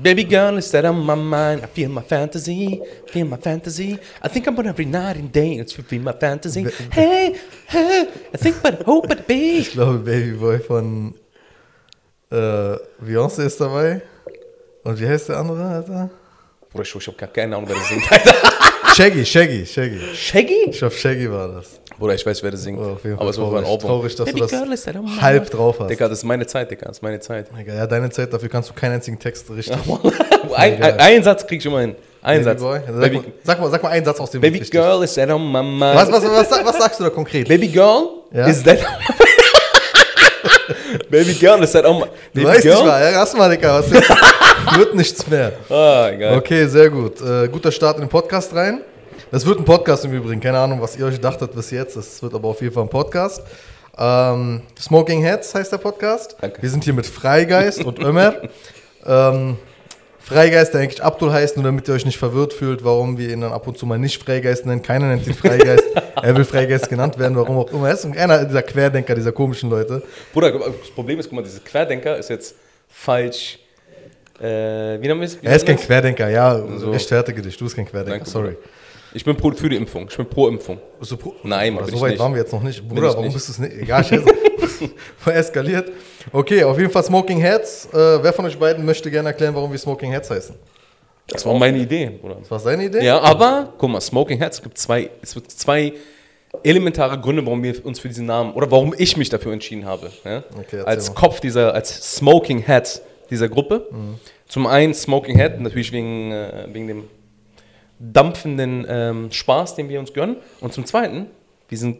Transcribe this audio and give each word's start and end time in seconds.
Baby 0.00 0.22
girl 0.22 0.56
is 0.58 0.70
set 0.70 0.84
on 0.84 1.04
my 1.04 1.16
mind. 1.16 1.64
I 1.64 1.66
feel 1.66 1.90
my 1.90 2.02
fantasy, 2.02 2.80
feel 3.08 3.26
my 3.26 3.36
fantasy. 3.36 3.98
I 4.22 4.28
think 4.28 4.46
about 4.46 4.66
every 4.66 4.84
night 4.84 5.16
and 5.16 5.32
day. 5.32 5.58
It's 5.58 5.72
feel 5.72 6.02
my 6.02 6.12
fantasy. 6.12 6.66
Hey, 6.92 7.36
hey, 7.66 8.08
I 8.32 8.36
think 8.36 8.58
about 8.58 8.82
hope 8.84 9.08
but 9.08 9.26
be. 9.26 9.58
Ich 9.58 9.72
glaube, 9.72 9.98
Babyboy 9.98 10.60
von 10.60 11.14
äh, 12.30 12.76
Beyoncé 13.02 13.44
ist 13.46 13.60
dabei. 13.60 14.02
Und 14.84 15.00
wie 15.00 15.08
heißt 15.08 15.30
der 15.30 15.38
andere, 15.38 15.64
Alter? 15.64 16.10
Bruder, 16.70 16.84
ich, 16.84 16.94
ich 16.94 17.06
hab 17.08 17.34
keine 17.34 17.56
Ahnung, 17.56 17.68
wer 17.68 17.76
das 17.76 17.88
singt. 17.88 18.12
Alter. 18.12 18.34
Shaggy, 18.94 19.24
Shaggy, 19.26 19.66
Shaggy. 19.66 20.00
Shaggy? 20.14 20.70
Ich 20.70 20.78
glaube, 20.78 20.94
Shaggy 20.94 21.28
war 21.28 21.48
das. 21.48 21.80
Bruder, 21.98 22.14
ich 22.14 22.24
weiß, 22.24 22.42
wer 22.44 22.50
das 22.52 22.62
singt. 22.62 22.78
Oh, 22.78 22.92
auf 22.92 23.02
jeden 23.04 23.16
Fall 23.16 23.22
Aber 23.22 23.30
es 23.30 23.38
war 23.38 23.46
ein 23.46 23.50
traurig, 23.50 23.68
Album. 23.68 23.88
traurig, 23.88 24.14
dass 24.14 24.26
Baby 24.26 24.38
du 24.40 24.46
das 24.46 24.50
girl 24.52 24.72
is 24.72 24.82
set 24.84 24.96
on 24.96 25.04
my 25.04 25.10
halb 25.20 25.50
drauf 25.50 25.80
hast. 25.80 25.90
Digga, 25.90 26.08
das 26.08 26.18
ist 26.18 26.24
meine 26.24 26.46
Zeit, 26.46 26.70
Digga. 26.70 26.86
Das 26.86 26.98
ist 26.98 27.02
meine 27.02 27.18
Zeit. 27.18 27.46
Digga, 27.58 27.74
Ja, 27.74 27.86
deine 27.88 28.08
Zeit, 28.10 28.32
dafür 28.32 28.48
kannst 28.48 28.70
du 28.70 28.74
keinen 28.74 28.92
einzigen 28.94 29.18
Text 29.18 29.50
richtig. 29.50 29.76
ein, 30.54 30.82
ein, 30.82 31.00
einen 31.00 31.24
Satz 31.24 31.44
krieg 31.46 31.58
ich 31.58 31.66
immer 31.66 31.80
hin. 31.80 31.96
Einen 32.22 32.44
Satz. 32.44 32.60
Babyboy? 32.62 32.80
Sag, 32.86 33.00
Baby, 33.00 33.16
mal, 33.16 33.24
sag, 33.42 33.60
mal, 33.60 33.70
sag 33.70 33.82
mal 33.82 33.88
einen 33.90 34.04
Satz 34.04 34.20
aus 34.20 34.30
dem 34.30 34.40
Baby 34.40 34.58
richtig. 34.58 34.80
girl 34.80 35.02
is 35.02 35.12
set 35.14 35.28
on 35.30 35.42
my 35.50 35.60
mind. 35.62 35.80
Was, 35.96 36.10
was, 36.12 36.22
was, 36.24 36.50
was, 36.64 36.78
sagst 36.78 37.00
du 37.00 37.04
da 37.04 37.10
konkret? 37.10 37.48
Baby 37.48 37.68
girl 37.68 38.08
Ja? 38.32 38.46
is 38.46 38.62
that. 38.62 38.78
Baby 41.10 41.34
girl 41.34 41.62
is 41.62 41.72
that 41.72 41.84
on 41.84 42.00
my. 42.00 42.06
Du 42.34 42.44
weißt 42.44 42.62
girl? 42.62 42.74
nicht 42.76 42.86
mal, 42.86 43.02
ja, 43.02 43.10
lass 43.18 43.34
mal, 43.34 43.50
Digga. 43.50 43.78
Was 43.78 43.90
wird 44.76 44.94
nichts 44.94 45.26
mehr. 45.26 45.52
Ah, 45.68 46.10
egal. 46.12 46.36
Okay, 46.38 46.66
sehr 46.66 46.90
gut. 46.90 47.20
Äh, 47.20 47.48
guter 47.48 47.72
Start 47.72 47.96
in 47.96 48.02
den 48.02 48.08
Podcast 48.10 48.54
rein. 48.54 48.82
Das 49.30 49.44
wird 49.46 49.58
ein 49.58 49.64
Podcast 49.64 50.04
im 50.04 50.12
Übrigen. 50.12 50.40
Keine 50.40 50.58
Ahnung, 50.58 50.80
was 50.80 50.96
ihr 50.96 51.06
euch 51.06 51.20
dachtet 51.20 51.54
bis 51.54 51.70
jetzt. 51.70 51.96
Das 51.96 52.22
wird 52.22 52.34
aber 52.34 52.48
auf 52.48 52.60
jeden 52.60 52.72
Fall 52.74 52.84
ein 52.84 52.88
Podcast. 52.90 53.42
Ähm, 53.98 54.62
Smoking 54.78 55.22
Heads 55.22 55.54
heißt 55.54 55.72
der 55.72 55.78
Podcast. 55.78 56.36
Danke. 56.40 56.62
Wir 56.62 56.70
sind 56.70 56.84
hier 56.84 56.92
mit 56.92 57.06
Freigeist 57.06 57.84
und 57.84 57.98
Ömer. 57.98 58.34
ähm, 59.06 59.56
Freigeist, 60.20 60.74
der 60.74 60.82
eigentlich 60.82 61.02
Abdul 61.02 61.32
heißt, 61.32 61.56
nur 61.56 61.64
damit 61.64 61.88
ihr 61.88 61.94
euch 61.94 62.04
nicht 62.04 62.18
verwirrt 62.18 62.52
fühlt, 62.52 62.84
warum 62.84 63.16
wir 63.16 63.30
ihn 63.30 63.40
dann 63.40 63.50
ab 63.52 63.66
und 63.66 63.78
zu 63.78 63.86
mal 63.86 63.98
nicht 63.98 64.22
Freigeist 64.22 64.66
nennen. 64.66 64.82
Keiner 64.82 65.06
nennt 65.06 65.26
ihn 65.26 65.32
Freigeist. 65.34 65.84
er 66.22 66.36
will 66.36 66.44
Freigeist 66.44 66.88
genannt 66.90 67.18
werden, 67.18 67.34
warum 67.36 67.56
auch 67.56 67.72
immer. 67.72 67.88
Er 67.88 67.94
ist 67.94 68.04
einer 68.04 68.44
dieser 68.44 68.62
Querdenker, 68.62 69.14
dieser 69.14 69.32
komischen 69.32 69.70
Leute. 69.70 70.02
Bruder, 70.32 70.52
das 70.52 70.90
Problem 70.94 71.18
ist, 71.18 71.26
guck 71.30 71.36
mal, 71.36 71.42
dieser 71.42 71.60
Querdenker 71.60 72.18
ist 72.18 72.28
jetzt 72.28 72.54
falsch. 72.88 73.58
Äh, 74.38 74.44
wie 75.00 75.08
nennen 75.08 75.18
wir 75.20 75.26
es? 75.26 75.36
Er 75.42 75.56
ist 75.56 75.66
kein 75.66 75.76
Querdenker, 75.78 76.28
ja, 76.28 76.62
So. 76.76 76.90
rechtfertige 76.90 77.40
dich. 77.42 77.56
Du 77.56 77.64
bist 77.64 77.74
kein 77.74 77.86
Querdenker, 77.88 78.18
Danke, 78.18 78.30
sorry. 78.30 78.50
es? 78.50 78.77
Ich 79.14 79.24
bin 79.24 79.36
pro, 79.36 79.50
für 79.52 79.68
die 79.68 79.76
Impfung. 79.76 80.06
Ich 80.08 80.16
bin 80.16 80.26
pro 80.28 80.48
Impfung. 80.48 80.78
Bist 80.98 81.12
du 81.12 81.16
pro 81.16 81.34
Nein, 81.42 81.74
Oder 81.76 81.84
bin 81.86 81.90
so 81.92 81.96
ich 81.96 82.02
weit 82.02 82.10
nicht. 82.12 82.20
waren 82.20 82.32
wir 82.34 82.40
jetzt 82.42 82.52
noch 82.52 82.62
nicht. 82.62 82.86
Bruder, 82.86 83.08
ich 83.08 83.08
warum 83.08 83.24
nicht. 83.24 83.34
bist 83.34 83.48
du 83.48 83.52
es 83.52 83.58
nicht? 83.58 83.72
Egal, 83.82 84.04
scheiße. 84.04 84.24
Eskaliert. 85.26 85.90
Okay, 86.32 86.62
auf 86.64 86.78
jeden 86.78 86.90
Fall 86.90 87.02
Smoking 87.02 87.38
Heads. 87.38 87.88
Äh, 87.92 88.22
wer 88.22 88.32
von 88.32 88.44
euch 88.44 88.58
beiden 88.58 88.84
möchte 88.84 89.10
gerne 89.10 89.28
erklären, 89.30 89.54
warum 89.54 89.70
wir 89.70 89.78
Smoking 89.78 90.12
Heads 90.12 90.30
heißen? 90.30 90.54
Das 91.26 91.44
war 91.44 91.54
meine 91.54 91.78
Idee, 91.78 92.10
Bruder. 92.20 92.36
Was 92.40 92.50
war 92.50 92.58
seine 92.58 92.84
Idee? 92.84 93.04
Ja, 93.04 93.20
aber 93.20 93.72
guck 93.76 93.90
mal, 93.90 94.00
Smoking 94.00 94.38
Heads, 94.38 94.58
es 94.58 94.62
gibt 94.62 94.78
zwei, 94.78 95.10
es 95.22 95.34
gibt 95.34 95.50
zwei 95.50 95.92
elementare 96.62 97.20
Gründe, 97.20 97.44
warum 97.44 97.62
wir 97.62 97.84
uns 97.84 98.00
für 98.00 98.08
diesen 98.08 98.26
Namen 98.26 98.52
oder 98.54 98.70
warum 98.70 98.94
ich 98.96 99.16
mich 99.16 99.28
dafür 99.28 99.52
entschieden 99.52 99.84
habe. 99.84 100.10
Ja? 100.24 100.42
Okay, 100.58 100.80
als 100.80 101.08
mal. 101.08 101.14
Kopf 101.14 101.40
dieser, 101.40 101.74
als 101.74 102.16
Smoking 102.16 102.64
Head 102.64 103.02
dieser 103.30 103.48
Gruppe. 103.48 103.88
Zum 104.48 104.66
einen 104.66 104.94
Smoking 104.94 105.36
Head, 105.36 105.60
natürlich 105.60 105.92
wegen, 105.92 106.32
äh, 106.32 106.66
wegen 106.72 106.86
dem 106.88 107.04
dampfenden 107.98 108.86
ähm, 108.88 109.32
Spaß, 109.32 109.74
den 109.74 109.88
wir 109.88 110.00
uns 110.00 110.12
gönnen. 110.12 110.36
Und 110.60 110.72
zum 110.72 110.86
zweiten, 110.86 111.26
wir 111.68 111.78
sind 111.78 111.98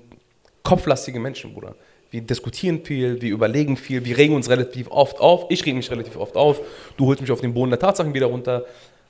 kopflastige 0.62 1.19
Menschen, 1.21 1.55
Bruder. 1.55 1.75
Wir 2.11 2.22
diskutieren 2.22 2.84
viel, 2.84 3.21
wir 3.21 3.31
überlegen 3.31 3.77
viel, 3.77 4.05
wir 4.05 4.17
regen 4.17 4.34
uns 4.34 4.49
relativ 4.49 4.91
oft 4.91 5.21
auf. 5.21 5.47
Ich 5.50 5.65
reg 5.67 5.75
mich 5.75 5.91
relativ 5.91 6.17
oft 6.17 6.37
auf. 6.37 6.61
Du 6.97 7.06
holst 7.06 7.21
mich 7.21 7.31
auf 7.31 7.43
den 7.43 7.53
Boden 7.53 7.71
der 7.71 7.78
Tatsachen 7.78 8.15
wieder 8.15 8.27
runter. 8.27 8.65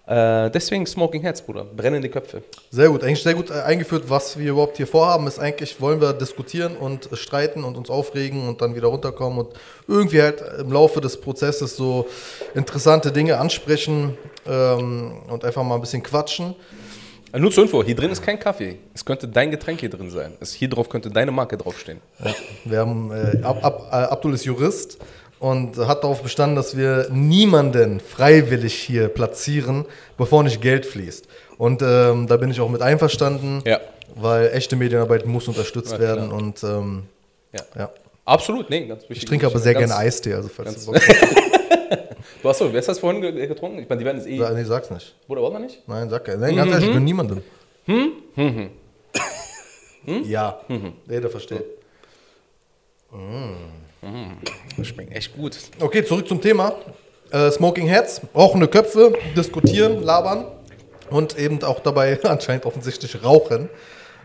Äh, 0.08 0.50
deswegen 0.50 0.86
Smoking 0.86 1.20
Heads, 1.20 1.42
Bruder. 1.42 1.64
Brennende 1.64 2.08
Köpfe. 2.08 2.42
Sehr 2.70 2.88
gut, 2.88 3.04
eigentlich 3.04 3.22
sehr 3.22 3.34
gut 3.34 3.50
äh, 3.50 3.60
eingeführt, 3.60 4.04
was 4.08 4.38
wir 4.38 4.52
überhaupt 4.52 4.78
hier 4.78 4.86
vorhaben, 4.86 5.26
ist 5.26 5.38
eigentlich, 5.38 5.78
wollen 5.82 6.00
wir 6.00 6.14
diskutieren 6.14 6.76
und 6.76 7.12
äh, 7.12 7.16
streiten 7.16 7.62
und 7.62 7.76
uns 7.76 7.90
aufregen 7.90 8.48
und 8.48 8.62
dann 8.62 8.74
wieder 8.74 8.88
runterkommen 8.88 9.38
und 9.40 9.48
irgendwie 9.86 10.22
halt 10.22 10.42
im 10.58 10.72
Laufe 10.72 11.02
des 11.02 11.20
Prozesses 11.20 11.76
so 11.76 12.08
interessante 12.54 13.12
Dinge 13.12 13.36
ansprechen 13.38 14.16
ähm, 14.46 15.18
und 15.28 15.44
einfach 15.44 15.62
mal 15.62 15.74
ein 15.74 15.82
bisschen 15.82 16.02
quatschen. 16.02 16.54
Äh, 17.32 17.38
Nur 17.38 17.50
zur 17.50 17.64
Info, 17.64 17.82
hier 17.82 17.94
drin 17.96 18.10
ist 18.10 18.22
kein 18.22 18.38
Kaffee. 18.38 18.76
Es 18.94 19.04
könnte 19.04 19.28
dein 19.28 19.50
Getränk 19.50 19.80
hier 19.80 19.90
drin 19.90 20.10
sein. 20.10 20.32
Es, 20.40 20.52
hier 20.52 20.68
drauf 20.68 20.88
könnte 20.88 21.10
deine 21.10 21.30
Marke 21.30 21.56
draufstehen. 21.56 22.00
Wir 22.64 22.78
haben, 22.78 23.10
äh, 23.12 23.42
Ab, 23.42 23.64
Ab, 23.64 23.88
äh, 23.90 23.94
Abdul 23.94 24.34
ist 24.34 24.44
Jurist 24.44 24.98
und 25.38 25.76
hat 25.78 26.02
darauf 26.04 26.22
bestanden, 26.22 26.56
dass 26.56 26.76
wir 26.76 27.08
niemanden 27.10 28.00
freiwillig 28.00 28.74
hier 28.74 29.08
platzieren, 29.08 29.84
bevor 30.16 30.42
nicht 30.42 30.60
Geld 30.60 30.86
fließt. 30.86 31.28
Und 31.58 31.82
ähm, 31.82 32.26
da 32.26 32.36
bin 32.36 32.50
ich 32.50 32.60
auch 32.60 32.68
mit 32.70 32.82
einverstanden, 32.82 33.62
Ja. 33.66 33.80
weil 34.14 34.50
echte 34.52 34.76
Medienarbeit 34.76 35.26
muss 35.26 35.48
unterstützt 35.48 35.92
Ja, 35.92 35.98
werden 35.98 36.30
und 36.32 36.62
ähm, 36.64 37.04
Ja. 37.76 37.90
Absolut, 38.28 38.68
nee, 38.70 38.86
ganz 38.86 39.02
wichtig. 39.04 39.18
Ich 39.18 39.24
trinke 39.24 39.46
aber 39.46 39.58
sehr 39.58 39.74
gerne 39.74 39.96
Eistee, 39.96 40.34
also 40.34 40.48
falls 40.48 40.84
du 40.84 40.92
Bock 40.92 41.00
hast. 41.00 41.36
Du 42.42 42.48
hast 42.48 42.60
doch, 42.60 42.70
wer 42.72 42.78
hast 42.78 42.86
das 42.88 42.98
vorhin 42.98 43.22
ge- 43.22 43.46
getrunken? 43.46 43.78
Ich 43.80 43.88
meine, 43.88 43.98
die 43.98 44.04
werden 44.04 44.18
es 44.18 44.26
eh. 44.26 44.38
Sa- 44.38 44.50
Nee, 44.50 44.64
sag's 44.64 44.90
nicht. 44.90 45.14
Bruder, 45.26 45.40
wollen 45.42 45.54
wir 45.54 45.60
nicht? 45.60 45.82
Nein, 45.88 46.10
sag 46.10 46.28
Nein, 46.38 46.54
ganz 46.56 46.70
ehrlich, 46.70 46.86
ich 46.88 46.92
gönne 46.92 47.04
niemandem. 47.04 47.42
Hm? 47.86 48.70
Ja, 50.24 50.60
jeder 51.08 51.30
versteht. 51.30 51.64
Das 54.76 54.86
schmeckt 54.86 55.14
echt 55.16 55.34
gut. 55.34 55.56
Okay, 55.80 56.04
zurück 56.04 56.28
zum 56.28 56.40
Thema. 56.40 56.74
Äh, 57.30 57.50
Smoking 57.50 57.86
Heads, 57.88 58.20
rauchende 58.34 58.68
Köpfe, 58.68 59.12
diskutieren, 59.36 60.02
labern 60.02 60.46
und 61.10 61.38
eben 61.38 61.62
auch 61.62 61.80
dabei 61.80 62.18
anscheinend 62.24 62.64
offensichtlich 62.66 63.22
rauchen. 63.24 63.68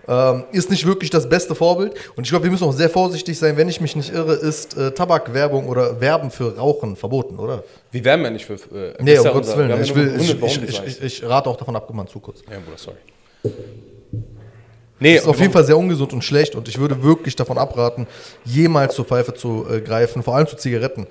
Ähm, 0.07 0.43
ist 0.51 0.69
nicht 0.69 0.85
wirklich 0.85 1.09
das 1.09 1.29
beste 1.29 1.55
Vorbild. 1.55 1.93
Und 2.15 2.25
ich 2.25 2.29
glaube, 2.29 2.43
wir 2.43 2.51
müssen 2.51 2.65
auch 2.65 2.73
sehr 2.73 2.89
vorsichtig 2.89 3.37
sein, 3.39 3.55
wenn 3.55 3.69
ich 3.69 3.79
mich 3.79 3.95
nicht 3.95 4.13
irre, 4.13 4.33
ist 4.33 4.77
äh, 4.77 4.91
Tabakwerbung 4.91 5.67
oder 5.67 6.01
Werben 6.01 6.29
für 6.29 6.57
Rauchen 6.57 6.95
verboten, 6.95 7.39
oder? 7.39 7.63
Wir 7.91 8.03
werden 8.03 8.23
ja 8.23 8.31
nicht 8.31 8.45
für. 8.45 8.55
Äh, 8.55 8.93
Nee, 9.01 9.15
das 9.15 9.21
um 9.21 9.25
ja 9.27 9.31
Gottes 9.31 9.57
Willen. 9.57 9.81
Ich, 9.81 9.89
ja 9.89 9.95
will, 9.95 10.15
ich, 10.19 10.87
ich, 10.87 11.03
ich, 11.03 11.23
rate 11.23 11.49
auch 11.49 11.57
davon 11.57 11.75
ab, 11.75 11.91
mal 11.93 12.05
zu 12.07 12.19
kurz. 12.19 12.41
Ja, 12.49 12.59
Bruder, 12.59 12.77
sorry. 12.77 12.97
Nee, 14.99 15.15
ist 15.15 15.27
auf 15.27 15.39
jeden 15.39 15.51
Fall 15.51 15.65
sehr 15.65 15.77
ungesund 15.77 16.13
und 16.13 16.23
schlecht 16.23 16.55
und 16.55 16.67
ich 16.69 16.79
würde 16.79 17.03
wirklich 17.03 17.35
davon 17.35 17.57
abraten, 17.57 18.07
jemals 18.45 18.95
zur 18.95 19.03
Pfeife 19.03 19.33
zu 19.33 19.65
äh, 19.69 19.81
greifen, 19.81 20.23
vor 20.23 20.35
allem 20.35 20.47
zu 20.47 20.55
Zigaretten. 20.55 21.07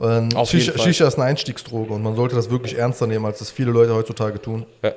Ähm, 0.00 0.30
Auf 0.34 0.50
Shisha, 0.50 0.66
jeden 0.66 0.78
Fall. 0.78 0.86
Shisha 0.86 1.06
ist 1.06 1.14
eine 1.14 1.24
Einstiegsdroge 1.26 1.94
und 1.94 2.02
man 2.02 2.16
sollte 2.16 2.34
das 2.34 2.50
wirklich 2.50 2.76
ernster 2.76 3.06
nehmen, 3.06 3.24
als 3.24 3.38
das 3.38 3.50
viele 3.50 3.70
Leute 3.70 3.94
heutzutage 3.94 4.40
tun. 4.42 4.66
Ja. 4.82 4.94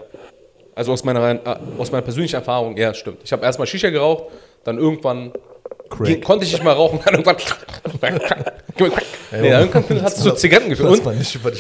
Also 0.80 0.94
aus 0.94 1.04
meiner, 1.04 1.32
äh, 1.32 1.40
aus 1.78 1.92
meiner 1.92 2.04
persönlichen 2.04 2.38
Erfahrung, 2.38 2.78
ja, 2.78 2.94
stimmt. 2.94 3.18
Ich 3.26 3.34
habe 3.34 3.44
erstmal 3.44 3.68
Shisha 3.68 3.90
geraucht, 3.90 4.28
dann 4.64 4.78
irgendwann 4.78 5.34
ging, 6.06 6.22
konnte 6.22 6.46
ich 6.46 6.54
nicht 6.54 6.64
mehr 6.64 6.72
rauchen, 6.72 7.02
dann 7.06 7.16
irgendwann. 7.16 7.36
nee, 9.42 9.50
irgendwann 9.50 10.02
hat 10.02 10.14
es 10.14 10.24
zu 10.24 10.32
Zigaretten 10.36 10.70
geführt. 10.70 10.90
Und 10.90 11.04
mal 11.04 11.18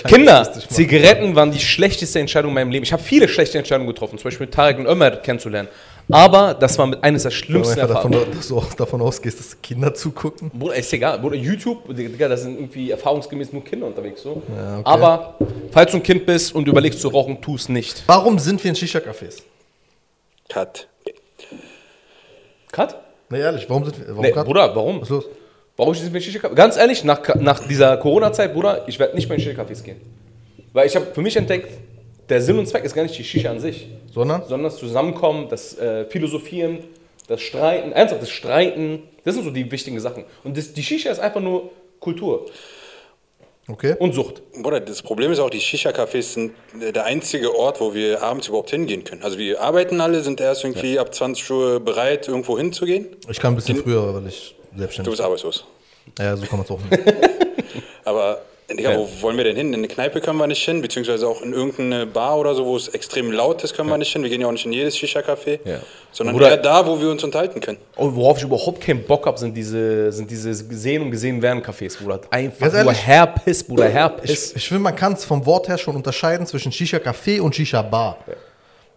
Kinder. 0.07 0.49
Zigaretten 0.69 1.35
waren 1.35 1.51
die 1.51 1.59
schlechteste 1.59 2.17
Entscheidung 2.17 2.51
in 2.51 2.55
meinem 2.55 2.71
Leben. 2.71 2.83
Ich 2.83 2.93
habe 2.93 3.03
viele 3.03 3.27
schlechte 3.27 3.57
Entscheidungen 3.57 3.89
getroffen, 3.89 4.17
zum 4.17 4.23
Beispiel 4.23 4.45
mit 4.45 4.53
Tarek 4.53 4.79
und 4.79 4.85
Ömer 4.85 5.11
kennenzulernen. 5.11 5.67
Aber 6.11 6.55
das 6.55 6.77
war 6.79 6.87
mit 6.87 7.03
eines 7.03 7.21
der 7.23 7.31
Wenn 7.31 7.37
schlimmsten 7.37 7.75
davon, 7.79 8.13
Erfahrungen. 8.13 8.35
dass 8.35 8.47
du 8.47 8.57
auch 8.57 8.73
davon 8.73 9.01
ausgehst, 9.01 9.39
dass 9.39 9.61
Kinder 9.61 9.93
zugucken. 9.93 10.49
Bruder, 10.51 10.75
ist 10.75 10.91
egal. 10.91 11.19
Bruder, 11.19 11.35
YouTube, 11.35 11.95
Digga, 11.95 12.27
da 12.27 12.35
sind 12.35 12.55
irgendwie 12.57 12.89
erfahrungsgemäß 12.91 13.53
nur 13.53 13.63
Kinder 13.63 13.85
unterwegs. 13.85 14.23
So. 14.23 14.41
Ja, 14.55 14.79
okay. 14.79 14.81
Aber 14.85 15.35
falls 15.71 15.91
du 15.91 15.97
ein 15.97 16.03
Kind 16.03 16.25
bist 16.25 16.55
und 16.55 16.67
überlegst 16.67 16.99
zu 16.99 17.09
rauchen, 17.09 17.39
tu 17.41 17.55
es 17.55 17.69
nicht. 17.69 18.03
Warum 18.07 18.39
sind 18.39 18.63
wir 18.63 18.69
in 18.69 18.75
Shisha-Cafés? 18.75 19.43
Cut. 20.49 20.87
Cut? 22.71 22.95
Nee, 23.29 23.39
ehrlich, 23.41 23.69
warum 23.69 23.85
sind 23.85 23.99
wir? 23.99 24.07
Warum 24.09 24.21
Nee, 24.23 24.31
grad? 24.31 24.45
Bruder, 24.45 24.75
warum? 24.75 24.97
Was 25.01 25.03
ist 25.03 25.09
los? 25.11 25.25
Warum 25.77 25.93
sind 25.93 26.11
wir 26.11 26.19
in 26.19 26.25
Shisha-Cafés? 26.27 26.55
Ganz 26.55 26.75
ehrlich, 26.77 27.03
nach, 27.03 27.35
nach 27.35 27.67
dieser 27.67 27.97
Corona-Zeit, 27.97 28.53
Bruder, 28.53 28.83
ich 28.87 28.97
werde 28.97 29.15
nicht 29.15 29.29
mehr 29.29 29.37
in 29.37 29.43
Shisha-Cafés 29.43 29.83
gehen. 29.83 30.01
Weil 30.73 30.87
ich 30.87 30.95
habe 30.95 31.05
für 31.13 31.21
mich 31.21 31.35
entdeckt, 31.37 31.69
der 32.29 32.41
Sinn 32.41 32.57
und 32.57 32.67
Zweck 32.67 32.83
ist 32.83 32.95
gar 32.95 33.03
nicht 33.03 33.17
die 33.17 33.23
Shisha 33.23 33.49
an 33.51 33.59
sich, 33.59 33.87
Sondern? 34.13 34.41
sondern 34.47 34.63
das 34.71 34.77
Zusammenkommen, 34.77 35.47
das 35.49 35.77
äh, 35.77 36.05
Philosophieren, 36.05 36.79
das 37.27 37.41
Streiten, 37.41 37.91
ernsthaft, 37.91 38.21
das 38.23 38.29
Streiten, 38.31 39.03
das 39.23 39.35
sind 39.35 39.43
so 39.43 39.51
die 39.51 39.69
wichtigen 39.71 39.99
Sachen. 39.99 40.23
Und 40.43 40.57
das, 40.57 40.73
die 40.73 40.83
Shisha 40.83 41.11
ist 41.11 41.19
einfach 41.19 41.41
nur 41.41 41.69
Kultur 41.99 42.45
Okay. 43.67 43.95
und 43.99 44.13
Sucht. 44.13 44.41
Bruder, 44.63 44.79
das 44.79 45.03
Problem 45.03 45.31
ist 45.31 45.37
auch, 45.39 45.51
die 45.51 45.59
Shisha-Cafés 45.59 46.33
sind 46.33 46.53
der 46.73 47.05
einzige 47.05 47.55
Ort, 47.55 47.79
wo 47.79 47.93
wir 47.93 48.23
abends 48.23 48.47
überhaupt 48.47 48.71
hingehen 48.71 49.03
können. 49.03 49.21
Also 49.21 49.37
wir 49.37 49.61
arbeiten 49.61 50.01
alle, 50.01 50.21
sind 50.21 50.41
erst 50.41 50.63
irgendwie 50.63 50.97
ab 50.97 51.13
20 51.13 51.51
Uhr 51.51 51.79
bereit, 51.79 52.27
irgendwo 52.27 52.57
hinzugehen. 52.57 53.05
Ich 53.29 53.39
kam 53.39 53.53
ein 53.53 53.57
bisschen 53.57 53.77
früher, 53.77 54.11
weil 54.15 54.27
ich 54.27 54.55
Du 54.71 54.79
selbstständig 54.79 55.11
bist 55.11 55.21
arbeitslos. 55.21 55.65
bin. 56.15 56.25
Ja, 56.25 56.35
so 56.35 56.45
kann 56.47 56.57
man 56.57 56.65
es 56.65 56.71
auch 56.71 56.79
nehmen. 56.79 57.03
Aber 58.05 58.41
Digga, 58.77 58.91
Ja. 58.91 58.97
wo 58.99 59.07
wollen 59.21 59.35
wir 59.37 59.43
denn 59.43 59.55
hin? 59.55 59.69
In 59.69 59.79
eine 59.79 59.87
Kneipe 59.87 60.21
können 60.21 60.37
wir 60.37 60.45
nicht 60.47 60.63
hin, 60.63 60.81
beziehungsweise 60.81 61.27
auch 61.27 61.41
in 61.41 61.53
irgendeine 61.53 62.05
Bar 62.05 62.37
oder 62.37 62.53
so, 62.53 62.65
wo 62.65 62.75
es 62.77 62.87
extrem 62.89 63.31
laut 63.31 63.63
ist, 63.63 63.75
können 63.75 63.89
wir 63.89 63.97
nicht 63.97 64.11
hin. 64.13 64.21
Wir 64.21 64.29
gehen 64.29 64.41
ja 64.41 64.47
auch 64.47 64.51
nicht 64.51 64.65
in 64.65 64.73
jedes 64.73 64.95
Shisha-Café, 64.95 65.59
Ja. 65.65 65.79
sondern 66.11 66.35
Bruder- 66.35 66.49
eher 66.51 66.57
da, 66.57 66.85
wo 66.85 66.99
wir 67.01 67.09
uns 67.09 67.23
unterhalten 67.23 67.59
können. 67.61 67.77
Und 67.95 68.15
worauf 68.15 68.37
ich 68.37 68.43
überhaupt 68.43 68.81
keinen 68.81 69.03
Bock 69.03 69.25
habe, 69.25 69.37
sind 69.39 69.55
diese, 69.57 70.11
sind 70.11 70.29
diese 70.29 70.49
gesehen 70.67 71.01
und 71.01 71.11
gesehen 71.11 71.41
werden 71.41 71.63
Cafés, 71.63 71.97
Bruder. 71.97 72.21
Einfach 72.29 72.71
Ganz 72.71 72.83
nur? 72.83 72.93
Herpiss, 72.93 73.63
Bruder, 73.63 73.87
Herpiss. 73.89 74.51
Ich, 74.51 74.55
ich 74.57 74.67
finde, 74.67 74.83
man 74.83 74.95
kann 74.95 75.13
es 75.13 75.25
vom 75.25 75.45
Wort 75.45 75.67
her 75.67 75.77
schon 75.77 75.95
unterscheiden 75.95 76.45
zwischen 76.45 76.71
Shisha-Café 76.71 77.41
und 77.41 77.55
Shisha-Bar. 77.55 78.17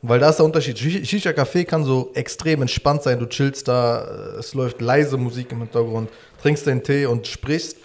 Weil 0.04 0.19
da 0.19 0.30
ist 0.30 0.36
der 0.36 0.44
Unterschied. 0.46 0.76
Shi- 0.78 1.04
Shisha-Café 1.06 1.64
kann 1.64 1.84
so 1.84 2.10
extrem 2.14 2.60
entspannt 2.60 3.04
sein. 3.04 3.19
Du 3.20 3.26
chillst 3.26 3.69
da, 3.69 4.04
äh, 4.34 4.38
es 4.40 4.52
läuft 4.52 4.80
leise 4.80 5.16
Musik 5.16 5.52
im 5.52 5.58
Hintergrund, 5.60 6.10
trinkst 6.42 6.66
deinen 6.66 6.82
Tee 6.82 7.06
und 7.06 7.24
sprichst. 7.26 7.76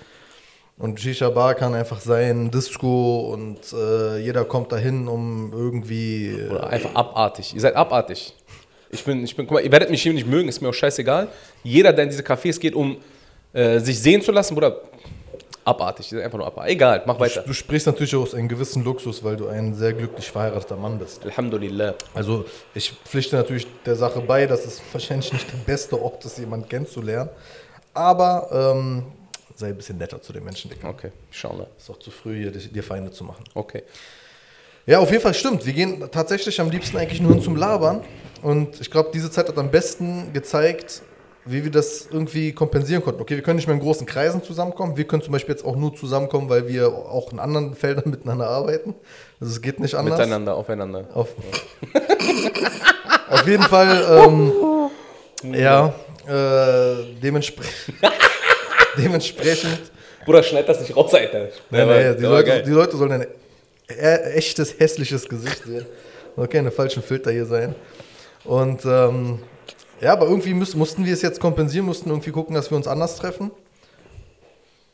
Und 0.80 1.00
Shisha-Bar 1.00 1.56
kann 1.56 1.74
einfach 1.74 2.00
sein, 2.00 2.52
Disco 2.52 3.32
und 3.34 3.58
äh, 3.74 4.20
jeder 4.20 4.46
kommt 4.46 4.72
dahin, 4.72 5.08
um 5.08 5.52
irgendwie. 5.52 6.28
Äh, 6.28 6.50
Oder 6.50 6.68
einfach 6.70 6.94
abartig. 6.94 7.56
Ihr 7.56 7.62
seid 7.62 7.76
abartig. 7.76 8.34
Ich 8.92 9.04
bin, 9.04 9.24
ich 9.24 9.36
bin, 9.36 9.48
guck 9.48 9.56
mal, 9.56 9.64
ihr 9.64 9.72
werdet 9.72 9.90
mich 9.90 10.04
hier 10.04 10.14
nicht 10.14 10.28
mögen, 10.28 10.48
ist 10.48 10.62
mir 10.62 10.70
auch 10.70 10.74
scheißegal. 10.74 11.30
Jeder, 11.64 11.94
der 11.94 12.04
in 12.04 12.12
diese 12.12 12.22
Cafés 12.22 12.60
geht, 12.60 12.76
um 12.76 12.98
äh, 13.54 13.80
sich 13.80 14.00
sehen 14.00 14.22
zu 14.22 14.32
lassen, 14.32 14.54
Bruder, 14.54 14.82
abartig. 15.66 16.12
Ihr 16.12 16.20
seid 16.20 16.26
einfach 16.26 16.38
nur 16.38 16.46
abartig. 16.46 16.74
Egal, 16.74 17.02
mach 17.08 17.20
weiter. 17.20 17.42
du 17.42 17.54
sprichst 17.54 17.88
natürlich 17.88 18.16
aus 18.16 18.36
einem 18.36 18.48
gewissen 18.48 18.84
Luxus, 18.84 19.24
weil 19.24 19.36
du 19.36 19.48
ein 19.48 19.74
sehr 19.74 19.94
glücklich 19.94 20.30
verheirateter 20.30 20.78
Mann 20.78 21.00
bist. 21.00 21.26
Alhamdulillah. 21.26 21.96
Also 22.14 22.46
ich 22.76 22.94
pflichte 23.04 23.36
natürlich 23.36 23.66
der 23.84 23.96
Sache 23.96 24.22
bei, 24.22 24.46
dass 24.46 24.64
es 24.64 24.80
wahrscheinlich 24.92 25.34
nicht 25.34 25.52
der 25.52 25.58
beste 25.58 26.00
Ort 26.00 26.24
ist, 26.24 26.38
jemanden 26.38 26.70
kennenzulernen. 26.70 27.32
Aber 27.96 28.76
ähm, 28.76 29.04
sei 29.58 29.70
ein 29.70 29.76
bisschen 29.76 29.98
netter 29.98 30.22
zu 30.22 30.32
den 30.34 30.44
Menschen, 30.44 30.70
Digga. 30.70 30.90
Okay, 30.90 31.12
schauen 31.32 31.58
wir. 31.60 31.68
Ist 31.78 31.90
auch 31.90 32.00
zu 32.00 32.12
früh, 32.12 32.42
hier 32.42 32.52
dir 32.52 32.84
Feinde 32.84 33.12
zu 33.12 33.24
machen. 33.24 33.44
Okay. 33.54 33.84
Ja, 34.86 35.00
auf 35.00 35.12
jeden 35.12 35.22
Fall 35.22 35.34
stimmt. 35.34 35.66
Wir 35.66 35.74
gehen 35.74 36.08
tatsächlich 36.12 36.62
am 36.62 36.70
liebsten 36.70 36.98
eigentlich 36.98 37.20
nur 37.20 37.34
hin 37.34 37.42
zum 37.42 37.56
Labern. 37.56 38.02
Und 38.42 38.80
ich 38.80 38.90
glaube, 38.90 39.10
diese 39.14 39.30
Zeit 39.32 39.50
hat 39.50 39.58
am 39.58 39.72
besten 39.72 40.32
gezeigt, 40.32 41.02
wie 41.44 41.64
wir 41.64 41.72
das 41.72 42.08
irgendwie 42.12 42.52
kompensieren 42.54 43.04
konnten. 43.04 43.22
Okay, 43.22 43.36
wir 43.36 43.42
können 43.42 43.58
nicht 43.58 43.68
mehr 43.68 43.76
in 43.76 43.82
großen 43.82 44.06
Kreisen 44.06 44.44
zusammenkommen. 44.44 44.96
Wir 44.96 45.06
können 45.06 45.24
zum 45.24 45.32
Beispiel 45.34 45.56
jetzt 45.56 45.66
auch 45.66 45.76
nur 45.76 45.96
zusammenkommen, 45.96 46.50
weil 46.50 46.68
wir 46.68 46.88
auch 46.90 47.32
in 47.32 47.40
anderen 47.40 47.76
Feldern 47.76 48.04
miteinander 48.12 48.48
arbeiten. 48.48 48.96
Also 49.40 49.54
es 49.54 49.62
geht 49.62 49.80
nicht 49.80 49.96
anders. 49.96 50.20
Miteinander, 50.20 50.56
aufeinander. 50.56 51.08
Auf, 51.14 51.30
auf 53.30 53.48
jeden 53.48 53.64
Fall, 53.64 54.24
ähm, 54.24 54.54
ja, 55.54 55.94
äh, 56.28 57.16
dementsprechend, 57.22 57.96
dementsprechend, 58.98 59.92
Bruder, 60.26 60.44
schneid 60.44 60.68
das 60.68 60.80
nicht 60.82 60.96
raus, 60.96 61.14
Alter. 61.14 61.48
war- 61.70 61.86
nee, 61.86 62.16
die, 62.16 62.24
Leute, 62.24 62.64
die 62.64 62.72
Leute 62.72 62.98
sollen 62.98 63.12
ein 63.14 63.28
e- 63.90 64.34
echtes, 64.36 64.80
hässliches 64.80 65.28
Gesicht 65.28 65.64
sehen. 65.66 65.86
Soll 66.36 66.48
keine 66.48 66.72
falschen 66.72 67.02
Filter 67.02 67.32
hier 67.32 67.46
sein. 67.46 67.76
Und 68.44 68.86
ähm, 68.86 69.40
ja, 70.02 70.14
aber 70.14 70.28
irgendwie 70.28 70.54
müß, 70.54 70.76
mussten 70.76 71.06
wir 71.06 71.14
es 71.14 71.22
jetzt 71.22 71.40
kompensieren, 71.40 71.86
mussten 71.86 72.10
irgendwie 72.10 72.32
gucken, 72.32 72.54
dass 72.56 72.70
wir 72.72 72.78
uns 72.78 72.88
anders 72.88 73.16
treffen. 73.16 73.52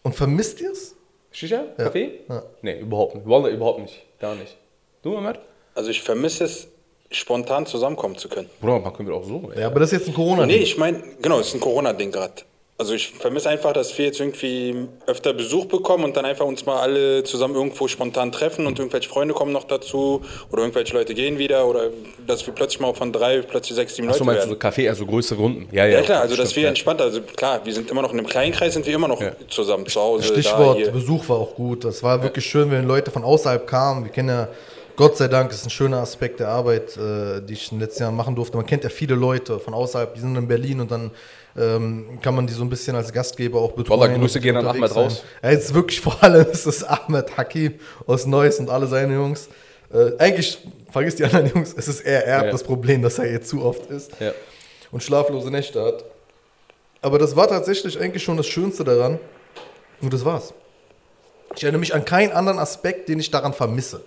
Und 0.03 0.15
vermisst 0.15 0.61
ihr 0.61 0.71
es? 0.71 0.95
Shisha? 1.31 1.63
Kaffee? 1.77 2.19
Ja. 2.29 2.44
Nee, 2.61 2.79
überhaupt 2.79 3.15
nicht. 3.15 3.27
Wallah, 3.27 3.50
überhaupt 3.50 3.79
nicht. 3.81 4.03
Gar 4.19 4.35
nicht. 4.35 4.55
Du, 5.01 5.11
Mehmet? 5.11 5.39
Also 5.75 5.89
ich 5.89 6.01
vermisse 6.01 6.44
es, 6.45 6.67
spontan 7.11 7.65
zusammenkommen 7.65 8.17
zu 8.17 8.29
können. 8.29 8.50
Bruder, 8.61 8.79
man 8.79 8.94
können 8.94 9.09
wir 9.09 9.15
auch 9.15 9.23
so, 9.25 9.51
ey. 9.53 9.61
Ja, 9.61 9.67
aber 9.67 9.79
das 9.79 9.91
ist 9.91 10.00
jetzt 10.00 10.07
ein 10.09 10.13
corona 10.13 10.45
Nee, 10.45 10.57
ich 10.57 10.77
meine, 10.77 11.01
genau, 11.21 11.39
es 11.39 11.47
ist 11.47 11.55
ein 11.55 11.59
Corona-Ding 11.59 12.11
gerade. 12.11 12.33
Also 12.75 12.95
ich 12.95 13.09
vermisse 13.09 13.49
einfach, 13.49 13.71
dass 13.71 13.95
wir 13.99 14.05
jetzt 14.05 14.19
irgendwie 14.19 14.87
öfter 15.05 15.31
Besuch 15.31 15.65
bekommen 15.65 16.03
und 16.05 16.17
dann 16.17 16.25
einfach 16.25 16.45
uns 16.45 16.65
mal 16.65 16.79
alle 16.81 17.23
zusammen 17.23 17.53
irgendwo 17.53 17.87
spontan 17.87 18.31
treffen 18.31 18.65
und 18.65 18.79
irgendwelche 18.79 19.07
Freunde 19.07 19.35
kommen 19.35 19.51
noch 19.51 19.65
dazu 19.65 20.21
oder 20.51 20.63
irgendwelche 20.63 20.91
Leute 20.95 21.13
gehen 21.13 21.37
wieder 21.37 21.67
oder 21.67 21.91
dass 22.25 22.45
wir 22.47 22.53
plötzlich 22.53 22.79
mal 22.79 22.93
von 22.95 23.13
drei 23.13 23.41
plötzlich 23.41 23.75
sechs, 23.75 23.95
sieben 23.95 24.09
Achso, 24.09 24.19
Leute 24.21 24.25
meinst 24.25 24.45
du 24.45 24.47
werden. 24.47 24.55
so 24.55 24.59
Kaffee, 24.59 24.89
also 24.89 25.05
größere 25.05 25.37
Runden? 25.37 25.69
Ja, 25.71 25.85
ja. 25.85 25.99
Ja 25.99 26.01
klar, 26.01 26.21
also 26.21 26.35
dass 26.35 26.47
stimmt, 26.49 26.55
wir 26.55 26.63
ja. 26.63 26.69
entspannt, 26.69 26.99
also 26.99 27.21
klar, 27.21 27.61
wir 27.63 27.73
sind 27.73 27.91
immer 27.91 28.01
noch 28.01 28.11
in 28.11 28.17
einem 28.17 28.27
kleinen 28.27 28.51
Kreis, 28.53 28.73
sind 28.73 28.87
wir 28.87 28.95
immer 28.95 29.07
noch 29.07 29.21
Ja. 29.21 29.33
zusammen 29.49 29.85
zu 29.85 30.01
Hause. 30.01 30.29
da, 30.29 30.33
Stichwort 30.33 30.77
hier. 30.77 30.91
Besuch 30.91 31.29
war 31.29 31.37
auch 31.37 31.53
gut. 31.53 31.85
Das 31.85 32.01
war 32.01 32.23
wirklich 32.23 32.43
schön, 32.45 32.71
wenn 32.71 32.87
Leute 32.87 33.11
von 33.11 33.23
außerhalb 33.23 33.67
kamen. 33.67 34.03
Wir 34.03 34.11
kennen 34.11 34.29
ja, 34.29 34.47
Gott 34.95 35.17
sei 35.17 35.27
Dank, 35.27 35.51
ist 35.51 35.65
ein 35.65 35.69
schöner 35.71 35.97
Aspekt 35.97 36.39
der 36.39 36.49
Arbeit, 36.49 36.95
äh, 36.97 37.41
die 37.41 37.53
ich 37.53 37.71
in 37.71 37.79
den 37.79 37.85
letzten 37.87 38.03
Jahren 38.03 38.15
machen 38.15 38.35
durfte. 38.35 38.57
Man 38.57 38.65
kennt 38.65 38.83
ja 38.83 38.89
viele 38.91 39.15
Leute 39.15 39.59
von 39.59 39.73
außerhalb, 39.73 40.13
die 40.13 40.19
sind 40.21 40.35
in 40.35 40.47
Berlin 40.47 40.81
und 40.81 40.91
dann 40.91 41.09
ähm, 41.57 42.19
kann 42.21 42.35
man 42.35 42.45
die 42.45 42.53
so 42.53 42.63
ein 42.63 42.69
bisschen 42.69 42.95
als 42.95 43.11
Gastgeber 43.11 43.59
auch 43.59 43.71
betreuen. 43.71 43.99
Wallah, 44.01 44.17
Grüße 44.17 44.39
gehen 44.39 44.55
an 44.55 44.67
Ahmed 44.67 44.89
sein. 44.89 45.03
raus. 45.03 45.23
Ja, 45.41 45.49
jetzt 45.51 45.73
wirklich 45.73 45.99
vor 46.01 46.21
allem 46.23 46.45
ist 46.47 46.65
es 46.67 46.83
Ahmed 46.83 47.35
Hakim 47.37 47.75
aus 48.05 48.25
Neuss 48.27 48.59
und 48.59 48.69
alle 48.69 48.85
seine 48.87 49.13
Jungs. 49.15 49.49
Äh, 49.91 50.11
eigentlich, 50.19 50.59
vergiss 50.91 51.15
die 51.15 51.23
anderen 51.25 51.47
Jungs, 51.47 51.73
es 51.75 51.87
ist 51.87 52.01
eher 52.01 52.25
er 52.27 52.37
hat 52.39 52.45
Ja. 52.45 52.51
das 52.51 52.63
Problem, 52.63 53.01
dass 53.01 53.17
er 53.17 53.31
jetzt 53.31 53.49
zu 53.49 53.63
oft 53.63 53.87
ist 53.89 54.11
Ja. 54.19 54.31
und 54.91 55.01
schlaflose 55.01 55.49
Nächte 55.49 55.83
hat. 55.83 56.03
Aber 57.01 57.17
das 57.17 57.35
war 57.35 57.47
tatsächlich 57.47 57.99
eigentlich 57.99 58.23
schon 58.23 58.37
das 58.37 58.47
Schönste 58.47 58.83
daran. 58.83 59.19
Und 60.01 60.13
das 60.13 60.23
war's. 60.23 60.53
Ich 61.55 61.63
erinnere 61.63 61.79
mich 61.79 61.93
an 61.93 62.05
keinen 62.05 62.31
anderen 62.31 62.59
Aspekt, 62.59 63.09
den 63.09 63.19
ich 63.19 63.29
daran 63.31 63.53
vermisse. 63.53 64.01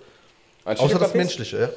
Ein 0.67 0.77
Außer 0.77 0.99
das? 0.99 1.13
Menschliche, 1.13 1.57
ja. 1.59 1.69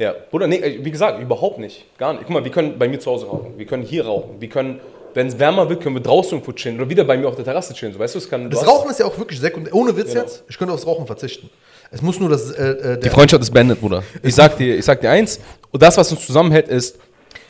Ja, 0.00 0.14
Bruder, 0.30 0.46
nee, 0.46 0.56
äh, 0.58 0.84
wie 0.84 0.90
gesagt, 0.92 1.20
überhaupt 1.20 1.58
nicht. 1.58 1.84
Gar 1.98 2.12
nicht. 2.12 2.22
Guck 2.24 2.30
mal, 2.30 2.44
wir 2.44 2.52
können 2.52 2.78
bei 2.78 2.88
mir 2.88 3.00
zu 3.00 3.10
Hause 3.10 3.26
rauchen. 3.26 3.54
Wir 3.58 3.66
können 3.66 3.82
hier 3.82 4.06
rauchen. 4.06 4.40
Wir 4.40 4.48
können, 4.48 4.78
wenn 5.14 5.26
es 5.26 5.38
wärmer 5.40 5.68
wird, 5.68 5.82
können 5.82 5.96
wir 5.96 6.02
draußen 6.02 6.34
irgendwo 6.38 6.52
chillen. 6.52 6.76
Oder 6.80 6.88
wieder 6.88 7.02
bei 7.02 7.16
mir 7.18 7.26
auf 7.26 7.34
der 7.34 7.44
Terrasse 7.44 7.74
chillen. 7.74 7.92
So, 7.92 7.98
weißt 7.98 8.14
du, 8.14 8.18
es 8.20 8.30
kann. 8.30 8.48
Das 8.48 8.60
du 8.60 8.66
hast- 8.66 8.72
Rauchen 8.72 8.90
ist 8.92 9.00
ja 9.00 9.06
auch 9.06 9.18
wirklich 9.18 9.40
sekundär. 9.40 9.74
Ohne 9.74 9.96
Witz 9.96 10.10
Genau. 10.12 10.20
jetzt, 10.20 10.44
ich 10.48 10.56
könnte 10.56 10.72
aufs 10.72 10.86
Rauchen 10.86 11.06
verzichten. 11.06 11.50
Es 11.90 12.00
muss 12.00 12.20
nur 12.20 12.28
das. 12.28 12.52
Äh, 12.52 12.64
äh, 12.94 12.98
Die 13.00 13.08
Freundschaft 13.10 13.42
ist 13.42 13.50
beendet, 13.50 13.80
Bruder. 13.80 14.04
Ich 14.22 14.36
sag 14.36 14.56
dir, 14.56 14.76
ich 14.78 14.84
sag 14.84 15.00
dir 15.00 15.10
eins. 15.10 15.40
Und 15.72 15.82
das, 15.82 15.96
was 15.96 16.12
uns 16.12 16.24
zusammenhält, 16.24 16.68
ist. 16.68 16.96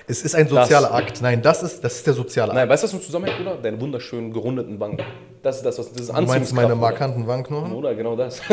es 0.06 0.22
ist 0.22 0.34
ein 0.34 0.48
sozialer 0.48 0.94
Akt. 0.94 1.20
Nein, 1.20 1.42
das 1.42 1.62
ist, 1.62 1.84
das 1.84 1.96
ist 1.96 2.06
der 2.06 2.14
soziale 2.14 2.52
Akt. 2.52 2.56
Nein, 2.56 2.68
weißt 2.70 2.82
du, 2.82 2.86
was 2.86 2.94
uns 2.94 3.04
zusammenhält, 3.04 3.36
Bruder? 3.36 3.58
Deine 3.62 3.78
wunderschönen, 3.78 4.32
gerundeten 4.32 4.80
Wangen. 4.80 5.02
Das 5.42 5.56
ist 5.56 5.66
das, 5.66 5.78
was. 5.78 5.92
Das 5.92 6.00
ist 6.00 6.08
du 6.16 6.22
meinst 6.22 6.54
meine 6.54 6.74
markanten 6.76 7.26
Wangenknochen? 7.26 7.72
Bruder, 7.72 7.94
genau 7.94 8.16
das. 8.16 8.40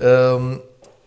Ähm, 0.00 0.60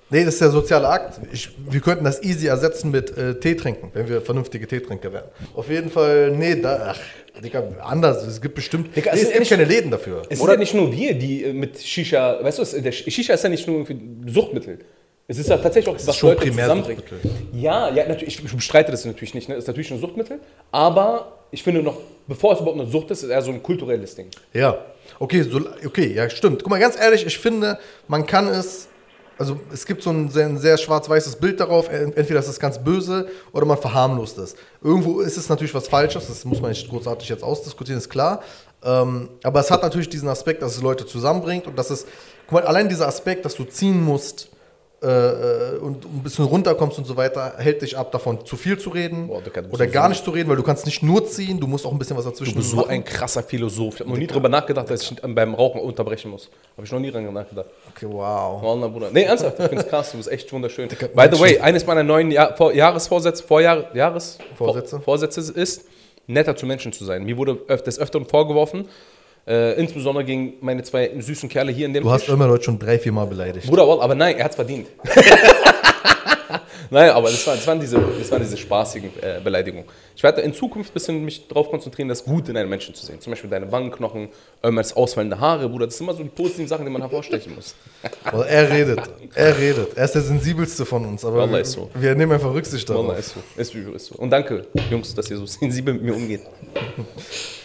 nee, 0.09 0.23
das 0.25 0.35
ist 0.35 0.41
der 0.41 0.49
soziale 0.49 0.87
Akt. 0.87 1.19
Ich, 1.31 1.49
wir 1.69 1.79
könnten 1.81 2.03
das 2.05 2.21
easy 2.23 2.47
ersetzen 2.47 2.91
mit 2.91 3.15
äh, 3.17 3.39
Tee 3.39 3.55
trinken, 3.55 3.91
wenn 3.93 4.07
wir 4.09 4.21
vernünftige 4.21 4.67
Teetrinker 4.67 5.11
wären. 5.13 5.25
Auf 5.55 5.69
jeden 5.69 5.89
Fall, 5.89 6.31
nee, 6.31 6.55
da, 6.61 6.93
ach, 6.95 6.99
Digga, 7.41 7.63
anders. 7.81 8.23
Es 8.25 8.41
gibt 8.41 8.55
bestimmt. 8.55 8.95
Digga, 8.95 9.11
nee, 9.11 9.17
es 9.17 9.23
es 9.23 9.27
gibt 9.29 9.39
nicht- 9.41 9.49
keine 9.49 9.65
Läden 9.65 9.91
dafür. 9.91 10.23
Es 10.29 10.39
sind 10.39 10.49
ja 10.49 10.57
nicht 10.57 10.73
nur 10.73 10.91
wir, 10.91 11.13
die 11.15 11.43
äh, 11.43 11.53
mit 11.53 11.79
Shisha, 11.81 12.39
weißt 12.41 12.57
du, 12.59 12.61
es- 12.63 12.71
der 12.71 12.93
Sh- 12.93 13.09
Shisha 13.11 13.33
ist 13.33 13.43
ja 13.43 13.49
nicht 13.49 13.67
nur 13.67 13.85
Suchtmittel. 14.27 14.79
Es 15.27 15.39
ist 15.39 15.49
ja 15.49 15.57
tatsächlich 15.57 15.93
auch, 15.95 15.99
was 16.07 16.15
schon 16.15 16.29
Leute 16.29 16.41
primär 16.41 16.65
zusammenbringt. 16.65 17.03
Ja, 17.51 17.89
ja, 17.91 18.07
natürlich, 18.07 18.43
ich 18.45 18.55
bestreite 18.55 18.91
das 18.91 19.05
natürlich 19.05 19.33
nicht, 19.33 19.49
ne? 19.49 19.55
ist 19.55 19.65
natürlich 19.67 19.89
ein 19.89 19.99
Suchtmittel, 19.99 20.39
aber 20.71 21.39
ich 21.49 21.63
finde 21.63 21.81
noch, 21.81 21.97
bevor 22.27 22.53
es 22.53 22.59
überhaupt 22.59 22.79
eine 22.79 22.87
Sucht 22.89 23.09
ist, 23.09 23.19
ist 23.19 23.23
es 23.23 23.29
eher 23.31 23.41
so 23.41 23.49
ein 23.51 23.63
kulturelles 23.63 24.13
Ding. 24.13 24.27
Ja, 24.53 24.77
okay, 25.17 25.41
so, 25.41 25.61
okay, 25.83 26.13
ja, 26.13 26.29
stimmt. 26.29 26.61
Guck 26.61 26.69
mal, 26.69 26.79
ganz 26.79 26.95
ehrlich, 26.99 27.25
ich 27.25 27.39
finde, 27.39 27.79
man 28.07 28.27
kann 28.27 28.47
es, 28.47 28.87
also 29.37 29.59
es 29.73 29.85
gibt 29.85 30.01
so 30.03 30.09
ein 30.11 30.29
sehr, 30.29 30.55
sehr 30.57 30.77
schwarz-weißes 30.77 31.35
Bild 31.37 31.59
darauf, 31.59 31.89
ent- 31.89 32.15
entweder 32.17 32.39
ist 32.39 32.47
es 32.47 32.59
ganz 32.59 32.81
böse 32.83 33.27
oder 33.51 33.65
man 33.65 33.77
verharmlost 33.77 34.37
es. 34.37 34.55
Irgendwo 34.81 35.19
ist 35.21 35.37
es 35.37 35.49
natürlich 35.49 35.73
was 35.73 35.87
Falsches, 35.87 36.27
das 36.27 36.45
muss 36.45 36.61
man 36.61 36.71
nicht 36.71 36.89
großartig 36.89 37.27
jetzt 37.29 37.43
ausdiskutieren, 37.43 37.97
ist 37.99 38.09
klar. 38.09 38.41
Ähm, 38.83 39.29
aber 39.43 39.59
es 39.59 39.71
hat 39.71 39.81
natürlich 39.81 40.09
diesen 40.09 40.29
Aspekt, 40.29 40.61
dass 40.61 40.75
es 40.75 40.81
Leute 40.81 41.05
zusammenbringt 41.05 41.67
und 41.67 41.77
dass 41.77 41.89
es, 41.89 42.05
guck 42.47 42.53
mal, 42.59 42.63
allein 42.67 42.87
dieser 42.87 43.07
Aspekt, 43.07 43.43
dass 43.45 43.55
du 43.55 43.63
ziehen 43.63 44.03
musst, 44.03 44.49
äh, 45.03 45.07
äh, 45.07 45.77
und 45.79 46.05
ein 46.05 46.23
bisschen 46.23 46.45
runterkommst 46.45 46.97
und 46.97 47.05
so 47.05 47.15
weiter, 47.17 47.53
hält 47.57 47.81
dich 47.81 47.97
ab 47.97 48.11
davon, 48.11 48.45
zu 48.45 48.55
viel 48.55 48.77
zu 48.79 48.89
reden 48.89 49.27
Boah, 49.27 49.41
Digga, 49.41 49.61
oder 49.69 49.87
gar 49.87 50.03
so- 50.05 50.09
nicht 50.09 50.23
zu 50.23 50.31
reden, 50.31 50.49
weil 50.49 50.55
du 50.55 50.63
kannst 50.63 50.85
nicht 50.85 51.03
nur 51.03 51.25
ziehen, 51.27 51.59
du 51.59 51.67
musst 51.67 51.85
auch 51.85 51.91
ein 51.91 51.99
bisschen 51.99 52.15
was 52.17 52.25
dazwischen 52.25 52.53
Du 52.53 52.59
bist 52.59 52.71
so 52.71 52.77
machen. 52.77 52.89
ein 52.91 53.03
krasser 53.03 53.43
Philosoph. 53.43 53.95
Ich 53.95 53.99
habe 53.99 54.09
noch 54.09 54.17
nie 54.17 54.27
drüber 54.27 54.49
nachgedacht, 54.49 54.89
dass 54.89 55.01
ich 55.03 55.15
beim 55.21 55.53
Rauchen 55.53 55.81
unterbrechen 55.81 56.31
muss. 56.31 56.49
Habe 56.77 56.85
ich 56.85 56.91
noch 56.91 56.99
nie 56.99 57.11
dran 57.11 57.31
nachgedacht. 57.33 57.67
Okay, 57.93 58.07
wow. 58.09 58.61
Wallah, 58.63 58.87
Bruder. 58.87 59.09
Nee, 59.11 59.23
ernsthaft, 59.23 59.59
ich 59.59 59.65
find's 59.67 59.87
krass, 59.87 60.11
du 60.11 60.17
bist 60.17 60.31
echt 60.31 60.51
wunderschön. 60.53 60.87
By 60.87 61.27
the 61.31 61.39
way, 61.39 61.59
eines 61.59 61.85
meiner 61.85 62.03
neuen 62.03 62.31
Jahr, 62.31 62.55
Vor 62.55 62.73
Jahresvorsätze, 62.73 63.43
Vorjahr 63.43 63.93
Jahres 63.95 64.37
Vorsätze? 64.57 64.95
Vor 64.97 65.01
Vorsätze 65.03 65.51
ist, 65.53 65.85
netter 66.27 66.55
zu 66.55 66.65
Menschen 66.65 66.91
zu 66.93 67.05
sein. 67.05 67.23
Mir 67.23 67.37
wurde 67.37 67.55
des 67.85 67.99
Öfteren 67.99 68.25
vorgeworfen, 68.25 68.87
äh, 69.47 69.79
insbesondere 69.79 70.23
gegen 70.25 70.53
meine 70.61 70.83
zwei 70.83 71.11
süßen 71.19 71.49
Kerle 71.49 71.71
hier 71.71 71.85
in 71.85 71.93
dem 71.93 72.03
Du 72.03 72.11
hast 72.11 72.25
Tisch. 72.25 72.33
immer 72.33 72.49
heute 72.49 72.63
schon 72.63 72.79
drei, 72.79 72.97
vier 72.99 73.11
Mal 73.11 73.25
beleidigt. 73.25 73.67
Bruder, 73.67 73.83
aber 73.83 74.15
nein, 74.15 74.37
er 74.37 74.45
hat's 74.45 74.55
verdient. 74.55 74.87
Nein, 76.89 77.09
aber 77.09 77.29
das, 77.29 77.45
war, 77.47 77.55
das, 77.55 77.65
waren, 77.65 77.79
diese, 77.79 77.97
das 77.97 78.31
waren 78.31 78.41
diese 78.41 78.57
spaßigen 78.57 79.09
äh, 79.21 79.39
Beleidigungen. 79.43 79.85
Ich 80.15 80.23
werde 80.23 80.41
in 80.41 80.53
Zukunft 80.53 80.91
ein 80.91 80.93
bisschen 80.93 81.25
mich 81.25 81.47
darauf 81.47 81.69
konzentrieren, 81.69 82.09
das 82.09 82.23
Gute 82.23 82.51
in 82.51 82.57
einem 82.57 82.69
Menschen 82.69 82.93
zu 82.93 83.05
sehen. 83.05 83.19
Zum 83.19 83.31
Beispiel 83.31 83.49
deine 83.49 83.71
Wangenknochen, 83.71 84.29
Ömers 84.63 84.95
ausfallende 84.95 85.39
Haare, 85.39 85.67
Bruder. 85.69 85.87
Das 85.87 85.97
sind 85.97 86.05
immer 86.07 86.15
so 86.15 86.23
die 86.23 86.29
positiven 86.29 86.67
Sachen, 86.67 86.85
die 86.85 86.91
man 86.91 87.01
hervorstechen 87.01 87.55
muss. 87.55 87.75
Also 88.23 88.43
er 88.43 88.69
redet, 88.71 88.99
er 89.33 89.57
redet. 89.57 89.97
Er 89.97 90.05
ist 90.05 90.15
der 90.15 90.21
sensibelste 90.21 90.85
von 90.85 91.05
uns, 91.05 91.25
aber 91.25 91.49
wir, 91.49 91.59
ist 91.59 91.71
so. 91.71 91.89
wir 91.95 92.15
nehmen 92.15 92.33
einfach 92.33 92.53
Rücksicht 92.53 92.89
darauf. 92.89 93.17
Ist, 93.17 93.35
so, 93.55 93.79
ist 93.91 94.05
so. 94.05 94.15
Und 94.15 94.29
danke, 94.29 94.67
Jungs, 94.89 95.13
dass 95.13 95.29
ihr 95.29 95.37
so 95.37 95.45
sensibel 95.45 95.93
mit 95.93 96.03
mir 96.03 96.15
umgeht. 96.15 96.41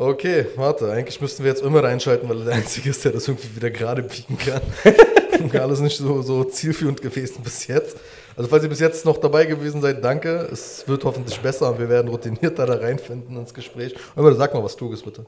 Okay, 0.00 0.46
warte, 0.56 0.90
eigentlich 0.90 1.20
müssten 1.20 1.44
wir 1.44 1.50
jetzt 1.50 1.62
immer 1.62 1.84
reinschalten, 1.84 2.26
weil 2.26 2.38
er 2.38 2.44
der 2.46 2.54
Einzige 2.54 2.88
ist, 2.88 3.04
der 3.04 3.12
das 3.12 3.28
irgendwie 3.28 3.54
wieder 3.54 3.68
gerade 3.68 4.02
biegen 4.02 4.38
kann. 4.38 4.62
Alles 5.60 5.80
nicht 5.80 5.98
so, 5.98 6.22
so 6.22 6.42
zielführend 6.42 7.02
gewesen 7.02 7.42
bis 7.42 7.66
jetzt. 7.66 7.98
Also 8.34 8.48
falls 8.48 8.62
ihr 8.62 8.70
bis 8.70 8.80
jetzt 8.80 9.04
noch 9.04 9.18
dabei 9.18 9.44
gewesen 9.44 9.82
seid, 9.82 10.02
danke. 10.02 10.48
Es 10.50 10.88
wird 10.88 11.04
hoffentlich 11.04 11.38
besser 11.40 11.70
und 11.70 11.78
wir 11.78 11.90
werden 11.90 12.08
routinierter 12.08 12.64
da 12.64 12.76
reinfinden 12.76 13.36
ins 13.36 13.52
Gespräch. 13.52 13.94
Und 14.16 14.34
sag 14.38 14.54
mal 14.54 14.64
was, 14.64 14.74
Tuges, 14.74 15.02
bitte. 15.02 15.26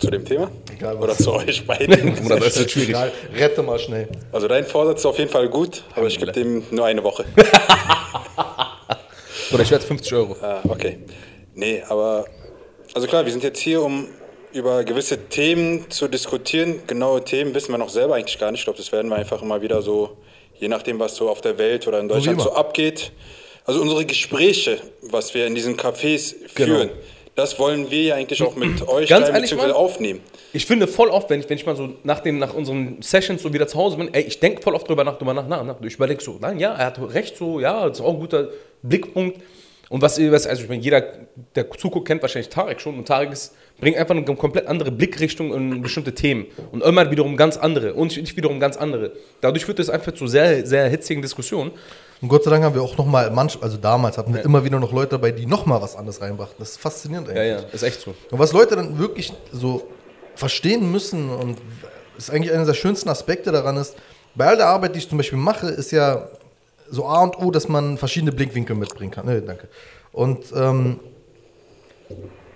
Zu 0.00 0.10
dem 0.10 0.24
Thema? 0.24 0.50
Egal 0.74 0.96
was. 0.96 1.04
Oder 1.04 1.16
zu 1.16 1.34
euch 1.34 1.64
beiden? 1.64 2.18
Oder 2.26 2.40
das 2.40 2.58
wird 2.58 2.72
schwierig. 2.72 2.88
Egal, 2.88 3.12
rette 3.36 3.62
mal 3.62 3.78
schnell. 3.78 4.08
Also 4.32 4.48
dein 4.48 4.64
Vorsatz 4.64 4.98
ist 4.98 5.06
auf 5.06 5.18
jeden 5.18 5.30
Fall 5.30 5.48
gut, 5.48 5.84
aber 5.94 6.08
ich 6.08 6.18
gebe 6.18 6.32
dem 6.32 6.64
nur 6.72 6.84
eine 6.84 7.04
Woche. 7.04 7.26
Oder 9.52 9.62
ich 9.62 9.70
werde 9.70 9.84
50 9.84 10.12
Euro. 10.14 10.36
Ah, 10.42 10.62
okay. 10.68 10.98
Nee, 11.54 11.84
aber 11.88 12.24
also 12.94 13.06
klar, 13.06 13.24
wir 13.24 13.32
sind 13.32 13.44
jetzt 13.44 13.60
hier, 13.60 13.82
um 13.82 14.08
über 14.52 14.84
gewisse 14.84 15.28
Themen 15.28 15.90
zu 15.90 16.08
diskutieren. 16.08 16.80
Genaue 16.86 17.24
Themen 17.24 17.54
wissen 17.54 17.72
wir 17.72 17.78
noch 17.78 17.90
selber 17.90 18.14
eigentlich 18.14 18.38
gar 18.38 18.50
nicht. 18.50 18.60
Ich 18.60 18.64
glaube, 18.64 18.78
das 18.78 18.92
werden 18.92 19.10
wir 19.10 19.16
einfach 19.16 19.42
immer 19.42 19.60
wieder 19.60 19.82
so, 19.82 20.16
je 20.58 20.68
nachdem, 20.68 20.98
was 20.98 21.16
so 21.16 21.28
auf 21.28 21.40
der 21.40 21.58
Welt 21.58 21.86
oder 21.86 22.00
in 22.00 22.08
Deutschland 22.08 22.40
so, 22.40 22.52
abgeht. 22.52 23.12
Also 23.64 23.82
unsere 23.82 24.06
Gespräche, 24.06 24.78
was 25.02 25.34
wir 25.34 25.46
in 25.46 25.54
diesen 25.54 25.76
Cafés 25.76 26.34
führen, 26.48 26.90
das 27.34 27.58
wollen 27.60 27.90
wir 27.90 28.02
ja 28.02 28.14
eigentlich 28.16 28.42
auch 28.42 28.56
mit 28.56 28.88
euch 28.88 29.08
Ganz 29.08 29.28
ehrlich, 29.28 29.54
Mann? 29.54 29.70
aufnehmen. 29.70 30.20
Ich 30.52 30.66
finde 30.66 30.88
voll 30.88 31.08
oft, 31.08 31.30
wenn 31.30 31.38
ich, 31.38 31.48
wenn 31.48 31.56
ich 31.56 31.66
mal 31.66 31.76
so 31.76 31.90
nach, 32.02 32.20
den, 32.20 32.38
nach 32.38 32.54
unseren 32.54 33.00
Sessions 33.02 33.42
so 33.42 33.52
wieder 33.52 33.68
zu 33.68 33.78
Hause 33.78 33.98
bin, 33.98 34.12
ey, 34.12 34.22
ich 34.22 34.40
denke 34.40 34.62
voll 34.62 34.74
oft 34.74 34.88
drüber 34.88 35.04
nach, 35.04 35.18
drüber 35.18 35.34
nach, 35.34 35.46
nach, 35.46 35.62
nach. 35.62 35.76
Ich 35.82 35.94
überlege 35.94 36.20
so, 36.20 36.38
nein, 36.40 36.58
ja, 36.58 36.74
er 36.74 36.86
hat 36.86 36.98
recht, 37.14 37.36
so, 37.36 37.60
ja, 37.60 37.86
das 37.86 37.98
ist 37.98 38.04
auch 38.04 38.14
ein 38.14 38.18
guter 38.18 38.48
Blickpunkt. 38.82 39.38
Und 39.90 40.02
was, 40.02 40.18
was 40.18 40.46
also 40.46 40.62
ich 40.62 40.68
meine, 40.68 40.82
jeder, 40.82 41.02
der 41.54 41.70
zuguckt, 41.70 42.06
kennt 42.06 42.20
wahrscheinlich 42.20 42.50
Tarek 42.50 42.80
schon. 42.80 42.98
Und 42.98 43.08
Tarek 43.08 43.32
ist, 43.32 43.54
bringt 43.80 43.96
einfach 43.96 44.14
eine 44.14 44.24
komplett 44.24 44.66
andere 44.66 44.90
Blickrichtung 44.90 45.54
in 45.54 45.80
bestimmte 45.80 46.14
Themen. 46.14 46.46
Und 46.72 46.84
Ömer 46.84 47.10
wiederum 47.10 47.36
ganz 47.36 47.56
andere. 47.56 47.94
Und 47.94 48.14
ich 48.16 48.36
wiederum 48.36 48.60
ganz 48.60 48.76
andere. 48.76 49.12
Dadurch 49.40 49.64
führt 49.64 49.78
es 49.78 49.88
einfach 49.88 50.12
zu 50.12 50.26
sehr, 50.26 50.66
sehr 50.66 50.88
hitzigen 50.88 51.22
Diskussionen. 51.22 51.70
Und 52.20 52.28
Gott 52.28 52.44
sei 52.44 52.50
Dank 52.50 52.64
haben 52.64 52.74
wir 52.74 52.82
auch 52.82 52.98
nochmal, 52.98 53.30
manch, 53.30 53.56
also 53.62 53.78
damals 53.78 54.18
hatten 54.18 54.34
wir 54.34 54.44
immer 54.44 54.64
wieder 54.64 54.78
noch 54.78 54.92
Leute 54.92 55.10
dabei, 55.10 55.30
die 55.30 55.46
nochmal 55.46 55.80
was 55.80 55.96
anderes 55.96 56.20
reinbrachten. 56.20 56.56
Das 56.58 56.72
ist 56.72 56.80
faszinierend 56.80 57.28
eigentlich. 57.28 57.46
Ja, 57.46 57.58
ja, 57.60 57.64
ist 57.72 57.82
echt 57.82 58.00
so. 58.00 58.14
Und 58.30 58.38
was 58.38 58.52
Leute 58.52 58.76
dann 58.76 58.98
wirklich 58.98 59.32
so 59.52 59.88
verstehen 60.34 60.90
müssen 60.90 61.30
und 61.30 61.58
ist 62.18 62.30
eigentlich 62.30 62.52
einer 62.52 62.66
der 62.66 62.74
schönsten 62.74 63.08
Aspekte 63.08 63.52
daran 63.52 63.76
ist, 63.76 63.96
bei 64.34 64.46
all 64.46 64.56
der 64.56 64.66
Arbeit, 64.66 64.94
die 64.94 64.98
ich 64.98 65.08
zum 65.08 65.18
Beispiel 65.18 65.38
mache, 65.38 65.68
ist 65.68 65.92
ja 65.92 66.28
so 66.90 67.06
A 67.06 67.22
und 67.22 67.38
O, 67.38 67.50
dass 67.50 67.68
man 67.68 67.98
verschiedene 67.98 68.32
Blickwinkel 68.32 68.76
mitbringen 68.76 69.10
kann. 69.10 69.26
Nee, 69.26 69.40
danke. 69.40 69.68
Und 70.12 70.46
ähm, 70.54 71.00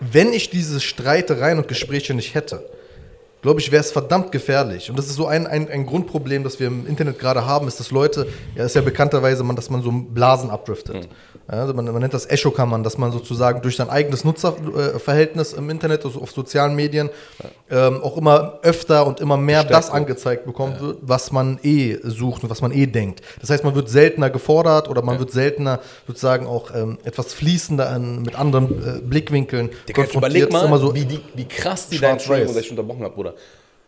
wenn 0.00 0.32
ich 0.32 0.50
diese 0.50 0.80
Streitereien 0.80 1.58
und 1.58 1.68
Gespräche 1.68 2.14
nicht 2.14 2.34
hätte, 2.34 2.64
glaube 3.42 3.60
ich, 3.60 3.72
wäre 3.72 3.80
es 3.80 3.90
verdammt 3.90 4.32
gefährlich. 4.32 4.88
Und 4.88 4.98
das 4.98 5.06
ist 5.06 5.16
so 5.16 5.26
ein, 5.26 5.46
ein, 5.46 5.68
ein 5.68 5.84
Grundproblem, 5.84 6.44
das 6.44 6.60
wir 6.60 6.68
im 6.68 6.86
Internet 6.86 7.18
gerade 7.18 7.44
haben, 7.44 7.66
ist, 7.66 7.78
dass 7.80 7.90
Leute, 7.90 8.28
ja, 8.54 8.64
ist 8.64 8.76
ja 8.76 8.82
bekannterweise, 8.82 9.42
man, 9.42 9.56
dass 9.56 9.68
man 9.68 9.82
so 9.82 9.90
Blasen 9.90 10.48
abdriftet. 10.48 10.94
Ja, 10.94 11.00
also 11.46 11.74
man, 11.74 11.84
man 11.84 12.00
nennt 12.00 12.14
das 12.14 12.28
Echokammern, 12.28 12.82
dass 12.82 12.98
man 12.98 13.12
sozusagen 13.12 13.62
durch 13.62 13.76
sein 13.76 13.90
eigenes 13.90 14.24
Nutzerverhältnis 14.24 15.52
im 15.52 15.70
Internet, 15.70 16.04
also 16.04 16.20
auf 16.20 16.30
sozialen 16.30 16.74
Medien, 16.74 17.10
ähm, 17.70 18.02
auch 18.02 18.16
immer 18.16 18.58
öfter 18.62 19.06
und 19.06 19.20
immer 19.20 19.36
mehr 19.36 19.64
das 19.64 19.90
angezeigt 19.90 20.46
bekommen 20.46 20.78
wird, 20.80 20.98
was 21.02 21.32
man 21.32 21.58
eh 21.62 21.98
sucht 22.02 22.44
und 22.44 22.50
was 22.50 22.62
man 22.62 22.72
eh 22.72 22.86
denkt. 22.86 23.22
Das 23.40 23.50
heißt, 23.50 23.64
man 23.64 23.74
wird 23.74 23.88
seltener 23.88 24.30
gefordert 24.30 24.88
oder 24.88 25.02
man 25.02 25.18
wird 25.18 25.30
seltener 25.32 25.80
sozusagen 26.06 26.46
auch 26.46 26.74
ähm, 26.74 26.98
etwas 27.04 27.34
fließender 27.34 27.88
an, 27.88 28.22
mit 28.22 28.38
anderen 28.38 28.98
äh, 28.98 29.00
Blickwinkeln 29.00 29.70
Digga, 29.88 30.02
jetzt 30.02 30.14
überleg 30.14 30.50
mal, 30.52 30.66
immer 30.66 30.78
so, 30.78 30.94
wie, 30.94 31.04
die, 31.04 31.20
wie 31.34 31.46
krass 31.46 31.88
die 31.88 31.96
Schwarz-Weiß. 31.96 32.12
Entschuldigung, 32.12 32.54
dass 32.54 32.64
ich 32.64 32.70
unterbrochen 32.70 33.02
habe, 33.04 33.14
Bruder. 33.14 33.34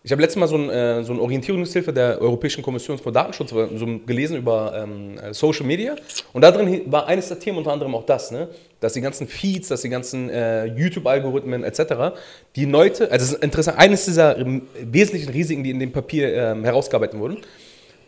Ich 0.07 0.13
habe 0.13 0.21
letztes 0.21 0.39
Mal 0.39 0.49
so, 0.49 0.57
ein, 0.57 0.69
äh, 0.69 1.03
so 1.03 1.15
eine 1.15 1.23
Orientierungshilfe 1.23 1.91
der 1.91 2.21
Europäischen 2.21 2.63
Kommission 2.63 2.99
für 2.99 3.11
Datenschutz 3.11 3.49
so 3.49 4.01
gelesen 4.05 4.37
über 4.37 4.75
ähm, 4.77 5.17
äh, 5.17 5.33
Social 5.33 5.65
Media. 5.65 5.97
Und 6.35 6.43
da 6.43 6.51
drin 6.51 6.83
war 6.93 7.07
eines 7.07 7.29
der 7.29 7.39
Themen 7.39 7.57
unter 7.57 7.73
anderem 7.73 7.95
auch 7.95 8.05
das, 8.05 8.31
ne? 8.31 8.49
dass 8.81 8.93
die 8.93 9.01
ganzen 9.01 9.27
Feeds, 9.27 9.69
dass 9.69 9.81
die 9.81 9.89
ganzen 9.89 10.29
äh, 10.29 10.67
YouTube-Algorithmen 10.67 11.65
etc., 11.65 12.19
die 12.55 12.67
Leute, 12.67 13.11
also 13.11 13.25
das 13.25 13.33
ist 13.33 13.43
interessant, 13.43 13.79
eines 13.79 14.05
dieser 14.05 14.37
ähm, 14.37 14.69
wesentlichen 14.79 15.31
Risiken, 15.31 15.65
die 15.65 15.71
in 15.71 15.81
dem 15.81 15.91
Papier 15.93 16.35
ähm, 16.35 16.65
herausgearbeitet 16.65 17.19
wurden, 17.19 17.39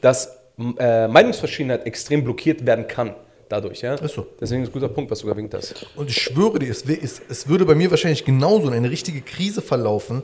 dass 0.03 0.37
äh, 0.79 1.09
Meinungsverschiedenheit 1.09 1.87
extrem 1.87 2.23
blockiert 2.25 2.67
werden 2.67 2.87
kann 2.87 3.15
dadurch. 3.49 3.83
Ja? 3.83 3.95
Ist 3.95 4.15
so. 4.15 4.27
Deswegen 4.41 4.63
ist 4.63 4.71
ein 4.71 4.73
guter 4.73 4.89
Punkt, 4.89 5.11
was 5.11 5.21
du 5.21 5.27
gewinkt 5.27 5.55
hast. 5.55 5.87
Und 5.97 6.11
ich 6.11 6.21
schwöre 6.21 6.59
dir, 6.59 6.71
es, 6.71 6.85
es, 6.85 7.21
es 7.29 7.49
würde 7.49 7.65
bei 7.65 7.75
mir 7.75 7.91
wahrscheinlich 7.91 8.25
genauso 8.25 8.69
in 8.69 8.75
eine 8.75 8.91
richtige 8.91 9.21
Krise 9.21 9.63
verlaufen, 9.63 10.23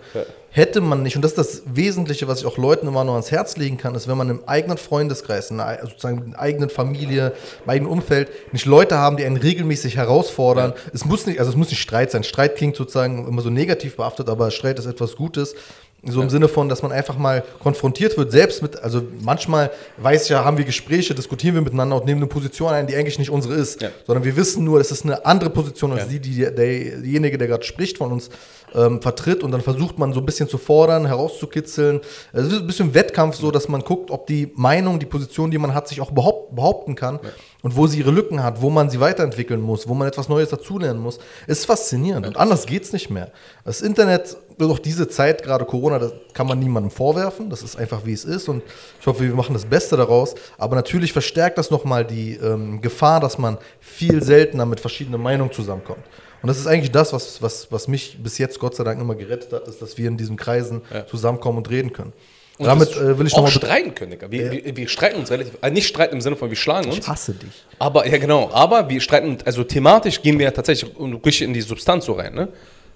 hätte 0.51 0.81
man 0.81 1.03
nicht, 1.03 1.17
und 1.17 1.23
das 1.23 1.33
ist 1.33 1.39
das 1.39 1.63
Wesentliche, 1.67 2.29
was 2.29 2.41
ich 2.41 2.47
auch 2.47 2.59
Leuten 2.59 2.87
immer 2.87 3.05
noch 3.05 3.13
ans 3.13 3.31
Herz 3.31 3.57
legen 3.57 3.79
kann, 3.79 3.95
ist, 3.95 4.07
wenn 4.07 4.19
man 4.19 4.29
im 4.29 4.43
eigenen 4.47 4.77
Freundeskreis, 4.77 5.51
in 5.51 5.61
einer, 5.61 5.83
sozusagen 5.87 6.19
in 6.25 6.31
der 6.33 6.41
eigenen 6.41 6.71
Familie, 6.71 7.33
im 7.65 7.71
eigenen 7.71 7.91
Umfeld, 7.91 8.29
nicht 8.53 8.67
Leute 8.67 8.99
haben, 8.99 9.17
die 9.17 9.25
einen 9.25 9.39
regelmäßig 9.39 9.97
herausfordern. 9.97 10.75
Es 10.93 11.05
muss 11.05 11.27
nicht, 11.27 11.39
also 11.39 11.51
es 11.51 11.57
muss 11.57 11.71
nicht 11.71 11.81
Streit 11.81 12.11
sein. 12.11 12.23
Streit 12.25 12.57
klingt 12.57 12.77
sozusagen 12.77 13.27
immer 13.27 13.43
so 13.43 13.51
negativ 13.51 13.97
behaftet, 13.97 14.29
aber 14.29 14.51
Streit 14.51 14.79
ist 14.79 14.87
etwas 14.87 15.17
Gutes. 15.17 15.55
So 16.05 16.21
im 16.21 16.31
Sinne 16.31 16.49
von, 16.49 16.69
dass 16.69 16.83
man 16.83 16.91
einfach 16.91 17.17
mal 17.17 17.45
konfrontiert 17.61 18.19
wird, 18.19 18.33
selbst 18.33 18.61
mit, 18.61 18.77
also 18.83 19.03
manchmal 19.21 19.71
weiß 19.99 20.25
ich 20.25 20.31
ja, 20.31 20.45
haben 20.45 20.59
wir 20.59 20.65
Gespräche, 20.65 21.15
diskutieren 21.15 21.55
wir 21.55 21.63
miteinander 21.63 21.95
und 21.95 22.07
nehmen 22.07 22.19
eine 22.21 22.27
Position 22.27 22.73
ein, 22.73 22.89
die 22.89 22.97
eigentlich 22.97 23.21
nicht 23.21 23.31
unsere 23.31 23.55
ist, 23.55 23.81
Ja. 23.83 23.91
sondern 24.05 24.25
wir 24.25 24.37
wissen 24.37 24.65
nur, 24.65 24.81
es 24.81 24.91
ist 24.91 25.05
eine 25.05 25.25
andere 25.25 25.51
Position 25.51 25.93
als 25.93 26.03
Ja. 26.03 26.09
die, 26.09 26.19
die 26.19 26.39
der, 26.39 26.51
derjenige, 26.51 27.39
der 27.39 27.47
gerade 27.47 27.63
spricht, 27.63 27.99
von 27.99 28.11
uns 28.11 28.31
ähm, 28.75 29.01
vertritt 29.01 29.45
und 29.45 29.53
dann 29.53 29.61
versucht 29.61 29.99
man 29.99 30.13
so 30.13 30.19
ein 30.21 30.27
bisschen 30.27 30.49
zu 30.49 30.59
fordern, 30.59 31.07
herauszukitzeln. 31.07 32.01
Es 32.33 32.47
ist 32.49 32.55
ein 32.61 32.67
bisschen 32.67 32.95
Wettkampf 32.95 33.37
so, 33.37 33.51
dass 33.53 33.69
man 33.69 33.83
guckt, 33.83 34.11
ob 34.11 34.27
die 34.27 34.51
Meinung, 34.57 34.99
die 34.99 35.07
Position, 35.07 35.51
die 35.51 35.59
man 35.59 35.73
hat, 35.75 35.87
sich 35.89 36.01
auch 36.01 36.11
behaupt, 36.11 36.57
behaupten 36.57 36.95
kann 36.97 37.21
und 37.63 37.77
wo 37.77 37.87
sie 37.87 37.99
ihre 38.01 38.11
Lücken 38.11 38.43
hat, 38.43 38.61
wo 38.61 38.71
man 38.71 38.91
sie 38.91 38.99
weiterentwickeln 38.99 39.61
muss, 39.61 39.87
wo 39.89 39.95
man 39.95 40.09
etwas 40.09 40.29
Neues 40.29 40.49
dazulernen 40.49 41.01
muss. 41.01 41.19
Es 41.47 41.61
ist 41.61 41.67
faszinierend 41.67 42.27
und 42.27 42.37
anders 42.37 42.67
geht's 42.67 42.93
nicht 42.93 43.11
mehr. 43.11 43.31
Das 43.65 43.83
Internet, 43.83 44.37
auch 44.61 44.79
diese 44.79 45.09
Zeit, 45.09 45.43
gerade 45.43 45.65
Corona, 45.65 45.99
das 45.99 46.13
kann 46.35 46.47
man 46.47 46.59
niemandem 46.59 46.91
vorwerfen. 46.91 47.51
Das 47.51 47.63
ist 47.63 47.77
einfach, 47.77 48.05
wie 48.05 48.13
es 48.13 48.25
ist 48.25 48.49
und 48.49 48.63
ich 49.01 49.07
hoffe, 49.07 49.25
wir 49.25 49.35
machen 49.35 49.53
das 49.55 49.65
Beste 49.65 49.97
daraus. 49.97 50.35
Aber 50.59 50.77
natürlich 50.77 51.13
verstärkt 51.13 51.59
das 51.59 51.71
nochmal 51.71 52.05
die 52.05 52.35
ähm, 52.35 52.81
Gefahr, 52.81 53.21
dass 53.21 53.39
man 53.39 53.59
viel 53.81 54.23
seltener 54.23 54.67
mit 54.67 54.81
verschiedenen 54.81 55.21
Meinungen 55.23 55.53
zusammenkommt. 55.53 56.05
Und 56.43 56.49
das 56.49 56.59
ist 56.59 56.67
eigentlich 56.67 56.91
das, 56.91 57.13
was, 57.13 57.41
was, 57.41 57.71
was 57.71 57.87
mich 57.87 58.19
bis 58.21 58.39
jetzt 58.39 58.59
Gott 58.59 58.75
sei 58.75 58.83
Dank 58.85 59.01
immer 59.01 59.15
gerettet 59.15 59.53
hat, 59.53 59.69
ist, 59.69 59.81
dass 59.81 59.97
wir 59.97 60.09
in 60.09 60.17
diesen 60.17 60.37
Kreisen 60.37 60.83
zusammenkommen 61.09 61.59
und 61.59 61.71
reden 61.71 61.93
können. 61.93 62.13
Und 62.59 62.67
Damit 62.67 62.95
äh, 62.97 63.19
will 63.19 63.27
ich 63.27 63.33
auch 63.33 63.39
nochmal 63.39 63.53
streiten 63.53 63.95
können, 63.95 64.11
Digga. 64.11 64.31
Wir, 64.31 64.51
wir, 64.51 64.77
wir 64.77 64.89
streiten 64.89 65.19
uns 65.19 65.31
relativ, 65.31 65.57
also 65.61 65.73
nicht 65.73 65.89
streiten 65.89 66.15
im 66.15 66.21
Sinne 66.21 66.37
von 66.37 66.51
wir 66.51 66.57
schlagen 66.57 66.89
uns, 66.89 66.99
Ich 66.99 67.09
hasse 67.09 67.33
dich. 67.33 67.65
aber 67.79 68.07
ja 68.07 68.19
genau, 68.19 68.51
aber 68.53 68.89
wir 68.89 69.01
streiten, 69.01 69.39
also 69.45 69.65
thematisch 69.65 70.21
gehen 70.21 70.39
wir 70.39 70.45
ja 70.45 70.51
tatsächlich 70.51 70.91
richtig 71.25 71.43
in 71.43 71.55
die 71.55 71.63
Substanz 71.63 72.05
so 72.05 72.13
rein, 72.13 72.35
ne? 72.35 72.49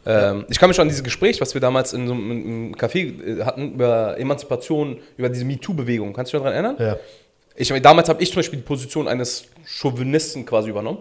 Ähm, 0.06 0.44
ich 0.48 0.58
kann 0.58 0.68
mich 0.68 0.76
schon 0.76 0.82
an 0.82 0.88
dieses 0.88 1.02
Gespräch, 1.04 1.40
was 1.40 1.54
wir 1.54 1.60
damals 1.60 1.92
in 1.92 2.06
so 2.06 2.12
einem 2.14 2.75
Café 2.75 3.40
äh, 3.40 3.44
hatten, 3.44 3.72
über 3.75 4.18
Emanzipation, 4.18 4.98
über 5.16 5.28
diese 5.28 5.44
MeToo-Bewegung. 5.44 6.12
Kannst 6.12 6.32
du 6.32 6.36
dich 6.38 6.44
daran 6.44 6.54
erinnern? 6.64 6.76
Ja. 6.78 6.96
Ich 7.56 7.68
damals 7.82 8.08
habe 8.08 8.22
ich 8.22 8.28
zum 8.30 8.36
Beispiel 8.36 8.58
die 8.58 8.64
Position 8.64 9.08
eines 9.08 9.46
Chauvinisten 9.66 10.44
quasi 10.44 10.68
übernommen, 10.70 10.98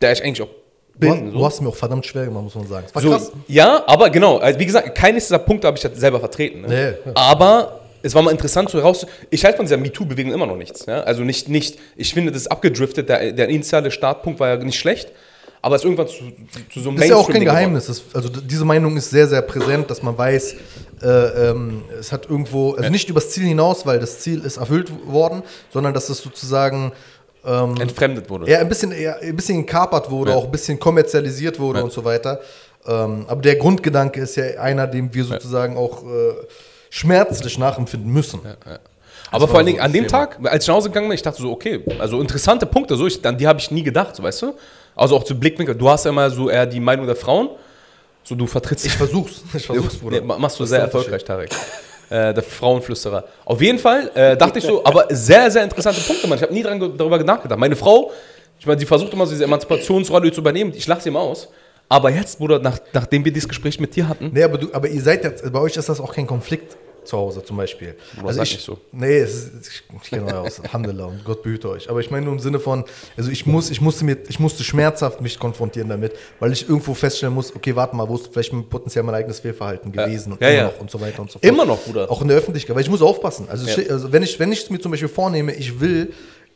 der 0.00 0.12
ich 0.12 0.22
eigentlich 0.24 0.42
auch 0.42 0.48
Du, 0.96 1.08
bin. 1.08 1.32
du 1.32 1.44
hast 1.44 1.60
mir 1.60 1.68
auch 1.68 1.74
verdammt 1.74 2.06
schwer 2.06 2.24
gemacht, 2.24 2.44
muss 2.44 2.54
man 2.54 2.68
sagen. 2.68 2.86
War 2.92 3.02
So, 3.02 3.10
krass. 3.10 3.32
ja, 3.48 3.82
aber 3.86 4.10
genau, 4.10 4.38
also 4.38 4.60
wie 4.60 4.66
gesagt, 4.66 4.94
keines 4.94 5.24
dieser 5.24 5.40
Punkte 5.40 5.66
habe 5.66 5.76
ich 5.76 5.82
selber 5.98 6.20
vertreten. 6.20 6.60
Ne? 6.62 6.94
Nee. 7.04 7.10
Aber 7.16 7.80
es 8.00 8.14
war 8.14 8.22
mal 8.22 8.30
interessant 8.30 8.70
so 8.70 8.78
heraus. 8.78 9.04
Ich 9.30 9.44
halte 9.44 9.56
von 9.56 9.66
dieser 9.66 9.76
MeToo-Bewegung 9.76 10.32
immer 10.32 10.46
noch 10.46 10.56
nichts. 10.56 10.86
Ja? 10.86 11.00
Also 11.02 11.22
nicht, 11.24 11.48
nicht, 11.48 11.78
ich 11.96 12.14
finde, 12.14 12.30
das 12.30 12.42
ist 12.42 12.46
abgedriftet. 12.48 13.08
Der, 13.08 13.32
der 13.32 13.48
initiale 13.48 13.90
Startpunkt 13.90 14.38
war 14.38 14.48
ja 14.50 14.56
nicht 14.56 14.78
schlecht, 14.78 15.10
aber 15.64 15.76
es 15.76 15.80
ist 15.82 15.86
irgendwann 15.86 16.08
zu, 16.08 16.14
zu, 16.70 16.80
so 16.80 16.90
einem 16.90 16.96
Das 16.98 17.06
ist 17.06 17.10
ja 17.10 17.16
auch 17.16 17.30
kein 17.30 17.42
Geheimnis. 17.42 17.86
Das, 17.86 18.02
also 18.12 18.28
diese 18.28 18.66
Meinung 18.66 18.98
ist 18.98 19.08
sehr, 19.08 19.26
sehr 19.26 19.40
präsent, 19.40 19.90
dass 19.90 20.02
man 20.02 20.16
weiß, 20.18 20.56
äh, 21.02 21.06
ähm, 21.06 21.82
es 21.98 22.12
hat 22.12 22.28
irgendwo, 22.28 22.74
also 22.74 22.90
nicht 22.90 23.08
übers 23.08 23.30
Ziel 23.30 23.44
hinaus, 23.46 23.86
weil 23.86 23.98
das 23.98 24.20
Ziel 24.20 24.44
ist 24.44 24.58
erfüllt 24.58 24.92
worden, 25.06 25.42
sondern 25.72 25.94
dass 25.94 26.10
es 26.10 26.18
sozusagen 26.18 26.92
geworden, 27.46 27.80
entfremdet 27.80 28.28
wurde. 28.28 28.46
eher 28.46 28.60
ein 28.60 28.68
bisschen, 28.68 28.92
eher 28.92 29.18
ein 29.22 29.34
bisschen 29.36 29.64
gekapert 29.64 30.10
wurde, 30.10 30.32
Ja. 30.32 30.36
auch 30.36 30.44
ein 30.44 30.50
bisschen 30.50 30.78
kommerzialisiert 30.78 31.58
wurde 31.58 31.78
Ja. 31.78 31.84
und 31.84 31.92
so 31.92 32.04
weiter. 32.04 32.40
Ähm, 32.86 33.24
aber 33.26 33.40
der 33.40 33.56
Grundgedanke 33.56 34.20
ist 34.20 34.36
ja 34.36 34.44
einer, 34.60 34.86
dem 34.86 35.14
wir 35.14 35.24
sozusagen 35.24 35.78
auch 35.78 36.02
äh, 36.02 36.34
schmerzlich 36.90 37.56
nachempfinden 37.58 38.12
müssen. 38.12 38.40
Aber 39.30 39.48
vor 39.48 39.56
allen 39.56 39.66
so 39.66 39.72
Dingen 39.72 39.80
an 39.80 39.92
das 39.92 40.00
dem 40.00 40.08
Thema. 40.08 40.26
Tag, 40.26 40.38
als 40.44 40.64
ich 40.64 40.68
nach 40.68 40.76
Hause 40.76 40.90
gegangen 40.90 41.08
bin, 41.08 41.14
ich 41.14 41.22
dachte 41.22 41.40
so, 41.40 41.50
okay, 41.50 41.82
also 41.98 42.20
interessante 42.20 42.66
Punkte, 42.66 42.96
so, 42.96 43.06
ich, 43.06 43.24
an 43.26 43.38
die 43.38 43.46
habe 43.46 43.58
ich 43.58 43.70
nie 43.70 43.82
gedacht, 43.82 44.14
so, 44.14 44.22
weißt 44.22 44.42
du? 44.42 44.54
Also 44.96 45.16
auch 45.16 45.24
zu 45.24 45.38
Blickwinkel, 45.38 45.74
du 45.74 45.88
hast 45.88 46.04
ja 46.04 46.10
immer 46.10 46.30
so 46.30 46.48
eher 46.50 46.66
die 46.66 46.80
Meinung 46.80 47.06
der 47.06 47.16
Frauen, 47.16 47.48
so 48.22 48.34
du 48.34 48.46
vertrittst 48.46 48.86
Ich 48.86 48.92
versuch's. 48.96 49.42
Ich 49.54 49.66
versuch's, 49.66 49.94
Nee, 49.94 50.00
Bruder. 50.00 50.22
ma- 50.22 50.38
machst 50.38 50.58
du 50.58 50.62
Das 50.64 50.70
sehr 50.70 50.80
erfolgreich, 50.80 51.24
Tarek. 51.24 51.50
Äh, 52.10 52.34
der 52.34 52.42
Frauenflüsterer. 52.42 53.24
Auf 53.44 53.60
jeden 53.62 53.78
Fall 53.78 54.10
äh, 54.14 54.36
dachte 54.36 54.58
ich 54.58 54.64
so, 54.64 54.84
aber 54.84 55.06
sehr, 55.10 55.50
sehr 55.50 55.64
interessante 55.64 56.00
Punkte, 56.02 56.26
Mann. 56.28 56.36
Ich 56.38 56.42
habe 56.42 56.52
nie 56.52 56.62
dran, 56.62 56.78
darüber 56.96 57.18
nachgedacht. 57.22 57.58
Meine 57.58 57.76
Frau, 57.76 58.12
ich 58.60 58.66
meine, 58.66 58.78
sie 58.78 58.86
versucht 58.86 59.12
immer 59.14 59.26
so 59.26 59.32
diese 59.32 59.44
Emanzipationsrolle 59.44 60.30
zu 60.30 60.40
übernehmen. 60.40 60.72
Ich 60.76 60.86
lache 60.86 61.00
sie 61.00 61.08
immer 61.08 61.20
aus. 61.20 61.48
Aber 61.88 62.10
jetzt, 62.10 62.38
Bruder, 62.38 62.58
nach, 62.60 62.78
nachdem 62.92 63.24
wir 63.24 63.32
dieses 63.32 63.48
Gespräch 63.48 63.80
mit 63.80 63.96
dir 63.96 64.08
hatten, 64.08 64.30
Nee, 64.32 64.42
aber, 64.42 64.58
du, 64.58 64.68
aber 64.72 64.88
ihr 64.88 65.00
seid 65.02 65.24
jetzt, 65.24 65.50
bei 65.52 65.58
euch 65.58 65.76
ist 65.76 65.88
das 65.88 66.00
auch 66.00 66.14
kein 66.14 66.26
Konflikt 66.26 66.76
zu 67.04 67.16
Hause 67.16 67.44
zum 67.44 67.56
Beispiel. 67.56 67.94
Bruder, 68.18 68.32
sag 68.32 68.44
ich, 68.44 68.54
nicht 68.54 68.64
so. 68.64 68.78
Nee, 68.92 69.18
es 69.18 69.34
ist, 69.34 69.82
ich, 70.02 70.10
kenne 70.10 70.26
euch 70.26 70.34
aus. 70.34 70.60
Alhamdulillah 70.64 71.06
und 71.06 71.24
Gott 71.24 71.42
behüte 71.42 71.70
euch. 71.70 71.88
Aber 71.88 72.00
ich 72.00 72.10
meine 72.10 72.24
nur 72.24 72.34
im 72.34 72.40
Sinne 72.40 72.60
von, 72.60 72.84
also 73.16 73.30
ich, 73.30 73.46
muss, 73.46 73.70
ich, 73.70 73.80
musste 73.80 74.04
mir, 74.04 74.16
ich 74.28 74.38
musste 74.38 74.64
schmerzhaft 74.64 75.20
mich 75.20 75.38
konfrontieren 75.38 75.88
damit, 75.88 76.12
weil 76.40 76.52
ich 76.52 76.68
irgendwo 76.68 76.94
feststellen 76.94 77.34
muss, 77.34 77.54
okay, 77.54 77.74
warte 77.76 77.96
mal, 77.96 78.08
wo 78.08 78.16
ist 78.16 78.28
vielleicht 78.32 78.52
potenziell 78.70 79.04
mein 79.04 79.14
eigenes 79.14 79.40
Fehlverhalten 79.40 79.92
gewesen 79.92 80.32
und 80.32 80.40
Ja, 80.40 80.48
immer 80.48 80.56
ja. 80.58 80.64
noch 80.64 80.80
und 80.80 80.90
so 80.90 81.00
weiter 81.00 81.20
und 81.22 81.30
so 81.30 81.38
fort. 81.38 81.44
Immer 81.44 81.64
noch, 81.64 81.82
Bruder. 81.84 82.10
Auch 82.10 82.22
in 82.22 82.28
der 82.28 82.36
Öffentlichkeit, 82.36 82.74
weil 82.76 82.82
ich 82.82 82.90
muss 82.90 83.02
aufpassen. 83.02 83.46
Also, 83.48 83.66
Ja. 83.66 83.78
ich, 83.78 83.90
also 83.90 84.12
wenn 84.12 84.22
ich 84.22 84.38
wenn 84.38 84.52
ich 84.52 84.64
es 84.64 84.70
mir 84.70 84.80
zum 84.80 84.90
Beispiel 84.90 85.08
vornehme, 85.08 85.54
ich 85.54 85.80
will, 85.80 86.12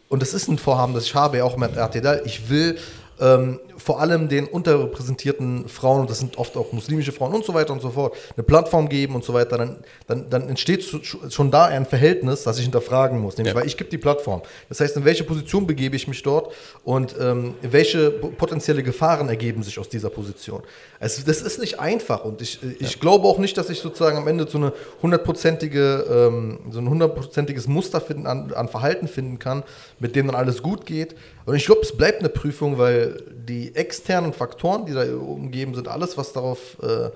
und 0.09 0.23
das 0.23 0.35
ist 0.35 0.49
ein 0.49 0.59
Vorhaben, 0.59 0.95
das 0.95 1.05
ich 1.05 1.15
habe, 1.15 1.45
auch 1.45 1.57
mit 1.57 1.77
RTL, 1.77 2.23
ich 2.25 2.49
will 2.49 2.79
ähm, 3.21 3.61
vor 3.79 4.01
allem 4.01 4.29
den 4.29 4.47
unterrepräsentierten 4.47 5.69
Frauen, 5.69 6.03
und 6.03 6.11
das 6.11 6.19
sind 6.19 6.37
oft 6.37 6.57
auch 6.57 6.73
muslimische 6.73 7.13
Frauen 7.13 7.33
und 7.35 7.45
so 7.45 7.55
weiter 7.55 7.73
und 7.73 7.81
so 7.81 7.91
fort, 7.91 8.15
eine 8.37 8.43
Plattform 8.45 8.89
geben 8.89 9.15
und 9.15 9.25
so 9.25 9.33
weiter, 9.33 9.57
dann, 9.57 9.77
dann, 10.07 10.29
dann 10.29 10.49
entsteht 10.49 10.85
schon 11.31 11.51
da 11.51 11.67
ein 11.67 11.87
Verhältnis, 11.87 12.43
das 12.43 12.59
ich 12.59 12.65
hinterfragen 12.65 13.19
muss. 13.21 13.37
Nämlich, 13.37 13.55
Ja. 13.55 13.61
weil 13.61 13.67
ich 13.67 13.77
gebe 13.77 13.89
die 13.91 13.99
Plattform. 13.99 14.43
Das 14.69 14.81
heißt, 14.81 14.97
in 14.97 15.05
welche 15.05 15.25
Position 15.25 15.67
begebe 15.67 15.97
ich 15.97 16.09
mich 16.09 16.23
dort 16.23 16.53
und 16.85 17.15
ähm, 17.21 17.55
welche 17.63 18.11
po- 18.11 18.29
potenzielle 18.29 18.83
Gefahren 18.83 19.29
ergeben 19.29 19.63
sich 19.63 19.79
aus 19.79 19.89
dieser 19.89 20.11
Position. 20.11 20.63
Also, 21.01 21.23
das 21.25 21.41
ist 21.43 21.61
nicht 21.61 21.79
einfach 21.79 22.25
und 22.25 22.43
ich, 22.43 22.63
äh, 22.63 22.75
ich 22.81 23.01
glaube 23.01 23.27
auch 23.29 23.39
nicht, 23.39 23.57
dass 23.57 23.71
ich 23.71 23.79
sozusagen 23.79 24.17
am 24.19 24.27
Ende 24.29 24.47
so 24.49 24.59
eine 24.59 24.73
hundertprozentige, 25.03 26.05
ähm, 26.11 26.59
so 26.71 26.79
ein 26.81 26.89
hundertprozentiges 26.89 27.67
Muster 27.67 28.01
finden, 28.01 28.27
an, 28.27 28.53
an 28.53 28.69
Verhalten 28.69 29.09
finden 29.09 29.39
kann, 29.39 29.63
mit 29.99 30.17
dem 30.17 30.27
dann 30.27 30.37
alles 30.37 30.63
gut 30.63 30.87
geht. 30.87 31.15
Und 31.47 31.55
ich 31.55 31.65
glaube, 31.67 31.81
es 31.83 31.97
bleibt 31.97 32.21
eine 32.21 32.29
Prüfung, 32.29 32.79
weil 32.79 33.23
die 33.49 33.68
externen 33.75 34.33
Faktoren, 34.33 34.87
die 34.87 34.93
da 34.93 35.05
umgeben 35.15 35.75
sind, 35.75 35.89
alles, 35.89 36.17
was 36.17 36.33
darauf 36.33 36.77
äh, 36.83 37.11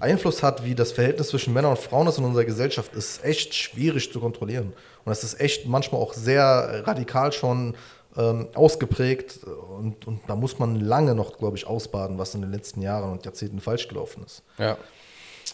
Einfluss 0.00 0.42
hat, 0.42 0.64
wie 0.64 0.74
das 0.74 0.92
Verhältnis 0.92 1.28
zwischen 1.28 1.52
Männern 1.52 1.72
und 1.72 1.78
Frauen 1.78 2.06
ist 2.06 2.18
in 2.18 2.24
unserer 2.24 2.44
Gesellschaft, 2.44 2.94
ist 2.94 3.24
echt 3.24 3.54
schwierig 3.54 4.12
zu 4.12 4.20
kontrollieren. 4.20 4.72
Und 5.04 5.10
das 5.10 5.24
ist 5.24 5.40
echt 5.40 5.66
manchmal 5.66 6.00
auch 6.00 6.12
sehr 6.12 6.82
radikal 6.86 7.32
schon 7.32 7.74
ähm, 8.16 8.48
ausgeprägt. 8.54 9.40
Und, 9.44 10.06
und 10.06 10.20
da 10.26 10.36
muss 10.36 10.58
man 10.58 10.80
lange 10.80 11.14
noch, 11.14 11.38
glaube 11.38 11.56
ich, 11.56 11.66
ausbaden, 11.66 12.18
was 12.18 12.34
in 12.34 12.42
den 12.42 12.52
letzten 12.52 12.82
Jahren 12.82 13.12
und 13.12 13.24
Jahrzehnten 13.24 13.60
falsch 13.60 13.88
gelaufen 13.88 14.24
ist. 14.24 14.42
ja. 14.58 14.76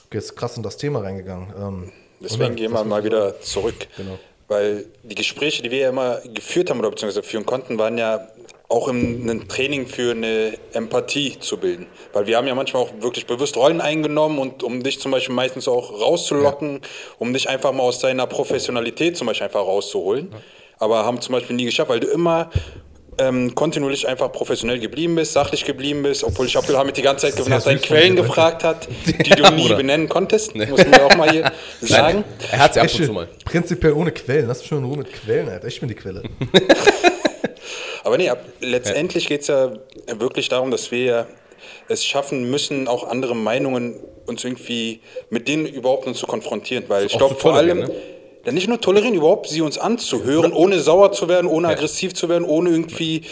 Okay, 0.07 0.19
jetzt 0.19 0.37
krass 0.37 0.57
in 0.57 0.65
das 0.65 0.77
Thema 0.77 1.01
reingegangen. 1.01 1.53
Ähm, 1.57 1.93
Deswegen 2.21 2.51
und 2.51 2.57
gehen 2.57 2.73
wir 2.73 2.83
mal 2.85 3.05
wieder 3.05 3.41
zurück. 3.41 3.87
Genau. 3.97 4.19
Weil 4.49 4.87
die 5.03 5.15
Gespräche, 5.15 5.63
die 5.63 5.71
wir 5.71 5.79
ja 5.79 5.89
immer 5.89 6.21
geführt 6.21 6.69
haben 6.69 6.79
oder 6.81 6.91
beziehungsweise 6.91 7.23
führen 7.23 7.47
konnten, 7.47 7.79
waren 7.79 7.97
ja 7.97 8.27
auch 8.75 8.89
im, 8.89 9.29
ein 9.29 9.49
Training 9.49 9.87
für 9.87 10.11
eine 10.11 10.55
Empathie 10.73 11.39
zu 11.39 11.59
bilden. 11.59 11.87
Weil 12.13 12.27
wir 12.27 12.37
haben 12.37 12.47
ja 12.47 12.55
manchmal 12.55 12.83
auch 12.83 12.91
wirklich 13.01 13.27
bewusst 13.27 13.57
Rollen 13.57 13.81
eingenommen 13.81 14.39
und 14.39 14.63
um 14.63 14.83
dich 14.83 14.99
zum 15.01 15.13
Beispiel 15.13 15.35
meistens 15.35 15.69
auch 15.69 16.01
rauszulocken, 16.01 16.81
um 17.19 17.33
dich 17.33 17.49
einfach 17.49 17.73
mal 17.73 17.85
aus 17.85 18.01
deiner 18.01 18.27
Professionalität 18.27 19.17
zum 19.17 19.29
Beispiel 19.29 19.47
einfach 19.47 19.61
rauszuholen. 19.61 20.35
Aber 20.79 21.05
haben 21.05 21.21
zum 21.21 21.35
Beispiel 21.35 21.55
nie 21.55 21.67
geschafft, 21.67 21.89
weil 21.89 22.01
du 22.01 22.09
immer 22.09 22.51
ähm, 23.19 23.55
kontinuierlich 23.55 24.09
einfach 24.09 24.33
professionell 24.33 24.81
geblieben 24.81 25.15
bist, 25.15 25.35
sachlich 25.35 25.65
geblieben 25.65 26.03
bist, 26.03 26.25
obwohl 26.25 26.47
ich 26.47 26.57
Abdul 26.57 26.77
Hamid 26.77 26.97
die 26.97 27.03
ganze 27.03 27.31
Zeit 27.31 27.49
nach 27.49 27.63
deinen 27.63 27.81
Quellen 27.81 28.17
dir, 28.17 28.23
gefragt 28.23 28.65
hat, 28.65 28.89
die 29.07 29.31
Ja, 29.31 29.37
du 29.37 29.55
nie 29.55 29.63
Bruder. 29.63 29.77
benennen 29.77 30.09
konntest, 30.09 30.57
muss 30.57 30.85
man 30.85 31.01
auch 31.01 31.17
mal 31.17 31.31
hier 31.31 31.53
sagen. 31.81 32.25
Nein, 32.27 32.49
er 32.51 32.59
hat 32.59 32.75
sie 32.75 32.81
ab 32.81 32.89
und 32.93 33.05
zu 33.07 33.13
mal. 33.13 33.29
Prinzipiell 33.45 33.93
ohne 33.93 34.11
Quellen. 34.11 34.49
Lass 34.49 34.59
mich 34.59 34.67
schon 34.69 34.79
in 34.79 34.85
Ruhe 34.85 34.99
mit 34.99 35.13
Quellen, 35.13 35.49
Alter. 35.49 35.69
Ich 35.69 35.79
bin 35.79 35.89
die 35.89 35.95
Quelle. 35.95 36.23
Aber 38.05 38.19
nee, 38.19 38.29
ab, 38.29 38.45
letztendlich 38.61 39.27
geht 39.27 39.41
es 39.41 39.47
ja 39.49 39.73
wirklich 40.19 40.49
darum, 40.49 40.71
dass 40.71 40.91
wir 40.91 41.27
es 41.89 42.05
schaffen 42.05 42.51
müssen, 42.51 42.87
auch 42.87 43.09
andere 43.09 43.35
Meinungen 43.35 44.01
uns 44.27 44.45
irgendwie 44.45 45.01
mit 45.31 45.49
denen 45.49 45.67
überhaupt 45.67 46.07
uns 46.07 46.19
zu 46.19 46.27
konfrontieren. 46.27 46.85
Weil 46.89 47.07
ich 47.07 47.17
glaube 47.17 47.35
vor 47.35 47.55
allem, 47.55 47.81
ne? 47.81 47.91
ja, 48.45 48.53
nicht 48.53 48.69
nur 48.69 48.81
tolerieren, 48.81 49.15
überhaupt 49.15 49.49
sie 49.49 49.63
uns 49.63 49.79
anzuhören, 49.79 50.53
ohne 50.53 50.81
sauer 50.81 51.13
zu 51.13 51.29
werden, 51.29 51.47
ohne 51.47 51.69
aggressiv 51.69 52.15
zu 52.15 52.29
werden, 52.29 52.45
ohne 52.45 52.71
irgendwie 52.71 53.23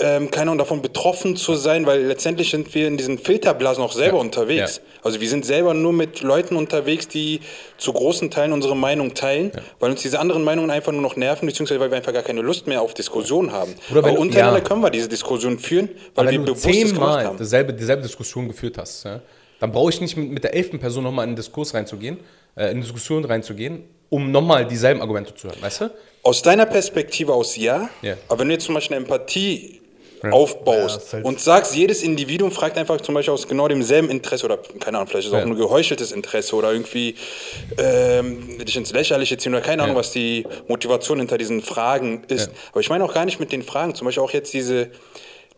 ähm, 0.00 0.30
keine 0.30 0.50
Ahnung 0.50 0.58
davon 0.58 0.80
betroffen 0.82 1.36
zu 1.36 1.54
sein, 1.54 1.84
weil 1.86 2.02
letztendlich 2.04 2.50
sind 2.50 2.72
wir 2.74 2.86
in 2.86 2.96
diesen 2.96 3.18
Filterblasen 3.18 3.82
auch 3.82 3.92
selber 3.92 4.18
unterwegs. 4.18 4.76
Ja. 4.76 5.00
Also 5.04 5.20
wir 5.20 5.28
sind 5.28 5.44
selber 5.44 5.74
nur 5.74 5.92
mit 5.92 6.20
Leuten 6.20 6.56
unterwegs, 6.56 7.08
die 7.08 7.40
zu 7.78 7.92
großen 7.92 8.30
Teilen 8.30 8.52
unsere 8.52 8.76
Meinung 8.76 9.14
teilen, 9.14 9.50
weil 9.80 9.90
uns 9.90 10.02
diese 10.02 10.20
anderen 10.20 10.44
Meinungen 10.44 10.70
einfach 10.70 10.92
nur 10.92 11.02
noch 11.02 11.16
nerven, 11.16 11.46
beziehungsweise 11.46 11.80
weil 11.80 11.90
wir 11.90 11.96
einfach 11.96 12.12
gar 12.12 12.22
keine 12.22 12.42
Lust 12.42 12.66
mehr 12.66 12.80
auf 12.80 12.94
Diskussion 12.94 13.50
haben. 13.52 13.74
Oder 13.90 14.04
wenn 14.04 14.12
Aber 14.12 14.20
untereinander 14.20 14.60
ja. 14.60 14.64
können 14.64 14.82
wir 14.82 14.90
diese 14.90 15.08
Diskussion 15.08 15.58
führen, 15.58 15.88
weil 16.14 16.26
Aber 16.26 16.32
wir 16.32 16.40
bewusst 16.42 16.62
zehnmal 16.62 17.24
haben. 17.24 17.38
dasselbe, 17.38 17.72
dieselbe 17.74 18.02
Diskussion 18.02 18.46
geführt 18.48 18.78
hast, 18.78 19.04
ja, 19.04 19.20
dann 19.60 19.72
brauche 19.72 19.90
ich 19.90 20.00
nicht 20.00 20.16
mit, 20.16 20.30
mit 20.30 20.44
der 20.44 20.54
elften 20.54 20.78
Person 20.78 21.02
nochmal 21.02 21.24
in 21.24 21.30
einen 21.30 21.36
Diskurs 21.36 21.74
reinzugehen, 21.74 22.18
äh, 22.56 22.70
in 22.70 22.80
Diskussion 22.80 23.24
reinzugehen, 23.24 23.82
um 24.10 24.30
nochmal 24.30 24.64
dieselben 24.64 25.00
Argumente 25.00 25.34
zu 25.34 25.48
hören, 25.48 25.60
weißt 25.60 25.80
du? 25.80 25.90
Aus 26.22 26.42
deiner 26.42 26.66
Perspektive 26.66 27.32
aus 27.32 27.56
ja, 27.56 27.88
Ja. 28.02 28.14
aber 28.28 28.40
wenn 28.40 28.48
du 28.48 28.54
jetzt 28.54 28.64
zum 28.66 28.74
Beispiel 28.74 28.96
eine 28.96 29.04
Empathie 29.06 29.80
aufbaust 30.22 31.06
Ja, 31.08 31.12
halt- 31.14 31.24
und 31.24 31.40
sagst, 31.40 31.74
jedes 31.74 32.02
Individuum 32.02 32.50
fragt 32.50 32.76
einfach 32.78 33.00
zum 33.00 33.14
Beispiel 33.14 33.34
aus 33.34 33.46
genau 33.48 33.68
demselben 33.68 34.10
Interesse 34.10 34.44
oder 34.44 34.58
keine 34.80 34.98
Ahnung, 34.98 35.08
vielleicht 35.08 35.26
ist 35.26 35.32
es 35.32 35.36
Ja. 35.38 35.42
auch 35.42 35.46
nur 35.48 35.56
geheucheltes 35.56 36.12
Interesse 36.12 36.54
oder 36.56 36.72
irgendwie 36.72 37.14
ähm, 37.78 38.58
dich 38.64 38.76
ins 38.76 38.92
Lächerliche 38.92 39.36
ziehen 39.38 39.54
oder 39.54 39.62
keine 39.62 39.82
Ahnung, 39.82 39.96
Ja. 39.96 40.00
was 40.00 40.12
die 40.12 40.46
Motivation 40.68 41.18
hinter 41.18 41.38
diesen 41.38 41.62
Fragen 41.62 42.22
ist. 42.28 42.46
Ja. 42.48 42.52
Aber 42.72 42.80
ich 42.80 42.88
meine 42.88 43.04
auch 43.04 43.14
gar 43.14 43.24
nicht 43.24 43.40
mit 43.40 43.52
den 43.52 43.62
Fragen, 43.62 43.94
zum 43.94 44.06
Beispiel 44.06 44.22
auch 44.22 44.32
jetzt 44.32 44.52
diese, 44.52 44.88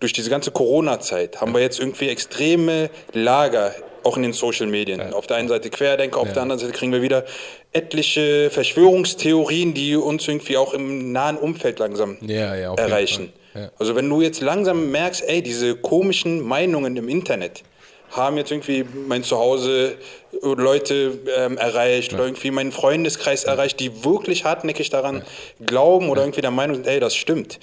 durch 0.00 0.12
diese 0.12 0.30
ganze 0.30 0.50
Corona-Zeit 0.50 1.40
haben 1.40 1.52
wir 1.54 1.60
jetzt 1.60 1.78
irgendwie 1.78 2.08
extreme 2.08 2.90
Lager 3.12 3.74
auch 4.02 4.16
in 4.16 4.22
den 4.22 4.32
Social 4.32 4.66
Medien. 4.66 5.12
Auf 5.12 5.26
der 5.26 5.36
einen 5.36 5.48
Seite 5.48 5.68
Querdenker, 5.68 6.20
auf 6.20 6.32
der 6.32 6.40
anderen 6.40 6.58
Seite 6.58 6.72
kriegen 6.72 6.90
wir 6.90 7.02
wieder 7.02 7.24
etliche 7.72 8.48
Verschwörungstheorien, 8.50 9.74
die 9.74 9.94
uns 9.94 10.26
irgendwie 10.26 10.56
auch 10.56 10.72
im 10.72 11.12
nahen 11.12 11.36
Umfeld 11.36 11.78
langsam 11.78 12.16
Ja, 12.22 12.54
ja, 12.56 12.74
erreichen. 12.74 13.30
Ja. 13.54 13.70
Also 13.78 13.96
wenn 13.96 14.08
du 14.08 14.20
jetzt 14.20 14.40
langsam 14.40 14.90
merkst, 14.90 15.24
ey, 15.26 15.42
diese 15.42 15.76
komischen 15.76 16.42
Meinungen 16.42 16.96
im 16.96 17.08
Internet 17.08 17.62
haben 18.10 18.36
jetzt 18.36 18.50
irgendwie 18.50 18.84
mein 19.06 19.22
Zuhause 19.22 19.96
Leute 20.42 21.18
ähm, 21.36 21.58
erreicht 21.58 22.12
oder 22.12 22.24
irgendwie 22.24 22.50
meinen 22.50 22.72
Freundeskreis 22.72 23.44
erreicht, 23.44 23.78
die 23.78 24.04
wirklich 24.04 24.44
hartnäckig 24.44 24.90
daran 24.90 25.22
glauben 25.64 26.08
oder 26.08 26.22
irgendwie 26.22 26.40
der 26.40 26.50
Meinung 26.50 26.76
sind, 26.76 26.86
ey, 26.86 26.98
das 26.98 27.14
stimmt. 27.14 27.60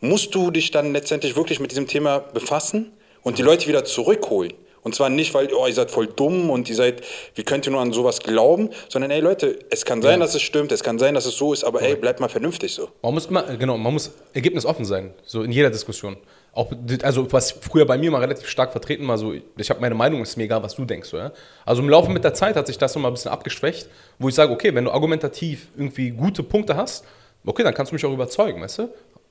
Musst 0.00 0.34
du 0.34 0.50
dich 0.50 0.70
dann 0.70 0.92
letztendlich 0.92 1.36
wirklich 1.36 1.60
mit 1.60 1.70
diesem 1.70 1.88
Thema 1.88 2.18
befassen 2.18 2.92
und 3.22 3.38
die 3.38 3.42
Leute 3.42 3.68
wieder 3.68 3.84
zurückholen. 3.84 4.54
Und 4.82 4.94
zwar 4.94 5.08
nicht, 5.10 5.32
weil, 5.34 5.48
oh, 5.54 5.66
ihr 5.66 5.72
seid 5.74 5.90
voll 5.90 6.08
dumm 6.08 6.50
und 6.50 6.68
ihr 6.68 6.74
seid, 6.74 7.02
wie 7.36 7.44
könnt 7.44 7.66
ihr 7.66 7.72
nur 7.72 7.80
an 7.80 7.92
sowas 7.92 8.18
glauben, 8.20 8.70
sondern 8.88 9.10
ey 9.12 9.20
Leute, 9.20 9.58
es 9.70 9.84
kann 9.84 10.02
sein, 10.02 10.18
Ja. 10.18 10.26
dass 10.26 10.34
es 10.34 10.42
stimmt, 10.42 10.72
es 10.72 10.82
kann 10.82 10.98
sein, 10.98 11.14
dass 11.14 11.24
es 11.24 11.36
so 11.36 11.52
ist, 11.52 11.62
aber 11.64 11.82
ey, 11.82 11.94
bleibt 11.94 12.18
mal 12.20 12.28
vernünftig 12.28 12.74
so. 12.74 12.88
Man 13.02 13.14
muss 13.14 13.26
immer, 13.26 13.42
genau, 13.56 13.78
man 13.78 13.92
muss 13.92 14.10
ergebnisoffen 14.32 14.84
sein, 14.84 15.14
so 15.24 15.42
in 15.42 15.52
jeder 15.52 15.70
Diskussion. 15.70 16.16
Auch, 16.54 16.70
also 17.02 17.32
was 17.32 17.52
früher 17.52 17.86
bei 17.86 17.96
mir 17.96 18.10
mal 18.10 18.18
relativ 18.20 18.46
stark 18.48 18.72
vertreten 18.72 19.06
war, 19.08 19.16
so 19.16 19.32
ich 19.56 19.70
habe 19.70 19.80
meine 19.80 19.94
Meinung, 19.94 20.20
ist 20.20 20.36
mir 20.36 20.44
egal, 20.44 20.62
was 20.62 20.74
du 20.74 20.84
denkst. 20.84 21.08
So, 21.08 21.16
ja? 21.16 21.32
Also 21.64 21.80
im 21.80 21.88
Laufe 21.88 22.10
mit 22.10 22.24
der 22.24 22.34
Zeit 22.34 22.56
hat 22.56 22.66
sich 22.66 22.76
das 22.76 22.94
nochmal 22.94 23.10
ein 23.10 23.14
bisschen 23.14 23.30
abgeschwächt, 23.30 23.88
wo 24.18 24.28
ich 24.28 24.34
sage, 24.34 24.52
okay, 24.52 24.74
wenn 24.74 24.84
du 24.84 24.90
argumentativ 24.90 25.68
irgendwie 25.76 26.10
gute 26.10 26.42
Punkte 26.42 26.76
hast, 26.76 27.04
okay, 27.46 27.62
dann 27.62 27.72
kannst 27.72 27.92
du 27.92 27.94
mich 27.94 28.04
auch 28.04 28.12
überzeugen, 28.12 28.60
weißt 28.60 28.80
du? 28.80 28.88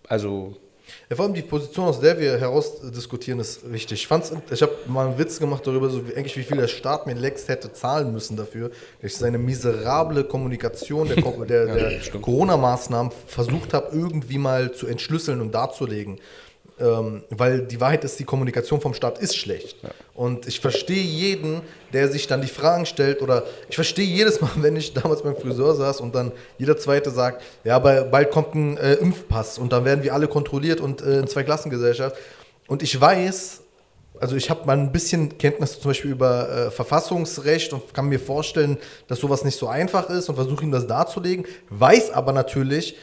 Also, 0.07 0.55
Ja, 1.09 1.15
vor 1.15 1.25
allem 1.25 1.33
die 1.33 1.41
Position, 1.41 1.87
aus 1.87 1.99
der 1.99 2.19
wir 2.19 2.39
heraus 2.39 2.79
diskutieren, 2.81 3.39
ist 3.39 3.71
wichtig. 3.71 4.01
Ich, 4.01 4.07
fand's, 4.07 4.31
ich 4.49 4.61
habe 4.61 4.73
mal 4.87 5.07
einen 5.07 5.17
Witz 5.17 5.39
gemacht 5.39 5.65
darüber, 5.65 5.89
so 5.89 6.07
wie, 6.07 6.15
eigentlich 6.15 6.37
wie 6.37 6.43
viel 6.43 6.57
der 6.57 6.67
Staat 6.67 7.07
mir 7.07 7.15
längst 7.15 7.47
hätte 7.49 7.73
zahlen 7.73 8.11
müssen 8.11 8.37
dafür, 8.37 8.69
dass 9.01 9.11
ich 9.11 9.17
seine 9.17 9.37
miserable 9.37 10.23
Kommunikation 10.23 11.07
der, 11.07 11.15
der, 11.47 11.65
der 11.65 11.99
stimmt. 12.01 12.23
Corona-Maßnahmen 12.23 13.11
versucht 13.27 13.73
habe, 13.73 13.95
irgendwie 13.95 14.37
mal 14.37 14.71
zu 14.71 14.87
entschlüsseln 14.87 15.41
und 15.41 15.53
darzulegen. 15.53 16.19
Ähm, 16.79 17.23
weil 17.29 17.61
die 17.61 17.79
Wahrheit 17.79 18.03
ist, 18.03 18.17
die 18.19 18.23
Kommunikation 18.23 18.81
vom 18.81 18.93
Staat 18.93 19.19
ist 19.19 19.37
schlecht. 19.37 19.77
Und 20.15 20.47
ich 20.47 20.59
verstehe 20.59 21.03
jeden, 21.03 21.61
der 21.93 22.07
sich 22.07 22.25
dann 22.27 22.41
die 22.41 22.47
Fragen 22.47 22.85
stellt, 22.85 23.21
oder 23.21 23.43
ich 23.69 23.75
verstehe 23.75 24.05
jedes 24.05 24.41
Mal, 24.41 24.49
wenn 24.57 24.75
ich 24.75 24.93
damals 24.93 25.21
beim 25.21 25.35
Friseur 25.35 25.75
saß 25.75 26.01
und 26.01 26.15
dann 26.15 26.31
jeder 26.57 26.77
Zweite 26.77 27.11
sagt, 27.11 27.43
ja, 27.63 27.75
aber 27.75 28.05
bald 28.05 28.31
kommt 28.31 28.55
ein 28.55 28.77
äh, 28.77 28.93
Impfpass 28.93 29.57
und 29.59 29.71
dann 29.71 29.85
werden 29.85 30.03
wir 30.03 30.13
alle 30.13 30.27
kontrolliert 30.27 30.81
und 30.81 31.01
äh, 31.01 31.19
in 31.19 31.27
Zweiklassengesellschaft. 31.27 32.15
Und 32.67 32.81
ich 32.81 32.99
weiß, 32.99 33.61
also 34.21 34.35
ich 34.35 34.49
habe 34.49 34.65
mal 34.65 34.77
ein 34.77 34.91
bisschen 34.91 35.37
Kenntnis 35.37 35.79
zum 35.79 35.89
Beispiel 35.89 36.11
über 36.11 36.49
äh, 36.49 36.71
Verfassungsrecht 36.71 37.73
und 37.73 37.93
kann 37.93 38.05
mir 38.07 38.19
vorstellen, 38.19 38.77
dass 39.07 39.19
sowas 39.19 39.43
nicht 39.43 39.57
so 39.57 39.67
einfach 39.67 40.09
ist 40.09 40.29
und 40.29 40.35
versuche 40.35 40.63
ihm 40.63 40.71
das 40.71 40.85
darzulegen, 40.85 41.45
weiß 41.69 42.11
aber 42.11 42.31
natürlich, 42.31 42.95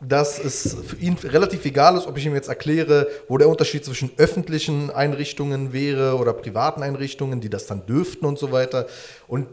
dass 0.00 0.38
es 0.38 0.76
für 0.86 0.96
ihn 0.96 1.16
relativ 1.24 1.64
egal 1.64 1.96
ist, 1.96 2.06
ob 2.06 2.18
ich 2.18 2.26
ihm 2.26 2.34
jetzt 2.34 2.48
erkläre, 2.48 3.08
wo 3.28 3.38
der 3.38 3.48
Unterschied 3.48 3.84
zwischen 3.84 4.10
öffentlichen 4.18 4.90
Einrichtungen 4.90 5.72
wäre 5.72 6.16
oder 6.16 6.34
privaten 6.34 6.82
Einrichtungen, 6.82 7.40
die 7.40 7.48
das 7.48 7.66
dann 7.66 7.86
dürften 7.86 8.26
und 8.26 8.38
so 8.38 8.52
weiter. 8.52 8.86
Und 9.26 9.48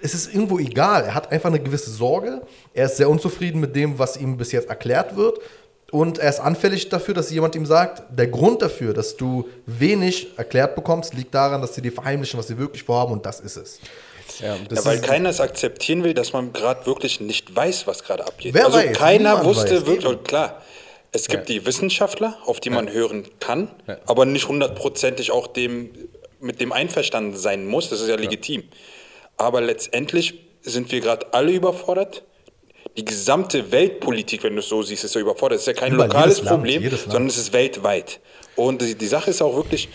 es 0.00 0.14
ist 0.14 0.32
irgendwo 0.32 0.58
egal. 0.58 1.04
Er 1.04 1.14
hat 1.14 1.32
einfach 1.32 1.48
eine 1.48 1.60
gewisse 1.60 1.90
Sorge. 1.90 2.42
Er 2.74 2.86
ist 2.86 2.98
sehr 2.98 3.08
unzufrieden 3.08 3.60
mit 3.60 3.74
dem, 3.74 3.98
was 3.98 4.16
ihm 4.16 4.36
bis 4.36 4.52
jetzt 4.52 4.68
erklärt 4.68 5.16
wird. 5.16 5.38
Und 5.90 6.18
er 6.18 6.28
ist 6.28 6.40
anfällig 6.40 6.90
dafür, 6.90 7.14
dass 7.14 7.30
jemand 7.30 7.54
ihm 7.54 7.64
sagt, 7.64 8.02
der 8.10 8.26
Grund 8.26 8.60
dafür, 8.60 8.92
dass 8.92 9.16
du 9.16 9.48
wenig 9.64 10.28
erklärt 10.36 10.74
bekommst, 10.74 11.14
liegt 11.14 11.34
daran, 11.34 11.62
dass 11.62 11.74
sie 11.74 11.80
dir 11.80 11.92
verheimlichen, 11.92 12.38
was 12.38 12.48
sie 12.48 12.58
wirklich 12.58 12.82
vorhaben 12.84 13.12
und 13.12 13.24
das 13.24 13.40
ist 13.40 13.56
es. 13.56 13.80
Ja, 14.40 14.54
Ja, 14.70 14.84
weil 14.84 14.96
ist, 14.96 15.04
keiner 15.04 15.30
es 15.30 15.40
akzeptieren 15.40 16.04
will, 16.04 16.12
dass 16.12 16.34
man 16.34 16.52
gerade 16.52 16.84
wirklich 16.84 17.20
nicht 17.20 17.56
weiß, 17.56 17.86
was 17.86 18.04
gerade 18.04 18.26
abgeht. 18.26 18.52
Wer 18.52 18.66
also 18.66 18.78
weiß? 18.78 18.96
keiner 18.96 19.44
wusste 19.44 19.76
weiß. 19.80 19.86
wirklich, 19.86 20.24
klar, 20.24 20.60
es 21.10 21.26
gibt 21.26 21.48
die 21.48 21.64
Wissenschaftler, 21.64 22.36
auf 22.44 22.60
die 22.60 22.68
man 22.70 22.92
hören 22.92 23.26
kann, 23.40 23.70
Ja. 23.86 23.96
aber 24.06 24.26
nicht 24.26 24.46
hundertprozentig 24.46 25.32
auch 25.32 25.46
dem, 25.46 25.90
mit 26.38 26.60
dem 26.60 26.70
einverstanden 26.72 27.34
sein 27.36 27.66
muss, 27.66 27.88
das 27.88 28.02
ist 28.02 28.08
ja 28.08 28.16
legitim. 28.16 28.64
Aber 29.38 29.62
letztendlich 29.62 30.34
sind 30.60 30.92
wir 30.92 31.00
gerade 31.00 31.32
alle 31.32 31.52
überfordert. 31.52 32.24
Die 32.96 33.04
gesamte 33.04 33.70
Weltpolitik, 33.70 34.42
wenn 34.42 34.54
du 34.54 34.60
es 34.60 34.68
so 34.68 34.82
siehst, 34.82 35.04
ist 35.04 35.14
ja 35.14 35.20
überfordert. 35.20 35.56
Es 35.58 35.66
ist 35.66 35.66
ja 35.68 35.72
kein 35.80 35.92
Überall, 35.92 36.08
lokales 36.08 36.42
Land, 36.42 36.48
Problem, 36.48 36.90
sondern 36.90 37.26
es 37.26 37.38
ist 37.38 37.52
weltweit. 37.52 38.20
Und 38.56 38.82
die, 38.82 38.94
die 38.94 39.06
Sache 39.06 39.30
ist 39.30 39.40
auch 39.40 39.54
wirklich, 39.54 39.88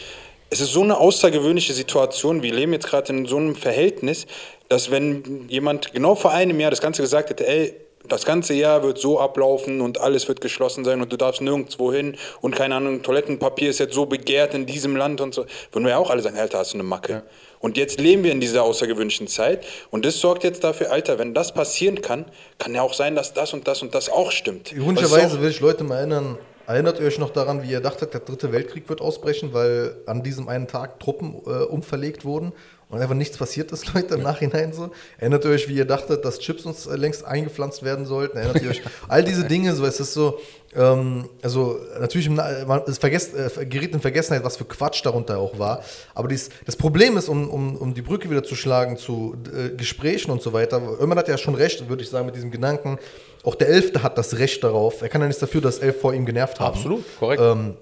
es 0.50 0.62
ist 0.62 0.72
so 0.72 0.84
eine 0.84 0.98
außergewöhnliche 0.98 1.74
Situation. 1.74 2.44
Wir 2.44 2.54
leben 2.54 2.74
jetzt 2.74 2.88
gerade 2.88 3.12
in 3.12 3.26
so 3.26 3.38
einem 3.38 3.56
Verhältnis, 3.56 4.26
dass 4.70 4.92
wenn 4.92 5.48
jemand 5.50 5.94
genau 5.94 6.16
vor 6.16 6.32
einem 6.32 6.60
Jahr 6.60 6.70
das 6.70 6.82
Ganze 6.82 7.02
gesagt 7.02 7.30
hätte, 7.30 7.48
ey, 7.48 7.74
das 8.14 8.26
ganze 8.26 8.54
Jahr 8.54 8.84
wird 8.84 8.98
so 8.98 9.20
ablaufen 9.20 9.82
und 9.82 10.00
alles 10.00 10.28
wird 10.28 10.42
geschlossen 10.42 10.86
sein 10.86 11.02
und 11.02 11.12
du 11.12 11.18
darfst 11.18 11.42
nirgendwo 11.42 11.92
hin 11.92 12.16
und 12.42 12.56
keine 12.56 12.76
Ahnung, 12.76 13.02
Toilettenpapier 13.02 13.70
ist 13.70 13.80
jetzt 13.80 13.94
so 13.94 14.06
begehrt 14.06 14.54
in 14.54 14.66
diesem 14.66 14.96
Land 14.96 15.20
und 15.22 15.34
so, 15.34 15.46
würden 15.72 15.86
wir 15.86 15.92
ja 15.92 15.98
auch 15.98 16.10
alle 16.10 16.22
sagen, 16.22 16.38
Alter, 16.38 16.60
hast 16.60 16.74
du 16.74 16.78
eine 16.78 16.84
Macke. 16.84 17.24
Und 17.60 17.78
jetzt 17.78 18.00
leben 18.00 18.24
wir 18.24 18.32
in 18.34 18.42
dieser 18.42 18.64
außergewöhnlichen 18.64 19.28
Zeit 19.28 19.64
und 19.90 20.06
das 20.06 20.20
sorgt 20.20 20.44
jetzt 20.44 20.64
dafür, 20.64 20.92
Alter, 20.92 21.18
wenn 21.20 21.34
das 21.34 21.54
passieren 21.54 22.02
kann, 22.02 22.26
kann 22.60 22.76
ja 22.76 22.82
auch 22.82 22.94
sein, 22.94 23.16
dass 23.16 23.34
das 23.34 23.54
und 23.54 23.68
das 23.68 23.82
und 23.82 23.96
das 23.96 24.10
auch 24.10 24.32
stimmt. 24.32 24.72
Ironischerweise 24.74 25.38
auch- 25.38 25.42
will 25.42 25.50
ich 25.50 25.60
Leute 25.62 25.84
mal 25.84 25.98
erinnern, 25.98 26.38
erinnert 26.68 27.00
ihr 27.00 27.06
euch 27.08 27.20
noch 27.20 27.30
daran, 27.32 27.64
wie 27.64 27.72
ihr 27.72 27.82
dachtet, 27.82 28.14
der 28.14 28.22
dritte 28.22 28.52
Weltkrieg 28.52 28.88
wird 28.90 29.02
ausbrechen, 29.02 29.54
weil 29.54 29.96
an 30.06 30.24
diesem 30.24 30.48
einen 30.50 30.68
Tag 30.68 31.00
Truppen 31.00 31.36
äh, 31.46 31.64
umverlegt 31.64 32.26
wurden 32.26 32.54
und 32.94 33.02
einfach 33.02 33.16
nichts 33.16 33.38
passiert 33.38 33.72
ist, 33.72 33.92
Leute, 33.94 34.14
im 34.14 34.22
Nachhinein 34.22 34.72
so. 34.72 34.92
Erinnert 35.18 35.44
ihr 35.46 35.52
euch, 35.52 35.68
wie 35.68 35.74
ihr 35.74 35.86
dachtet, 35.86 36.24
dass 36.24 36.38
Chips 36.38 36.66
uns 36.66 36.86
äh, 36.86 36.96
längst 36.96 37.26
eingepflanzt 37.26 37.82
werden 37.84 38.06
sollten? 38.06 38.38
Erinnert 38.38 38.62
ihr 38.62 38.70
euch, 38.70 38.82
all 39.08 39.24
diese 39.24 39.46
Dinge, 39.46 39.74
so, 39.74 39.84
es 39.86 40.00
ist 40.00 40.14
so, 40.14 40.40
ähm, 40.76 41.28
also 41.42 41.80
natürlich, 42.00 42.30
man, 42.30 42.84
es 42.86 43.00
vergesst, 43.00 43.34
äh, 43.36 43.66
gerät 43.66 43.94
in 43.94 44.00
Vergessenheit, 44.00 44.44
was 44.44 44.58
für 44.58 44.66
Quatsch 44.66 45.04
darunter 45.04 45.40
auch 45.40 45.58
war. 45.58 45.84
Aber 46.14 46.28
dies, 46.28 46.50
das 46.66 46.76
Problem 46.76 47.18
ist, 47.18 47.30
um, 47.30 47.50
um, 47.50 47.76
um 47.76 47.94
die 47.96 48.04
Brücke 48.04 48.30
wieder 48.30 48.44
zu 48.44 48.56
schlagen 48.56 48.98
zu 48.98 49.36
äh, 49.52 49.76
Gesprächen 49.76 50.30
und 50.30 50.44
so 50.44 50.54
weiter, 50.54 50.80
Ömer 51.02 51.16
hat 51.16 51.28
ja 51.28 51.38
schon 51.40 51.56
recht, 51.56 51.90
würde 51.90 52.04
ich 52.04 52.10
sagen, 52.10 52.28
mit 52.28 52.36
diesem 52.36 52.52
Gedanken, 52.52 53.00
auch 53.44 53.56
der 53.56 53.70
Elfte 53.70 54.04
hat 54.04 54.20
das 54.20 54.38
Recht 54.38 54.64
darauf. 54.64 55.02
Er 55.02 55.10
kann 55.10 55.22
ja 55.22 55.28
nichts 55.28 55.40
dafür, 55.40 55.62
dass 55.62 55.80
elf 55.80 56.00
vor 56.00 56.14
ihm 56.14 56.28
genervt 56.28 56.60
haben. 56.60 56.76
absolut, 56.76 57.04
korrekt. 57.20 57.42
Ähm, 57.44 57.76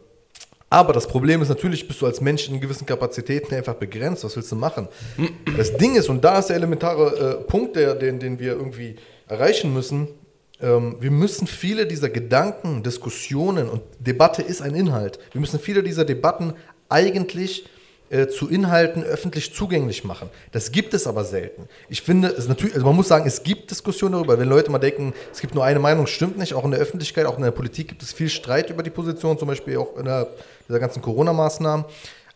aber 0.71 0.93
das 0.93 1.05
Problem 1.05 1.41
ist 1.41 1.49
natürlich, 1.49 1.86
bist 1.86 2.01
du 2.01 2.05
als 2.05 2.21
Mensch 2.21 2.47
in 2.47 2.62
gewissen 2.62 2.86
Kapazitäten 2.86 3.53
einfach 3.53 3.73
begrenzt. 3.73 4.23
Was 4.23 4.38
willst 4.38 4.53
du 4.53 4.55
machen? 4.55 4.88
Das 5.57 5.75
Ding 5.75 5.95
ist, 5.95 6.07
und 6.07 6.23
da 6.23 6.39
ist 6.39 6.47
der 6.47 6.55
elementare 6.55 7.41
äh, 7.41 7.43
Punkt, 7.43 7.75
der, 7.75 7.93
den, 7.93 8.19
den 8.19 8.39
wir 8.39 8.53
irgendwie 8.53 8.95
erreichen 9.27 9.73
müssen, 9.73 10.07
ähm, 10.62 10.95
wir 11.01 11.12
müssen 11.12 11.45
viele 11.45 11.86
dieser 11.86 12.10
Gedanken, 12.10 12.84
Diskussionen 12.84 13.67
und 13.67 13.81
Debatte 13.99 14.43
ist 14.43 14.62
ein 14.62 14.73
Inhalt. 14.73 15.19
Wir 15.34 15.41
müssen 15.41 15.60
viele 15.60 15.84
dieser 15.84 16.05
Debatten 16.05 16.53
eigentlich 16.88 17.65
äh, 18.12 18.28
zu 18.28 18.50
Inhalten 18.50 19.04
öffentlich 19.04 19.54
zugänglich 19.54 20.04
machen. 20.04 20.30
Das 20.52 20.74
gibt 20.74 20.93
es 20.93 21.08
aber 21.08 21.24
selten. 21.24 21.69
Ich 21.88 22.02
finde, 22.02 22.28
es 22.28 22.50
natürlich, 22.50 22.76
also 22.76 22.86
man 22.86 22.95
muss 22.95 23.08
sagen, 23.08 23.26
es 23.26 23.41
gibt 23.41 23.71
Diskussionen 23.71 24.13
darüber. 24.13 24.38
Wenn 24.38 24.50
Leute 24.50 24.69
mal 24.69 24.80
denken, 24.80 25.13
es 25.32 25.39
gibt 25.39 25.56
nur 25.56 25.63
eine 25.63 25.80
Meinung, 25.80 26.08
stimmt 26.08 26.38
nicht. 26.38 26.54
Auch 26.54 26.65
in 26.65 26.71
der 26.71 26.82
Öffentlichkeit, 26.82 27.26
auch 27.26 27.38
in 27.38 27.43
der 27.43 27.52
Politik 27.52 27.88
gibt 27.88 28.04
es 28.04 28.12
viel 28.12 28.28
Streit 28.28 28.69
über 28.69 28.84
die 28.84 28.89
Position, 28.89 29.39
zum 29.39 29.47
Beispiel 29.47 29.78
auch 29.78 29.95
in 29.97 30.04
der, 30.04 30.28
dieser 30.67 30.80
ganzen 30.80 31.02
Corona-Maßnahmen. 31.02 31.86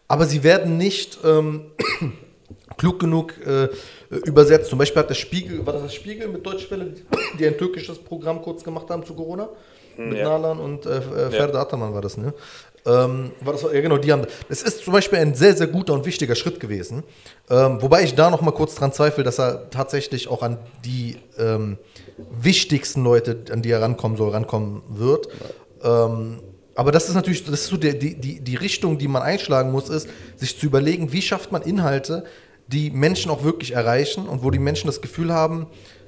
Aber 0.07 0.25
sie 0.25 0.43
werden 0.43 0.77
nicht 0.77 1.19
ähm, 1.25 1.71
klug 2.77 2.97
genug 2.97 3.33
äh, 3.45 3.67
übersetzt. 4.25 4.69
Zum 4.69 4.79
Beispiel 4.79 5.01
hat 5.01 5.09
der 5.09 5.15
Spiegel, 5.15 5.65
war 5.65 5.73
das 5.73 5.83
der 5.83 5.89
Spiegel 5.89 6.29
mit 6.29 6.45
Deutsche 6.45 6.71
Welle, 6.71 6.93
die 7.37 7.45
ein 7.45 7.57
türkisches 7.57 7.99
Programm 7.99 8.41
kurz 8.41 8.63
gemacht 8.63 8.89
haben 8.89 9.05
zu 9.05 9.13
Corona? 9.13 9.49
Mit 9.97 10.17
ja. 10.17 10.25
Nalan 10.25 10.59
und 10.59 10.85
äh, 10.85 10.97
äh, 10.97 11.31
Ferdi 11.31 11.57
Ataman 11.57 11.93
war 11.93 12.01
das, 12.01 12.17
ne? 12.17 12.33
Ähm, 12.85 13.31
war 13.41 13.53
das, 13.53 13.63
ja 13.63 13.81
genau, 13.81 13.97
die 13.97 14.11
haben. 14.11 14.25
Es 14.47 14.61
ist 14.61 14.83
zum 14.83 14.93
Beispiel 14.93 15.19
ein 15.19 15.33
sehr, 15.33 15.57
sehr 15.57 15.67
guter 15.67 15.93
und 15.93 16.05
wichtiger 16.05 16.35
Schritt 16.35 16.59
gewesen. 16.59 17.03
Ähm, 17.49 17.81
wobei 17.81 18.03
ich 18.03 18.13
da 18.13 18.29
noch 18.29 18.41
mal 18.41 18.51
kurz 18.51 18.75
dran 18.75 18.93
zweifle, 18.93 19.23
dass 19.23 19.39
er 19.39 19.69
tatsächlich 19.71 20.27
auch 20.27 20.43
an 20.43 20.59
die 20.83 21.17
ähm, 21.39 21.77
wichtigsten 22.39 23.03
Leute, 23.03 23.45
an 23.51 23.63
die 23.63 23.71
er 23.71 23.81
rankommen 23.81 24.17
soll, 24.17 24.29
rankommen 24.29 24.83
wird. 24.89 25.29
Ähm, 25.83 26.39
aber 26.75 26.91
das 26.91 27.07
ist 27.07 27.15
natürlich, 27.15 27.43
das 27.43 27.61
ist 27.61 27.67
so 27.67 27.77
die, 27.77 27.97
die, 27.97 28.41
die 28.41 28.55
Richtung, 28.55 28.97
die 28.97 29.07
man 29.07 29.23
einschlagen 29.23 29.71
muss, 29.71 29.89
ist, 29.89 30.07
sich 30.35 30.59
zu 30.59 30.65
überlegen, 30.65 31.11
wie 31.11 31.21
schafft 31.21 31.51
man 31.51 31.61
Inhalte, 31.61 32.25
die 32.67 32.91
Menschen 32.91 33.31
auch 33.31 33.43
wirklich 33.43 33.71
erreichen 33.71 34.27
und 34.27 34.43
wo 34.43 34.51
die 34.51 34.59
Menschen 34.59 34.87
das 34.87 35.01
Gefühl 35.01 35.33
haben, 35.33 35.67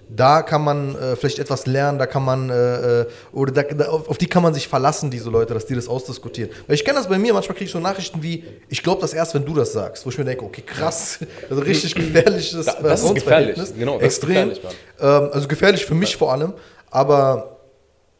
da 0.09 0.41
kann 0.41 0.63
man 0.63 0.95
äh, 0.95 1.15
vielleicht 1.15 1.39
etwas 1.39 1.65
lernen, 1.65 1.99
da 1.99 2.05
kann 2.05 2.23
man, 2.23 2.49
äh, 2.49 3.01
äh, 3.01 3.05
oder 3.33 3.51
da, 3.51 3.63
da, 3.63 3.89
auf, 3.89 4.17
die 4.17 4.27
kann 4.27 4.41
man 4.41 4.53
sich 4.53 4.67
verlassen, 4.67 5.11
diese 5.11 5.29
Leute, 5.29 5.53
dass 5.53 5.65
die 5.65 5.75
das 5.75 5.87
ausdiskutieren. 5.87 6.49
Weil 6.65 6.75
ich 6.75 6.85
kenne 6.85 6.97
das 6.97 7.07
bei 7.09 7.17
mir, 7.17 7.33
manchmal 7.33 7.55
kriege 7.55 7.65
ich 7.65 7.71
so 7.71 7.79
Nachrichten 7.79 8.23
wie, 8.23 8.43
ich 8.69 8.81
glaube 8.83 9.01
das 9.01 9.13
erst, 9.13 9.33
wenn 9.33 9.43
du 9.45 9.53
das 9.53 9.73
sagst, 9.73 10.05
wo 10.05 10.09
ich 10.09 10.17
mir 10.17 10.23
denke, 10.25 10.45
okay, 10.45 10.61
krass, 10.65 11.19
also 11.49 11.61
richtig 11.61 11.93
gefährliches 11.95 12.65
Da- 12.65 12.81
das 12.81 13.03
ist 13.03 13.15
gefährlich, 13.15 13.55
genau, 13.77 13.99
das 13.99 14.13
ist 14.13 14.23
Extrem. 14.23 14.49
gefährlich, 14.49 14.61
ähm, 14.99 15.29
also 15.33 15.47
gefährlich 15.47 15.85
für 15.85 15.95
mich 15.95 16.15
vor 16.15 16.31
allem, 16.31 16.53
aber 16.89 17.57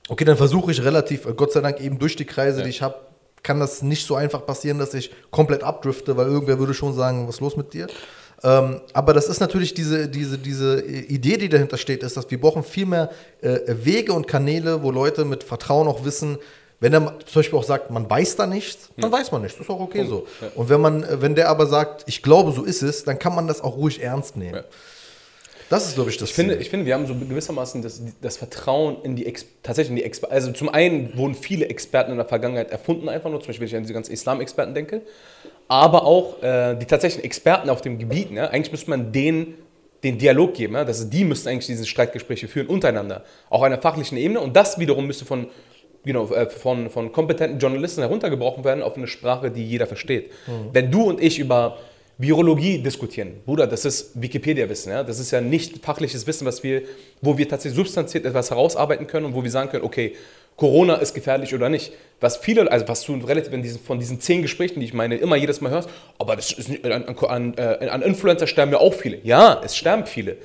okay, 0.10 0.26
dann 0.26 0.38
versuche 0.38 0.72
ich 0.72 0.84
relativ, 0.84 1.26
äh, 1.26 1.34
Gott 1.34 1.52
sei 1.54 1.62
Dank 1.62 1.80
eben 1.80 2.00
durch 2.00 2.16
die 2.16 2.26
Kreise, 2.26 2.64
die 2.64 2.70
ich 2.70 2.82
habe, 2.82 2.96
kann 3.44 3.60
das 3.62 3.82
nicht 3.82 4.06
so 4.06 4.16
einfach 4.16 4.46
passieren, 4.46 4.78
dass 4.80 4.94
ich 4.94 5.12
komplett 5.32 5.64
abdrifte, 5.64 6.18
weil 6.18 6.28
irgendwer 6.28 6.60
würde 6.60 6.74
schon 6.74 6.94
sagen, 6.94 7.28
was 7.28 7.36
ist 7.36 7.42
los 7.42 7.56
mit 7.56 7.74
dir? 7.74 7.88
Ähm, 8.44 8.82
aber 8.94 9.14
das 9.14 9.28
ist 9.28 9.40
natürlich 9.40 9.74
diese, 9.74 10.08
diese, 10.08 10.38
diese 10.38 10.84
Idee, 10.84 11.38
die 11.38 11.50
dahinter 11.50 11.78
steht, 11.78 12.04
ist, 12.04 12.18
dass 12.18 12.30
wir 12.30 12.40
brauchen 12.40 12.64
viel 12.64 12.86
mehr 12.86 13.10
äh, 13.42 13.60
Wege 13.68 14.14
und 14.14 14.28
Kanäle, 14.28 14.84
wo 14.84 14.92
Leute 14.92 15.26
mit 15.26 15.44
Vertrauen 15.44 15.88
auch 15.88 16.06
wissen, 16.06 16.38
wenn 16.80 16.94
er 16.94 17.20
zum 17.26 17.40
Beispiel 17.40 17.58
auch 17.58 17.64
sagt, 17.64 17.90
man 17.90 18.08
weiß 18.08 18.36
da 18.36 18.46
nichts, 18.46 18.90
dann 18.98 19.12
weiß 19.12 19.32
man 19.32 19.42
nichts. 19.42 19.58
Das 19.58 19.66
ist 19.66 19.72
auch 19.72 19.80
okay 19.80 20.06
so. 20.06 20.28
Und 20.54 20.70
wenn 20.70 20.80
man, 20.80 21.04
äh, 21.04 21.22
wenn 21.22 21.34
der 21.34 21.50
aber 21.50 21.66
sagt, 21.66 22.04
ich 22.06 22.22
glaube, 22.22 22.52
so 22.52 22.64
ist 22.64 22.84
es, 22.84 23.04
dann 23.04 23.18
kann 23.18 23.34
man 23.34 23.48
das 23.48 23.62
auch 23.62 23.76
ruhig 23.76 24.02
ernst 24.02 24.38
nehmen. 24.38 24.58
Ja. 24.58 24.64
Das 25.70 25.86
ist, 25.86 25.96
glaube 25.96 26.10
ich, 26.10 26.18
das 26.18 26.30
Ich 26.30 26.36
finde, 26.36 26.56
ich 26.56 26.70
finde, 26.70 26.86
wir 26.86 26.94
haben 26.94 27.08
so 27.08 27.16
gewissermaßen 27.16 27.82
das, 27.82 28.02
das 28.22 28.38
Vertrauen 28.38 28.98
in 29.04 29.18
die 29.18 29.26
Ex 29.26 29.46
tatsächlich 29.64 29.90
in 29.90 29.96
die 29.98 30.04
Experten. 30.04 30.34
Also 30.34 30.52
zum 30.54 30.70
einen 30.70 31.18
wurden 31.18 31.36
viele 31.36 31.66
Experten 31.68 32.12
in 32.12 32.18
der 32.18 32.26
Vergangenheit 32.26 32.72
erfunden, 32.72 33.10
einfach 33.10 33.30
nur, 33.30 33.42
zum 33.42 33.48
Beispiel, 33.48 33.66
wenn 33.66 33.72
ich 33.72 33.76
an 33.76 33.84
diese 33.84 33.94
ganzen 33.94 34.14
Islam-Experten 34.14 34.74
denke, 34.74 35.02
aber 35.68 36.06
auch 36.06 36.42
äh, 36.42 36.76
die 36.76 36.86
tatsächlichen 36.86 37.26
Experten 37.26 37.70
auf 37.70 37.82
dem 37.82 37.98
Gebiet. 38.00 38.32
Ne? 38.32 38.50
Eigentlich 38.50 38.72
müsste 38.72 38.90
man 38.90 39.12
denen 39.12 39.56
den 40.04 40.18
Dialog 40.18 40.54
geben. 40.54 40.76
Ja? 40.76 40.86
Das 40.86 41.00
ist, 41.00 41.10
die 41.10 41.24
müssten 41.24 41.50
eigentlich 41.50 41.68
diese 41.68 41.86
Streitgespräche 41.86 42.48
führen 42.48 42.68
untereinander, 42.68 43.24
auch 43.50 43.60
auf 43.60 43.64
einer 43.64 43.82
fachlichen 43.82 44.18
Ebene. 44.18 44.40
Und 44.40 44.56
das 44.56 44.80
wiederum 44.80 45.08
müsste 45.08 45.26
von 45.26 45.48
genau, 46.04 46.30
äh, 46.32 46.50
von, 46.50 46.90
von 46.90 47.12
kompetenten 47.12 47.60
Journalisten 47.60 48.02
heruntergebrochen 48.02 48.64
werden 48.64 48.82
auf 48.82 48.98
eine 48.98 49.08
Sprache, 49.08 49.52
die 49.52 49.66
jeder 49.66 49.88
versteht. 49.88 50.32
Wenn 50.74 50.90
du 50.90 51.04
und 51.04 51.22
ich 51.22 51.40
über 51.40 51.78
Virologie 52.18 52.80
diskutieren, 52.80 53.42
Bruder, 53.46 53.68
das 53.68 53.86
ist 53.86 54.20
Wikipedia-Wissen, 54.20 54.92
ja? 54.92 55.04
das 55.04 55.20
ist 55.20 55.30
ja 55.32 55.40
nicht 55.40 55.86
fachliches 55.86 56.26
Wissen, 56.26 56.48
was 56.48 56.64
wir, 56.64 56.82
wo 57.22 57.38
wir 57.38 57.48
tatsächlich 57.48 57.76
substanziert 57.76 58.26
etwas 58.26 58.50
herausarbeiten 58.50 59.06
können 59.06 59.28
und 59.28 59.36
wo 59.36 59.44
wir 59.44 59.52
sagen 59.52 59.70
können, 59.70 59.84
okay, 59.84 60.16
Corona 60.58 60.96
ist 60.96 61.14
gefährlich 61.14 61.54
oder 61.54 61.70
nicht. 61.70 61.94
Was 62.20 62.38
viele, 62.38 62.70
also 62.72 62.88
was 62.88 63.04
du 63.04 63.16
relativ 63.16 63.54
diesen, 63.62 63.80
von 63.80 64.00
diesen 64.00 64.20
zehn 64.20 64.42
Gesprächen, 64.42 64.80
die 64.80 64.88
ich 64.88 64.94
meine, 64.94 65.16
immer 65.16 65.36
jedes 65.36 65.62
Mal 65.62 65.72
hörst, 65.72 65.88
aber 66.18 66.36
das 66.36 66.52
ist 66.52 66.84
an, 66.84 67.04
an, 67.04 67.54
äh, 67.58 67.88
an 67.90 68.02
Influencer 68.02 68.48
sterben 68.48 68.72
ja 68.72 68.80
auch 68.80 68.94
viele. 68.94 69.20
Ja, 69.24 69.62
es 69.64 69.76
sterben 69.76 70.08
viele. 70.08 70.38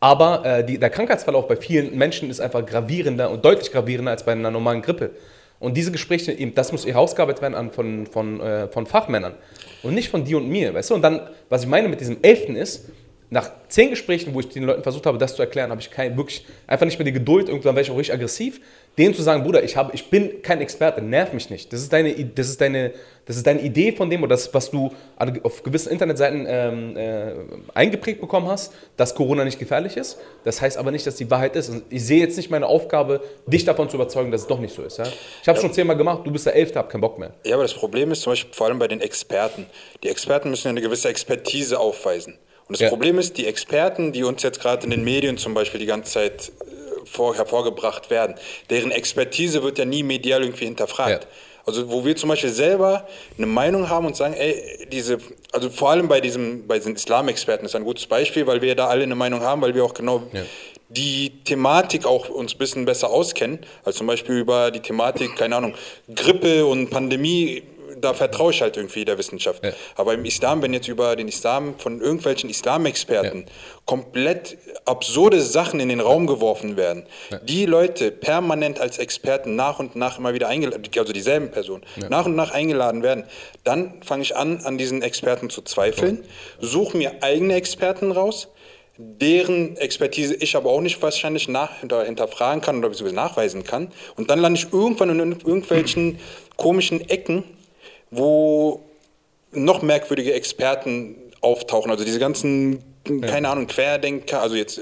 Aber 0.00 0.44
äh, 0.44 0.64
die, 0.64 0.78
der 0.78 0.90
Krankheitsverlauf 0.90 1.48
bei 1.48 1.56
vielen 1.56 1.96
Menschen 1.96 2.28
ist 2.28 2.40
einfach 2.40 2.64
gravierender 2.66 3.30
und 3.30 3.42
deutlich 3.42 3.72
gravierender 3.72 4.10
als 4.10 4.22
bei 4.22 4.32
einer 4.32 4.50
normalen 4.50 4.82
Grippe. 4.82 5.12
Und 5.60 5.78
diese 5.78 5.92
Gespräche, 5.92 6.32
eben, 6.32 6.54
das 6.54 6.72
muss 6.72 6.84
herausgearbeitet 6.84 7.40
werden 7.40 7.54
an, 7.54 7.70
von, 7.70 8.06
von, 8.06 8.40
äh, 8.40 8.68
von 8.68 8.84
Fachmännern 8.84 9.34
und 9.82 9.94
nicht 9.94 10.10
von 10.10 10.26
dir 10.26 10.36
und 10.36 10.46
mir, 10.46 10.74
weißt 10.74 10.90
du? 10.90 10.94
Und 10.94 11.00
dann, 11.02 11.22
was 11.48 11.62
ich 11.62 11.68
meine 11.68 11.88
mit 11.88 12.00
diesem 12.00 12.18
Elften 12.20 12.54
ist, 12.54 12.90
nach 13.30 13.50
zehn 13.68 13.90
Gesprächen, 13.90 14.34
wo 14.34 14.40
ich 14.40 14.48
den 14.48 14.64
Leuten 14.64 14.82
versucht 14.82 15.06
habe, 15.06 15.18
das 15.18 15.34
zu 15.34 15.42
erklären, 15.42 15.70
habe 15.70 15.80
ich 15.80 15.90
kein, 15.90 16.16
wirklich 16.16 16.44
einfach 16.66 16.86
nicht 16.86 16.98
mehr 16.98 17.04
die 17.04 17.12
Geduld, 17.12 17.48
irgendwann 17.48 17.74
wäre 17.74 17.82
ich 17.82 17.90
auch 17.90 17.96
richtig 17.96 18.14
aggressiv, 18.14 18.60
denen 18.98 19.14
zu 19.14 19.22
sagen, 19.22 19.42
Bruder, 19.42 19.62
ich, 19.64 19.76
habe, 19.76 19.90
ich 19.94 20.08
bin 20.10 20.42
kein 20.42 20.60
Experte, 20.60 21.02
nerv 21.02 21.32
mich 21.32 21.50
nicht. 21.50 21.72
Das 21.72 21.80
ist 21.80 21.92
deine, 21.92 22.12
das 22.12 22.48
ist 22.48 22.60
deine, 22.60 22.92
das 23.26 23.36
ist 23.36 23.46
deine 23.46 23.60
Idee 23.62 23.92
von 23.92 24.08
dem 24.10 24.22
oder 24.22 24.30
das, 24.36 24.52
was 24.54 24.70
du 24.70 24.92
an- 25.16 25.40
auf 25.42 25.62
gewissen 25.62 25.90
Internetseiten 25.90 26.46
ähm, 26.48 26.96
äh, 26.96 27.32
eingeprägt 27.74 28.20
bekommen 28.20 28.46
hast, 28.48 28.72
dass 28.96 29.14
Corona 29.14 29.44
nicht 29.44 29.58
gefährlich 29.58 29.96
ist. 29.96 30.18
Das 30.44 30.60
heißt 30.60 30.76
aber 30.76 30.90
nicht, 30.90 31.06
dass 31.06 31.16
die 31.16 31.30
Wahrheit 31.30 31.56
ist. 31.56 31.70
Und 31.70 31.82
ich 31.90 32.04
sehe 32.04 32.20
jetzt 32.20 32.36
nicht 32.36 32.50
meine 32.50 32.66
Aufgabe, 32.66 33.20
dich 33.46 33.64
davon 33.64 33.88
zu 33.88 33.96
überzeugen, 33.96 34.30
dass 34.30 34.42
es 34.42 34.46
doch 34.46 34.58
nicht 34.60 34.74
so 34.74 34.82
ist. 34.82 34.98
Ja? 34.98 35.04
Ich 35.42 35.48
habe 35.48 35.56
es 35.56 35.62
schon 35.62 35.72
zehnmal 35.72 35.96
gemacht, 35.96 36.20
du 36.24 36.30
bist 36.30 36.46
der 36.46 36.54
Elfte, 36.54 36.78
hab 36.78 36.88
keinen 36.90 37.00
Bock 37.00 37.18
mehr. 37.18 37.32
Ja, 37.44 37.54
aber 37.54 37.64
das 37.64 37.74
Problem 37.74 38.12
ist 38.12 38.20
zum 38.22 38.32
Beispiel 38.32 38.52
vor 38.54 38.66
allem 38.68 38.78
bei 38.78 38.88
den 38.88 39.00
Experten. 39.00 39.66
Die 40.02 40.08
Experten 40.08 40.50
müssen 40.50 40.66
ja 40.68 40.70
eine 40.70 40.82
gewisse 40.82 41.08
Expertise 41.08 41.80
aufweisen. 41.80 42.34
Und 42.68 42.72
das 42.76 42.80
Ja. 42.80 42.88
Problem 42.88 43.18
ist, 43.18 43.36
die 43.38 43.46
Experten, 43.46 44.12
die 44.12 44.22
uns 44.24 44.42
jetzt 44.42 44.60
gerade 44.60 44.84
in 44.84 44.90
den 44.90 45.04
Medien 45.04 45.36
zum 45.36 45.52
Beispiel 45.52 45.80
die 45.80 45.86
ganze 45.86 46.12
Zeit 46.12 46.50
äh, 46.60 46.83
vor, 47.06 47.34
hervorgebracht 47.36 48.10
werden. 48.10 48.34
Deren 48.70 48.90
Expertise 48.90 49.62
wird 49.62 49.78
ja 49.78 49.84
nie 49.84 50.02
medial 50.02 50.42
irgendwie 50.42 50.64
hinterfragt. 50.64 51.24
Ja. 51.24 51.28
Also 51.66 51.90
wo 51.90 52.04
wir 52.04 52.14
zum 52.14 52.28
Beispiel 52.28 52.50
selber 52.50 53.06
eine 53.38 53.46
Meinung 53.46 53.88
haben 53.88 54.04
und 54.06 54.14
sagen, 54.16 54.34
ey, 54.34 54.86
diese, 54.92 55.18
also 55.52 55.70
vor 55.70 55.90
allem 55.90 56.08
bei 56.08 56.20
diesem, 56.20 56.66
bei 56.66 56.76
diesen 56.78 56.94
Islamexperten 56.94 57.64
ist 57.64 57.74
ein 57.74 57.84
gutes 57.84 58.06
Beispiel, 58.06 58.46
weil 58.46 58.60
wir 58.60 58.74
da 58.74 58.88
alle 58.88 59.02
eine 59.04 59.14
Meinung 59.14 59.40
haben, 59.40 59.62
weil 59.62 59.74
wir 59.74 59.82
auch 59.82 59.94
genau 59.94 60.24
Ja. 60.32 60.42
die 60.90 61.32
Thematik 61.44 62.04
auch 62.04 62.28
uns 62.28 62.54
ein 62.54 62.58
bisschen 62.58 62.84
besser 62.84 63.08
auskennen, 63.08 63.60
als 63.82 63.96
zum 63.96 64.06
Beispiel 64.06 64.36
über 64.36 64.70
die 64.70 64.80
Thematik, 64.80 65.36
keine 65.36 65.56
Ahnung, 65.56 65.74
Grippe 66.14 66.66
und 66.66 66.90
Pandemie, 66.90 67.62
da 68.00 68.14
vertraue 68.14 68.52
ich 68.52 68.62
halt 68.62 68.76
irgendwie 68.76 69.04
der 69.04 69.18
Wissenschaft. 69.18 69.64
Ja. 69.64 69.72
Aber 69.96 70.14
im 70.14 70.24
Islam, 70.24 70.62
wenn 70.62 70.72
jetzt 70.72 70.88
über 70.88 71.16
den 71.16 71.28
Islam 71.28 71.78
von 71.78 72.00
irgendwelchen 72.00 72.50
Islamexperten 72.50 73.46
komplett 73.84 74.56
absurde 74.84 75.40
Sachen 75.40 75.80
in 75.80 75.88
den 75.88 76.00
Raum 76.00 76.26
geworfen 76.26 76.76
werden, 76.76 77.06
die 77.42 77.66
Leute 77.66 78.10
permanent 78.10 78.80
als 78.80 78.98
Experten 78.98 79.56
nach 79.56 79.78
und 79.78 79.96
nach 79.96 80.18
immer 80.18 80.34
wieder 80.34 80.48
eingeladen, 80.48 80.82
also 80.96 81.12
dieselben 81.12 81.50
Personen, 81.50 81.84
nach 82.08 82.26
und 82.26 82.34
nach 82.34 82.52
eingeladen 82.52 83.02
werden, 83.02 83.24
dann 83.64 84.02
fange 84.02 84.22
ich 84.22 84.36
an, 84.36 84.60
an 84.64 84.78
diesen 84.78 85.02
Experten 85.02 85.50
zu 85.50 85.62
zweifeln, 85.62 86.24
suche 86.60 86.96
mir 86.96 87.22
eigene 87.22 87.54
Experten 87.54 88.12
raus, 88.12 88.48
deren 88.96 89.76
Expertise 89.76 90.34
ich 90.34 90.56
aber 90.56 90.70
auch 90.70 90.80
nicht 90.80 91.02
wahrscheinlich 91.02 91.48
nach, 91.48 91.80
hinter, 91.80 92.04
hinterfragen 92.04 92.60
kann 92.60 92.78
oder 92.78 92.88
beziehungsweise 92.88 93.16
nachweisen 93.16 93.64
kann. 93.64 93.88
Und 94.16 94.30
dann 94.30 94.38
lande 94.38 94.60
ich 94.60 94.72
irgendwann 94.72 95.10
in 95.10 95.32
irgendwelchen 95.32 96.20
komischen 96.56 97.08
Ecken, 97.08 97.44
wo 98.16 98.80
noch 99.52 99.82
merkwürdige 99.82 100.32
Experten 100.32 101.16
auftauchen. 101.40 101.90
Also 101.90 102.04
diese 102.04 102.18
ganzen, 102.18 102.82
keine 103.22 103.48
Ahnung, 103.48 103.66
Querdenker, 103.66 104.40
also 104.40 104.56
jetzt 104.56 104.80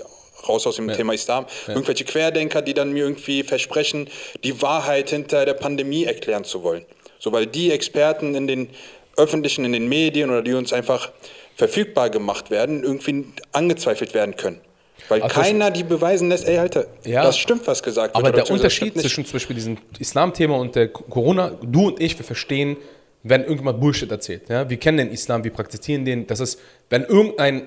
raus 0.49 0.67
aus 0.67 0.77
dem 0.77 0.91
Thema 0.93 1.13
Islam, 1.13 1.47
irgendwelche 1.69 2.05
Querdenker, 2.05 2.63
die 2.63 2.75
dann 2.75 2.93
mir 2.93 3.05
irgendwie 3.05 3.43
versprechen, 3.43 4.09
die 4.43 4.61
Wahrheit 4.63 5.11
hinter 5.11 5.45
der 5.45 5.55
Pandemie 5.55 6.05
erklären 6.05 6.45
zu 6.45 6.63
wollen. 6.63 6.85
So, 7.19 7.33
weil 7.33 7.47
die 7.47 7.71
Experten 7.71 8.35
in 8.35 8.47
den 8.47 8.69
öffentlichen, 9.17 9.65
in 9.65 9.73
den 9.73 9.89
Medien 9.89 10.31
oder 10.31 10.43
die 10.43 10.55
uns 10.55 10.73
einfach 10.73 11.13
verfügbar 11.55 12.11
gemacht 12.11 12.51
werden, 12.51 12.83
irgendwie 12.83 13.27
angezweifelt 13.53 14.15
werden 14.15 14.37
können. 14.37 14.61
Weil 15.09 15.23
Also 15.23 15.41
keiner 15.41 15.71
die 15.71 15.83
beweisen 15.85 16.29
lässt, 16.29 16.49
ey, 16.49 16.59
Alter, 16.59 16.87
Ja. 17.05 17.23
das 17.23 17.37
stimmt, 17.39 17.67
was 17.67 17.83
gesagt 17.83 18.15
Aber 18.17 18.25
wird. 18.27 18.35
oder 18.37 18.45
der 18.45 18.55
Unterschied 18.55 18.99
zwischen 18.99 19.25
zum 19.25 19.35
Beispiel 19.35 19.55
diesem 19.55 19.79
Islam-Thema 19.99 20.57
und 20.57 20.75
der 20.75 20.89
Corona, 20.89 21.57
du 21.63 21.89
und 21.89 22.01
ich, 22.01 22.19
wir 22.19 22.25
verstehen, 22.25 22.77
wenn 23.23 23.43
irgendjemand 23.43 23.81
Bullshit 23.81 24.11
erzählt. 24.11 24.49
Ja? 24.49 24.69
Wir 24.69 24.77
kennen 24.77 24.99
den 24.99 25.11
Islam, 25.11 25.45
wir 25.45 25.53
praktizieren 25.53 26.05
den. 26.05 26.27
Das 26.27 26.41
ist, 26.41 26.59
wenn 26.91 27.05
irgendein 27.05 27.63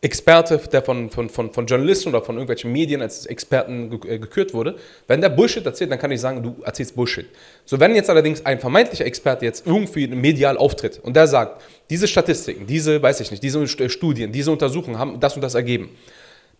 Experte, 0.00 0.58
der 0.70 0.82
von, 0.82 1.10
von, 1.10 1.28
von, 1.28 1.52
von 1.52 1.66
Journalisten 1.66 2.10
oder 2.10 2.22
von 2.22 2.36
irgendwelchen 2.36 2.70
Medien 2.70 3.02
als 3.02 3.26
Experten 3.26 3.92
äh, 4.06 4.18
gekürt 4.20 4.54
wurde, 4.54 4.76
wenn 5.08 5.20
der 5.20 5.28
Bullshit 5.28 5.66
erzählt, 5.66 5.90
dann 5.90 5.98
kann 5.98 6.12
ich 6.12 6.20
sagen, 6.20 6.40
du 6.40 6.62
erzählst 6.62 6.94
Bullshit. 6.94 7.26
So, 7.64 7.80
wenn 7.80 7.96
jetzt 7.96 8.08
allerdings 8.08 8.46
ein 8.46 8.60
vermeintlicher 8.60 9.06
Experte 9.06 9.44
jetzt 9.44 9.66
irgendwie 9.66 10.06
medial 10.06 10.56
auftritt 10.56 11.00
und 11.02 11.16
der 11.16 11.26
sagt, 11.26 11.62
diese 11.90 12.06
Statistiken, 12.06 12.64
diese, 12.64 13.02
weiß 13.02 13.18
ich 13.20 13.32
nicht, 13.32 13.42
diese 13.42 13.58
St- 13.60 13.88
Studien, 13.88 14.30
diese 14.30 14.52
Untersuchungen 14.52 14.98
haben 14.98 15.18
das 15.18 15.34
und 15.34 15.42
das 15.42 15.56
ergeben, 15.56 15.90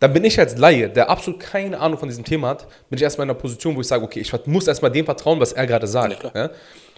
dann 0.01 0.13
bin 0.13 0.25
ich 0.25 0.39
als 0.39 0.57
Laie, 0.57 0.89
der 0.89 1.09
absolut 1.09 1.41
keine 1.41 1.79
Ahnung 1.79 1.99
von 1.99 2.09
diesem 2.09 2.25
Thema 2.25 2.49
hat, 2.49 2.67
bin 2.89 2.97
ich 2.97 3.03
erstmal 3.03 3.25
in 3.25 3.31
einer 3.31 3.39
Position, 3.39 3.77
wo 3.77 3.81
ich 3.81 3.87
sage, 3.87 4.05
okay, 4.05 4.21
ich 4.21 4.33
muss 4.47 4.67
erstmal 4.67 4.91
dem 4.91 5.05
vertrauen, 5.05 5.39
was 5.39 5.53
er 5.53 5.67
gerade 5.67 5.87
sagt. 5.87 6.25
Ja? 6.35 6.51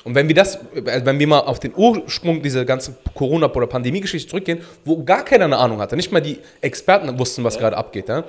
Und 0.05 0.15
wenn 0.15 0.29
wir 0.29 0.35
das, 0.35 0.57
äh, 0.57 1.05
wenn 1.05 1.19
wir 1.19 1.27
mal 1.27 1.41
auf 1.41 1.61
den 1.61 1.73
Ursprung 1.77 2.43
dieser 2.43 2.65
ganzen 2.65 2.97
Corona- 3.15 3.53
oder 3.53 3.67
Pandemie-Geschichte 3.67 4.29
zurückgehen, 4.29 4.61
wo 4.85 5.03
gar 5.05 5.25
keiner 5.25 5.45
eine 5.45 5.59
Ahnung 5.59 5.81
hatte, 5.81 5.97
nicht 5.97 6.13
mal 6.13 6.21
die 6.21 6.39
Experten 6.61 7.19
wussten, 7.19 7.45
was 7.45 7.59
gerade 7.59 7.77
abgeht. 7.77 8.09
Ja? 8.09 8.25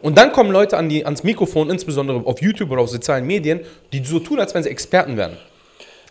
Und 0.00 0.18
dann 0.18 0.32
kommen 0.32 0.50
Leute 0.50 0.76
an 0.76 0.88
die, 0.88 1.04
ans 1.04 1.22
Mikrofon, 1.22 1.70
insbesondere 1.70 2.26
auf 2.26 2.40
YouTube 2.42 2.70
oder 2.70 2.82
auf 2.82 2.90
sozialen 2.90 3.26
Medien, 3.26 3.60
die 3.92 4.04
so 4.04 4.18
tun, 4.18 4.40
als 4.40 4.54
wenn 4.54 4.62
sie 4.62 4.70
Experten 4.70 5.16
wären. 5.16 5.36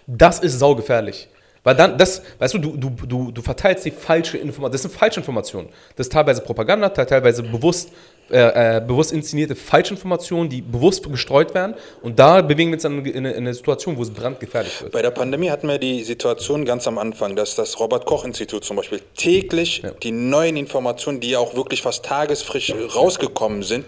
Das 0.07 0.39
ist 0.39 0.59
saugefährlich. 0.59 1.27
Weil 1.63 1.75
dann, 1.75 1.97
das, 1.97 2.23
weißt 2.39 2.55
du, 2.55 2.57
du, 2.57 2.77
du, 2.77 2.89
du, 3.05 3.31
du 3.31 3.41
verteilst 3.41 3.85
die 3.85 3.91
falsche 3.91 4.37
Information. 4.37 4.71
Das 4.71 4.81
sind 4.81 4.93
falsche 4.93 5.19
Informationen. 5.19 5.69
Das 5.95 6.07
ist 6.07 6.13
teilweise 6.13 6.41
Propaganda, 6.41 6.89
teilweise 6.89 7.43
bewusst, 7.43 7.91
äh, 8.31 8.77
äh, 8.77 8.81
bewusst 8.81 9.11
inszenierte 9.11 9.55
Falschinformationen, 9.55 10.49
die 10.49 10.61
bewusst 10.61 11.07
gestreut 11.07 11.53
werden. 11.53 11.75
Und 12.01 12.17
da 12.17 12.41
bewegen 12.41 12.71
wir 12.71 12.77
uns 12.77 12.83
dann 12.83 13.05
in 13.05 13.15
eine, 13.15 13.31
in 13.31 13.37
eine 13.37 13.53
Situation, 13.53 13.95
wo 13.95 14.01
es 14.01 14.09
brandgefährlich 14.09 14.81
wird. 14.81 14.91
Bei 14.91 15.03
der 15.03 15.11
Pandemie 15.11 15.51
hatten 15.51 15.67
wir 15.67 15.77
die 15.77 16.03
Situation 16.03 16.65
ganz 16.65 16.87
am 16.87 16.97
Anfang, 16.97 17.35
dass 17.35 17.53
das 17.53 17.79
Robert-Koch-Institut 17.79 18.63
zum 18.63 18.77
Beispiel 18.77 19.01
täglich 19.15 19.83
die 20.01 20.11
neuen 20.11 20.57
Informationen, 20.57 21.19
die 21.19 21.31
ja 21.31 21.39
auch 21.39 21.55
wirklich 21.55 21.83
fast 21.83 22.05
tagesfrisch 22.05 22.73
rausgekommen 22.95 23.61
sind, 23.61 23.85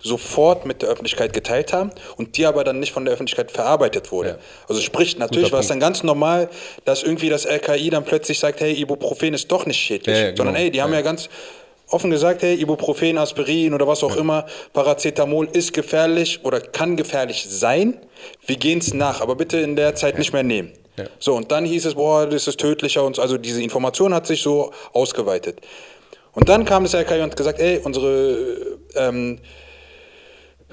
sofort 0.00 0.66
mit 0.66 0.82
der 0.82 0.88
Öffentlichkeit 0.88 1.32
geteilt 1.32 1.72
haben 1.72 1.90
und 2.16 2.36
die 2.36 2.46
aber 2.46 2.64
dann 2.64 2.80
nicht 2.80 2.92
von 2.92 3.04
der 3.04 3.14
Öffentlichkeit 3.14 3.50
verarbeitet 3.50 4.12
wurde. 4.12 4.30
Ja. 4.30 4.36
Also 4.68 4.80
sprich, 4.80 5.18
natürlich 5.18 5.44
Guter 5.44 5.52
war 5.54 5.60
es 5.60 5.68
dann 5.68 5.80
ganz 5.80 6.02
normal, 6.02 6.48
dass 6.84 7.02
irgendwie 7.02 7.28
das 7.28 7.46
RKI 7.46 7.90
dann 7.90 8.04
plötzlich 8.04 8.38
sagt, 8.38 8.60
hey, 8.60 8.72
Ibuprofen 8.72 9.34
ist 9.34 9.50
doch 9.50 9.66
nicht 9.66 9.78
schädlich, 9.78 10.16
Ja, 10.16 10.28
ja, 10.28 10.36
sondern 10.36 10.54
genau. 10.54 10.64
ey, 10.64 10.70
die 10.70 10.82
haben 10.82 10.92
ja 10.92 11.02
ganz 11.02 11.28
offen 11.92 12.10
gesagt, 12.10 12.42
hey, 12.42 12.54
Ibuprofen, 12.54 13.18
Aspirin 13.18 13.74
oder 13.74 13.86
was 13.86 14.02
auch 14.02 14.16
immer, 14.16 14.46
Paracetamol 14.72 15.48
ist 15.52 15.72
gefährlich 15.72 16.40
oder 16.42 16.60
kann 16.60 16.96
gefährlich 16.96 17.46
sein. 17.48 17.98
Wir 18.46 18.56
gehen 18.56 18.78
es 18.78 18.94
nach, 18.94 19.20
aber 19.20 19.36
bitte 19.36 19.58
in 19.58 19.76
der 19.76 19.94
Zeit 19.94 20.18
nicht 20.18 20.32
mehr 20.32 20.42
nehmen. 20.42 20.72
Ja. 20.96 21.04
So, 21.18 21.34
und 21.34 21.50
dann 21.50 21.64
hieß 21.64 21.86
es, 21.86 21.94
boah, 21.94 22.26
das 22.26 22.46
ist 22.46 22.60
tödlicher 22.60 23.04
und 23.04 23.16
so. 23.16 23.22
Also 23.22 23.38
diese 23.38 23.62
Information 23.62 24.14
hat 24.14 24.26
sich 24.26 24.42
so 24.42 24.72
ausgeweitet. 24.92 25.60
Und 26.32 26.48
dann 26.48 26.64
kam 26.64 26.82
das 26.82 26.94
RKI 26.94 27.16
und 27.16 27.30
hat 27.30 27.36
gesagt, 27.36 27.60
ey, 27.60 27.80
unsere 27.84 28.78
ähm, 28.94 29.38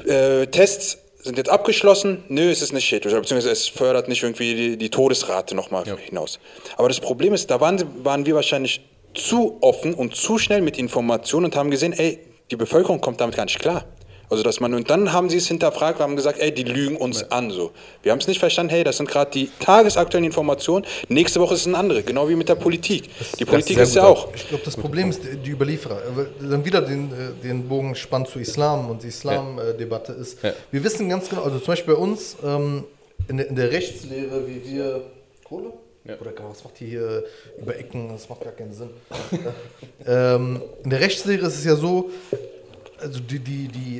äh, 0.06 0.48
Tests 0.48 0.98
sind 1.22 1.38
jetzt 1.38 1.50
abgeschlossen. 1.50 2.24
Nö, 2.30 2.50
es 2.50 2.62
ist 2.62 2.72
nicht 2.72 2.86
schädlich, 2.86 3.14
beziehungsweise 3.14 3.52
es 3.52 3.68
fördert 3.68 4.08
nicht 4.08 4.24
irgendwie 4.24 4.56
die, 4.56 4.78
die 4.78 4.90
Todesrate 4.90 5.56
nochmal 5.56 5.84
hinaus. 5.98 6.40
Aber 6.78 6.88
das 6.88 7.00
Problem 7.00 7.34
ist, 7.34 7.52
da 7.52 7.60
waren, 7.60 8.06
waren 8.06 8.26
wir 8.26 8.36
wahrscheinlich 8.36 8.82
zu 9.14 9.58
offen 9.62 9.94
und 9.94 10.16
zu 10.16 10.38
schnell 10.38 10.62
mit 10.62 10.78
Informationen 10.78 11.46
und 11.46 11.56
haben 11.56 11.72
gesehen, 11.72 11.94
ey, 11.94 12.20
die 12.52 12.56
Bevölkerung 12.56 13.02
kommt 13.02 13.20
damit 13.20 13.36
gar 13.36 13.46
nicht 13.46 13.60
klar. 13.60 13.86
Also 14.30 14.44
dass 14.44 14.60
man 14.60 14.74
und 14.76 14.90
dann 14.90 15.12
haben 15.12 15.30
sie 15.30 15.38
es 15.38 15.48
hinterfragt 15.48 16.00
haben 16.00 16.16
gesagt, 16.16 16.40
ey, 16.40 16.54
die 16.54 16.64
lügen 16.64 16.98
uns 16.98 17.24
an 17.32 17.50
so. 17.50 17.72
Wir 18.04 18.12
haben 18.12 18.20
es 18.20 18.28
nicht 18.28 18.40
verstanden, 18.40 18.72
hey, 18.72 18.84
das 18.84 18.98
sind 18.98 19.10
gerade 19.10 19.32
die 19.32 19.50
tagesaktuellen 19.60 20.26
Informationen. 20.26 20.86
Nächste 21.08 21.40
Woche 21.40 21.56
ist 21.56 21.62
es 21.62 21.68
eine 21.68 21.78
andere, 21.78 22.04
genau 22.04 22.30
wie 22.30 22.36
mit 22.36 22.48
der 22.48 22.56
Politik. 22.56 23.10
Die 23.40 23.46
Politik 23.46 23.78
ist 23.78 23.96
ja 23.96 24.06
auch 24.06 24.34
Ich 24.36 24.48
glaube, 24.48 24.64
das 24.64 24.78
Problem 24.78 25.10
ist 25.10 25.22
die 25.24 25.50
Überlieferer. 25.50 26.02
Aber 26.08 26.28
Dann 26.48 26.64
wieder 26.64 26.82
den, 26.82 27.12
äh, 27.12 27.44
den 27.44 27.68
Bogen 27.68 27.96
spannt 27.96 28.28
zu 28.28 28.40
Islam 28.40 28.90
und 28.90 29.04
die 29.04 29.08
Islam-Debatte 29.08 30.14
ist. 30.14 30.44
Ja. 30.44 30.54
Wir 30.72 30.84
wissen 30.84 31.10
ganz 31.10 31.30
genau, 31.30 31.42
also 31.44 31.58
zum 31.58 31.68
Beispiel 31.68 31.96
bei 31.96 32.00
uns 32.00 32.38
ähm, 32.44 32.84
in, 33.28 33.38
der, 33.38 33.48
in 33.48 33.56
der 33.56 33.72
Rechtslehre, 33.72 34.48
wie 34.48 34.64
wir. 34.64 35.02
Kohle? 35.44 35.74
Ja. 36.06 36.18
Oder 36.20 36.32
was 36.48 36.64
macht 36.64 36.80
die 36.80 36.86
hier 36.86 37.24
über 37.60 37.78
Ecken? 37.78 38.10
Das 38.10 38.30
macht 38.30 38.42
gar 38.42 38.54
keinen 38.54 38.74
Sinn. 38.74 38.90
ähm, 40.06 40.62
in 40.84 40.90
der 40.90 41.00
Rechtslehre 41.02 41.48
ist 41.48 41.58
es 41.58 41.66
ja 41.66 41.76
so, 41.76 42.10
also 43.02 43.20
die, 43.20 43.40
die, 43.40 43.68
die, 43.68 43.98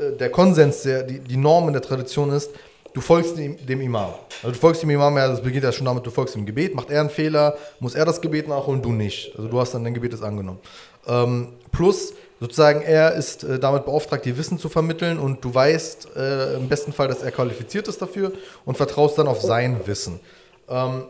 äh, 0.00 0.16
der 0.16 0.30
Konsens, 0.30 0.82
der, 0.82 1.02
die, 1.02 1.18
die 1.18 1.36
Norm 1.36 1.68
in 1.68 1.72
der 1.72 1.82
Tradition 1.82 2.30
ist, 2.30 2.50
du 2.92 3.00
folgst 3.00 3.36
dem, 3.38 3.56
dem 3.64 3.80
Imam. 3.80 4.12
Also 4.42 4.52
du 4.52 4.58
folgst 4.58 4.82
dem 4.82 4.90
Imam, 4.90 5.16
ja, 5.16 5.28
das 5.28 5.42
beginnt 5.42 5.64
ja 5.64 5.72
schon 5.72 5.86
damit, 5.86 6.04
du 6.04 6.10
folgst 6.10 6.34
dem 6.34 6.46
Gebet, 6.46 6.74
macht 6.74 6.90
er 6.90 7.00
einen 7.00 7.10
Fehler, 7.10 7.56
muss 7.80 7.94
er 7.94 8.04
das 8.04 8.20
Gebet 8.20 8.48
nachholen, 8.48 8.82
du 8.82 8.92
nicht. 8.92 9.32
Also 9.36 9.48
du 9.48 9.60
hast 9.60 9.74
dann 9.74 9.84
dein 9.84 9.94
Gebet 9.94 10.12
ist 10.14 10.22
angenommen. 10.22 10.60
Ähm, 11.06 11.48
plus, 11.70 12.14
sozusagen, 12.40 12.82
er 12.82 13.14
ist 13.14 13.44
äh, 13.44 13.58
damit 13.58 13.84
beauftragt, 13.84 14.24
dir 14.24 14.36
Wissen 14.36 14.58
zu 14.58 14.68
vermitteln 14.68 15.18
und 15.18 15.44
du 15.44 15.54
weißt 15.54 16.08
äh, 16.16 16.56
im 16.56 16.68
besten 16.68 16.92
Fall, 16.92 17.08
dass 17.08 17.22
er 17.22 17.30
qualifiziert 17.30 17.88
ist 17.88 18.00
dafür 18.02 18.32
und 18.64 18.76
vertraust 18.76 19.18
dann 19.18 19.28
auf 19.28 19.40
sein 19.40 19.80
Wissen. 19.86 20.20
Ähm, 20.68 21.04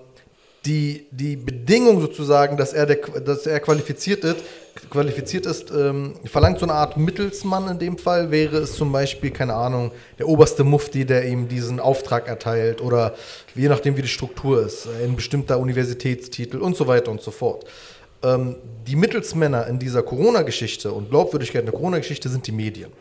die, 0.64 1.06
die 1.10 1.36
Bedingung 1.36 2.00
sozusagen, 2.00 2.56
dass 2.56 2.72
er, 2.72 2.86
der, 2.86 2.96
dass 2.96 3.46
er 3.46 3.58
qualifiziert 3.60 4.24
ist, 4.24 4.36
qualifiziert 4.90 5.46
ist 5.46 5.70
ähm, 5.70 6.14
verlangt 6.24 6.58
so 6.58 6.66
eine 6.66 6.74
Art 6.74 6.96
Mittelsmann 6.96 7.68
in 7.68 7.78
dem 7.78 7.98
Fall, 7.98 8.30
wäre 8.30 8.58
es 8.58 8.74
zum 8.74 8.92
Beispiel, 8.92 9.30
keine 9.30 9.54
Ahnung, 9.54 9.90
der 10.18 10.28
oberste 10.28 10.64
Mufti, 10.64 11.04
der 11.04 11.26
ihm 11.26 11.48
diesen 11.48 11.80
Auftrag 11.80 12.28
erteilt 12.28 12.80
oder 12.80 13.14
je 13.54 13.68
nachdem, 13.68 13.96
wie 13.96 14.02
die 14.02 14.08
Struktur 14.08 14.64
ist, 14.64 14.88
ein 15.04 15.16
bestimmter 15.16 15.58
Universitätstitel 15.58 16.58
und 16.58 16.76
so 16.76 16.86
weiter 16.86 17.10
und 17.10 17.20
so 17.20 17.30
fort. 17.30 17.66
Ähm, 18.22 18.56
die 18.86 18.96
Mittelsmänner 18.96 19.66
in 19.66 19.78
dieser 19.78 20.02
Corona-Geschichte 20.02 20.92
und 20.92 21.10
Glaubwürdigkeit 21.10 21.62
in 21.62 21.66
der 21.66 21.74
Corona-Geschichte 21.74 22.28
sind 22.28 22.46
die 22.46 22.52
Medien. 22.52 22.92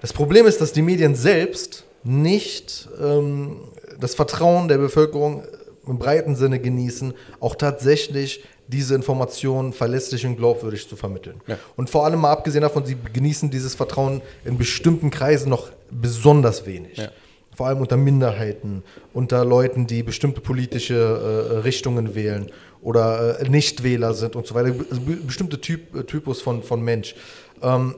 Das 0.00 0.12
Problem 0.12 0.46
ist, 0.46 0.60
dass 0.60 0.72
die 0.72 0.82
Medien 0.82 1.14
selbst 1.14 1.84
nicht 2.04 2.88
ähm, 3.00 3.56
das 4.00 4.14
Vertrauen 4.14 4.68
der 4.68 4.78
Bevölkerung 4.78 5.42
im 5.88 5.98
breiten 5.98 6.36
Sinne 6.36 6.58
genießen, 6.58 7.14
auch 7.40 7.54
tatsächlich 7.54 8.44
diese 8.66 8.94
Informationen 8.94 9.72
verlässlich 9.72 10.26
und 10.26 10.36
glaubwürdig 10.36 10.88
zu 10.88 10.96
vermitteln. 10.96 11.40
Ja. 11.46 11.58
Und 11.76 11.88
vor 11.88 12.04
allem 12.04 12.20
mal 12.20 12.32
abgesehen 12.32 12.62
davon, 12.62 12.84
sie 12.84 12.96
genießen 13.12 13.50
dieses 13.50 13.74
Vertrauen 13.74 14.20
in 14.44 14.58
bestimmten 14.58 15.10
Kreisen 15.10 15.48
noch 15.48 15.70
besonders 15.90 16.66
wenig. 16.66 16.98
Ja. 16.98 17.08
Vor 17.56 17.66
allem 17.66 17.80
unter 17.80 17.96
Minderheiten, 17.96 18.84
unter 19.12 19.44
Leuten, 19.44 19.86
die 19.86 20.02
bestimmte 20.02 20.40
politische 20.40 20.94
äh, 20.94 21.56
Richtungen 21.58 22.14
wählen 22.14 22.52
oder 22.82 23.40
äh, 23.40 23.48
Nichtwähler 23.48 24.14
sind 24.14 24.36
und 24.36 24.46
so 24.46 24.54
weiter. 24.54 24.74
Also 24.90 25.00
be- 25.00 25.16
bestimmte 25.16 25.60
typ, 25.60 25.96
äh, 25.96 26.04
Typus 26.04 26.40
von, 26.40 26.62
von 26.62 26.82
Mensch. 26.82 27.16
Ähm, 27.60 27.96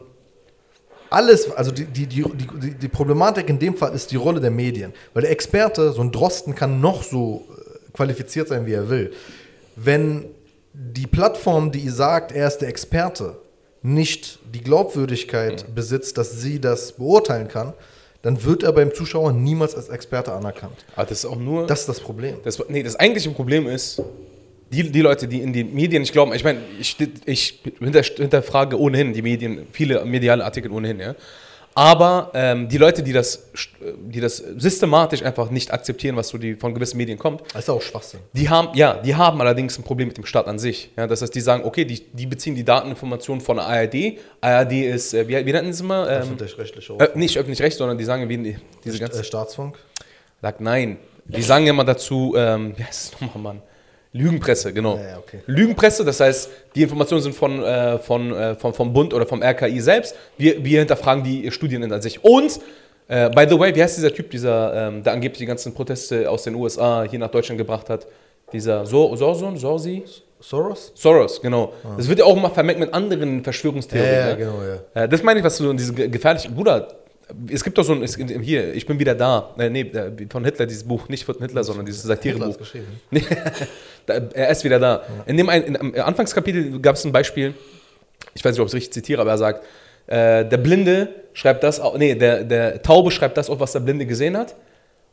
alles, 1.10 1.50
also 1.50 1.72
die, 1.72 1.84
die, 1.84 2.06
die, 2.06 2.24
die, 2.24 2.74
die 2.74 2.88
Problematik 2.88 3.50
in 3.50 3.58
dem 3.58 3.76
Fall 3.76 3.92
ist 3.92 4.12
die 4.12 4.16
Rolle 4.16 4.40
der 4.40 4.52
Medien. 4.52 4.92
Weil 5.12 5.22
der 5.22 5.32
Experte, 5.32 5.92
so 5.92 6.00
ein 6.00 6.12
Drosten, 6.12 6.54
kann 6.54 6.80
noch 6.80 7.02
so 7.02 7.48
äh, 7.50 7.59
qualifiziert 7.92 8.48
sein, 8.48 8.66
wie 8.66 8.72
er 8.72 8.88
will. 8.88 9.12
Wenn 9.76 10.26
die 10.72 11.06
Plattform, 11.06 11.72
die 11.72 11.88
sagt, 11.88 12.32
er 12.32 12.46
ist 12.46 12.58
der 12.58 12.68
Experte, 12.68 13.36
nicht 13.82 14.38
die 14.52 14.60
Glaubwürdigkeit 14.60 15.74
besitzt, 15.74 16.18
dass 16.18 16.40
sie 16.40 16.60
das 16.60 16.92
beurteilen 16.92 17.48
kann, 17.48 17.72
dann 18.22 18.44
wird 18.44 18.62
er 18.62 18.72
beim 18.72 18.92
Zuschauer 18.92 19.32
niemals 19.32 19.74
als 19.74 19.88
Experte 19.88 20.32
anerkannt. 20.32 20.84
Aber 20.94 21.06
das 21.06 21.18
ist 21.18 21.24
auch 21.24 21.36
nur. 21.36 21.66
Das 21.66 21.80
ist 21.80 21.88
das 21.88 22.00
Problem. 22.00 22.36
Das, 22.44 22.62
nee, 22.68 22.82
das 22.82 22.96
eigentliche 22.96 23.30
Problem 23.30 23.66
ist, 23.66 24.02
die, 24.70 24.90
die 24.90 25.00
Leute, 25.00 25.26
die 25.26 25.40
in 25.40 25.52
die 25.52 25.64
Medien 25.64 26.02
nicht 26.02 26.12
glauben, 26.12 26.32
ich 26.34 26.44
meine, 26.44 26.60
ich, 26.78 26.96
ich 27.24 27.60
hinter, 27.78 28.02
hinterfrage 28.02 28.78
ohnehin 28.78 29.12
die 29.12 29.22
Medien, 29.22 29.66
viele 29.72 30.04
mediale 30.04 30.44
Artikel 30.44 30.70
ohnehin, 30.70 31.00
ja. 31.00 31.14
Aber 31.74 32.30
ähm, 32.34 32.68
die 32.68 32.78
Leute, 32.78 33.02
die 33.02 33.12
das, 33.12 33.50
die 34.02 34.20
das 34.20 34.38
systematisch 34.38 35.22
einfach 35.22 35.50
nicht 35.50 35.72
akzeptieren, 35.72 36.16
was 36.16 36.28
so 36.28 36.36
die, 36.36 36.56
von 36.56 36.74
gewissen 36.74 36.96
Medien 36.96 37.16
kommt, 37.18 37.42
Das 37.52 37.62
ist 37.62 37.70
auch 37.70 37.80
Schwachsinn. 37.80 38.20
die 38.32 38.48
haben, 38.48 38.70
ja, 38.74 38.94
die 38.94 39.14
haben 39.14 39.40
allerdings 39.40 39.78
ein 39.78 39.84
Problem 39.84 40.08
mit 40.08 40.16
dem 40.16 40.26
Staat 40.26 40.48
an 40.48 40.58
sich. 40.58 40.90
Ja, 40.96 41.06
das 41.06 41.22
heißt, 41.22 41.34
die 41.34 41.40
sagen, 41.40 41.64
okay, 41.64 41.84
die, 41.84 42.04
die 42.12 42.26
beziehen 42.26 42.54
die 42.56 42.64
Dateninformationen 42.64 43.40
von 43.40 43.56
der 43.58 43.66
ARD. 43.66 44.18
ARD 44.40 44.72
ist, 44.72 45.14
äh, 45.14 45.28
wie, 45.28 45.46
wie 45.46 45.52
nennen 45.52 45.66
sie 45.66 45.76
es 45.76 45.80
immer? 45.80 46.10
Ähm, 46.10 46.22
Öffentlich-rechtliche 46.22 46.92
äh, 46.98 47.08
nicht 47.14 47.38
öffentlich 47.38 47.62
recht, 47.62 47.76
sondern 47.76 47.96
die 47.96 48.04
sagen, 48.04 48.28
wie 48.28 48.36
die- 48.38 48.56
diese 48.84 48.98
ganze 48.98 49.20
äh, 49.20 49.24
Staatsfunk. 49.24 49.78
Sagt 50.42 50.60
nein. 50.60 50.98
Die 51.26 51.42
sagen 51.42 51.66
immer 51.68 51.84
dazu, 51.84 52.34
ähm, 52.36 52.72
wie 52.76 52.82
heißt 52.84 53.14
es 53.14 53.20
nochmal, 53.20 53.54
Mann? 53.54 53.62
Lügenpresse, 54.12 54.72
genau. 54.72 54.96
Ja, 54.96 55.18
okay. 55.18 55.40
Lügenpresse, 55.46 56.04
das 56.04 56.18
heißt, 56.20 56.50
die 56.74 56.82
Informationen 56.82 57.22
sind 57.22 57.34
von, 57.34 57.62
äh, 57.62 57.98
von, 57.98 58.32
äh, 58.34 58.54
vom, 58.56 58.74
vom 58.74 58.92
Bund 58.92 59.14
oder 59.14 59.24
vom 59.26 59.40
RKI 59.42 59.80
selbst. 59.80 60.16
Wir, 60.36 60.64
wir 60.64 60.80
hinterfragen 60.80 61.22
die 61.22 61.50
Studien 61.52 61.90
an 61.92 62.02
sich. 62.02 62.24
Und, 62.24 62.58
äh, 63.06 63.30
by 63.30 63.46
the 63.48 63.58
way, 63.58 63.74
wie 63.74 63.82
heißt 63.82 63.96
dieser 63.98 64.12
Typ, 64.12 64.30
dieser, 64.30 64.88
ähm, 64.88 65.02
der 65.04 65.12
angeblich 65.12 65.38
die 65.38 65.46
ganzen 65.46 65.72
Proteste 65.74 66.28
aus 66.28 66.42
den 66.42 66.56
USA 66.56 67.04
hier 67.08 67.18
nach 67.20 67.30
Deutschland 67.30 67.58
gebracht 67.58 67.88
hat? 67.88 68.06
Dieser 68.52 68.84
Sor 68.84 69.16
Sorson, 69.16 69.56
Sorsi? 69.56 70.02
Soros? 70.40 70.90
Soros, 70.96 71.40
genau. 71.40 71.72
Das 71.96 72.08
wird 72.08 72.18
ja 72.18 72.24
auch 72.24 72.36
immer 72.36 72.50
vermengt 72.50 72.80
mit 72.80 72.92
anderen 72.94 73.44
Verschwörungstheorien. 73.44 74.10
Ja, 74.12 74.20
ja, 74.20 74.26
ne? 74.32 74.36
genau, 74.38 74.58
ja. 74.94 75.02
Äh, 75.04 75.08
das 75.08 75.22
meine 75.22 75.38
ich, 75.38 75.44
was 75.44 75.56
du 75.58 75.70
in 75.70 75.76
diese 75.76 75.92
ge- 75.92 76.08
gefährlichen. 76.08 76.54
Bruder, 76.54 76.88
es 77.50 77.64
gibt 77.64 77.78
doch 77.78 77.84
so 77.84 77.92
ein. 77.92 78.02
Es, 78.02 78.16
hier, 78.16 78.74
ich 78.74 78.86
bin 78.86 78.98
wieder 78.98 79.14
da. 79.14 79.54
Äh, 79.58 79.70
nee, 79.70 79.82
äh, 79.82 80.10
von 80.28 80.44
Hitler, 80.44 80.66
dieses 80.66 80.84
Buch. 80.84 81.08
Nicht 81.08 81.24
von 81.24 81.36
Hitler, 81.38 81.64
sondern 81.64 81.86
dieses 81.86 82.02
Satirebuch. 82.02 82.56
Nee, 83.10 83.24
er 84.06 84.48
ist 84.48 84.64
wieder 84.64 84.78
da. 84.78 85.02
In 85.26 85.36
dem 85.36 85.48
ein, 85.48 85.62
in, 85.62 86.00
Anfangskapitel 86.00 86.80
gab 86.80 86.96
es 86.96 87.04
ein 87.04 87.12
Beispiel. 87.12 87.54
Ich 88.34 88.44
weiß 88.44 88.52
nicht, 88.52 88.60
ob 88.60 88.66
ich 88.66 88.70
es 88.70 88.74
richtig 88.74 88.92
zitiere, 88.92 89.20
aber 89.20 89.30
er 89.30 89.38
sagt: 89.38 89.64
äh, 90.06 90.44
Der 90.44 90.56
Blinde 90.56 91.08
schreibt 91.32 91.62
das. 91.62 91.80
Auf, 91.80 91.96
nee, 91.96 92.14
der, 92.14 92.44
der 92.44 92.82
Taube 92.82 93.10
schreibt 93.10 93.36
das 93.36 93.50
auf, 93.50 93.60
was 93.60 93.72
der 93.72 93.80
Blinde 93.80 94.06
gesehen 94.06 94.36
hat. 94.36 94.54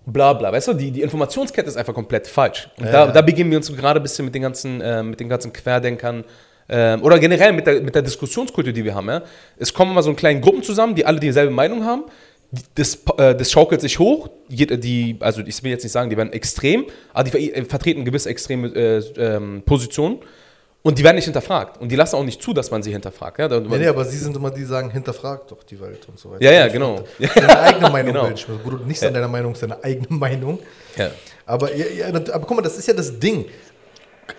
Bla 0.06 0.34
bla. 0.34 0.52
Weißt 0.52 0.70
du, 0.70 0.74
die, 0.74 0.92
die 0.92 1.02
Informationskette 1.02 1.68
ist 1.68 1.76
einfach 1.76 1.94
komplett 1.94 2.28
falsch. 2.28 2.70
Und 2.78 2.86
Ja, 2.86 2.92
da, 2.92 3.06
ja. 3.08 3.12
da 3.12 3.22
beginnen 3.22 3.52
wir 3.52 3.58
uns 3.58 3.76
gerade 3.76 4.00
ein 4.00 4.04
bisschen 4.04 4.26
mit 4.26 4.34
den 4.34 4.42
ganzen, 4.42 4.80
äh, 4.82 5.04
mit 5.04 5.20
den 5.20 5.28
ganzen 5.28 5.52
Querdenkern 5.52 6.24
ähm, 6.70 7.02
oder 7.02 7.20
generell 7.20 7.54
mit 7.54 7.66
der, 7.66 7.82
mit 7.82 7.96
der 7.96 8.02
Diskussionskultur, 8.02 8.74
die 8.74 8.84
wir 8.84 8.94
haben. 8.94 9.08
Ja? 9.10 9.24
Es 9.58 9.74
kommen 9.74 9.94
mal 9.94 10.02
so 10.02 10.10
in 10.10 10.16
kleinen 10.16 10.42
Gruppen 10.42 10.64
zusammen, 10.64 10.96
die 10.96 11.06
alle 11.06 11.20
dieselbe 11.20 11.52
Meinung 11.52 11.86
haben. 11.86 12.04
Das, 12.76 13.00
äh, 13.18 13.36
das 13.36 13.52
schaukelt 13.52 13.82
sich 13.82 14.00
hoch. 14.00 14.30
Die, 14.50 15.18
also 15.20 15.42
ich 15.42 15.64
will 15.64 15.72
jetzt 15.72 15.84
nicht 15.84 15.92
sagen, 15.92 16.10
die 16.10 16.18
werden 16.18 16.32
extrem, 16.34 16.86
aber 17.14 17.30
die 17.30 17.54
äh, 17.54 17.66
vertreten 17.66 18.06
gewisse 18.06 18.30
extreme 18.30 18.68
äh, 18.70 18.98
ähm, 19.18 19.64
Positionen 19.66 20.20
und 20.88 20.98
die 20.98 21.04
werden 21.04 21.16
nicht 21.16 21.26
hinterfragt. 21.26 21.82
Und 21.82 21.92
die 21.92 21.98
lassen 21.98 22.16
auch 22.16 22.24
nicht 22.24 22.42
zu, 22.42 22.54
dass 22.54 22.72
man 22.72 22.82
sie 22.82 22.94
hinterfragt. 22.94 23.40
Ja? 23.40 23.50
Nee, 23.50 23.78
nee, 23.78 23.88
aber 23.88 24.06
sie 24.06 24.18
sind 24.18 24.36
immer 24.38 24.52
die, 24.52 24.62
die 24.62 24.66
sagen, 24.66 24.90
hinterfragt 24.90 25.52
doch 25.52 25.64
die 25.64 25.78
Welt 25.82 26.08
und 26.08 26.18
so 26.18 26.32
weiter. 26.32 26.42
Ja, 26.42 26.52
ja, 26.52 26.68
genau. 26.70 27.04
Deine 27.36 27.60
eigene 27.60 27.90
Meinung 27.90 28.14
Genau. 28.14 28.30
Wo 28.64 28.70
du 28.70 28.78
nicht 28.86 29.04
an 29.04 29.14
deiner 29.14 29.28
Meinung 29.28 29.52
ist, 29.52 29.64
deine 29.64 29.84
eigene 29.84 30.08
Meinung. 30.18 30.60
Ja. 30.96 31.12
Aber, 31.46 31.76
ja, 31.76 31.86
ja, 31.88 32.08
aber 32.08 32.46
guck 32.46 32.56
mal, 32.56 32.62
das 32.62 32.78
ist 32.78 32.88
ja 32.88 32.94
das 32.94 33.20
Ding. 33.20 33.46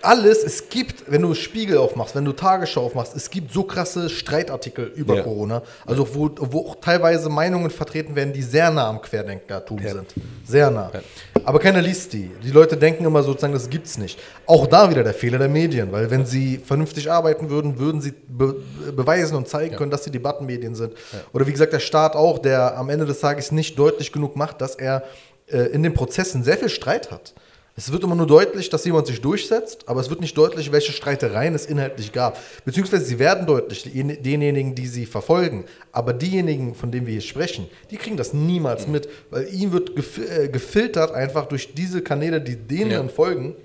Alles, 0.01 0.43
es 0.43 0.69
gibt, 0.69 1.11
wenn 1.11 1.21
du 1.23 1.33
Spiegel 1.33 1.77
aufmachst, 1.77 2.15
wenn 2.15 2.23
du 2.25 2.31
Tagesschau 2.31 2.85
aufmachst, 2.85 3.15
es 3.15 3.29
gibt 3.29 3.51
so 3.51 3.63
krasse 3.63 4.09
Streitartikel 4.09 4.85
über 4.95 5.15
Ja. 5.15 5.23
Corona, 5.23 5.61
also 5.85 6.07
wo, 6.15 6.29
wo 6.39 6.67
auch 6.69 6.75
teilweise 6.79 7.27
Meinungen 7.29 7.69
vertreten 7.69 8.15
werden, 8.15 8.31
die 8.31 8.43
sehr 8.43 8.69
nah 8.71 8.87
am 8.87 9.01
Querdenkertum 9.01 9.79
Ja. 9.79 9.93
sind. 9.93 10.13
Sehr 10.45 10.69
nah. 10.69 10.91
Ja. 10.93 11.01
Aber 11.43 11.59
keiner 11.59 11.81
liest 11.81 12.13
die. 12.13 12.29
Die 12.43 12.51
Leute 12.51 12.77
denken 12.77 13.05
immer 13.05 13.23
sozusagen, 13.23 13.53
das 13.53 13.69
gibt's 13.69 13.97
nicht. 13.97 14.19
Auch 14.45 14.67
da 14.67 14.89
wieder 14.89 15.03
der 15.03 15.13
Fehler 15.13 15.37
der 15.39 15.49
Medien, 15.49 15.91
weil 15.91 16.09
wenn 16.11 16.25
sie 16.25 16.57
vernünftig 16.57 17.11
arbeiten 17.11 17.49
würden, 17.49 17.79
würden 17.79 17.99
sie 18.01 18.13
be 18.27 18.55
beweisen 18.95 19.35
und 19.35 19.47
zeigen 19.47 19.75
können, 19.75 19.91
dass 19.91 20.03
sie 20.03 20.11
Debattenmedien 20.11 20.75
sind. 20.75 20.93
Oder 21.33 21.47
wie 21.47 21.51
gesagt, 21.51 21.73
der 21.73 21.79
Staat 21.79 22.15
auch, 22.15 22.37
der 22.39 22.77
am 22.77 22.89
Ende 22.89 23.05
des 23.05 23.19
Tages 23.19 23.51
nicht 23.51 23.77
deutlich 23.79 24.11
genug 24.11 24.35
macht, 24.35 24.61
dass 24.61 24.75
er 24.75 25.03
äh, 25.47 25.57
in 25.71 25.83
den 25.83 25.93
Prozessen 25.93 26.43
sehr 26.43 26.57
viel 26.57 26.69
Streit 26.69 27.11
hat. 27.11 27.33
Es 27.79 27.93
wird 27.93 28.03
immer 28.03 28.15
nur 28.15 28.27
deutlich, 28.27 28.69
dass 28.69 28.83
jemand 28.83 29.07
sich 29.07 29.21
durchsetzt, 29.21 29.83
aber 29.87 30.01
es 30.01 30.09
wird 30.09 30.19
nicht 30.19 30.37
deutlich, 30.37 30.69
welche 30.73 30.91
Streitereien 30.91 31.55
es 31.55 31.65
inhaltlich 31.65 32.11
gab. 32.11 32.37
Beziehungsweise 32.65 33.05
sie 33.05 33.19
werden 33.19 33.47
deutlich, 33.47 33.83
denjenigen, 33.93 34.75
die 34.75 34.85
sie 34.87 35.05
verfolgen. 35.05 35.63
Aber 35.93 36.11
diejenigen, 36.11 36.75
von 36.75 36.91
denen 36.91 37.05
wir 37.07 37.13
hier 37.13 37.21
sprechen, 37.21 37.69
die 37.89 37.95
kriegen 37.95 38.17
das 38.17 38.33
niemals 38.33 38.85
mit, 38.85 39.07
weil 39.29 39.47
ihnen 39.53 39.71
wird 39.71 39.91
äh, 40.19 40.49
gefiltert 40.49 41.13
einfach 41.13 41.45
durch 41.45 41.73
diese 41.73 42.01
Kanäle, 42.01 42.41
die 42.41 42.57
denen 42.57 42.91
Ja. 42.91 43.07
folgen, 43.07 43.55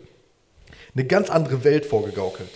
eine 0.94 1.04
ganz 1.06 1.28
andere 1.28 1.64
Welt 1.64 1.84
vorgegaukelt. 1.84 2.48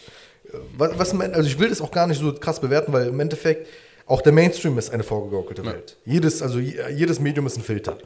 Äh, 0.52 0.58
Was, 0.76 0.96
was, 0.96 1.20
also 1.20 1.48
ich 1.48 1.58
will 1.58 1.70
das 1.70 1.80
auch 1.80 1.90
gar 1.90 2.06
nicht 2.06 2.20
so 2.20 2.32
krass 2.34 2.60
bewerten, 2.60 2.92
weil 2.92 3.08
im 3.08 3.18
Endeffekt 3.18 3.66
auch 4.06 4.22
der 4.22 4.32
Mainstream 4.32 4.78
ist 4.78 4.90
eine 4.92 5.02
vorgegaukelte 5.02 5.64
Welt. 5.66 5.96
Jedes, 6.04 6.40
also 6.40 6.60
je- 6.60 6.78
jedes 6.94 7.18
Medium 7.18 7.46
ist 7.48 7.56
ein 7.56 7.64
Filter. 7.64 7.98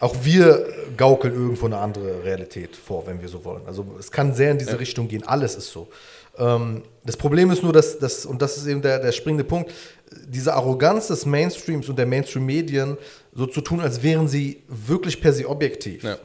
Auch 0.00 0.14
wir 0.22 0.66
gaukeln 0.96 1.34
irgendwo 1.34 1.66
eine 1.66 1.78
andere 1.78 2.24
Realität 2.24 2.76
vor, 2.76 3.06
wenn 3.06 3.20
wir 3.20 3.28
so 3.28 3.44
wollen. 3.44 3.62
Also 3.66 3.84
es 3.98 4.10
kann 4.10 4.34
sehr 4.34 4.52
in 4.52 4.58
diese 4.58 4.78
Richtung 4.78 5.08
gehen. 5.08 5.26
Alles 5.26 5.56
ist 5.56 5.70
so. 5.70 5.88
Ähm, 6.38 6.82
das 7.04 7.16
Problem 7.16 7.50
ist 7.50 7.62
nur, 7.62 7.72
dass, 7.72 7.98
dass 7.98 8.24
und 8.24 8.40
das 8.40 8.56
ist 8.56 8.66
eben 8.66 8.80
der, 8.80 9.00
der 9.00 9.12
springende 9.12 9.44
Punkt, 9.44 9.72
diese 10.26 10.54
Arroganz 10.54 11.08
des 11.08 11.26
Mainstreams 11.26 11.88
und 11.88 11.98
der 11.98 12.06
Mainstream-Medien 12.06 12.96
so 13.34 13.46
zu 13.46 13.60
tun, 13.60 13.80
als 13.80 14.02
wären 14.02 14.28
sie 14.28 14.62
wirklich 14.68 15.20
per 15.20 15.32
se 15.32 15.48
objektiv. 15.48 16.04
Ja. 16.04 16.16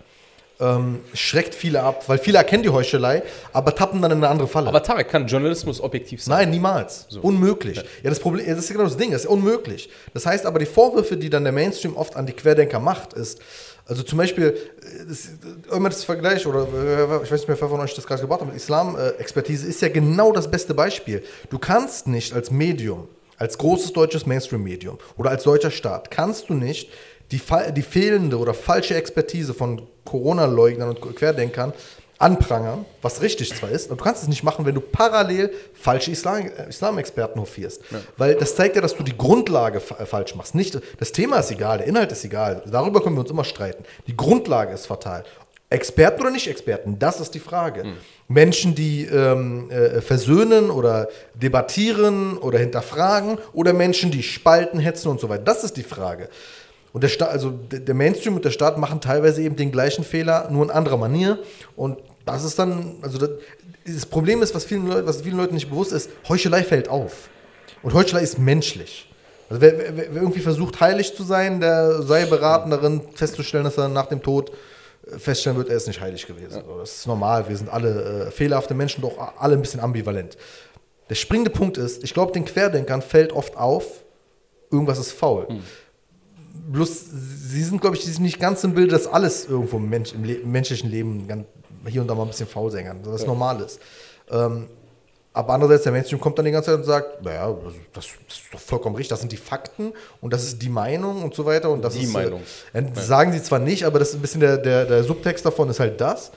Ähm, 0.59 0.99
schreckt 1.15 1.55
viele 1.55 1.81
ab, 1.81 2.03
weil 2.07 2.19
viele 2.19 2.37
erkennen 2.37 2.61
die 2.61 2.69
Heuchelei, 2.69 3.23
aber 3.53 3.73
tappen 3.73 4.01
dann 4.01 4.11
in 4.11 4.17
eine 4.17 4.29
andere 4.29 4.47
Falle. 4.47 4.67
Aber 4.67 4.83
Tarek, 4.83 5.09
kann 5.09 5.25
Journalismus 5.25 5.81
objektiv 5.81 6.21
sein? 6.21 6.37
Nein, 6.37 6.51
niemals. 6.51 7.07
Unmöglich. 7.21 7.77
Ja. 7.77 8.09
das 8.09 8.19
Problem, 8.19 8.45
das 8.45 8.59
ist 8.59 8.71
genau 8.71 8.83
das 8.83 8.95
Ding, 8.95 9.11
das 9.11 9.21
ist 9.21 9.27
unmöglich. 9.27 9.89
Das 10.13 10.27
heißt 10.27 10.45
aber, 10.45 10.59
die 10.59 10.67
Vorwürfe, 10.67 11.17
die 11.17 11.31
dann 11.31 11.43
der 11.43 11.53
Mainstream 11.53 11.97
oft 11.97 12.15
an 12.15 12.27
die 12.27 12.33
Querdenker 12.33 12.79
macht, 12.79 13.13
ist, 13.13 13.41
also 13.85 14.03
zum 14.03 14.17
Beispiel, 14.17 14.45
äh, 14.45 15.05
das, 15.07 15.29
immer 15.75 15.89
das 15.89 16.03
Vergleich, 16.03 16.45
oder 16.47 16.61
äh, 16.61 17.23
ich 17.23 17.31
weiß 17.31 17.39
nicht 17.39 17.47
mehr, 17.47 17.59
wer 17.59 17.69
von 17.69 17.79
euch 17.79 17.95
das 17.95 18.05
gerade 18.05 18.21
gebracht 18.21 18.41
hat, 18.41 18.47
mit 18.47 18.55
Islam-Expertise 18.55 19.67
ist 19.67 19.81
ja 19.81 19.89
genau 19.89 20.31
das 20.31 20.49
beste 20.49 20.73
Beispiel. 20.73 21.23
Du 21.49 21.57
kannst 21.57 22.07
nicht 22.07 22.33
als 22.33 22.51
Medium, 22.51 23.07
als 23.37 23.57
großes 23.57 23.91
deutsches 23.91 24.25
Mainstream-Medium 24.25 24.99
oder 25.17 25.31
als 25.31 25.43
deutscher 25.43 25.71
Staat, 25.71 26.11
kannst 26.11 26.49
du 26.49 26.53
nicht 26.53 26.89
die, 27.33 27.73
die 27.73 27.81
fehlende 27.81 28.37
oder 28.37 28.53
falsche 28.53 28.95
Expertise 28.95 29.53
von 29.53 29.81
Corona-Leugnern 30.05 30.89
und 30.89 31.15
Querdenkern 31.15 31.73
anprangern, 32.19 32.85
was 33.01 33.21
richtig 33.21 33.53
zwar 33.53 33.69
ist, 33.69 33.87
aber 33.87 33.97
du 33.97 34.03
kannst 34.03 34.23
es 34.23 34.29
nicht 34.29 34.43
machen, 34.43 34.65
wenn 34.65 34.75
du 34.75 34.79
parallel 34.79 35.51
falsche 35.73 36.11
Islam, 36.11 36.45
äh, 36.45 36.69
Islam-Experten 36.69 37.39
hofierst. 37.41 37.81
Weil 38.17 38.35
das 38.35 38.55
zeigt 38.55 38.75
ja, 38.77 38.81
dass 38.81 38.95
du 38.95 39.03
die 39.03 39.17
Grundlage 39.17 39.81
fa- 39.81 39.97
äh, 39.99 40.05
falsch 40.05 40.33
machst. 40.35 40.55
Nicht, 40.55 40.79
das 40.99 41.11
Thema 41.11 41.39
ist 41.39 41.51
egal, 41.51 41.79
der 41.79 41.87
Inhalt 41.87 42.11
ist 42.13 42.23
egal. 42.23 42.63
Darüber 42.71 43.01
können 43.03 43.15
wir 43.17 43.21
uns 43.21 43.31
immer 43.31 43.43
streiten. 43.43 43.83
Die 44.07 44.15
Grundlage 44.15 44.73
ist 44.73 44.85
fatal. 44.85 45.25
Experten 45.69 46.21
oder 46.21 46.29
nicht 46.31 46.47
Experten, 46.47 46.99
das 46.99 47.19
ist 47.19 47.31
die 47.33 47.39
Frage. 47.39 47.83
Menschen, 48.27 48.73
die 48.75 49.05
ähm, 49.05 49.69
äh, 49.71 49.99
versöhnen 50.01 50.69
oder 50.69 51.09
debattieren 51.33 52.37
oder 52.37 52.59
hinterfragen 52.59 53.37
oder 53.53 53.73
Menschen, 53.73 54.11
die 54.11 54.23
spalten, 54.23 54.79
hetzen 54.79 55.09
und 55.09 55.19
so 55.19 55.27
weiter. 55.29 55.43
Das 55.43 55.63
ist 55.63 55.75
die 55.75 55.83
Frage. 55.83 56.29
Und 56.93 57.01
der 57.03 57.09
Staat, 57.09 57.29
also 57.29 57.49
der 57.49 57.95
Mainstream 57.95 58.35
und 58.35 58.45
der 58.45 58.51
Staat 58.51 58.77
machen 58.77 59.01
teilweise 59.01 59.41
eben 59.41 59.55
den 59.55 59.71
gleichen 59.71 60.03
Fehler, 60.03 60.49
nur 60.51 60.63
in 60.63 60.69
anderer 60.69 60.97
Manier. 60.97 61.39
Und 61.75 61.97
das 62.23 62.43
ist 62.43 62.57
dann, 62.59 62.97
also 63.01 63.17
das, 63.17 63.31
das 63.85 64.05
Problem 64.05 64.43
ist, 64.43 64.53
was 64.53 64.63
vielen, 64.63 64.87
Leuten, 64.87 65.07
was 65.07 65.21
vielen 65.21 65.37
Leuten 65.37 65.55
nicht 65.55 65.69
bewusst 65.69 65.91
ist, 65.91 66.09
Heuchelei 66.29 66.63
fällt 66.63 66.87
auf. 66.87 67.29
Und 67.81 67.95
Heuchelei 67.95 68.21
ist 68.21 68.37
menschlich. 68.37 69.09
Also 69.49 69.59
wer, 69.59 69.77
wer, 69.77 69.97
wer 69.97 70.21
irgendwie 70.21 70.39
versucht, 70.39 70.79
heilig 70.79 71.15
zu 71.15 71.23
sein, 71.23 71.59
der 71.59 72.03
sei 72.03 72.25
beraten 72.25 72.69
darin, 72.69 73.01
festzustellen, 73.15 73.63
dass 73.63 73.77
er 73.77 73.87
nach 73.87 74.05
dem 74.05 74.21
Tod 74.21 74.51
äh, 75.11 75.17
feststellen 75.17 75.57
wird, 75.57 75.69
er 75.69 75.77
ist 75.77 75.87
nicht 75.87 75.99
heilig 75.99 76.27
gewesen. 76.27 76.61
So, 76.65 76.77
Das 76.79 76.97
ist 76.97 77.07
normal, 77.07 77.49
wir 77.49 77.57
sind 77.57 77.69
alle 77.69 78.27
äh, 78.27 78.31
fehlerhafte 78.31 78.75
Menschen, 78.75 79.01
doch 79.01 79.17
alle 79.39 79.55
ein 79.55 79.61
bisschen 79.61 79.79
ambivalent. 79.79 80.37
Der 81.09 81.15
springende 81.15 81.49
Punkt 81.49 81.77
ist, 81.77 82.03
ich 82.03 82.13
glaube, 82.13 82.31
den 82.31 82.45
Querdenkern 82.45 83.01
fällt 83.01 83.33
oft 83.33 83.57
auf, 83.57 84.03
irgendwas 84.71 84.99
ist 84.99 85.11
faul. 85.11 85.47
Bloß, 86.71 87.05
sie 87.11 87.63
sind, 87.63 87.81
glaube 87.81 87.95
ich, 87.95 88.03
die 88.03 88.11
sind 88.11 88.23
nicht 88.23 88.39
ganz 88.39 88.63
im 88.63 88.73
Bild, 88.73 88.91
dass 88.91 89.05
alles 89.07 89.45
irgendwo 89.45 89.77
im, 89.77 89.89
Mensch, 89.89 90.13
im, 90.13 90.23
Le 90.23 90.35
im 90.35 90.51
menschlichen 90.51 90.89
Leben 90.89 91.27
ganz, 91.27 91.45
hier 91.87 92.01
und 92.01 92.07
da 92.07 92.15
mal 92.15 92.23
ein 92.23 92.29
bisschen 92.29 92.47
faul 92.47 92.71
sein 92.71 92.85
kann, 92.85 92.99
was 93.03 93.25
normal 93.25 93.59
ist. 93.61 93.79
Ähm, 94.31 94.67
Aber 95.33 95.53
andererseits, 95.53 95.83
der 95.83 95.91
Mainstream 95.91 96.19
kommt 96.21 96.37
dann 96.37 96.45
die 96.45 96.51
ganze 96.51 96.69
Zeit 96.71 96.77
und 96.79 96.85
sagt, 96.85 97.23
naja, 97.23 97.45
also 97.47 97.71
das, 97.91 98.05
das 98.27 98.37
ist 98.37 98.53
doch 98.53 98.59
vollkommen 98.59 98.95
richtig, 98.95 99.09
das 99.09 99.19
sind 99.19 99.31
die 99.31 99.37
Fakten 99.37 99.91
und 100.21 100.31
das 100.31 100.43
ist 100.43 100.61
die 100.61 100.69
Meinung 100.69 101.23
und 101.23 101.33
so 101.33 101.43
weiter. 101.45 101.69
Und 101.71 101.81
das 101.83 101.95
Die 101.95 102.03
ist, 102.03 102.09
äh, 102.11 102.13
Meinung. 102.13 102.41
äh, 102.71 102.83
Sagen 102.93 103.31
sie 103.33 103.41
zwar 103.41 103.59
nicht, 103.59 103.83
aber 103.83 103.99
das 103.99 104.09
ist 104.09 104.15
ein 104.15 104.21
bisschen 104.21 104.41
der, 104.41 104.57
der, 104.57 104.85
der 104.85 105.03
Subtext 105.03 105.45
davon 105.45 105.69
ist 105.69 105.79
halt 105.79 105.99
das. 105.99 106.31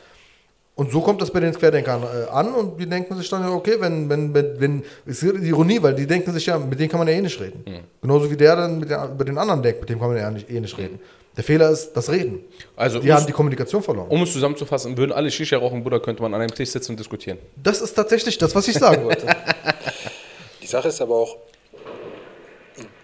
Und 0.76 0.92
so 0.92 1.00
kommt 1.00 1.22
das 1.22 1.30
bei 1.30 1.40
den 1.40 1.54
Querdenkern 1.54 2.02
äh, 2.02 2.28
an 2.30 2.52
und 2.54 2.78
die 2.78 2.86
denken 2.86 3.16
sich 3.16 3.28
dann, 3.30 3.42
ja, 3.42 3.50
okay, 3.50 3.76
wenn, 3.80 4.08
wenn, 4.10 4.32
wenn, 4.34 4.60
wenn, 4.60 4.84
es 5.06 5.22
ist 5.22 5.34
die 5.42 5.48
Ironie, 5.48 5.82
weil 5.82 5.94
die 5.94 6.06
denken 6.06 6.30
sich 6.34 6.44
ja, 6.46 6.58
mit 6.58 6.78
denen 6.78 6.90
kann 6.90 6.98
man 6.98 7.08
ja 7.08 7.14
eh 7.14 7.20
nicht 7.22 7.40
reden. 7.40 7.64
Mhm. 7.66 7.78
Genauso 8.02 8.30
wie 8.30 8.36
der 8.36 8.54
dann 8.56 8.78
mit 8.78 8.90
den, 8.90 9.02
über 9.12 9.24
den 9.24 9.38
anderen 9.38 9.62
denkt, 9.62 9.80
mit 9.80 9.88
dem 9.88 9.98
kann 9.98 10.08
man 10.08 10.18
ja 10.18 10.30
nicht, 10.30 10.50
eh 10.50 10.60
nicht 10.60 10.76
reden. 10.76 11.00
Der 11.34 11.44
Fehler 11.44 11.70
ist 11.70 11.92
das 11.94 12.10
Reden. 12.10 12.40
Also, 12.76 12.98
Die 12.98 13.08
um 13.08 13.12
haben 13.14 13.20
es- 13.20 13.26
die 13.26 13.32
Kommunikation 13.32 13.82
verloren. 13.82 14.08
um 14.08 14.22
es 14.22 14.32
zusammenzufassen, 14.32 14.96
würden 14.98 15.12
alle 15.12 15.30
Shisha 15.30 15.56
rauchen, 15.58 15.82
Bruder, 15.82 16.00
könnte 16.00 16.20
man 16.22 16.32
an 16.34 16.40
einem 16.42 16.54
Tisch 16.54 16.70
sitzen 16.70 16.92
und 16.92 16.98
diskutieren. 17.00 17.38
Das 17.62 17.80
ist 17.80 17.94
tatsächlich 17.94 18.36
das, 18.38 18.54
was 18.54 18.68
ich 18.68 18.74
sagen 18.78 19.04
wollte. 19.04 19.26
Die 20.62 20.66
Sache 20.66 20.88
ist 20.88 21.00
aber 21.00 21.14
auch, 21.14 21.36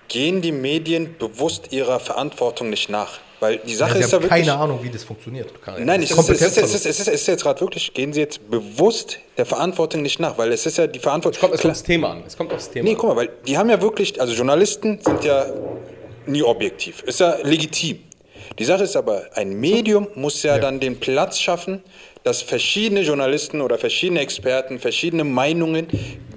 gehen 0.08 0.42
die 0.42 0.52
Medien 0.52 1.14
bewusst 1.18 1.72
ihrer 1.72 2.00
Verantwortung 2.00 2.68
nicht 2.70 2.88
nach? 2.90 3.18
Weil 3.42 3.58
die 3.58 3.74
Sache 3.74 3.98
Ja, 3.98 4.04
ist 4.04 4.12
ja 4.12 4.22
wirklich. 4.22 4.46
keine 4.46 4.54
Ahnung, 4.54 4.78
wie 4.84 4.88
das 4.88 5.02
funktioniert. 5.02 5.52
Nein, 5.80 6.00
es 6.00 6.12
ist, 6.12 6.18
es, 6.28 6.40
ist, 6.40 6.56
es, 6.58 6.74
ist, 6.74 6.86
es, 6.86 7.00
ist, 7.00 7.08
es 7.08 7.08
ist 7.08 7.26
jetzt 7.26 7.42
gerade 7.42 7.60
wirklich, 7.60 7.92
gehen 7.92 8.12
Sie 8.12 8.20
jetzt 8.20 8.48
bewusst 8.48 9.18
der 9.36 9.46
Verantwortung 9.46 10.02
nicht 10.02 10.20
nach, 10.20 10.38
weil 10.38 10.52
es 10.52 10.64
ist 10.64 10.78
ja 10.78 10.86
die 10.86 11.00
Verantwortung. 11.00 11.40
Kommt, 11.40 11.54
es 11.54 11.60
kommt 11.60 11.72
aufs 11.72 11.82
Thema 11.82 12.10
an. 12.12 12.22
Es 12.24 12.36
kommt 12.36 12.52
aufs 12.52 12.70
Thema 12.70 12.88
Nee, 12.88 12.94
guck 12.94 13.08
mal, 13.10 13.16
weil 13.16 13.30
die 13.44 13.58
haben 13.58 13.68
ja 13.68 13.82
wirklich, 13.82 14.20
also 14.20 14.32
Journalisten 14.32 15.00
sind 15.04 15.24
ja 15.24 15.46
nie 16.26 16.44
objektiv. 16.44 17.02
Ist 17.02 17.18
ja 17.18 17.36
legitim. 17.42 17.98
Die 18.60 18.64
Sache 18.64 18.84
ist 18.84 18.94
aber, 18.94 19.24
ein 19.34 19.54
Medium 19.54 20.06
muss 20.14 20.44
ja, 20.44 20.58
dann 20.58 20.78
den 20.78 21.00
Platz 21.00 21.40
schaffen, 21.40 21.82
dass 22.24 22.42
verschiedene 22.42 23.00
Journalisten 23.02 23.60
oder 23.60 23.78
verschiedene 23.78 24.20
Experten, 24.20 24.78
verschiedene 24.78 25.24
Meinungen 25.24 25.88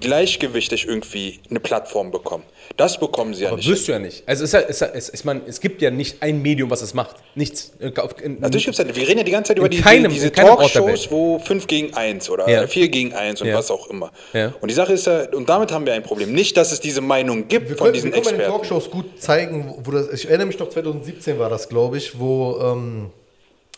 gleichgewichtig 0.01 0.87
irgendwie 0.87 1.39
eine 1.49 1.59
Plattform 1.59 2.11
bekommen. 2.11 2.43
Das 2.77 2.99
bekommen 2.99 3.33
sie 3.33 3.43
ja 3.43 3.49
Aber 3.49 3.57
nicht. 3.57 3.69
wirst 3.69 3.87
du 3.87 3.91
ja 3.93 3.99
nicht. 3.99 4.23
Also 4.27 4.43
es, 4.43 4.49
ist 4.49 4.53
ja, 4.53 4.59
es, 4.93 5.09
ist 5.09 5.23
ja- 5.25 5.33
es, 5.35 5.47
es 5.47 5.59
gibt 5.61 5.81
ja 5.81 5.91
nicht 5.91 6.21
ein 6.21 6.41
Medium, 6.41 6.69
was 6.69 6.81
es 6.81 6.93
macht. 6.93 7.15
Nichts. 7.35 7.73
In- 7.79 7.97
auf- 7.97 8.19
in- 8.21 8.39
Natürlich 8.39 8.65
gibt's 8.65 8.79
ja, 8.79 8.85
wir 8.87 9.07
reden 9.07 9.19
ja 9.19 9.23
die 9.23 9.31
ganze 9.31 9.49
Zeit 9.49 9.59
über 9.59 9.69
die, 9.69 9.79
keinem- 9.79 10.09
die, 10.09 10.15
diese 10.15 10.27
in 10.27 10.33
Talkshows, 10.33 11.09
wo 11.11 11.39
5 11.39 11.67
gegen 11.67 11.93
1 11.93 12.29
oder 12.29 12.49
Ja. 12.49 12.67
4 12.67 12.89
gegen 12.89 13.13
1 13.13 13.41
und 13.41 13.47
Ja. 13.47 13.55
was 13.55 13.71
auch 13.71 13.87
immer. 13.89 14.11
Ja. 14.33 14.53
Und 14.59 14.69
die 14.69 14.75
Sache 14.75 14.93
ist 14.93 15.05
ja, 15.07 15.29
und 15.31 15.47
damit 15.49 15.71
haben 15.71 15.85
wir 15.85 15.93
ein 15.93 16.03
Problem. 16.03 16.33
Nicht, 16.33 16.57
dass 16.57 16.71
es 16.71 16.79
diese 16.81 17.01
Meinung 17.01 17.47
gibt 17.47 17.69
Wir 17.69 17.77
von 17.77 17.85
können, 17.85 17.93
diesen 17.93 18.13
wir 18.13 18.21
können 18.21 18.25
bei 18.25 18.31
den 18.31 18.39
Experten. 18.41 18.67
Talkshows 18.69 18.91
gut 18.91 19.21
zeigen, 19.21 19.65
wo, 19.69 19.85
wo 19.87 19.91
das, 19.91 20.11
ich 20.11 20.27
erinnere 20.27 20.47
mich 20.47 20.59
noch, 20.59 20.69
2017 20.69 21.39
war 21.39 21.49
das, 21.49 21.69
glaube 21.69 21.97
ich, 21.97 22.19
wo, 22.19 22.57
ähm, 22.61 23.09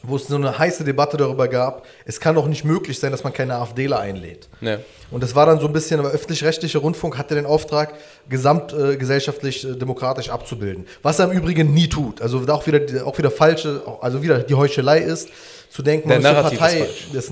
wo 0.08 0.16
es 0.16 0.28
so 0.28 0.36
eine 0.36 0.58
heiße 0.58 0.84
Debatte 0.84 1.18
darüber 1.18 1.48
gab, 1.48 1.86
es 2.06 2.20
kann 2.20 2.36
doch 2.36 2.48
nicht 2.48 2.64
möglich 2.64 3.00
sein, 3.00 3.12
dass 3.12 3.24
man 3.24 3.34
keine 3.34 3.56
AfDler 3.56 4.00
einlädt. 4.00 4.48
Ja. 4.62 4.80
Und 5.12 5.22
das 5.22 5.36
war 5.36 5.46
dann 5.46 5.60
so 5.60 5.68
ein 5.68 5.74
bisschen, 5.74 6.00
aber 6.00 6.10
öffentlich-rechtlicher 6.10 6.80
Rundfunk 6.80 7.18
hatte 7.18 7.36
den 7.36 7.46
Auftrag, 7.46 7.94
gesamtgesellschaftlich 8.30 9.66
äh, 9.66 9.72
äh, 9.72 9.76
demokratisch 9.76 10.30
abzubilden. 10.30 10.86
Was 11.02 11.20
er 11.20 11.30
im 11.30 11.38
Übrigen 11.38 11.74
nie 11.74 11.90
tut. 11.90 12.22
Also 12.22 12.40
auch 12.48 12.68
wieder, 12.68 13.06
auch 13.06 13.18
wieder 13.18 13.32
falsche, 13.32 13.82
also 14.02 14.22
wieder 14.24 14.40
die 14.40 14.56
Heuchelei 14.56 15.00
ist, 15.00 15.30
zu 15.70 15.84
denken, 15.84 16.08
Der 16.10 16.18
ist 16.18 16.24
Narrativ 16.24 16.54
ist 16.54 16.60
falsch. 16.60 17.08
das, 17.14 17.32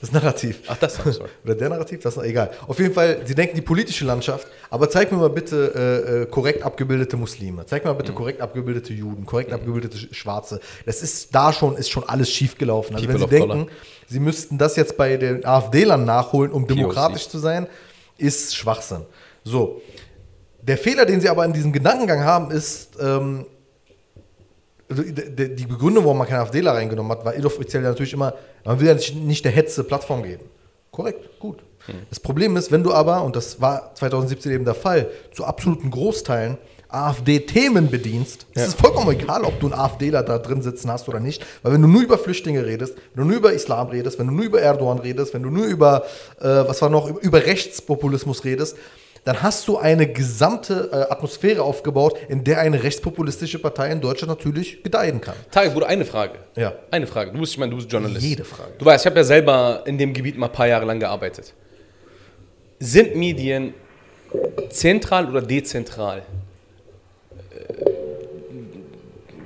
das 0.00 0.12
Narrativ. 0.12 0.60
Ach, 0.66 0.76
das, 0.78 0.94
sorry. 0.96 1.28
Oder 1.44 1.54
der 1.54 1.68
Narrativ, 1.68 2.00
das 2.00 2.16
ist 2.16 2.22
egal. 2.24 2.50
Auf 2.66 2.78
jeden 2.78 2.94
Fall, 2.94 3.20
sie 3.24 3.34
denken 3.34 3.54
die 3.54 3.62
politische 3.62 4.04
Landschaft, 4.04 4.46
aber 4.70 4.88
zeig 4.90 5.12
mir 5.12 5.18
mal 5.18 5.30
bitte 5.30 5.72
äh, 5.74 6.22
äh, 6.22 6.26
korrekt 6.26 6.62
abgebildete 6.62 7.16
Muslime. 7.16 7.64
Zeig 7.66 7.84
mir 7.84 7.90
mal 7.92 7.96
bitte 7.96 8.12
Mhm. 8.12 8.16
korrekt 8.16 8.40
abgebildete 8.40 8.92
Juden, 8.92 9.24
korrekt 9.26 9.52
abgebildete 9.52 9.96
Sch- 9.98 10.14
Schwarze. 10.14 10.60
Das 10.86 11.02
ist 11.02 11.34
da 11.34 11.52
schon, 11.52 11.76
ist 11.76 11.90
schon 11.90 12.08
alles 12.08 12.30
schiefgelaufen. 12.30 12.96
Also 12.96 13.06
wenn 13.08 13.18
sie 13.18 13.26
denken, 13.26 13.68
sie 14.08 14.20
müssten 14.20 14.58
das 14.58 14.76
jetzt 14.76 14.96
bei 14.96 15.16
den 15.16 15.44
AfD-Lern 15.44 16.04
nachholen, 16.04 16.52
um 16.52 16.66
POC. 16.66 16.76
demokratisch 16.76 17.28
zu 17.28 17.38
sein, 17.38 17.66
ist 18.18 18.56
Schwachsinn. 18.56 19.02
So. 19.44 19.80
Der 20.62 20.78
Fehler, 20.78 21.04
den 21.06 21.20
sie 21.20 21.28
aber 21.28 21.44
in 21.44 21.52
diesem 21.52 21.72
Gedankengang 21.72 22.24
haben, 22.24 22.50
ist, 22.50 22.96
ähm, 23.00 23.46
also 24.88 25.02
die 25.02 25.66
Begründung, 25.66 26.04
warum 26.04 26.18
man 26.18 26.26
keine 26.28 26.40
AfDler 26.42 26.72
reingenommen 26.74 27.10
hat, 27.12 27.24
war 27.24 27.34
inoffiziell 27.34 27.82
natürlich 27.82 28.12
immer, 28.12 28.34
man 28.64 28.78
will 28.80 28.86
ja 28.86 28.94
nicht, 29.20 29.44
der 29.44 29.52
Hetze 29.52 29.84
Plattform 29.84 30.22
geben. 30.22 30.44
Korrekt, 30.90 31.38
gut. 31.40 31.58
Das 32.10 32.18
Problem 32.18 32.56
ist, 32.56 32.72
wenn 32.72 32.82
du 32.82 32.92
aber, 32.92 33.22
und 33.22 33.36
das 33.36 33.60
war 33.60 33.94
2017 33.94 34.50
eben 34.52 34.64
der 34.64 34.74
Fall, 34.74 35.08
zu 35.32 35.44
absoluten 35.44 35.90
Großteilen 35.90 36.58
AfD-Themen 36.88 37.90
bedienst, 37.90 38.46
Ja. 38.54 38.62
es 38.62 38.68
ist 38.68 38.80
vollkommen 38.80 39.10
egal, 39.10 39.42
ob 39.44 39.58
du 39.60 39.66
einen 39.66 39.74
AfDler 39.74 40.22
da 40.22 40.38
drin 40.38 40.62
sitzen 40.62 40.90
hast 40.90 41.08
oder 41.08 41.20
nicht, 41.20 41.44
weil 41.62 41.72
wenn 41.72 41.82
du 41.82 41.88
nur 41.88 42.02
über 42.02 42.16
Flüchtlinge 42.18 42.64
redest, 42.64 42.94
wenn 43.14 43.24
du 43.24 43.28
nur 43.28 43.38
über 43.38 43.52
Islam 43.52 43.88
redest, 43.88 44.18
wenn 44.18 44.28
du 44.28 44.32
nur 44.32 44.44
über 44.44 44.60
Erdogan 44.60 44.98
redest, 44.98 45.34
wenn 45.34 45.42
du 45.42 45.50
nur 45.50 45.66
über, 45.66 46.04
äh, 46.40 46.44
was 46.44 46.80
war 46.82 46.88
noch, 46.88 47.08
über 47.08 47.44
Rechtspopulismus 47.44 48.44
redest, 48.44 48.76
dann 49.26 49.42
hast 49.42 49.66
du 49.66 49.76
eine 49.76 50.06
gesamte 50.06 50.88
äh, 50.92 51.12
Atmosphäre 51.12 51.60
aufgebaut, 51.64 52.16
in 52.28 52.44
der 52.44 52.60
eine 52.60 52.80
rechtspopulistische 52.84 53.58
Partei 53.58 53.90
in 53.90 54.00
Deutschland 54.00 54.28
natürlich 54.28 54.84
gedeihen 54.84 55.20
kann. 55.20 55.34
Tage, 55.50 55.70
Bruder, 55.70 55.88
eine 55.88 56.04
Frage. 56.04 56.38
Ja. 56.54 56.74
Eine 56.92 57.08
Frage. 57.08 57.32
Du 57.32 57.40
bist, 57.40 57.50
ich 57.52 57.58
meine, 57.58 57.70
du 57.70 57.76
bist 57.76 57.90
Journalist. 57.90 58.24
Jede 58.24 58.44
Frage. 58.44 58.74
Du 58.78 58.84
weißt, 58.84 59.04
ich 59.04 59.10
habe 59.10 59.16
ja 59.18 59.24
selber 59.24 59.82
in 59.84 59.98
dem 59.98 60.12
Gebiet 60.12 60.38
mal 60.38 60.46
ein 60.46 60.52
paar 60.52 60.68
Jahre 60.68 60.84
lang 60.84 61.00
gearbeitet. 61.00 61.54
Sind 62.78 63.16
Medien 63.16 63.74
zentral 64.70 65.28
oder 65.28 65.42
dezentral? 65.42 66.22
Äh, 67.50 67.74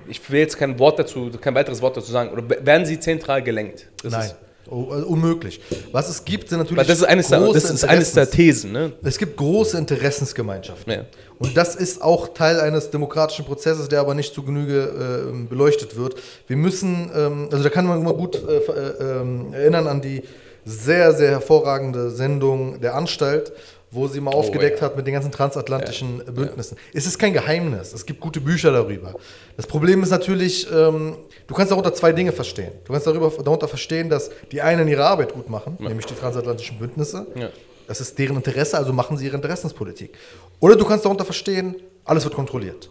Ich 0.09 0.31
will 0.31 0.41
jetzt 0.41 0.59
kein 0.59 0.79
Wort 0.79 0.99
dazu, 0.99 1.31
kein 1.41 1.55
weiteres 1.55 1.81
Wort 1.81 1.97
dazu 1.97 2.13
sagen. 2.13 2.33
Oder 2.33 2.67
werden 2.67 2.85
sie 2.85 3.01
zentral 3.01 3.43
gelenkt? 3.43 3.87
Das 4.03 4.13
Nein, 4.13 4.31
unmöglich. 4.71 5.61
Was 5.93 6.09
es 6.09 6.25
gibt, 6.25 6.49
sind 6.49 6.59
natürlich 6.59 6.79
weil 6.79 6.87
das 6.87 6.99
ist 6.99 7.05
eines, 7.05 7.29
der, 7.29 7.41
das 7.41 7.71
ist 7.71 7.85
eines 7.85 8.13
der 8.13 8.31
Thesen. 8.31 8.73
Ne? 8.73 8.93
Es 9.03 9.19
gibt 9.19 9.37
große 9.37 9.77
Interessensgemeinschaften. 9.77 10.93
Ja. 10.93 11.05
Und 11.39 11.57
das 11.57 11.75
ist 11.75 12.03
auch 12.03 12.35
Teil 12.35 12.61
eines 12.61 12.91
demokratischen 12.91 13.45
Prozesses, 13.45 13.89
der 13.89 14.01
aber 14.01 14.15
nicht 14.15 14.35
zu 14.35 14.43
Genüge 14.43 15.33
äh, 15.33 15.49
beleuchtet 15.49 15.97
wird. 15.97 16.17
Wir 16.47 16.57
müssen, 16.57 17.11
ähm, 17.15 17.49
also 17.51 17.65
da 17.65 17.71
kann 17.71 17.87
man 17.87 18.01
immer 18.01 18.15
gut 18.15 18.37
äh, 18.37 18.57
äh, 18.59 19.21
ähm, 19.21 19.53
erinnern 19.53 19.87
an 19.87 20.01
die 20.01 20.23
sehr, 20.65 21.15
sehr 21.15 21.31
hervorragende 21.31 22.11
Sendung 22.11 22.81
der 22.81 22.95
Anstalt, 22.95 23.53
wo 23.91 24.07
sie 24.07 24.21
mal 24.21 24.33
aufgedeckt 24.33 24.77
Oh, 24.79 24.81
ja. 24.81 24.87
hat 24.87 24.97
mit 24.97 25.07
den 25.07 25.15
ganzen 25.15 25.33
transatlantischen 25.33 26.21
äh, 26.27 26.31
Bündnissen. 26.31 26.77
Es 26.95 27.07
ist 27.07 27.19
kein 27.19 27.33
Geheimnis, 27.33 27.93
es 27.93 28.07
gibt 28.07 28.21
gute 28.21 28.41
Bücher 28.41 28.71
darüber. 28.73 29.15
Das 29.57 29.67
Problem 29.67 30.03
ist 30.03 30.11
natürlich, 30.11 30.67
ähm, 30.73 31.17
du 31.47 31.55
kannst 31.55 31.73
darunter 31.73 31.93
zwei 31.95 32.13
Dinge 32.13 32.33
verstehen. 32.33 32.73
Du 32.85 32.93
kannst 32.93 33.07
darüber, 33.07 33.31
darunter 33.43 33.69
verstehen, 33.69 34.09
dass 34.09 34.31
die 34.53 34.63
einen 34.63 34.87
ihre 34.89 35.05
Arbeit 35.05 35.33
gut 35.35 35.49
machen, 35.51 35.77
nämlich 35.81 36.07
die 36.07 36.15
transatlantischen 36.15 36.79
Bündnisse. 36.79 37.27
Ja. 37.35 37.51
Das 37.89 38.01
ist 38.01 38.17
deren 38.19 38.37
Interesse, 38.37 38.79
also 38.79 38.93
machen 38.93 39.17
sie 39.17 39.27
ihre 39.27 39.35
Interessenspolitik. 39.37 40.17
Oder 40.61 40.77
du 40.77 40.85
kannst 40.85 41.05
darunter 41.05 41.25
verstehen, 41.25 41.75
alles 42.05 42.23
wird 42.25 42.35
kontrolliert. 42.35 42.89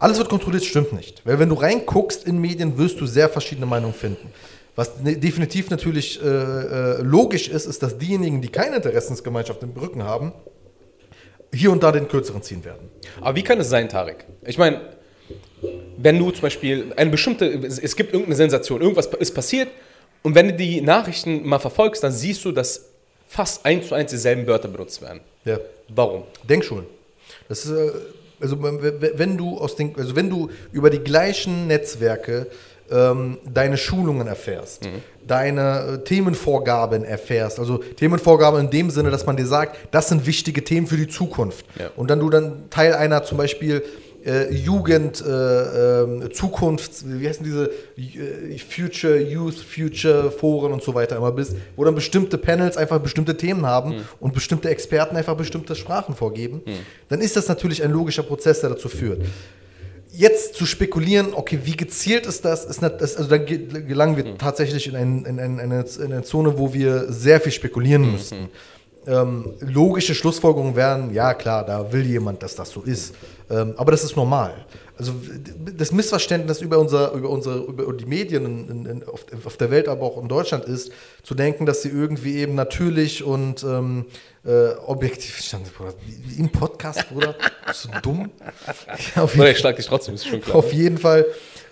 Alles 0.00 0.18
wird 0.18 0.28
kontrolliert, 0.28 0.64
stimmt 0.64 0.92
nicht. 0.92 1.22
Weil 1.24 1.38
wenn 1.38 1.48
du 1.48 1.54
reinguckst 1.54 2.26
in 2.26 2.38
Medien, 2.38 2.76
wirst 2.76 3.00
du 3.00 3.06
sehr 3.06 3.28
verschiedene 3.28 3.66
Meinungen 3.66 3.94
finden. 3.94 4.32
Was 4.74 5.00
ne, 5.00 5.16
definitiv 5.16 5.70
natürlich 5.70 6.22
äh, 6.22 6.26
äh, 6.26 7.02
logisch 7.02 7.48
ist, 7.48 7.66
ist, 7.66 7.82
dass 7.82 7.98
diejenigen, 7.98 8.40
die 8.40 8.48
keine 8.48 8.76
Interessensgemeinschaft 8.76 9.62
im 9.62 9.70
Rücken 9.72 10.02
haben, 10.02 10.32
hier 11.52 11.70
und 11.70 11.82
da 11.82 11.92
den 11.92 12.08
kürzeren 12.08 12.42
ziehen 12.42 12.64
werden. 12.64 12.88
Aber 13.20 13.36
wie 13.36 13.42
kann 13.42 13.60
es 13.60 13.68
sein, 13.68 13.88
Tarek? 13.88 14.24
Ich 14.46 14.56
meine, 14.56 14.80
wenn 15.98 16.18
du 16.18 16.30
zum 16.30 16.42
Beispiel 16.42 16.92
eine 16.96 17.10
bestimmte, 17.10 17.46
es 17.46 17.94
gibt 17.96 18.12
irgendeine 18.12 18.36
Sensation, 18.36 18.80
irgendwas 18.80 19.06
ist 19.06 19.34
passiert 19.34 19.68
und 20.22 20.34
wenn 20.34 20.48
du 20.48 20.54
die 20.54 20.80
Nachrichten 20.80 21.46
mal 21.46 21.58
verfolgst, 21.58 22.02
dann 22.02 22.12
siehst 22.12 22.44
du, 22.44 22.52
dass 22.52 22.86
fast 23.28 23.64
eins 23.66 23.88
zu 23.88 23.94
eins 23.94 24.10
dieselben 24.10 24.46
Wörter 24.46 24.68
benutzt 24.68 25.02
werden. 25.02 25.20
Ja. 25.44 25.58
Warum? 25.88 26.24
Denkschulen. 26.48 26.86
Das 27.48 27.64
ist, 27.64 27.70
äh, 27.70 27.90
also 28.40 28.60
wenn 28.60 29.36
du 29.36 29.58
aus 29.58 29.76
den, 29.76 29.94
also 29.96 30.16
wenn 30.16 30.28
du 30.28 30.50
über 30.72 30.90
die 30.90 30.98
gleichen 30.98 31.68
Netzwerke 31.68 32.48
ähm, 32.92 33.38
deine 33.52 33.76
Schulungen 33.76 34.26
erfährst, 34.26 34.88
deine 35.26 35.98
äh, 36.00 36.04
Themenvorgaben 36.04 37.04
erfährst, 37.04 37.58
also 37.58 37.78
Themenvorgaben 37.78 38.60
in 38.60 38.70
dem 38.70 38.90
Sinne, 38.90 39.10
dass 39.10 39.26
man 39.26 39.36
dir 39.36 39.46
sagt, 39.46 39.76
das 39.92 40.08
sind 40.08 40.26
wichtige 40.26 40.62
Themen 40.62 40.86
für 40.86 40.96
die 40.96 41.08
Zukunft. 41.08 41.64
Ja. 41.78 41.90
Und 41.96 42.10
dann 42.10 42.20
du 42.20 42.30
dann 42.30 42.70
Teil 42.70 42.94
einer 42.94 43.24
zum 43.24 43.38
Beispiel 43.38 43.82
äh, 44.24 44.54
Jugend, 44.54 45.20
äh, 45.20 46.02
ähm, 46.02 46.32
Zukunfts, 46.32 47.04
wie 47.06 47.28
heißen 47.28 47.44
diese 47.44 47.70
äh, 47.96 48.58
Future 48.58 49.18
Youth, 49.18 49.56
Future 49.56 50.30
Foren 50.30 50.72
und 50.72 50.82
so 50.82 50.94
weiter 50.94 51.16
immer 51.16 51.32
bist, 51.32 51.56
wo 51.76 51.84
dann 51.84 51.94
bestimmte 51.94 52.38
Panels 52.38 52.76
einfach 52.76 53.00
bestimmte 53.00 53.36
Themen 53.36 53.66
haben 53.66 54.04
und 54.20 54.32
bestimmte 54.32 54.68
Experten 54.70 55.16
einfach 55.16 55.36
bestimmte 55.36 55.74
Sprachen 55.74 56.14
vorgeben, 56.14 56.62
dann 57.08 57.20
ist 57.20 57.36
das 57.36 57.48
natürlich 57.48 57.82
ein 57.82 57.90
logischer 57.90 58.22
Prozess, 58.22 58.60
der 58.60 58.70
dazu 58.70 58.88
führt. 58.88 59.22
Jetzt 60.14 60.54
zu 60.56 60.66
spekulieren, 60.66 61.28
okay, 61.32 61.60
wie 61.64 61.74
gezielt 61.76 62.26
ist 62.26 62.44
das, 62.44 62.66
ist 62.66 62.82
nicht, 62.82 63.00
also 63.00 63.24
da 63.24 63.38
ge- 63.38 63.66
gelangen 63.86 64.16
wir 64.18 64.36
tatsächlich 64.36 64.86
in, 64.86 64.94
ein, 64.94 65.24
in, 65.24 65.40
ein, 65.40 65.58
eine, 65.58 65.84
in 65.98 66.12
eine 66.12 66.22
Zone, 66.22 66.58
wo 66.58 66.74
wir 66.74 67.10
sehr 67.10 67.40
viel 67.40 67.52
spekulieren 67.52 68.12
müssen. 68.12 68.48
Ähm, 69.06 69.54
logische 69.60 70.14
Schlussfolgerung 70.14 70.76
wären, 70.76 71.12
ja 71.12 71.34
klar, 71.34 71.64
da 71.64 71.92
will 71.92 72.04
jemand, 72.06 72.42
dass 72.42 72.54
das 72.54 72.70
so 72.70 72.82
ist. 72.82 73.14
Ähm, 73.50 73.74
aber 73.76 73.90
das 73.90 74.04
ist 74.04 74.16
normal. 74.16 74.66
Also 74.98 75.14
das 75.76 75.90
Missverständnis 75.90 76.60
über, 76.60 76.78
unser, 76.78 77.12
über, 77.12 77.28
unsere, 77.30 77.58
über 77.58 77.92
die 77.92 78.06
Medien 78.06 78.68
in, 78.68 78.86
in, 78.86 79.04
auf, 79.08 79.24
auf, 79.44 79.56
der 79.56 79.70
Welt, 79.70 79.88
aber 79.88 80.04
auch 80.04 80.20
in 80.22 80.28
Deutschland 80.28 80.64
ist, 80.66 80.92
zu 81.22 81.34
denken, 81.34 81.66
dass 81.66 81.82
sie 81.82 81.88
irgendwie 81.88 82.36
eben 82.36 82.54
natürlich 82.54 83.24
und 83.24 83.64
ähm, 83.64 84.04
äh, 84.44 84.74
objektiv 84.86 85.40
stand, 85.40 85.66
wie 86.06 86.40
im 86.40 86.50
Podcast, 86.50 87.08
Bruder, 87.08 87.34
so 87.72 87.88
dumm. 88.02 88.30
Ja, 89.16 89.22
auf 89.24 89.34
jeden, 89.34 89.46
ich 89.48 89.58
schlag 89.58 89.76
dich 89.76 89.86
trotzdem, 89.86 90.14
ist 90.14 90.26
schon 90.26 90.40
klar. 90.40 90.56
Auf 90.56 90.72
ne? 90.72 90.78
jeden 90.78 90.98
Fall, 90.98 91.26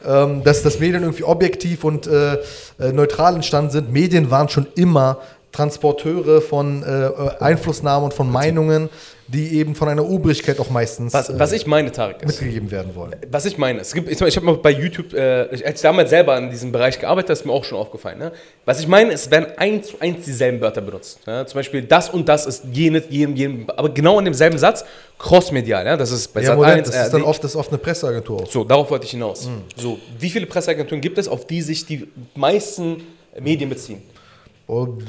ähm, 0.05 0.43
dass 0.43 0.63
das 0.63 0.81
Medien 0.81 1.03
irgendwie 1.03 1.25
objektiv 1.25 1.85
und 1.85 2.07
äh, 2.07 2.35
äh, 2.35 2.93
neutral 2.93 3.35
entstanden 3.35 3.71
sind. 3.71 3.93
Medien 3.93 4.31
waren 4.31 4.49
schon 4.49 4.67
immer 4.75 5.21
Transporteure 5.53 6.41
von 6.41 6.83
äh, 6.83 7.43
Einflussnahmen 7.43 8.05
und 8.05 8.15
von 8.15 8.31
Meinungen, 8.31 8.89
die 9.27 9.59
eben 9.59 9.75
von 9.75 9.89
einer 9.89 10.09
Obrigkeit 10.09 10.59
auch 10.59 10.71
meistens 10.71 11.13
was, 11.13 11.39
was 11.39 11.53
ich 11.53 11.67
meine, 11.67 11.93
Tarek, 11.93 12.27
mitgegeben 12.27 12.71
werden 12.71 12.95
wollen. 12.95 13.15
Was 13.31 13.45
ich 13.47 13.59
meine, 13.59 13.81
es 13.81 13.93
gibt, 13.93 14.11
ich, 14.11 14.21
ich 14.21 14.37
habe 14.37 14.47
mal 14.47 14.57
bei 14.57 14.71
YouTube, 14.71 15.13
äh, 15.13 15.49
als 15.51 15.63
ich 15.63 15.81
damals 15.83 16.11
selber 16.11 16.37
in 16.37 16.51
diesem 16.51 16.73
Bereich 16.73 16.99
gearbeitet 16.99 17.31
habe, 17.31 17.39
ist 17.39 17.47
mir 17.47 17.53
auch 17.53 17.65
schon 17.65 17.79
aufgefallen. 17.79 18.19
Ne? 18.19 18.33
Was 18.65 18.81
ich 18.81 18.89
meine, 18.89 19.13
es 19.13 19.31
werden 19.31 19.47
eins 19.57 19.89
zu 19.89 20.01
eins 20.01 20.25
dieselben 20.25 20.61
Wörter 20.61 20.81
benutzt. 20.81 21.27
Ne? 21.27 21.47
Zum 21.47 21.59
Beispiel 21.59 21.83
das 21.83 22.11
und 22.11 22.29
das 22.29 22.47
ist 22.47 22.65
jenes, 22.73 23.05
jenem, 23.09 23.37
jenem, 23.37 23.71
aber 23.71 23.91
genau 23.91 24.19
in 24.19 24.25
demselben 24.25 24.59
Satz, 24.59 24.85
crossmedial. 25.19 25.87
Ja? 25.87 25.97
Das 25.97 26.11
ist 26.11 26.29
bei 26.33 26.41
ja, 26.41 26.49
Sat 26.49 26.57
Moment, 26.57 26.79
1, 26.79 26.91
das 26.91 27.07
ist 27.07 27.15
dann 27.15 27.23
oft, 27.23 27.45
das 27.45 27.53
ist 27.53 27.57
oft 27.57 27.71
eine 27.71 27.79
Presseagentur. 27.79 28.47
So, 28.49 28.65
darauf 28.65 28.91
wollte 28.91 29.05
ich 29.05 29.13
hinaus. 29.13 29.47
Mhm. 29.47 29.63
So, 29.77 29.99
wie 30.19 30.31
viele 30.31 30.47
Presseagenturen 30.47 31.01
gibt 31.01 31.19
es, 31.19 31.29
auf 31.29 31.47
die 31.47 31.63
sich 31.63 31.87
die 31.87 32.09
meisten 32.35 33.03
Medien 33.39 33.71
beziehen? 33.71 34.03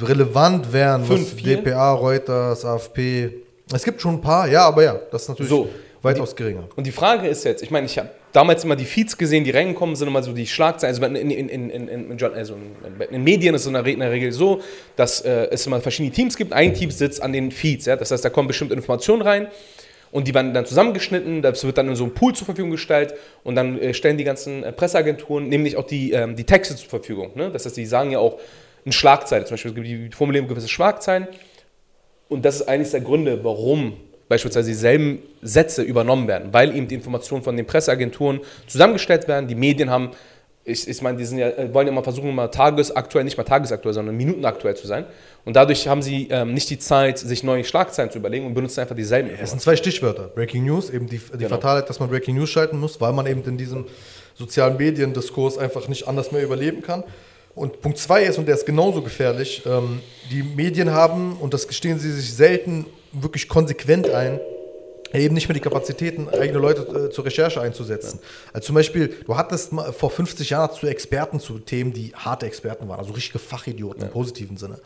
Relevant 0.01 0.71
wären, 0.73 1.05
Fünf, 1.05 1.35
was 1.35 1.43
DPA, 1.43 1.93
Reuters, 1.93 2.65
AFP. 2.65 3.29
Es 3.73 3.83
gibt 3.83 4.01
schon 4.01 4.15
ein 4.15 4.21
paar, 4.21 4.47
ja, 4.47 4.65
aber 4.65 4.83
ja, 4.83 4.99
das 5.11 5.23
ist 5.23 5.29
natürlich 5.29 5.49
so, 5.49 5.69
weitaus 6.01 6.35
geringer. 6.35 6.67
Und 6.75 6.87
die 6.87 6.91
Frage 6.91 7.27
ist 7.27 7.43
jetzt, 7.43 7.61
ich 7.61 7.71
meine, 7.71 7.85
ich 7.85 7.97
habe 7.97 8.09
damals 8.31 8.63
immer 8.63 8.75
die 8.75 8.85
Feeds 8.85 9.17
gesehen, 9.17 9.43
die 9.43 9.51
reingekommen 9.51 9.95
sind, 9.95 10.07
immer 10.07 10.23
so 10.23 10.33
die 10.33 10.47
Schlagzeilen. 10.47 10.95
Also 10.95 11.05
in, 11.05 11.29
in, 11.31 11.49
in, 11.49 11.89
in, 11.89 12.23
also 12.33 12.55
in 13.09 13.23
Medien 13.23 13.55
ist 13.55 13.61
es 13.61 13.67
in 13.67 13.73
der, 13.73 14.11
Regel 14.11 14.31
so, 14.31 14.61
dass 14.95 15.21
äh, 15.21 15.47
es 15.51 15.67
immer 15.67 15.79
verschiedene 15.79 16.13
Teams 16.13 16.35
gibt. 16.35 16.53
Ein 16.53 16.73
Team 16.73 16.91
sitzt 16.91 17.21
an 17.21 17.33
den 17.33 17.51
Feeds, 17.51 17.85
ja? 17.85 17.95
das 17.95 18.11
heißt, 18.11 18.25
da 18.25 18.29
kommen 18.29 18.47
bestimmte 18.47 18.73
Informationen 18.73 19.21
rein 19.21 19.47
und 20.11 20.27
die 20.27 20.33
werden 20.33 20.53
dann 20.53 20.65
zusammengeschnitten, 20.65 21.41
das 21.41 21.63
wird 21.63 21.77
dann 21.77 21.87
in 21.87 21.95
so 21.95 22.03
einem 22.03 22.13
Pool 22.13 22.33
zur 22.33 22.45
Verfügung 22.45 22.71
gestellt 22.71 23.13
und 23.43 23.55
dann 23.55 23.79
äh, 23.79 23.93
stellen 23.93 24.17
die 24.17 24.23
ganzen 24.23 24.63
äh, 24.63 24.71
Presseagenturen 24.71 25.47
nämlich 25.47 25.77
auch 25.77 25.85
die, 25.85 26.11
ähm, 26.11 26.35
die 26.35 26.43
Texte 26.43 26.75
zur 26.75 26.89
Verfügung. 26.89 27.31
Ne? 27.35 27.49
Das 27.51 27.65
heißt, 27.65 27.77
die 27.77 27.85
sagen 27.85 28.11
ja 28.11 28.19
auch, 28.19 28.39
eine 28.85 28.93
Schlagzeile. 28.93 29.45
Zum 29.45 29.55
Beispiel, 29.55 29.73
die 29.83 30.09
formulieren 30.11 30.47
gewisse 30.47 30.67
Schlagzeilen. 30.69 31.27
Und 32.29 32.45
das 32.45 32.61
ist 32.61 32.67
eines 32.67 32.91
der 32.91 33.01
Gründe, 33.01 33.43
warum 33.43 33.93
beispielsweise 34.31 34.69
dieselben 34.69 35.19
Sätze 35.41 35.81
übernommen 35.81 36.25
werden, 36.25 36.53
weil 36.53 36.73
eben 36.73 36.87
die 36.87 36.95
Informationen 36.95 37.43
von 37.43 37.57
den 37.57 37.65
Presseagenturen 37.67 38.39
zusammengestellt 38.65 39.27
werden. 39.27 39.49
Die 39.49 39.55
Medien 39.55 39.89
haben, 39.89 40.11
ich, 40.63 40.87
ich 40.87 41.01
meine, 41.01 41.17
die 41.17 41.25
sind 41.25 41.39
ja, 41.39 41.49
äh, 41.49 41.73
wollen 41.73 41.87
ja 41.87 41.91
immer 41.91 42.01
versuchen, 42.01 42.33
mal 42.33 42.47
tagesaktuell, 42.47 43.25
nicht 43.25 43.37
mal 43.37 43.43
tagesaktuell, 43.43 43.93
sondern 43.93 44.15
minutenaktuell 44.15 44.77
zu 44.77 44.87
sein. 44.87 45.03
Und 45.43 45.57
dadurch 45.57 45.85
haben 45.89 46.01
sie 46.01 46.29
ähm, 46.31 46.53
nicht 46.53 46.69
die 46.69 46.79
Zeit, 46.79 47.19
sich 47.19 47.43
neue 47.43 47.65
Schlagzeilen 47.65 48.09
zu 48.09 48.19
überlegen 48.19 48.45
und 48.45 48.53
benutzen 48.53 48.79
einfach 48.79 48.95
dieselben. 48.95 49.29
Es 49.37 49.49
sind 49.49 49.61
zwei 49.61 49.75
Stichwörter. 49.75 50.29
Breaking 50.29 50.63
News, 50.63 50.89
eben 50.89 51.07
die, 51.07 51.17
die 51.17 51.37
genau. 51.37 51.49
Fatalheit, 51.49 51.89
dass 51.89 51.99
man 51.99 52.09
Breaking 52.09 52.35
News 52.35 52.49
schalten 52.49 52.79
muss, 52.79 53.01
weil 53.01 53.11
man 53.11 53.25
eben 53.27 53.43
in 53.43 53.57
diesem 53.57 53.85
sozialen 54.35 54.77
Mediendiskurs 54.77 55.57
einfach 55.57 55.89
nicht 55.89 56.07
anders 56.07 56.31
mehr 56.31 56.41
überleben 56.41 56.81
kann. 56.81 57.03
Und 57.53 57.81
Punkt 57.81 57.97
zwei 57.97 58.23
ist, 58.23 58.37
und 58.37 58.47
der 58.47 58.55
ist 58.55 58.65
genauso 58.65 59.01
gefährlich, 59.01 59.63
ähm, 59.65 60.01
die 60.31 60.43
Medien 60.43 60.91
haben, 60.91 61.37
und 61.37 61.53
das 61.53 61.67
gestehen 61.67 61.99
sie 61.99 62.11
sich 62.11 62.33
selten 62.33 62.85
wirklich 63.11 63.49
konsequent 63.49 64.09
ein, 64.09 64.39
eben 65.13 65.33
nicht 65.33 65.49
mehr 65.49 65.53
die 65.53 65.61
Kapazitäten, 65.61 66.29
eigene 66.29 66.59
Leute 66.59 67.07
äh, 67.07 67.09
zur 67.09 67.25
Recherche 67.25 67.59
einzusetzen. 67.59 68.19
Also 68.53 68.67
zum 68.67 68.75
Beispiel, 68.75 69.15
du 69.25 69.35
hattest 69.35 69.73
mal 69.73 69.91
vor 69.91 70.09
50 70.09 70.49
Jahren 70.49 70.73
zu 70.73 70.87
Experten 70.87 71.39
zu 71.39 71.59
Themen, 71.59 71.91
die 71.91 72.13
harte 72.15 72.45
Experten 72.45 72.87
waren, 72.87 72.99
also 72.99 73.13
richtige 73.13 73.39
Fachidioten 73.39 74.01
ja. 74.01 74.07
im 74.07 74.13
positiven 74.13 74.57
Sinne. 74.57 74.79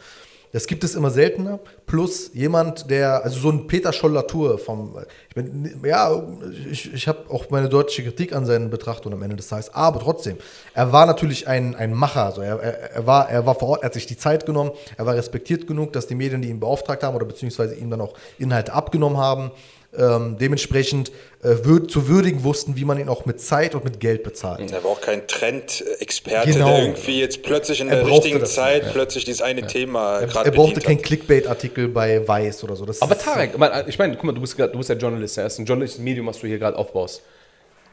Das 0.55 0.67
gibt 0.67 0.85
es 0.85 0.95
immer 0.95 1.09
seltener. 1.09 1.59
Plus 1.85 2.31
jemand, 2.33 2.89
der, 2.89 3.25
also 3.25 3.37
so 3.41 3.49
ein 3.49 3.67
Peter 3.67 3.91
Scholl-Latour 3.91 4.57
vom, 4.57 4.95
ich 5.27 5.35
bin, 5.35 5.81
ja, 5.83 6.23
ich, 6.71 6.93
ich 6.93 7.09
habe 7.09 7.29
auch 7.29 7.49
meine 7.49 7.67
deutliche 7.67 8.03
Kritik 8.03 8.33
an 8.33 8.45
seinen 8.45 8.69
Betrachtungen 8.69 9.17
am 9.17 9.21
Ende 9.21 9.35
des 9.35 9.49
Tages. 9.49 9.73
Aber 9.73 9.99
trotzdem, 9.99 10.37
er 10.73 10.93
war 10.93 11.07
natürlich 11.07 11.49
ein, 11.49 11.75
ein 11.75 11.93
Macher. 11.93 12.23
Also 12.23 12.39
er, 12.39 12.57
er, 12.61 12.91
er, 12.91 13.05
war, 13.05 13.29
er 13.29 13.45
war 13.45 13.55
vor 13.55 13.67
Ort, 13.67 13.83
er 13.83 13.87
hat 13.87 13.95
sich 13.95 14.05
die 14.05 14.15
Zeit 14.15 14.45
genommen, 14.45 14.71
er 14.95 15.05
war 15.05 15.15
respektiert 15.15 15.67
genug, 15.67 15.91
dass 15.91 16.07
die 16.07 16.15
Medien, 16.15 16.41
die 16.41 16.47
ihn 16.47 16.61
beauftragt 16.61 17.03
haben 17.03 17.17
oder 17.17 17.25
beziehungsweise 17.25 17.75
ihm 17.75 17.89
dann 17.89 17.99
auch 17.99 18.13
Inhalte 18.39 18.71
abgenommen 18.71 19.17
haben, 19.17 19.51
ähm, 19.97 20.37
dementsprechend 20.39 21.11
äh, 21.41 21.63
würd, 21.63 21.91
zu 21.91 22.07
würdigen 22.07 22.43
wussten, 22.43 22.75
wie 22.75 22.85
man 22.85 22.99
ihn 22.99 23.07
auch 23.07 23.25
mit 23.25 23.39
Zeit 23.39 23.75
und 23.75 23.83
mit 23.83 23.99
Geld 23.99 24.23
bezahlt. 24.23 24.71
Er 24.71 24.83
war 24.83 24.91
auch 24.91 25.01
kein 25.01 25.27
Trendexperte, 25.27 26.51
genau. 26.51 26.67
der 26.67 26.79
irgendwie 26.79 27.19
jetzt 27.19 27.43
plötzlich 27.43 27.81
in 27.81 27.89
er 27.89 27.97
der 27.97 28.07
richtigen 28.07 28.39
das, 28.39 28.55
Zeit 28.55 28.83
ja. 28.83 28.91
plötzlich 28.91 29.25
dieses 29.25 29.41
eine 29.41 29.61
ja. 29.61 29.67
Thema 29.67 30.19
er, 30.19 30.27
gerade 30.27 30.49
Er 30.49 30.51
brauchte 30.51 30.81
keinen 30.81 31.01
Clickbait-Artikel 31.01 31.87
bei 31.87 32.27
Weiß 32.27 32.63
oder 32.63 32.75
so. 32.75 32.85
Das 32.85 33.01
Aber 33.01 33.17
Tarek, 33.17 33.51
ich 33.87 33.99
meine, 33.99 34.15
guck 34.15 34.23
mal, 34.23 34.33
du 34.33 34.41
bist, 34.41 34.57
du 34.57 34.77
bist 34.77 34.89
ja 34.89 34.95
Journalist, 34.95 35.37
ja. 35.37 35.45
ist 35.45 35.59
ein 35.59 35.65
journalistisches 35.65 36.03
Medium, 36.03 36.25
was 36.27 36.39
du 36.39 36.47
hier 36.47 36.57
gerade 36.57 36.77
aufbaust. 36.77 37.21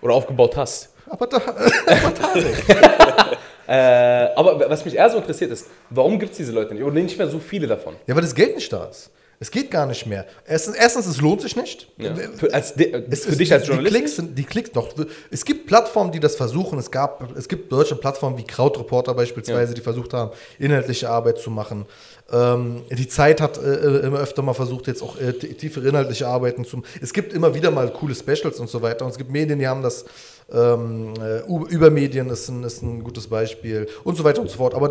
Oder 0.01 0.15
aufgebaut 0.15 0.57
hast. 0.57 0.89
Aber, 1.09 1.27
da, 1.27 1.37
aber 1.87 2.15
Tarek. 2.15 2.69
äh, 3.69 4.35
aber 4.35 4.71
was 4.71 4.85
mich 4.85 4.97
eher 4.97 5.11
so 5.11 5.19
interessiert 5.19 5.51
ist, 5.51 5.67
warum 5.91 6.19
gibt 6.19 6.33
es 6.33 6.39
diese 6.39 6.53
Leute 6.53 6.75
nicht? 6.75 6.83
Oder 6.83 6.95
nicht 6.95 7.19
mehr 7.19 7.29
so 7.29 7.39
viele 7.39 7.67
davon? 7.67 7.97
Ja, 8.07 8.15
weil 8.15 8.23
das 8.23 8.35
Geld 8.35 8.55
nicht 8.55 8.73
da 8.73 8.87
ist. 8.87 9.11
Es 9.43 9.51
geht 9.51 9.73
gar 9.73 9.87
nicht 9.87 10.07
mehr. 10.07 10.25
Erstens, 10.47 10.77
erstens 10.77 11.05
es 11.07 11.21
lohnt 11.21 11.41
sich 11.41 11.57
nicht. 11.57 11.89
Ja. 11.97 12.15
Für, 12.15 12.55
als, 12.55 12.77
es, 12.77 13.25
für 13.25 13.35
dich 13.35 13.53
als 13.53 13.67
Journalist? 13.67 13.93
Die 13.93 13.99
Klicks, 13.99 14.17
sind, 14.17 14.39
die 14.39 14.45
Klicks 14.45 14.71
doch. 14.71 14.95
Es 15.33 15.45
gibt 15.45 15.67
Plattformen, 15.67 16.13
die 16.13 16.21
das 16.21 16.37
versuchen. 16.37 16.79
Es, 16.79 16.93
gab, 16.93 17.37
es 17.37 17.49
gibt 17.49 17.73
deutsche 17.73 17.97
Plattformen 17.97 18.39
wie 18.39 18.45
Krautreporter 18.45 19.15
beispielsweise, 19.15 19.73
ja. 19.73 19.75
die 19.75 19.81
versucht 19.81 20.13
haben, 20.13 20.31
inhaltliche 20.61 21.11
Arbeit 21.11 21.39
zu 21.39 21.51
machen. 21.51 21.87
Ähm, 22.31 22.83
die 22.89 23.09
Zeit 23.09 23.41
hat 23.41 23.59
äh, 23.59 23.63
äh 23.63 24.07
immer 24.07 24.21
öfter 24.21 24.43
mal 24.43 24.55
versucht, 24.55 24.87
jetzt 24.87 25.03
auch 25.03 25.19
äh, 25.21 25.33
tiefere 25.33 25.89
inhaltliche 25.89 26.29
Arbeiten 26.29 26.65
zu. 26.65 26.81
Es 27.01 27.13
gibt 27.13 27.33
immer 27.33 27.53
wieder 27.53 27.73
mal 27.73 27.93
coole 27.93 28.15
Specials 28.15 28.61
und 28.61 28.71
so 28.71 28.81
weiter. 28.81 29.05
Und 29.05 29.11
es 29.11 29.19
gibt 29.19 29.33
Medien, 29.33 29.59
die 29.59 29.67
haben 29.67 29.83
das. 29.83 30.05
Ähm, 30.53 31.15
äh, 31.21 31.41
Übermedien 31.73 32.31
ist 32.31 32.49
ein, 32.49 32.63
ist 32.63 32.83
ein 32.83 33.03
gutes 33.03 33.27
Beispiel 33.27 33.89
und 34.05 34.17
so 34.17 34.23
weiter 34.23 34.41
und 34.41 34.51
so 34.51 34.59
fort. 34.59 34.75
Aber 34.75 34.91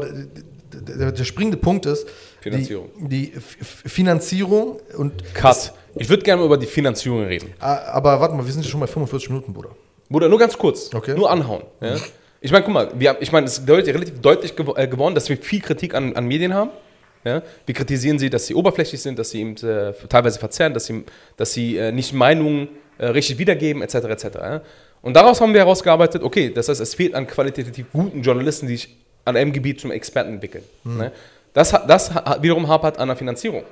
der, 0.74 1.12
der 1.14 1.24
springende 1.24 1.58
Punkt 1.58 1.86
ist, 1.86 2.06
Finanzierung. 2.42 2.90
Die, 2.98 3.32
die 3.32 3.40
Finanzierung 3.90 4.80
und. 4.98 5.34
Cut. 5.34 5.74
Ich 5.96 6.10
würde 6.10 6.24
gerne 6.24 6.40
mal 6.40 6.46
über 6.46 6.58
die 6.58 6.66
Finanzierung 6.66 7.26
reden. 7.26 7.54
Ah, 7.60 7.76
aber 7.94 8.20
warte 8.20 8.36
mal, 8.36 8.46
wir 8.46 8.52
sind 8.52 8.64
ja 8.64 8.70
schon 8.70 8.80
bei 8.80 8.88
45 8.88 9.30
Minuten, 9.30 9.54
Bruder. 9.54 9.70
Bruder, 10.10 10.28
nur 10.28 10.40
ganz 10.40 10.58
kurz. 10.58 10.94
Okay. 10.94 11.14
Nur 11.16 11.30
anhauen. 11.30 11.64
Ja? 11.82 11.96
Ich 12.40 12.52
meine, 12.52 12.64
guck 12.64 12.74
mal, 12.74 12.92
wir, 12.96 13.18
ich 13.20 13.32
meine, 13.32 13.46
es 13.46 13.60
ist 13.60 13.70
relativ 13.70 14.20
deutlich 14.20 14.54
äh, 14.58 14.88
geworden, 14.88 15.16
dass 15.16 15.30
wir 15.30 15.38
viel 15.38 15.62
Kritik 15.62 15.94
an, 15.94 16.16
an 16.16 16.26
Medien 16.26 16.54
haben. 16.54 16.72
Ja? 17.24 17.44
Wir 17.66 17.76
kritisieren 17.76 18.20
sie, 18.20 18.30
dass 18.30 18.48
sie 18.48 18.56
oberflächlich 18.56 19.02
sind, 19.02 19.20
dass 19.20 19.30
sie 19.30 19.42
eben 19.42 19.56
äh, 19.58 19.94
teilweise 20.10 20.40
verzerren, 20.40 20.74
dass 20.74 20.86
sie, 20.86 21.04
dass 21.38 21.54
sie 21.54 21.78
äh, 21.78 21.92
nicht 21.92 22.14
Meinungen 22.14 22.70
äh, 22.98 23.08
richtig 23.08 23.38
wiedergeben, 23.38 23.82
etc. 23.82 23.96
etc. 23.96 24.26
Ja? 24.36 24.62
Und 25.02 25.16
daraus 25.16 25.42
haben 25.42 25.54
wir 25.54 25.62
herausgearbeitet, 25.62 26.24
okay, 26.24 26.52
das 26.54 26.70
heißt, 26.70 26.82
es 26.82 26.96
fehlt 26.96 27.16
an 27.16 27.28
qualitativ 27.28 27.86
guten 27.92 28.22
Journalisten, 28.22 28.68
die 28.68 28.78
sich 28.78 28.96
an 29.26 29.38
einem 29.38 29.54
Gebiet 29.54 29.80
zum 29.80 29.92
Experten 29.92 30.34
entwickeln. 30.34 30.64
Mhm. 30.84 30.98
Ne? 30.98 31.12
Das, 31.54 31.72
das 31.88 32.12
wiederum 32.42 32.68
hapert 32.68 32.98
an 32.98 33.08
der 33.08 33.18
Finanzierung. 33.18 33.64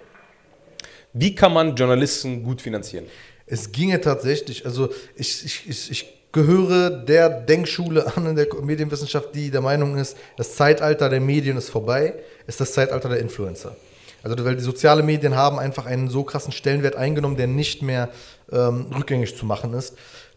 Wie 1.14 1.34
kann 1.34 1.54
man 1.54 1.76
Journalisten 1.76 2.44
gut 2.44 2.62
finanzieren? 2.62 3.06
Es 3.46 3.72
ginge 3.72 4.00
tatsächlich, 4.00 4.66
also 4.66 4.90
ich, 5.16 5.46
ich, 5.46 5.70
ich, 5.70 5.92
ich 5.92 6.20
gehöre 6.32 6.92
der 6.92 7.30
Denkschule 7.30 8.16
an 8.16 8.28
in 8.28 8.36
der 8.36 8.48
Medienwissenschaft, 8.62 9.34
die 9.34 9.50
der 9.50 9.62
Meinung 9.62 9.98
ist, 9.98 10.16
das 10.38 10.56
Zeitalter 10.56 11.10
der 11.10 11.20
Medien 11.20 11.58
ist 11.58 11.70
vorbei, 11.70 12.14
ist 12.46 12.62
das 12.62 12.74
Zeitalter 12.74 13.10
der 13.10 13.20
Influencer. 13.20 13.76
Also 14.22 14.44
weil 14.44 14.56
die 14.56 14.64
sozialen 14.64 15.06
Medien 15.06 15.36
haben 15.36 15.60
einfach 15.60 15.86
einen 15.86 16.10
so 16.10 16.24
krassen 16.24 16.52
Stellenwert 16.52 16.96
eingenommen, 16.96 17.38
der 17.38 17.48
nicht 17.48 17.82
mehr 17.82 18.10
ähm, 18.52 18.88
rückgängig 18.96 19.36
zu 19.38 19.46
machen 19.46 19.74
ist. 19.74 19.96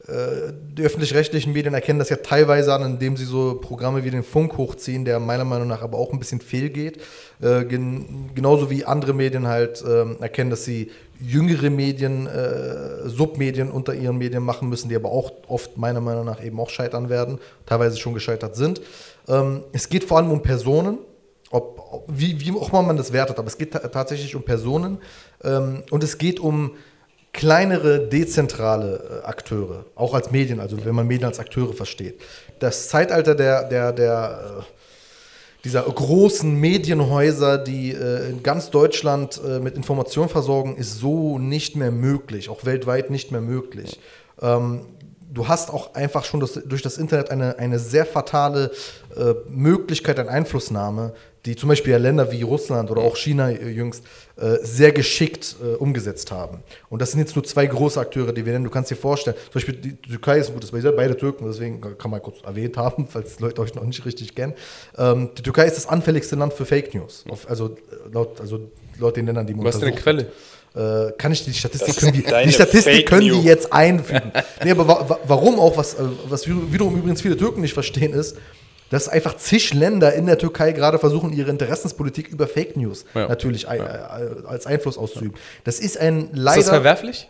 Äh, 0.09 0.53
die 0.77 0.83
öffentlich-rechtlichen 0.83 1.53
Medien 1.53 1.75
erkennen 1.75 2.01
das 2.01 2.09
ja 2.09 2.17
teilweise 2.17 2.75
an, 2.75 2.83
indem 2.83 3.17
sie 3.17 3.25
so 3.25 3.55
Programme 3.61 4.05
wie 4.05 4.11
den 4.11 4.25
Funk 4.25 4.57
hochziehen, 4.57 5.05
der 5.05 5.21
meiner 5.21 5.45
Meinung 5.45 5.69
nach 5.69 5.83
aber 5.83 5.99
auch 5.99 6.13
ein 6.13 6.19
bisschen 6.19 6.41
fehlgeht. 6.41 7.01
Äh, 7.41 7.65
gen 7.65 8.31
genauso 8.35 8.69
wie 8.69 8.85
andere 8.85 9.13
Medien 9.13 9.47
halt 9.47 9.83
äh, 9.83 10.15
erkennen, 10.21 10.51
dass 10.51 10.65
sie 10.65 10.91
jüngere 11.21 11.71
Medien, 11.71 12.27
äh, 12.27 13.09
Submedien 13.09 13.71
unter 13.71 13.95
ihren 13.95 14.19
Medien 14.19 14.43
machen 14.43 14.69
müssen, 14.69 14.89
die 14.89 14.97
aber 14.97 15.13
auch 15.13 15.31
oft 15.47 15.77
meiner 15.77 16.01
Meinung 16.01 16.25
nach 16.25 16.43
eben 16.43 16.59
auch 16.59 16.71
scheitern 16.71 17.09
werden, 17.09 17.39
teilweise 17.65 17.97
schon 17.97 18.15
gescheitert 18.15 18.57
sind. 18.57 18.81
Ähm, 19.29 19.63
es 19.73 19.89
geht 19.89 20.03
vor 20.03 20.17
allem 20.17 20.33
um 20.33 20.43
Personen, 20.43 20.99
ob, 21.53 21.79
ob, 21.93 22.05
wie, 22.09 22.41
wie 22.41 22.51
auch 22.59 22.71
immer 22.71 22.83
man 22.83 22.97
das 22.97 23.13
wertet, 23.13 23.39
aber 23.39 23.47
es 23.47 23.57
geht 23.57 23.71
tatsächlich 23.71 24.35
um 24.35 24.43
Personen 24.43 24.99
ähm, 25.45 25.85
und 25.91 26.03
es 26.03 26.19
geht 26.19 26.41
um 26.41 26.73
kleinere, 27.33 28.09
dezentrale 28.09 29.23
äh, 29.23 29.27
Akteure, 29.27 29.87
auch 29.95 30.15
als 30.15 30.31
Medien, 30.31 30.61
also 30.61 30.85
wenn 30.85 30.95
man 30.95 31.07
Medien 31.07 31.27
als 31.27 31.39
Akteure 31.39 31.73
versteht. 31.73 32.21
Das 32.59 32.89
Zeitalter 32.89 33.35
der, 33.35 33.65
der, 33.65 33.93
der, 33.93 34.65
dieser 35.65 35.83
großen 35.83 36.55
Medienhäuser, 36.55 37.59
die 37.59 37.93
äh, 37.93 38.29
in 38.31 38.43
ganz 38.43 38.71
Deutschland 38.71 39.41
äh, 39.45 39.61
mit 39.61 39.77
Informationen 39.77 40.29
versorgen, 40.29 40.77
ist 40.77 40.99
so 40.99 41.39
nicht 41.39 41.77
mehr 41.77 41.91
möglich, 41.91 42.49
auch 42.49 42.65
weltweit 42.65 43.11
nicht 43.11 43.33
mehr 43.33 43.41
möglich. 43.41 43.99
Ähm, 44.41 44.87
du 45.33 45.49
hast 45.49 45.71
auch 45.71 45.95
einfach 45.95 46.25
schon 46.25 46.41
durch 46.41 46.83
das 46.83 46.99
Internet 46.99 47.31
eine, 47.31 47.59
eine 47.59 47.79
sehr 47.79 48.05
fatale 48.05 48.73
äh, 49.17 49.35
Möglichkeit 49.49 50.19
an 50.19 50.29
Einflussnahme, 50.29 51.15
die 51.45 51.57
zum 51.57 51.69
Beispiel 51.69 51.93
ja 51.93 51.99
Länder 51.99 52.31
wie 52.31 52.43
Russland 52.43 52.91
oder 52.91 53.03
auch 53.03 53.17
China 53.17 53.51
äh, 53.51 53.69
jüngst 53.69 54.05
äh, 54.37 54.59
sehr 54.63 54.93
geschickt 54.93 55.57
äh, 55.63 55.75
umgesetzt 55.75 56.31
haben. 56.31 56.63
Und 56.89 57.03
das 57.03 57.11
sind 57.11 57.21
jetzt 57.21 57.35
nur 57.35 57.45
zwei 57.45 57.67
große 57.67 57.99
Akteure, 57.99 58.33
die 58.33 58.45
wir 58.47 58.53
nennen. 58.53 58.65
Du 58.65 58.71
kannst 58.71 58.91
dir 58.91 58.97
vorstellen, 58.97 59.37
zum 59.45 59.55
Beispiel 59.55 59.75
die 59.75 59.97
Türkei 59.97 60.39
ist 60.39 60.49
ein 60.49 60.55
gutes 60.55 60.71
Beispiel, 60.71 60.93
beide 60.93 61.17
Türken, 61.17 61.47
deswegen 61.47 61.81
kann 61.99 62.11
man 62.11 62.23
kurz 62.23 62.43
erwähnt 62.43 62.77
haben, 62.77 63.07
falls 63.11 63.41
Leute 63.41 63.61
euch 63.61 63.75
noch 63.75 63.85
nicht 63.85 64.05
richtig 64.05 64.35
kennen. 64.35 64.55
Ähm, 64.97 65.31
die 65.37 65.43
Türkei 65.43 65.67
ist 65.67 65.77
das 65.77 65.89
anfälligste 65.89 66.37
Land 66.37 66.53
für 66.53 66.65
Fake 66.65 66.95
News. 66.95 67.25
Auf, 67.29 67.49
also, 67.51 67.71
äh, 67.71 68.13
laut, 68.13 68.41
also 68.41 68.61
laut 68.99 69.17
den 69.17 69.27
Ländern, 69.27 69.47
die 69.47 69.55
man 69.55 69.65
Was 69.65 69.77
ist 69.77 69.83
deine 69.83 69.97
Quelle? 69.97 70.29
äh, 70.75 71.13
kann 71.19 71.33
ich 71.33 71.45
die 71.45 71.53
Statistik, 71.53 71.97
können 71.97 72.13
die, 72.13 72.23
die 72.23 72.53
Statistik 72.53 72.95
Fake 72.95 73.09
können 73.09 73.27
News. 73.27 73.41
die 73.41 73.47
jetzt 73.47 73.73
einfügen. 73.73 74.33
nee, 74.65 74.71
aber 74.71 74.89
wa 74.89 75.09
wa 75.09 75.19
warum 75.27 75.59
auch, 75.59 75.77
was, 75.77 75.95
äh, 75.95 76.05
was 76.29 76.47
wiederum 76.47 76.97
übrigens 76.97 77.21
viele 77.21 77.37
Türken 77.37 77.61
nicht 77.61 77.75
verstehen, 77.75 78.13
ist, 78.13 78.37
dass 78.93 79.09
einfach 79.09 79.39
zig 79.39 79.73
Länder 79.73 80.13
in 80.13 80.27
der 80.27 80.37
Türkei 80.37 80.73
gerade 80.73 80.99
versuchen, 80.99 81.33
ihre 81.33 81.51
Interessenspolitik 81.51 82.29
über 82.29 82.47
Fake 82.47 82.77
News 82.77 83.07
Ja. 83.15 83.27
natürlich 83.27 83.67
ein, 83.67 83.81
äh, 83.81 84.47
als 84.47 84.67
Einfluss 84.67 84.99
auszuüben. 84.99 85.35
Das 85.65 85.81
ist 85.81 85.99
ein 85.99 86.25
Ist 86.25 86.29
leider. 86.35 86.61
das 86.61 86.69
verwerflich? 86.69 87.29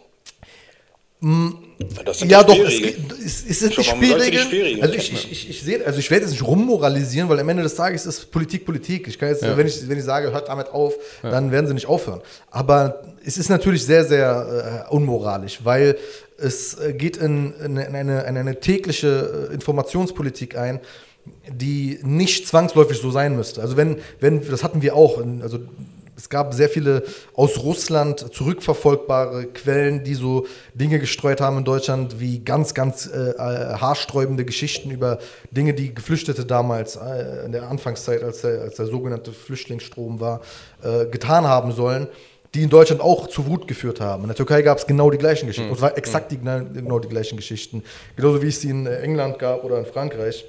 Das 2.04 2.18
sind 2.18 2.32
Ja, 2.32 2.42
doch, 2.42 2.58
es, 2.58 2.80
es, 2.80 3.44
es 3.48 3.62
ist 3.62 3.78
die 3.78 3.84
Spielregeln. 3.84 4.82
Also 4.82 4.94
ich, 4.94 5.12
ich, 5.12 5.30
ich, 5.30 5.50
ich 5.50 5.62
sehe, 5.62 5.86
also 5.86 6.00
ich 6.00 6.10
werde 6.10 6.24
jetzt 6.24 6.32
nicht 6.32 6.44
rummoralisieren, 6.44 7.28
weil 7.28 7.38
am 7.38 7.48
Ende 7.48 7.62
des 7.62 7.76
Tages 7.76 8.06
ist 8.06 8.32
Politik 8.32 8.64
Politik. 8.66 9.06
Ich 9.06 9.16
kann 9.16 9.28
jetzt, 9.28 9.42
wenn, 9.42 9.64
ich, 9.64 9.88
wenn 9.88 9.98
ich 9.98 10.04
sage, 10.04 10.32
hört 10.32 10.48
damit 10.48 10.68
auf, 10.70 10.94
dann 11.22 11.52
werden 11.52 11.68
sie 11.68 11.74
nicht 11.74 11.86
aufhören. 11.86 12.22
Aber 12.50 13.04
es 13.24 13.38
ist 13.38 13.50
natürlich 13.50 13.86
sehr, 13.86 14.04
sehr 14.04 14.86
äh, 14.90 14.92
unmoralisch, 14.92 15.60
weil 15.62 15.96
es 16.38 16.74
äh, 16.80 16.92
geht 16.92 17.18
in, 17.18 17.54
in, 17.64 17.78
eine, 17.78 18.22
in 18.24 18.36
eine 18.36 18.58
tägliche 18.58 19.48
äh, 19.48 19.54
Informationspolitik 19.54 20.58
ein, 20.58 20.80
die 21.48 21.98
nicht 22.02 22.48
zwangsläufig 22.48 22.98
so 22.98 23.10
sein 23.10 23.36
müsste. 23.36 23.60
Also 23.60 23.76
wenn, 23.76 23.98
wenn, 24.20 24.48
das 24.48 24.64
hatten 24.64 24.82
wir 24.82 24.96
auch, 24.96 25.22
also 25.40 25.58
es 26.16 26.28
gab 26.28 26.54
sehr 26.54 26.68
viele 26.68 27.02
aus 27.34 27.58
Russland 27.58 28.32
zurückverfolgbare 28.32 29.46
Quellen, 29.46 30.04
die 30.04 30.14
so 30.14 30.46
Dinge 30.74 30.98
gestreut 30.98 31.40
haben 31.40 31.58
in 31.58 31.64
Deutschland, 31.64 32.20
wie 32.20 32.40
ganz, 32.40 32.74
ganz 32.74 33.06
äh, 33.06 33.34
haarsträubende 33.38 34.44
Geschichten 34.44 34.90
über 34.90 35.18
Dinge, 35.50 35.74
die 35.74 35.94
Geflüchtete 35.94 36.44
damals 36.44 36.96
äh, 36.96 37.44
in 37.44 37.52
der 37.52 37.68
Anfangszeit, 37.68 38.22
als 38.22 38.42
der, 38.42 38.60
als 38.60 38.76
der 38.76 38.86
sogenannte 38.86 39.32
Flüchtlingsstrom 39.32 40.20
war, 40.20 40.42
äh, 40.82 41.06
getan 41.06 41.44
haben 41.44 41.72
sollen, 41.72 42.06
die 42.54 42.62
in 42.62 42.70
Deutschland 42.70 43.00
auch 43.00 43.28
zu 43.28 43.46
Wut 43.46 43.66
geführt 43.66 44.00
haben. 44.00 44.22
In 44.22 44.28
der 44.28 44.36
Türkei 44.36 44.62
gab 44.62 44.78
es 44.78 44.86
genau 44.86 45.10
die 45.10 45.18
gleichen 45.18 45.46
Geschichten. 45.46 45.70
Und 45.70 45.76
es 45.76 45.82
war 45.82 45.96
exakt 45.96 46.30
die, 46.30 46.38
genau 46.38 46.98
die 46.98 47.08
gleichen 47.08 47.36
Geschichten. 47.36 47.82
Genauso 48.14 48.42
wie 48.42 48.48
es 48.48 48.60
die 48.60 48.68
in 48.68 48.86
England 48.86 49.38
gab 49.38 49.64
oder 49.64 49.78
in 49.78 49.86
Frankreich. 49.86 50.44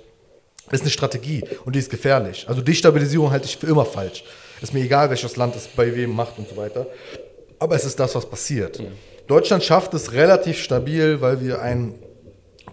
Das 0.65 0.79
ist 0.79 0.81
eine 0.81 0.91
Strategie 0.91 1.43
und 1.65 1.75
die 1.75 1.79
ist 1.79 1.89
gefährlich. 1.89 2.45
Also 2.47 2.61
Destabilisierung 2.61 3.31
halte 3.31 3.45
ich 3.45 3.57
für 3.57 3.67
immer 3.67 3.85
falsch. 3.85 4.23
Ist 4.61 4.73
mir 4.73 4.81
egal, 4.81 5.09
welches 5.09 5.35
Land 5.35 5.55
es 5.55 5.67
bei 5.67 5.93
wem 5.93 6.15
macht 6.15 6.37
und 6.37 6.47
so 6.47 6.55
weiter. 6.55 6.87
Aber 7.59 7.75
es 7.75 7.83
ist 7.85 7.99
das, 7.99 8.15
was 8.15 8.25
passiert. 8.25 8.81
Deutschland 9.27 9.63
schafft 9.63 9.93
es 9.93 10.13
relativ 10.13 10.57
stabil, 10.57 11.21
weil 11.21 11.41
wir 11.41 11.61
einen 11.61 11.95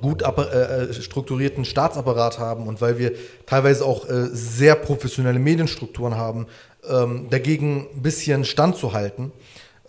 gut 0.00 0.22
äh, 0.22 0.26
äh, 0.26 0.92
strukturierten 0.94 1.64
Staatsapparat 1.64 2.38
haben 2.38 2.66
und 2.66 2.80
weil 2.80 2.98
wir 2.98 3.12
teilweise 3.46 3.84
auch 3.84 4.08
äh, 4.08 4.28
sehr 4.32 4.74
professionelle 4.74 5.38
Medienstrukturen 5.38 6.16
haben, 6.16 6.46
ähm, 6.88 7.28
dagegen 7.30 7.88
ein 7.94 8.02
bisschen 8.02 8.44
standzuhalten. 8.44 9.32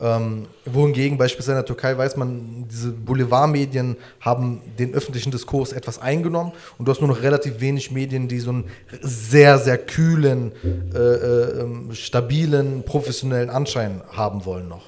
Ähm, 0.02 0.48
wohingegen 0.66 1.18
beispielsweise 1.20 1.52
in 1.52 1.58
der 1.58 1.66
Türkei 1.66 1.96
weiß 1.96 2.18
man, 2.18 2.66
diese 2.68 2.92
Boulevardmedien 2.92 3.98
haben 4.20 4.62
den 4.80 4.96
öffentlichen 4.96 5.30
Diskurs 5.32 5.74
etwas 5.74 6.00
eingenommen 6.00 6.54
und 6.80 6.88
du 6.88 6.92
hast 6.92 7.02
nur 7.02 7.10
noch 7.10 7.22
relativ 7.22 7.60
wenig 7.60 7.92
Medien, 7.92 8.28
die 8.28 8.40
so 8.40 8.50
einen 8.50 8.66
sehr, 9.02 9.60
sehr 9.60 9.78
kühlen, 9.78 10.54
äh, 10.94 10.98
äh, 10.98 11.62
ähm, 11.62 11.90
stabilen, 11.94 12.84
professionellen 12.84 13.52
Anschein 13.52 14.02
haben 14.12 14.46
wollen 14.46 14.68
noch. 14.68 14.86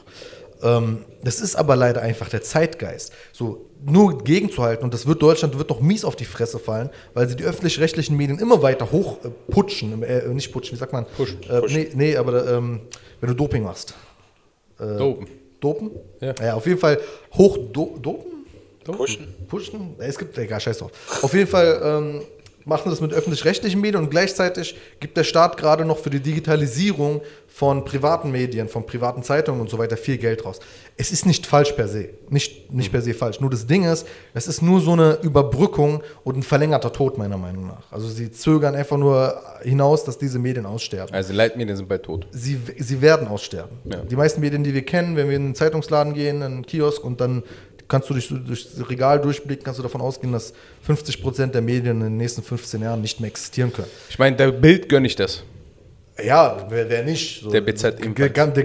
Ähm, 0.64 1.05
das 1.24 1.41
ist 1.41 1.55
aber 1.57 1.76
leider 1.76 2.01
einfach 2.01 2.30
der 2.30 2.41
Zeitgeist. 2.41 3.14
So 3.34 3.70
nur 3.86 4.24
gegenzuhalten 4.24 4.84
und 4.84 4.93
das 4.95 5.05
wird 5.05 5.22
Deutschland 5.22 5.57
wird 5.59 5.70
noch 5.70 5.82
mies 5.82 6.05
auf 6.05 6.16
die 6.16 6.26
Fresse 6.26 6.57
fallen, 6.57 6.89
weil 7.14 7.28
sie 7.28 7.36
die 7.36 7.43
öffentlich-rechtlichen 7.43 8.18
Medien 8.18 8.39
immer 8.39 8.64
weiter 8.64 8.91
hoch 8.91 9.24
äh, 9.24 9.30
putschen, 9.51 10.01
äh, 10.01 10.28
nicht 10.30 10.51
putschen, 10.51 10.76
wie 10.76 10.80
sagt 10.80 10.93
man? 10.93 11.05
Pushen. 11.18 11.39
Äh, 11.49 11.61
Nee, 11.68 11.89
nee, 11.93 12.18
aber 12.18 12.47
ähm, 12.49 12.82
wenn 13.20 13.30
du 13.30 13.36
Doping 13.36 13.64
machst. 13.64 13.93
Dopen. 14.98 15.28
Dopen? 15.60 15.92
Ja. 16.20 16.34
ja 16.42 16.54
auf 16.56 16.66
jeden 16.66 16.80
Fall 16.80 17.00
hoch 17.34 17.58
do 17.72 17.98
dopen? 18.02 18.34
Pushen. 18.84 19.34
Pushen? 19.48 19.96
Ja, 19.98 20.06
Es 20.06 20.18
gibt, 20.18 20.38
egal, 20.38 20.60
scheiß 20.60 20.78
drauf. 20.80 20.92
Auf 21.22 21.34
jeden 21.34 21.48
Fall 21.48 21.82
ähm, 21.84 22.22
machen 22.66 22.89
das 22.89 23.01
mit 23.01 23.14
öffentlich-rechtlichen 23.14 23.82
Medien 23.82 24.03
und 24.03 24.09
gleichzeitig 24.09 24.76
gibt 24.99 25.18
der 25.18 25.24
Staat 25.24 25.57
gerade 25.57 25.86
noch 25.86 25.97
für 25.99 26.09
die 26.09 26.20
Digitalisierung 26.20 27.22
von 27.47 27.86
privaten 27.86 28.32
Medien, 28.32 28.68
von 28.68 28.86
privaten 28.86 29.22
Zeitungen 29.22 29.61
und 29.61 29.70
so 29.70 29.78
weiter 29.78 29.95
viel 29.95 30.18
Geld 30.18 30.43
raus. 30.43 30.59
Es 30.97 31.11
ist 31.11 31.26
nicht 31.28 31.45
falsch 31.45 31.74
per 31.74 31.88
se. 31.88 32.09
Nicht, 32.30 32.74
nicht 32.74 32.91
per 32.91 33.01
se 33.03 33.14
falsch. 33.14 33.39
Nur 33.39 33.51
das 33.51 33.68
Ding 33.68 33.84
ist, 33.84 34.07
es 34.34 34.47
ist 34.47 34.61
nur 34.64 34.82
so 34.82 34.93
eine 34.93 35.20
Überbrückung 35.22 36.01
und 36.24 36.38
ein 36.38 36.43
verlängerter 36.43 36.91
Tod, 36.91 37.18
meiner 37.20 37.38
Meinung 37.38 37.68
nach. 37.68 37.91
Also 37.91 38.07
sie 38.07 38.32
zögern 38.32 38.74
einfach 38.74 38.97
nur 38.97 39.39
hinaus, 39.61 40.03
dass 40.03 40.18
diese 40.18 40.39
Medien 40.39 40.66
aussterben 40.66 41.14
Also 41.14 41.32
Leitmedien 41.34 41.78
sind 41.78 41.88
bald 41.88 42.03
tot. 42.03 42.26
sie, 42.32 42.59
sie 42.80 43.01
werden 43.01 43.28
aussterben. 43.28 43.78
Ja. 43.86 43.97
Die 43.97 44.16
meisten 44.16 44.41
Medien, 44.41 44.64
die 44.64 44.74
wir 44.74 44.84
kennen, 44.84 45.16
wenn 45.16 45.30
wir 45.30 45.36
in 45.36 45.45
einen 45.45 45.55
Zeitungsladen 45.55 46.14
gehen, 46.14 46.38
in 46.38 46.43
einen 46.43 46.66
Kiosk 46.66 47.03
und 47.03 47.22
dann 47.22 47.43
kannst 47.88 48.10
du 48.10 48.14
durch, 48.14 48.30
durch 48.30 48.76
das 48.76 48.90
Regal 48.90 49.20
durchblicken, 49.22 49.64
kannst 49.64 49.80
du 49.80 49.84
davon 49.84 50.02
ausgehen, 50.02 50.34
dass 50.34 50.54
50 50.84 51.22
Prozent 51.22 51.56
der 51.56 51.62
Medien 51.62 51.98
in 51.98 52.04
den 52.04 52.18
nächsten 52.18 52.44
15 52.44 52.82
Jahren 52.82 53.02
nicht 53.02 53.20
mehr 53.20 53.30
existieren 53.30 53.72
können. 53.72 53.88
Ich 54.10 54.20
meine, 54.20 54.36
der 54.36 54.52
Bild 54.52 54.90
gönne 54.90 55.08
ich 55.08 55.16
das. 55.16 55.44
Ja, 56.24 56.68
wer, 56.70 56.90
wer 56.90 57.04
nicht. 57.04 57.42
So, 57.42 57.50
Der 57.50 57.62
BZ 57.62 58.00
ebenfalls. 58.00 58.54
der, 58.54 58.64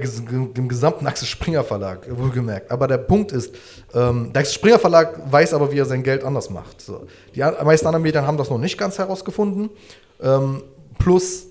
dem 0.54 0.68
gesamten 0.68 1.06
Axel 1.06 1.26
Springer 1.26 1.64
Verlag, 1.64 2.06
wohlgemerkt. 2.10 2.70
Aber 2.70 2.86
der 2.86 2.98
Punkt 2.98 3.32
ist, 3.32 3.54
ähm, 3.94 4.32
der 4.34 4.40
Axel 4.40 4.54
Springer 4.54 4.78
Verlag 4.78 5.32
weiß 5.32 5.54
aber, 5.54 5.72
wie 5.72 5.78
er 5.78 5.86
sein 5.86 6.02
Geld 6.02 6.24
anders 6.24 6.50
macht. 6.50 6.80
So. 6.82 7.06
Die 7.34 7.40
meisten 7.40 7.86
anderen 7.86 8.02
Medien 8.02 8.26
haben 8.26 8.36
das 8.36 8.50
noch 8.50 8.58
nicht 8.58 8.76
ganz 8.76 8.98
herausgefunden. 8.98 9.70
Ähm, 10.22 10.62
plus, 10.98 11.46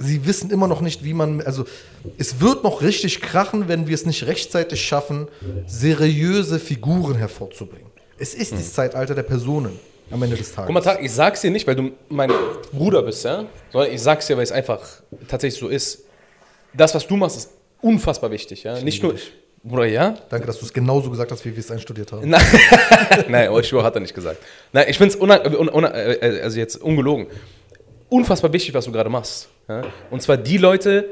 sie 0.00 0.26
wissen 0.26 0.50
immer 0.50 0.66
noch 0.66 0.80
nicht, 0.80 1.04
wie 1.04 1.14
man, 1.14 1.42
also 1.42 1.64
es 2.18 2.40
wird 2.40 2.64
noch 2.64 2.82
richtig 2.82 3.20
krachen, 3.20 3.68
wenn 3.68 3.86
wir 3.86 3.94
es 3.94 4.06
nicht 4.06 4.26
rechtzeitig 4.26 4.82
schaffen, 4.82 5.28
seriöse 5.66 6.58
Figuren 6.58 7.14
hervorzubringen. 7.16 7.90
Es 8.18 8.34
ist 8.34 8.52
das 8.52 8.72
Zeitalter 8.72 9.14
der 9.14 9.22
Personen 9.22 9.78
am 10.10 10.22
Ende 10.22 10.36
des 10.36 10.52
Tages. 10.52 10.66
Guck 10.66 10.74
mal, 10.74 10.80
Tag, 10.80 11.02
ich 11.02 11.12
sag's 11.12 11.42
dir 11.42 11.50
nicht, 11.50 11.66
weil 11.66 11.76
du 11.76 11.92
mein 12.08 12.30
Bruder 12.72 13.02
bist, 13.02 13.24
ja? 13.24 13.44
Sondern 13.70 13.92
ich 13.92 14.02
sag's 14.02 14.26
dir, 14.26 14.36
weil 14.36 14.44
es 14.44 14.52
einfach 14.52 14.80
tatsächlich 15.28 15.60
so 15.60 15.68
ist. 15.68 16.04
Das, 16.74 16.94
was 16.94 17.06
du 17.06 17.16
machst, 17.16 17.36
ist 17.36 17.50
unfassbar 17.80 18.30
wichtig, 18.30 18.64
ja? 18.64 18.80
Nicht 18.80 19.02
nur. 19.02 19.14
Bruder, 19.62 19.84
ja? 19.84 20.16
Danke, 20.30 20.46
dass 20.46 20.58
du 20.58 20.64
es 20.64 20.72
genauso 20.72 21.10
gesagt 21.10 21.30
hast, 21.30 21.44
wie 21.44 21.52
wir 21.52 21.58
es 21.58 21.70
einstudiert 21.70 22.12
haben. 22.12 22.28
Nein, 22.28 22.40
Nein 23.28 23.52
hat 23.52 23.94
er 23.94 24.00
nicht 24.00 24.14
gesagt. 24.14 24.38
Nein, 24.72 24.86
ich 24.88 24.96
finde 24.96 25.14
es 25.14 25.20
una 25.20 25.36
äh, 25.36 26.40
also 26.40 26.58
jetzt 26.58 26.76
ungelogen. 26.76 27.26
Unfassbar 28.10 28.52
wichtig, 28.52 28.74
was 28.74 28.84
du 28.84 28.92
gerade 28.92 29.08
machst. 29.08 29.48
Ja? 29.68 29.82
Und 30.10 30.20
zwar 30.20 30.36
die 30.36 30.58
Leute 30.58 31.06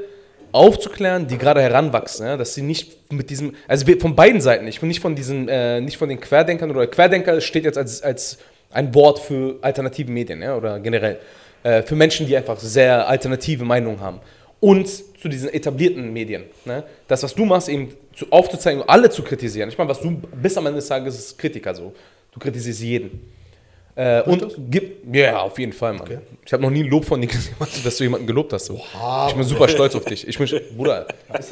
aufzuklären, 0.51 1.27
die 1.27 1.37
gerade 1.37 1.61
heranwachsen, 1.61 2.25
ja? 2.25 2.37
dass 2.37 2.53
sie 2.53 2.61
nicht 2.61 3.11
mit 3.11 3.29
diesem, 3.29 3.55
also 3.67 3.85
von 3.99 4.15
beiden 4.15 4.41
Seiten, 4.41 4.67
ich 4.67 4.79
bin 4.79 4.89
nicht 4.89 4.99
von 4.99 5.15
diesen, 5.15 5.47
äh, 5.47 5.79
nicht 5.79 5.97
von 5.97 6.09
den 6.09 6.19
Querdenkern 6.19 6.69
oder 6.69 6.85
Querdenker 6.87 7.39
steht 7.41 7.63
jetzt 7.63 7.77
als, 7.77 8.01
als 8.01 8.37
ein 8.71 8.93
Wort 8.93 9.19
für 9.19 9.57
alternative 9.61 10.11
Medien, 10.11 10.41
ja? 10.41 10.55
oder 10.55 10.79
generell 10.79 11.19
äh, 11.63 11.81
für 11.83 11.95
Menschen, 11.95 12.27
die 12.27 12.35
einfach 12.35 12.59
sehr 12.59 13.07
alternative 13.07 13.63
Meinungen 13.63 14.01
haben. 14.01 14.19
Und 14.59 14.89
zu 14.89 15.29
diesen 15.29 15.49
etablierten 15.53 16.11
Medien. 16.11 16.43
Ne? 16.65 16.83
Das, 17.07 17.23
was 17.23 17.33
du 17.33 17.45
machst, 17.45 17.69
eben 17.69 17.93
zu, 18.13 18.25
aufzuzeigen 18.29 18.81
und 18.81 18.89
alle 18.89 19.09
zu 19.09 19.23
kritisieren. 19.23 19.69
Ich 19.69 19.77
meine, 19.77 19.89
was 19.89 20.01
du 20.01 20.11
bis 20.11 20.57
am 20.57 20.65
Ende 20.65 20.79
des 20.79 20.87
Tages 20.87 21.17
ist 21.17 21.37
Kritiker 21.37 21.73
so. 21.73 21.93
Du 22.31 22.39
kritisierst 22.39 22.81
jeden. 22.81 23.38
Äh, 23.99 24.21
und 24.21 24.55
gib, 24.69 25.13
ja, 25.13 25.39
auf 25.41 25.59
jeden 25.59 25.73
Fall, 25.73 25.91
Mann. 25.91 26.21
Ich 26.45 26.53
habe 26.53 26.63
noch 26.63 26.69
nie 26.69 26.83
ein 26.85 26.89
Lob 26.89 27.03
von 27.03 27.19
dir 27.19 27.27
gesehen, 27.31 27.53
dass 27.83 27.97
du 27.97 28.03
jemanden 28.05 28.27
gelobt 28.27 28.53
hast. 28.53 28.67
So. 28.67 28.79
ich 29.27 29.33
bin 29.35 29.43
super 29.43 29.67
stolz 29.69 29.93
auf 29.93 30.05
dich. 30.05 30.25
Ich 30.25 30.37
bin, 30.37 30.47
Bruder, 30.77 31.05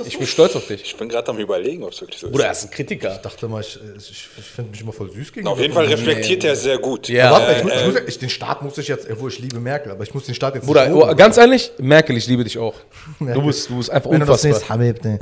ich 0.06 0.18
bin 0.18 0.26
stolz 0.26 0.56
auf 0.56 0.66
dich. 0.66 0.82
Ich 0.82 0.95
bin 0.95 1.10
gerade 1.10 1.28
am 1.30 1.38
überlegen, 1.39 1.84
ob 1.84 1.91
es 1.91 2.00
wirklich 2.00 2.22
so 2.22 2.28
ist. 2.28 2.32
Bruder, 2.32 2.45
er 2.45 2.52
ist 2.54 2.64
ein 2.64 2.72
Kritiker. 2.72 3.16
Ich 3.16 3.22
dachte 3.22 3.50
mal, 3.50 3.60
ich, 3.60 3.78
ich, 3.98 4.10
ich 4.38 4.45
finde 4.45 4.72
mich 4.72 4.80
immer 4.80 4.93
voll 4.93 5.12
süß 5.12 5.34
gegen 5.34 5.45
Auf 5.45 5.60
jeden 5.60 5.74
Fall 5.74 5.88
reflektiert 5.88 6.45
er 6.45 6.56
sehr 6.56 6.78
gut. 6.78 7.10
Ja. 7.10 7.32
Warte, 7.32 7.52
ich, 7.52 7.58
Äh, 7.60 7.64
muss, 7.64 7.74
ich 7.74 7.86
muss, 8.02 8.02
ich, 8.08 8.20
den 8.20 8.30
Staat 8.30 8.62
muss 8.62 8.78
ich 8.78 8.88
jetzt, 8.88 9.12
obwohl 9.12 9.30
ich 9.30 9.39
liebe 9.39 9.60
Merkel, 9.60 9.91
aber 9.91 10.04
ich 10.04 10.14
muss 10.14 10.24
den 10.26 10.36
Staat 10.36 10.56
jetzt 10.56 10.66
Bruder, 10.66 10.88
loben. 10.88 11.10
oh, 11.12 11.16
ganz 11.16 11.36
ehrlich, 11.36 11.72
Merkel, 11.80 12.16
ich 12.16 12.28
liebe 12.28 12.45
dich 12.45 12.58
auch. 12.58 12.76
Du 13.20 13.41
bist, 13.45 13.70
du 13.70 13.76
bist 13.78 13.89
einfach 13.89 14.10
Wenn 14.10 14.22
du 14.22 14.26
das 14.26 14.45
unfassbar. 14.45 14.78
nächste 14.78 15.02
Habib, 15.02 15.04
ne. 15.04 15.20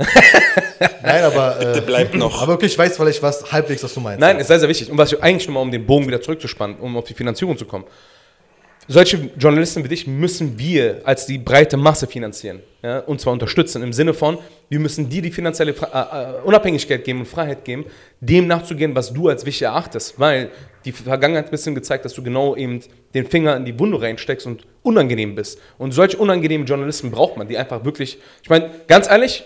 Nein, 1.02 1.22
aber. 1.24 1.56
Äh, 1.76 1.80
bleibt 1.80 2.14
noch. 2.14 2.42
Aber 2.42 2.54
okay, 2.54 2.66
ich 2.66 2.78
weiß 2.78 2.96
vielleicht 2.96 3.22
was, 3.22 3.50
halbwegs, 3.52 3.82
was 3.82 3.94
du 3.94 4.00
meinst. 4.00 4.20
Nein, 4.20 4.38
ist 4.38 4.48
sehr, 4.48 4.58
sehr 4.58 4.68
wichtig. 4.68 4.90
Und 4.90 4.98
was 4.98 5.12
ich 5.12 5.22
eigentlich 5.22 5.46
nochmal, 5.46 5.62
um 5.62 5.70
den 5.70 5.84
Bogen 5.86 6.06
wieder 6.06 6.20
zurückzuspannen, 6.20 6.76
um 6.78 6.96
auf 6.96 7.04
die 7.04 7.14
Finanzierung 7.14 7.56
zu 7.56 7.64
kommen. 7.64 7.84
solche 8.88 9.30
Journalisten 9.36 9.82
wie 9.84 9.88
dich 9.88 10.06
müssen 10.06 10.58
wir 10.58 11.00
als 11.04 11.26
die 11.26 11.38
breite 11.38 11.76
Masse 11.76 12.06
finanzieren. 12.06 12.60
Ja? 12.82 13.00
Und 13.00 13.20
zwar 13.20 13.32
unterstützen 13.32 13.82
im 13.82 13.92
Sinne 13.92 14.14
von, 14.14 14.38
wir 14.68 14.78
müssen 14.78 15.08
dir 15.08 15.22
die 15.22 15.30
finanzielle 15.32 15.74
Fra- 15.74 15.90
äh, 15.92 16.38
äh, 16.38 16.42
Unabhängigkeit 16.42 17.02
geben 17.04 17.20
und 17.20 17.26
Freiheit 17.26 17.64
geben, 17.64 17.86
dem 18.20 18.46
nachzugehen, 18.46 18.94
was 18.94 19.12
du 19.12 19.28
als 19.28 19.44
wichtig 19.44 19.62
erachtest. 19.62 20.18
Weil 20.20 20.50
die 20.84 20.92
Vergangenheit 20.92 21.46
hat 21.46 21.48
ein 21.48 21.56
bisschen 21.56 21.74
gezeigt, 21.74 22.04
dass 22.04 22.14
du 22.14 22.22
genau 22.22 22.54
eben 22.54 22.80
den 23.14 23.26
Finger 23.26 23.56
in 23.56 23.64
die 23.64 23.76
Wunde 23.78 24.00
reinsteckst 24.00 24.46
und 24.46 24.66
unangenehm 24.82 25.34
bist. 25.34 25.58
Und 25.78 25.92
solche 25.92 26.16
unangenehmen 26.16 26.66
Journalisten 26.66 27.10
braucht 27.10 27.36
man, 27.36 27.48
die 27.48 27.58
einfach 27.58 27.84
wirklich, 27.84 28.18
ich 28.42 28.50
meine, 28.50 28.70
ganz 28.86 29.08
ehrlich, 29.10 29.42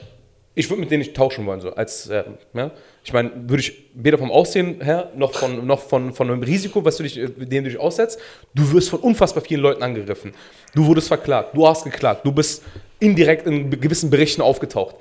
ich 0.55 0.68
würde 0.68 0.80
mit 0.80 0.90
denen 0.90 1.01
nicht 1.01 1.14
tauschen 1.14 1.46
wollen, 1.46 1.61
so 1.61 1.72
als, 1.74 2.09
äh, 2.09 2.24
ja. 2.55 2.70
Ich 3.05 3.12
meine, 3.12 3.30
würde 3.46 3.61
ich 3.61 3.84
weder 3.94 4.18
vom 4.18 4.30
Aussehen 4.30 4.80
her 4.82 5.11
noch 5.16 5.32
von, 5.32 5.66
noch 5.66 5.80
von, 5.80 6.12
von 6.12 6.30
einem 6.30 6.42
Risiko, 6.42 6.84
was 6.84 6.96
du 6.96 7.05
dich, 7.05 7.18
äh, 7.18 7.28
dem 7.28 7.64
du 7.64 7.70
dich 7.70 7.78
aussetzt. 7.78 8.20
Du 8.55 8.70
wirst 8.72 8.90
von 8.90 9.01
unfassbar 9.01 9.42
vielen 9.42 9.61
Leuten 9.62 9.82
angegriffen. 9.82 10.32
Du 10.74 10.86
wurdest 10.86 11.09
verklagt, 11.09 11.57
du 11.57 11.66
hast 11.66 11.84
geklagt, 11.84 12.26
du 12.26 12.32
bist 12.32 12.62
indirekt 12.98 13.46
in 13.46 13.70
gewissen 13.70 14.11
Berichten 14.11 14.42
aufgetaucht. 14.42 14.96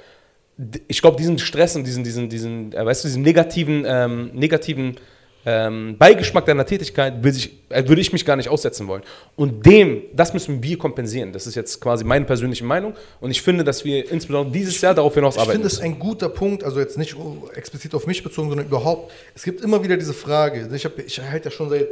Ich 0.87 1.01
glaube, 1.01 1.17
diesen 1.17 1.39
Stress 1.39 1.75
und 1.75 1.85
diesen, 1.85 2.03
diesen, 2.03 2.29
diesen, 2.29 2.73
äh, 2.73 2.85
weißt 2.85 3.03
du, 3.03 3.07
diesen 3.07 3.23
negativen, 3.23 3.85
ähm, 3.87 4.31
negativen 4.33 4.97
ähm, 5.45 5.97
Beigeschmack 5.97 6.45
deiner 6.45 6.65
Tätigkeit 6.65 7.23
sich, 7.33 7.51
äh, 7.69 7.87
würde 7.87 8.01
ich 8.01 8.11
mich 8.11 8.25
gar 8.25 8.35
nicht 8.35 8.49
aussetzen 8.49 8.87
wollen. 8.87 9.03
Und 9.35 9.65
dem, 9.65 10.03
das 10.13 10.33
müssen 10.33 10.61
wir 10.61 10.77
kompensieren. 10.77 11.31
Das 11.31 11.47
ist 11.47 11.55
jetzt 11.55 11.79
quasi 11.79 12.03
meine 12.03 12.25
persönliche 12.25 12.65
Meinung. 12.65 12.93
Und 13.21 13.31
ich 13.31 13.41
finde, 13.41 13.63
dass 13.63 13.85
wir 13.85 14.11
insbesondere 14.11 14.51
dieses 14.51 14.79
Jahr 14.81 14.93
darauf 14.93 15.13
hinaus 15.13 15.37
Ich 15.37 15.43
finde 15.43 15.67
es 15.67 15.79
ein 15.79 15.97
guter 15.97 16.29
Punkt, 16.29 16.63
also 16.63 16.79
jetzt 16.79 16.97
nicht 16.97 17.15
oh, 17.15 17.49
explizit 17.55 17.95
auf 17.95 18.05
mich 18.05 18.21
bezogen, 18.21 18.49
sondern 18.49 18.67
überhaupt. 18.67 19.11
Es 19.33 19.43
gibt 19.43 19.61
immer 19.61 19.81
wieder 19.83 19.95
diese 19.95 20.13
Frage. 20.13 20.69
Ich, 20.73 20.85
hab, 20.85 20.99
ich 20.99 21.21
halte 21.21 21.45
ja 21.45 21.51
schon 21.51 21.69
seit 21.69 21.87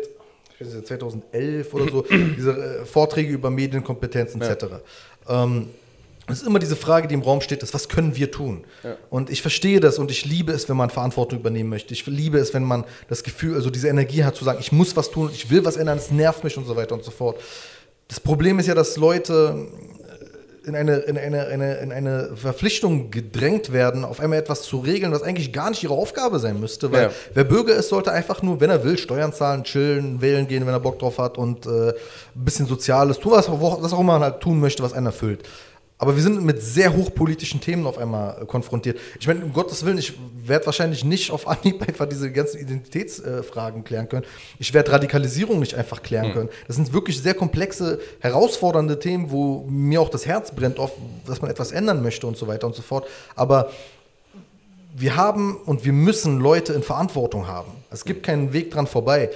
ich 0.59 0.65
weiß 0.65 0.73
nicht, 0.73 0.87
2011 0.87 1.73
oder 1.73 1.91
so 1.91 2.01
diese 2.37 2.51
äh, 2.51 2.85
Vorträge 2.85 3.31
über 3.31 3.49
Medienkompetenz 3.49 4.35
etc. 4.35 4.65
Ähm, 5.29 5.67
es 6.29 6.41
ist 6.41 6.47
immer 6.47 6.59
diese 6.59 6.75
Frage, 6.75 7.07
die 7.07 7.13
im 7.13 7.21
Raum 7.21 7.39
steht, 7.41 7.63
ist, 7.63 7.73
was 7.73 7.87
können 7.87 8.15
wir 8.15 8.31
tun? 8.31 8.65
Und 9.09 9.29
ich 9.29 9.41
verstehe 9.41 9.79
das 9.79 9.97
und 9.97 10.11
ich 10.11 10.25
liebe 10.25 10.51
es, 10.51 10.67
wenn 10.67 10.75
man 10.77 10.89
Verantwortung 10.89 11.39
übernehmen 11.39 11.69
möchte. 11.69 11.93
Ich 11.93 12.05
liebe 12.05 12.37
es, 12.37 12.53
wenn 12.53 12.63
man 12.63 12.83
das 13.07 13.23
Gefühl, 13.23 13.55
also 13.55 13.69
diese 13.69 13.87
Energie 13.87 14.23
hat 14.23 14.35
zu 14.35 14.43
sagen, 14.43 14.57
ich 14.61 14.71
muss 14.71 14.95
was 14.97 15.09
tun 15.09 15.27
und 15.27 15.33
ich 15.33 15.49
will 15.49 15.63
was 15.63 15.77
ändern, 15.77 15.97
es 15.97 16.11
nervt 16.11 16.43
mich 16.43 16.57
und 16.57 16.65
so 16.65 16.75
weiter 16.75 16.95
und 16.95 17.03
so 17.03 17.11
fort. 17.11 17.39
Das 18.09 18.19
Problem 18.19 18.59
ist 18.59 18.67
ja, 18.67 18.75
dass 18.75 18.97
Leute 18.97 19.67
in 20.65 20.75
eine, 20.75 20.97
in, 20.97 21.17
eine, 21.17 21.45
eine, 21.47 21.75
in 21.77 21.91
eine 21.93 22.35
Verpflichtung 22.35 23.09
gedrängt 23.09 23.71
werden, 23.71 24.03
auf 24.03 24.19
einmal 24.19 24.37
etwas 24.39 24.63
zu 24.63 24.79
regeln, 24.79 25.13
was 25.13 25.23
eigentlich 25.23 25.53
gar 25.53 25.69
nicht 25.69 25.81
ihre 25.81 25.93
Aufgabe 25.93 26.39
sein 26.39 26.59
müsste. 26.59 26.91
Weil 26.91 27.03
Ja. 27.03 27.11
wer 27.33 27.45
Bürger 27.45 27.73
ist, 27.75 27.87
sollte 27.87 28.11
einfach 28.11 28.41
nur, 28.41 28.59
wenn 28.59 28.69
er 28.69 28.83
will, 28.83 28.97
Steuern 28.97 29.31
zahlen, 29.31 29.63
chillen, 29.63 30.19
wählen 30.21 30.45
gehen, 30.45 30.65
wenn 30.65 30.73
er 30.73 30.81
Bock 30.81 30.99
drauf 30.99 31.19
hat 31.19 31.37
und 31.37 31.65
äh, 31.65 31.69
ein 31.89 31.93
bisschen 32.35 32.65
Soziales 32.67 33.17
tun, 33.17 33.31
was, 33.31 33.47
auch- 33.47 33.81
was 33.81 33.93
auch 33.93 33.99
immer 34.01 34.19
man 34.19 34.23
halt 34.23 34.41
tun 34.41 34.59
möchte, 34.59 34.83
was 34.83 34.91
einen 34.91 35.05
erfüllt. 35.05 35.43
Aber 35.99 36.15
wir 36.15 36.21
sind 36.21 36.43
mit 36.43 36.61
sehr 36.61 36.95
hochpolitischen 36.95 37.59
Themen 37.59 37.87
auf 37.87 37.97
einmal 37.97 38.41
äh, 38.41 38.45
konfrontiert. 38.45 38.99
Ich 39.19 39.27
meine, 39.27 39.43
um 39.43 39.51
Gottes 39.51 39.83
Willen, 39.83 39.97
ich 39.97 40.13
werde 40.45 40.67
wahrscheinlich 40.67 41.03
nicht 41.03 41.31
auf 41.31 41.47
Anhieb 41.47 41.81
einfach 41.87 42.07
diese 42.07 42.31
ganzen 42.31 42.59
Identitätsfragen 42.59 43.83
klären 43.83 44.07
können. 44.07 44.25
Ich 44.59 44.73
werde 44.73 44.91
Radikalisierung 44.91 45.59
nicht 45.59 45.73
einfach 45.73 46.03
klären 46.03 46.33
können. 46.33 46.49
Das 46.67 46.75
sind 46.75 46.93
wirklich 46.93 47.21
sehr 47.21 47.33
komplexe, 47.33 47.99
herausfordernde 48.19 48.99
Themen, 48.99 49.31
wo 49.31 49.65
mir 49.69 49.99
auch 49.99 50.09
das 50.09 50.25
Herz 50.27 50.51
brennt, 50.51 50.77
auf, 50.77 50.91
dass 51.25 51.41
man 51.41 51.49
etwas 51.49 51.71
ändern 51.71 52.03
möchte 52.03 52.27
und 52.27 52.37
so 52.37 52.47
weiter 52.47 52.67
und 52.67 52.75
so 52.75 52.83
fort. 52.83 53.07
Aber 53.35 53.71
wir 54.95 55.15
haben 55.15 55.57
und 55.65 55.83
wir 55.85 55.93
müssen 55.93 56.39
Leute 56.39 56.73
in 56.73 56.83
Verantwortung 56.83 57.47
haben. 57.47 57.71
Es 57.91 58.03
gibt 58.03 58.23
keinen 58.23 58.53
Weg 58.53 58.71
dran 58.71 58.87
vorbei. 58.87 59.29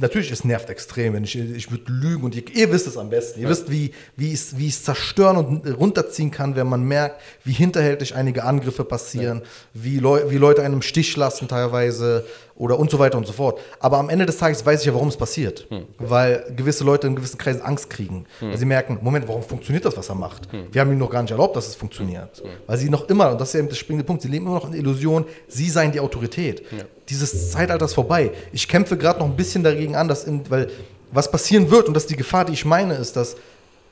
Natürlich, 0.00 0.30
es 0.30 0.44
nervt 0.44 0.70
extrem, 0.70 1.14
wenn 1.14 1.24
ich, 1.24 1.36
ich 1.38 1.70
würde 1.70 1.90
lügen 1.90 2.24
und 2.24 2.34
ihr, 2.34 2.44
ihr 2.54 2.72
wisst 2.72 2.86
es 2.86 2.96
am 2.96 3.10
besten. 3.10 3.40
Ihr 3.40 3.48
wisst, 3.48 3.70
wie, 3.70 3.92
wie, 4.16 4.32
es, 4.32 4.58
wie 4.58 4.68
es 4.68 4.84
zerstören 4.84 5.36
und 5.36 5.66
runterziehen 5.66 6.30
kann, 6.30 6.56
wenn 6.56 6.66
man 6.66 6.84
merkt, 6.84 7.20
wie 7.44 7.52
hinterhältig 7.52 8.14
einige 8.14 8.44
Angriffe 8.44 8.84
passieren, 8.84 9.42
wie, 9.74 9.98
Leu 9.98 10.30
wie 10.30 10.36
Leute 10.36 10.62
einen 10.62 10.74
im 10.74 10.82
Stich 10.82 11.16
lassen 11.16 11.48
teilweise 11.48 12.24
oder 12.56 12.78
und 12.78 12.90
so 12.90 12.98
weiter 12.98 13.18
und 13.18 13.26
so 13.26 13.32
fort. 13.32 13.60
Aber 13.80 13.98
am 13.98 14.08
Ende 14.08 14.26
des 14.26 14.38
Tages 14.38 14.64
weiß 14.64 14.80
ich 14.80 14.86
ja, 14.86 14.94
warum 14.94 15.08
es 15.08 15.16
passiert. 15.16 15.66
Weil 15.98 16.52
gewisse 16.56 16.84
Leute 16.84 17.06
in 17.06 17.16
gewissen 17.16 17.38
Kreisen 17.38 17.62
Angst 17.62 17.90
kriegen. 17.90 18.26
Weil 18.40 18.56
sie 18.56 18.64
merken, 18.64 18.98
Moment, 19.02 19.28
warum 19.28 19.42
funktioniert 19.42 19.84
das, 19.84 19.96
was 19.96 20.08
er 20.08 20.14
macht? 20.14 20.48
Wir 20.72 20.80
haben 20.80 20.90
ihm 20.90 20.98
noch 20.98 21.10
gar 21.10 21.22
nicht 21.22 21.30
erlaubt, 21.30 21.56
dass 21.56 21.68
es 21.68 21.74
funktioniert. 21.74 22.42
Weil 22.66 22.78
sie 22.78 22.90
noch 22.90 23.08
immer, 23.08 23.30
und 23.32 23.40
das 23.40 23.48
ist 23.48 23.54
ja 23.54 23.60
eben 23.60 23.68
der 23.68 23.76
springende 23.76 24.04
Punkt, 24.04 24.22
sie 24.22 24.28
leben 24.28 24.46
immer 24.46 24.56
noch 24.56 24.66
in 24.66 24.72
der 24.72 24.80
Illusion, 24.80 25.24
sie 25.48 25.68
seien 25.68 25.92
die 25.92 26.00
Autorität. 26.00 26.62
Dieses 27.08 27.52
Zeitalter 27.52 27.84
ist 27.84 27.94
vorbei. 27.94 28.32
Ich 28.52 28.66
kämpfe 28.66 28.96
gerade 28.96 29.20
noch 29.20 29.26
ein 29.26 29.36
bisschen 29.36 29.62
dagegen 29.62 29.94
an, 29.94 30.08
dass 30.08 30.24
in, 30.24 30.48
weil 30.50 30.68
was 31.12 31.30
passieren 31.30 31.70
wird, 31.70 31.88
und 31.88 31.94
das 31.94 32.04
ist 32.04 32.10
die 32.10 32.16
Gefahr, 32.16 32.44
die 32.44 32.52
ich 32.52 32.64
meine, 32.64 32.94
ist, 32.94 33.16
dass 33.16 33.36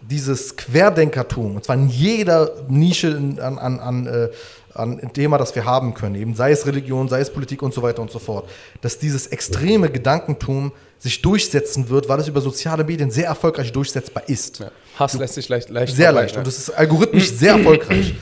dieses 0.01 0.57
Querdenkertum, 0.57 1.57
und 1.57 1.65
zwar 1.65 1.77
in 1.77 1.89
jeder 1.89 2.51
Nische 2.69 3.17
an, 3.17 3.59
an, 3.59 3.81
an, 3.81 4.07
äh, 4.07 4.29
an 4.75 4.99
ein 5.01 5.13
Thema, 5.13 5.39
das 5.39 5.55
wir 5.55 5.65
haben 5.65 5.95
können, 5.95 6.15
eben 6.17 6.35
sei 6.35 6.51
es 6.51 6.67
Religion, 6.67 7.09
sei 7.09 7.21
es 7.21 7.33
Politik 7.33 7.63
und 7.63 7.73
so 7.73 7.83
weiter 7.83 8.03
und 8.03 8.11
so 8.11 8.19
fort, 8.19 8.49
dass 8.81 8.99
dieses 8.99 9.29
extreme 9.29 9.89
Gedankentum 9.91 10.73
sich 10.99 11.23
durchsetzen 11.23 11.89
wird, 11.91 12.09
weil 12.09 12.21
es 12.21 12.29
über 12.29 12.41
soziale 12.41 12.85
Medien 12.85 13.11
sehr 13.11 13.27
erfolgreich 13.27 13.73
durchsetzbar 13.73 14.29
ist. 14.29 14.61
Ja. 14.61 14.71
Hass 14.99 15.15
lässt 15.15 15.35
sich 15.35 15.49
leicht, 15.49 15.69
leicht 15.69 15.95
Sehr 15.95 16.13
leicht. 16.13 16.35
ja. 16.35 16.39
Und 16.41 16.47
das 16.47 16.59
ist 16.59 16.71
algorithmisch 16.71 17.31
sehr 17.31 17.55
erfolgreich. 17.55 18.15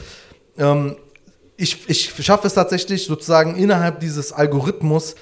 Ähm, 0.59 0.97
ich, 1.57 1.89
ich 1.89 2.13
schaffe 2.25 2.47
es 2.47 2.55
tatsächlich 2.55 3.07
sozusagen 3.07 3.57
innerhalb 3.57 4.01
dieses 4.01 4.33
Algorithmus, 4.33 5.15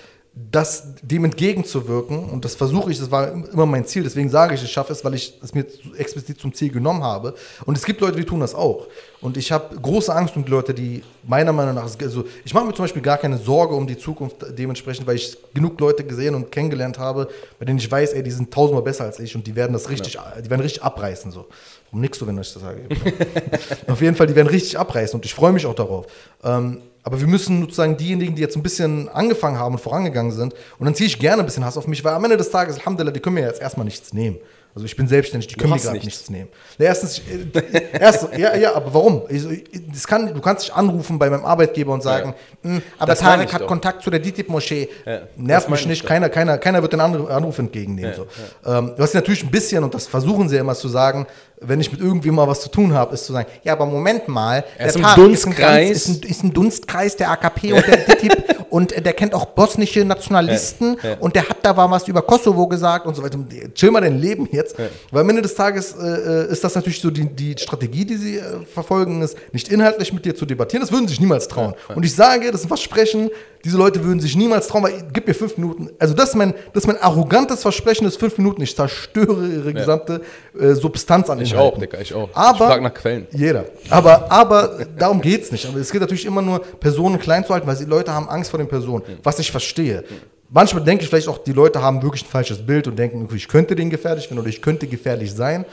das 0.51 0.95
dem 1.03 1.25
entgegenzuwirken. 1.25 2.25
Und 2.25 2.45
das 2.45 2.55
versuche 2.55 2.91
ich, 2.91 2.99
das 2.99 3.11
war 3.11 3.31
immer 3.31 3.67
mein 3.67 3.85
Ziel. 3.85 4.03
Deswegen 4.03 4.29
sage 4.29 4.55
ich, 4.55 4.63
ich 4.63 4.71
schaffe 4.71 4.93
es, 4.93 5.05
weil 5.05 5.15
ich 5.15 5.39
es 5.43 5.55
mir 5.55 5.67
explizit 5.97 6.41
zum 6.41 6.55
Ziel 6.55 6.71
genommen 6.71 7.03
habe. 7.03 7.35
Und 7.67 7.77
es 7.77 7.85
gibt 7.85 8.01
Leute, 8.01 8.17
die 8.17 8.25
tun 8.25 8.41
das 8.41 8.55
auch. 8.55 8.87
Und 9.21 9.37
ich 9.37 9.53
habe 9.53 9.77
große 9.77 10.15
Angst 10.15 10.37
um 10.37 10.45
die 10.45 10.51
Leute, 10.51 10.73
die 10.73 11.03
meiner 11.25 11.53
Meinung 11.53 11.75
nach, 11.75 11.83
also 11.83 12.25
ich 12.45 12.55
mache 12.55 12.65
mir 12.65 12.75
zum 12.75 12.85
Beispiel 12.85 13.03
gar 13.03 13.19
keine 13.19 13.37
Sorge 13.37 13.75
um 13.75 13.87
die 13.87 13.99
Zukunft 13.99 14.37
dementsprechend, 14.59 15.07
weil 15.07 15.17
ich 15.17 15.37
genug 15.53 15.79
Leute 15.79 16.05
gesehen 16.05 16.35
und 16.35 16.51
kennengelernt 16.51 16.99
habe, 16.99 17.29
bei 17.59 17.65
denen 17.65 17.79
ich 17.79 17.91
weiß, 17.91 18.15
ey, 18.15 18.23
die 18.23 18.31
sind 18.31 18.53
tausendmal 18.53 18.83
besser 18.83 19.05
als 19.05 19.19
ich 19.21 19.35
und 19.35 19.47
die 19.47 19.55
werden 19.55 19.73
das 19.73 19.91
richtig, 19.91 20.19
die 20.43 20.51
werden 20.51 20.63
richtig 20.63 20.83
abreißen 20.83 21.33
so. 21.33 21.47
Warum 21.91 22.01
nix 22.01 22.19
du, 22.19 22.27
wenn 22.27 22.39
ich 22.39 22.53
das 22.53 22.63
sage? 22.63 22.83
Auf 23.89 24.01
jeden 24.01 24.17
Fall, 24.17 24.27
die 24.27 24.35
werden 24.35 24.49
richtig 24.49 24.79
abreißen 24.79 25.19
und 25.19 25.25
ich 25.25 25.35
freue 25.35 25.53
mich 25.53 25.67
auch 25.67 25.75
darauf. 25.75 26.07
Ähm, 26.43 26.79
aber 27.03 27.21
wir 27.21 27.27
müssen 27.27 27.63
sozusagen 27.63 27.97
diejenigen, 27.97 28.35
die 28.35 28.43
jetzt 28.43 28.57
ein 28.57 28.63
bisschen 28.63 29.09
angefangen 29.09 29.59
haben 29.59 29.75
und 29.75 29.81
vorangegangen 29.81 30.33
sind, 30.33 30.55
und 30.79 30.85
dann 30.85 30.95
ziehe 30.95 31.07
ich 31.07 31.19
gerne 31.19 31.43
ein 31.43 31.47
bisschen 31.47 31.65
Hass 31.65 31.77
auf 31.77 31.87
mich, 31.87 32.05
weil 32.05 32.15
am 32.15 32.25
Ende 32.25 32.37
des 32.37 32.51
Tages, 32.51 32.77
Alhamdulillah, 32.79 33.13
die 33.13 33.21
können 33.21 33.35
mir 33.35 33.47
jetzt 33.47 33.61
erstmal 33.61 33.85
nichts 33.85 34.13
nehmen. 34.13 34.39
Also 34.75 34.87
ich 34.87 34.95
bin 34.97 35.09
selbstständig, 35.09 35.49
die 35.49 35.57
können 35.57 35.73
mir 35.73 35.79
gerade 35.81 35.93
nichts. 35.95 36.07
nichts 36.07 36.31
nehmen. 36.31 36.49
Na, 36.79 36.85
erstens, 36.87 37.19
äh, 37.19 37.99
erst, 37.99 38.29
ja, 38.37 38.55
ja, 38.55 38.75
aber 38.75 38.95
warum? 38.95 39.23
Ich, 39.29 39.43
das 39.93 40.07
kann, 40.07 40.33
du 40.33 40.41
kannst 40.41 40.65
dich 40.67 40.73
anrufen 40.75 41.19
bei 41.19 41.29
meinem 41.29 41.45
Arbeitgeber 41.45 41.93
und 41.93 42.03
sagen, 42.03 42.35
"Hm, 42.63 42.81
aber 42.99 43.07
Das 43.11 43.19
Tarek 43.19 43.49
ich 43.49 43.53
hat 43.55 43.63
doch. 43.63 43.67
Kontakt 43.67 44.03
zu 44.05 44.11
der 44.11 44.21
DITIB-Moschee. 44.21 44.89
Ja, 45.05 45.21
Nervt 45.37 45.69
mich 45.71 45.81
ich 45.81 45.87
nicht, 45.87 46.07
keiner, 46.07 46.29
keiner, 46.29 46.57
keiner 46.59 46.83
wird 46.83 46.93
den 46.93 47.01
Anruf, 47.01 47.59
entgegennehmen. 47.59 48.15
so. 48.15 48.27
Ähm, 48.65 48.93
du 48.97 49.03
hast 49.03 49.15
natürlich 49.15 49.43
ein 49.43 49.51
bisschen, 49.51 49.83
und 49.83 49.93
das 49.93 50.07
versuchen 50.07 50.49
sie 50.49 50.55
ja 50.55 50.61
immer 50.61 50.75
zu 50.77 50.89
sagen, 50.89 51.27
wenn 51.63 51.81
ich 51.81 51.91
mit 51.93 52.01
irgendwem 52.01 52.37
mal 52.37 52.47
was 52.49 52.61
zu 52.63 52.69
tun 52.71 52.95
habe, 52.95 53.13
ist 53.15 53.27
zu 53.27 53.33
sagen, 53.33 53.49
ja, 53.65 53.73
aber 53.75 53.85
Moment 53.87 54.29
mal, 54.29 54.65
Er 54.79 54.87
ist 54.87 54.95
der 54.97 55.03
Tarek 55.03 55.17
Dunstkreis. 55.17 55.91
Ist 55.91 56.09
ein, 56.09 56.13
ganz, 56.15 56.21
ist, 56.21 56.25
ein, 56.25 56.31
ist 56.31 56.45
ein 56.45 56.53
Dunstkreis 56.55 57.17
der 57.17 57.31
AKP 57.33 57.73
und 57.75 57.87
der 57.87 57.97
DITIB 57.99 58.45
und 58.71 59.05
der 59.05 59.13
kennt 59.13 59.35
auch 59.35 59.47
bosnische 59.47 60.05
Nationalisten 60.05 60.97
Ja, 61.03 61.11
ja. 61.11 61.17
und 61.21 61.35
der 61.35 61.49
hat 61.49 61.59
da 61.63 61.73
mal 61.75 61.91
was 61.91 62.07
über 62.09 62.23
Kosovo 62.23 62.67
gesagt 62.67 63.07
und 63.07 63.15
so 63.15 63.23
weiter. 63.23 63.39
Chill 63.75 63.91
mal 63.91 64.01
dein 64.01 64.19
Leben 64.21 64.49
jetzt. 64.53 64.77
Weil 65.11 65.23
am 65.23 65.29
Ende 65.29 65.43
des 65.43 65.55
Tages 65.55 65.95
äh, 65.95 66.07
äh, 66.07 66.53
ist 66.53 66.63
das 66.63 66.75
natürlich 66.75 67.01
so 67.01 67.11
die, 67.11 67.27
die 67.27 67.55
Strategie, 67.59 68.05
die 68.05 68.17
sie 68.17 68.37
äh, 68.39 68.65
verfolgen, 68.73 69.23
ist 69.23 69.37
nicht 69.53 69.69
inhaltlich 69.69 70.13
mit 70.13 70.25
dir 70.25 70.35
zu 70.35 70.47
debattieren. 70.47 70.83
Das 70.83 70.93
würden 70.93 71.07
sie 71.07 71.13
sich 71.13 71.21
niemals 71.21 71.49
trauen. 71.49 71.75
Und 71.95 72.05
ich 72.05 72.15
sage, 72.15 72.51
das 72.51 72.61
ist 72.61 72.67
ein 72.67 72.69
Versprechen, 72.69 73.31
diese 73.65 73.77
Leute 73.77 74.03
würden 74.03 74.21
sich 74.21 74.37
niemals 74.37 74.69
trauen, 74.69 74.85
weil 74.85 75.05
gib 75.13 75.27
mir 75.27 75.35
fünf 75.35 75.59
Minuten. 75.59 75.91
Also 75.99 76.15
das 76.15 76.31
ist 76.31 76.35
mein, 76.35 76.55
das 76.73 76.85
ist 76.85 76.87
mein 76.87 76.97
arrogantes 76.97 77.61
Versprechen, 77.61 78.05
das 78.05 78.15
ist 78.15 78.21
fünf 78.21 78.39
Minuten. 78.39 78.63
Ich 78.63 78.75
zerstöre 78.75 79.47
ihre 79.47 79.75
gesamte 79.75 80.23
äh, 80.59 80.73
Substanz 80.73 81.29
an 81.29 81.41
Ich 81.41 81.55
auch, 81.55 81.77
Digga, 81.79 82.01
ich 82.01 82.15
auch. 82.15 82.31
Aber, 82.33 82.67
ich 82.67 82.73
frag 82.73 82.83
nach 82.83 82.95
Quellen. 82.95 83.27
Jeder. 83.33 83.67
Aber, 83.91 84.31
aber 84.31 84.87
darum 84.97 85.21
geht 85.21 85.43
es 85.43 85.53
nicht. 85.53 85.67
Aber 85.67 85.79
es 85.79 85.91
geht 85.91 86.01
natürlich 86.01 86.25
immer 86.25 86.41
nur, 86.41 86.61
Personen 86.61 87.19
klein 87.19 87.45
zu 87.45 87.53
halten, 87.53 87.67
weil 87.67 87.77
die 87.77 87.85
Leute 87.85 88.15
haben 88.15 88.29
Angst 88.29 88.51
vor 88.51 88.60
den 88.61 88.69
Personen, 88.69 89.05
was 89.23 89.39
ich 89.39 89.51
verstehe. 89.51 90.05
Manchmal 90.49 90.83
denke 90.83 91.05
ich 91.05 91.11
vielleicht 91.11 91.29
auch, 91.29 91.39
die 91.39 91.53
Leute 91.53 91.81
haben 91.81 92.03
wirklich 92.03 92.25
ein 92.25 92.29
falsches 92.29 92.65
Bild 92.65 92.89
und 92.89 92.99
denken, 92.99 93.29
ich 93.35 93.49
könnte 93.49 93.77
denen 93.77 93.91
gefährlich 93.91 94.29
werden 94.29 94.41
oder 94.41 94.49
ich 94.49 94.61
könnte 94.61 94.87
gefährlich 94.87 95.33
sein. 95.33 95.65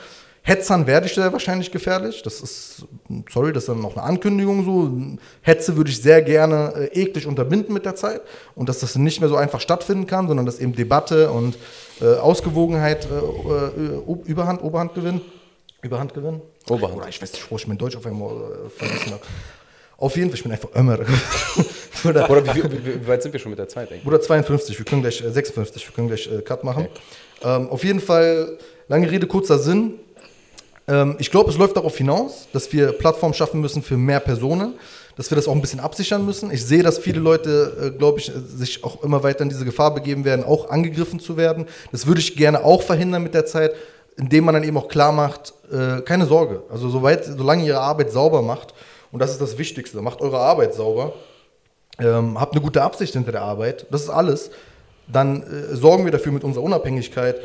Hetzern 0.42 0.86
werde 0.86 1.06
ich 1.06 1.14
sehr 1.14 1.30
wahrscheinlich 1.32 1.70
gefährlich. 1.70 2.22
Das 2.22 2.40
ist, 2.40 2.86
sorry, 3.28 3.52
das 3.52 3.64
ist 3.64 3.68
dann 3.68 3.80
noch 3.82 3.96
eine 3.96 4.04
Ankündigung 4.04 4.64
so. 4.64 5.18
Hetze 5.42 5.76
würde 5.76 5.90
ich 5.90 6.00
sehr 6.00 6.22
gerne 6.22 6.72
äh, 6.74 7.02
eklig 7.02 7.26
unterbinden 7.26 7.74
mit 7.74 7.84
der 7.84 7.96
Zeit 7.96 8.22
und 8.54 8.68
dass 8.68 8.78
das 8.78 8.96
nicht 8.96 9.20
mehr 9.20 9.28
so 9.28 9.36
einfach 9.36 9.60
stattfinden 9.60 10.06
kann, 10.06 10.26
sondern 10.26 10.46
dass 10.46 10.58
eben 10.58 10.74
Debatte 10.74 11.30
und 11.30 11.58
äh, 12.00 12.14
Ausgewogenheit 12.14 13.06
äh, 13.10 13.16
äh, 13.16 14.22
Überhand, 14.24 14.62
Oberhand 14.62 14.94
gewinnen. 14.94 15.20
Überhand 15.82 16.14
gewinnen? 16.14 16.40
Oberhand. 16.68 16.96
Oder 16.96 17.08
ich 17.08 17.20
weiß 17.20 17.32
nicht, 17.32 17.50
wo 17.50 17.56
ich 17.56 17.66
mein 17.66 17.76
Deutsch 17.78 17.96
auf 17.96 18.06
einmal 18.06 18.30
äh, 18.30 18.70
vergessen 18.70 19.12
habe. 19.12 19.22
Auf 19.98 20.16
jeden 20.16 20.30
Fall, 20.30 20.36
ich 20.36 20.42
bin 20.44 20.52
einfach 20.52 20.68
Ömer. 20.76 20.98
Bruder, 22.02 22.30
Oder 22.30 22.54
wie, 22.54 22.62
wie, 22.62 23.02
wie 23.02 23.06
weit 23.08 23.20
sind 23.20 23.32
wir 23.32 23.40
schon 23.40 23.50
mit 23.50 23.58
der 23.58 23.68
Zeit 23.68 23.90
eigentlich? 23.90 24.04
Bruder 24.04 24.20
52, 24.20 24.78
wir 24.78 24.84
können 24.84 25.02
gleich 25.02 25.20
äh, 25.20 25.30
56, 25.30 25.88
wir 25.88 25.92
können 25.92 26.06
gleich 26.06 26.30
äh, 26.30 26.40
Cut 26.40 26.62
machen. 26.62 26.86
Ähm, 27.42 27.68
auf 27.68 27.82
jeden 27.82 27.98
Fall, 27.98 28.58
lange 28.86 29.10
Rede, 29.10 29.26
kurzer 29.26 29.58
Sinn. 29.58 29.94
Ähm, 30.86 31.16
ich 31.18 31.32
glaube, 31.32 31.50
es 31.50 31.58
läuft 31.58 31.76
darauf 31.76 31.96
hinaus, 31.98 32.46
dass 32.52 32.72
wir 32.72 32.92
Plattformen 32.92 33.34
schaffen 33.34 33.60
müssen 33.60 33.82
für 33.82 33.96
mehr 33.96 34.20
Personen, 34.20 34.74
dass 35.16 35.32
wir 35.32 35.34
das 35.34 35.48
auch 35.48 35.52
ein 35.52 35.60
bisschen 35.60 35.80
absichern 35.80 36.24
müssen. 36.24 36.52
Ich 36.52 36.64
sehe, 36.64 36.84
dass 36.84 37.00
viele 37.00 37.18
Leute, 37.18 37.92
äh, 37.92 37.98
glaube 37.98 38.20
ich, 38.20 38.28
äh, 38.28 38.38
sich 38.38 38.84
auch 38.84 39.02
immer 39.02 39.24
weiter 39.24 39.42
in 39.42 39.48
diese 39.48 39.64
Gefahr 39.64 39.92
begeben 39.92 40.24
werden, 40.24 40.44
auch 40.44 40.70
angegriffen 40.70 41.18
zu 41.18 41.36
werden. 41.36 41.66
Das 41.90 42.06
würde 42.06 42.20
ich 42.20 42.36
gerne 42.36 42.62
auch 42.62 42.82
verhindern 42.82 43.24
mit 43.24 43.34
der 43.34 43.46
Zeit, 43.46 43.72
indem 44.16 44.44
man 44.44 44.54
dann 44.54 44.62
eben 44.62 44.76
auch 44.76 44.86
klar 44.86 45.10
macht, 45.10 45.54
äh, 45.72 46.02
keine 46.02 46.26
Sorge. 46.26 46.62
Also 46.70 46.88
soweit, 46.88 47.24
solange 47.24 47.62
ihr 47.62 47.70
ihre 47.70 47.80
Arbeit 47.80 48.12
sauber 48.12 48.42
macht, 48.42 48.74
und 49.12 49.20
das 49.20 49.30
ist 49.30 49.40
das 49.40 49.58
Wichtigste, 49.58 50.00
macht 50.02 50.20
eure 50.20 50.38
Arbeit 50.38 50.74
sauber, 50.74 51.12
ähm, 51.98 52.38
habt 52.40 52.52
eine 52.52 52.62
gute 52.62 52.82
Absicht 52.82 53.12
hinter 53.12 53.32
der 53.32 53.42
Arbeit, 53.42 53.86
das 53.90 54.02
ist 54.02 54.10
alles, 54.10 54.50
dann 55.06 55.42
äh, 55.42 55.74
sorgen 55.74 56.04
wir 56.04 56.12
dafür 56.12 56.32
mit 56.32 56.44
unserer 56.44 56.64
Unabhängigkeit, 56.64 57.40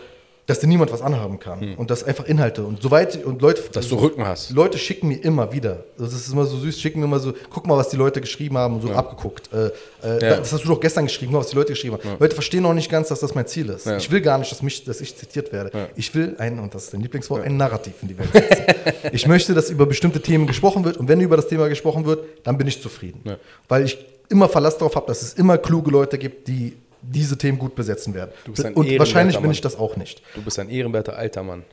dass 0.46 0.60
dir 0.60 0.68
niemand 0.68 0.92
was 0.92 1.02
anhaben 1.02 1.40
kann. 1.40 1.76
Und 1.76 1.90
das 1.90 2.04
einfach 2.04 2.26
Inhalte. 2.26 2.64
Und 2.64 2.82
soweit, 2.82 3.24
und 3.24 3.42
Leute. 3.42 3.62
Hm. 3.62 3.72
Dass 3.72 3.88
du 3.88 3.96
Rücken 3.96 4.26
hast. 4.28 4.52
Leute 4.52 4.78
schicken 4.78 5.08
mir 5.08 5.24
immer 5.24 5.54
wieder. 5.54 5.86
Das 5.98 6.14
ist 6.14 6.32
immer 6.32 6.46
so 6.46 6.58
süß, 6.58 6.82
schicken 6.82 7.00
mir 7.00 7.06
immer 7.06 7.20
so, 7.20 7.34
guck 7.50 7.66
mal, 7.66 7.78
was 7.78 7.90
die 7.90 7.96
Leute 7.96 8.20
geschrieben 8.20 8.58
haben, 8.58 8.82
so 8.82 8.92
abgeguckt. 8.92 9.50
Äh, 9.54 9.68
äh, 10.04 10.22
Ja. 10.22 10.38
Das 10.38 10.52
hast 10.52 10.66
du 10.66 10.70
doch 10.70 10.80
gestern 10.80 11.06
geschrieben, 11.06 11.34
was 11.34 11.48
die 11.48 11.56
Leute 11.56 11.74
geschrieben 11.74 11.98
haben. 11.98 12.18
Leute 12.20 12.36
verstehen 12.36 12.64
noch 12.64 12.74
nicht 12.74 12.92
ganz, 12.92 13.08
dass 13.08 13.22
das 13.22 13.34
mein 13.36 13.48
Ziel 13.48 13.70
ist. 13.70 13.86
Ja. 13.86 13.98
Ich 13.98 14.12
will 14.12 14.22
gar 14.22 14.38
nicht, 14.38 14.52
dass, 14.52 14.62
mich, 14.62 14.84
dass 14.84 15.00
ich 15.00 15.16
zitiert 15.16 15.54
werde. 15.54 15.90
Ich 15.96 16.14
will 16.14 16.36
ein, 16.38 16.60
und 16.60 16.76
das 16.76 16.86
ist 16.86 16.94
dein 16.94 17.02
Lieblingswort, 17.02 17.44
ein 17.44 17.56
Narrativ 17.56 17.94
in 18.02 18.10
die 18.10 18.18
Welt 18.18 18.32
setzen. 18.34 18.66
ich 19.14 19.28
möchte, 19.28 19.54
dass 19.54 19.70
über 19.70 19.86
bestimmte 19.86 20.22
Themen 20.22 20.46
gesprochen 20.46 20.84
wird 20.84 20.98
und 20.98 21.08
wenn 21.08 21.22
über 21.22 21.38
das 21.38 21.48
Thema 21.48 21.70
gesprochen 21.70 22.06
wird, 22.06 22.20
dann 22.44 22.58
bin 22.58 22.68
ich 22.68 22.82
zufrieden. 22.82 23.22
Ja. 23.24 23.38
Weil 23.70 23.86
ich 23.86 23.98
immer 24.30 24.50
Verlass 24.50 24.78
darauf 24.78 24.96
habe, 24.96 25.08
dass 25.08 25.22
es 25.22 25.34
immer 25.34 25.58
kluge 25.58 25.92
Leute 25.92 26.18
gibt, 26.18 26.48
die 26.48 26.74
diese 27.04 27.38
Themen 27.38 27.60
gut 27.60 27.76
besetzen 27.76 28.14
werden. 28.14 28.32
bist 28.48 28.66
ein 28.66 28.74
Und 28.74 28.98
wahrscheinlich 28.98 29.38
bin 29.40 29.52
ich 29.52 29.62
das 29.62 29.76
auch 29.78 29.96
nicht. 29.98 30.22
Du 30.36 30.42
bist 30.42 30.58
ein 30.60 30.70
ehrenwerter 30.70 31.16
alter 31.18 31.44
Mann. 31.44 31.64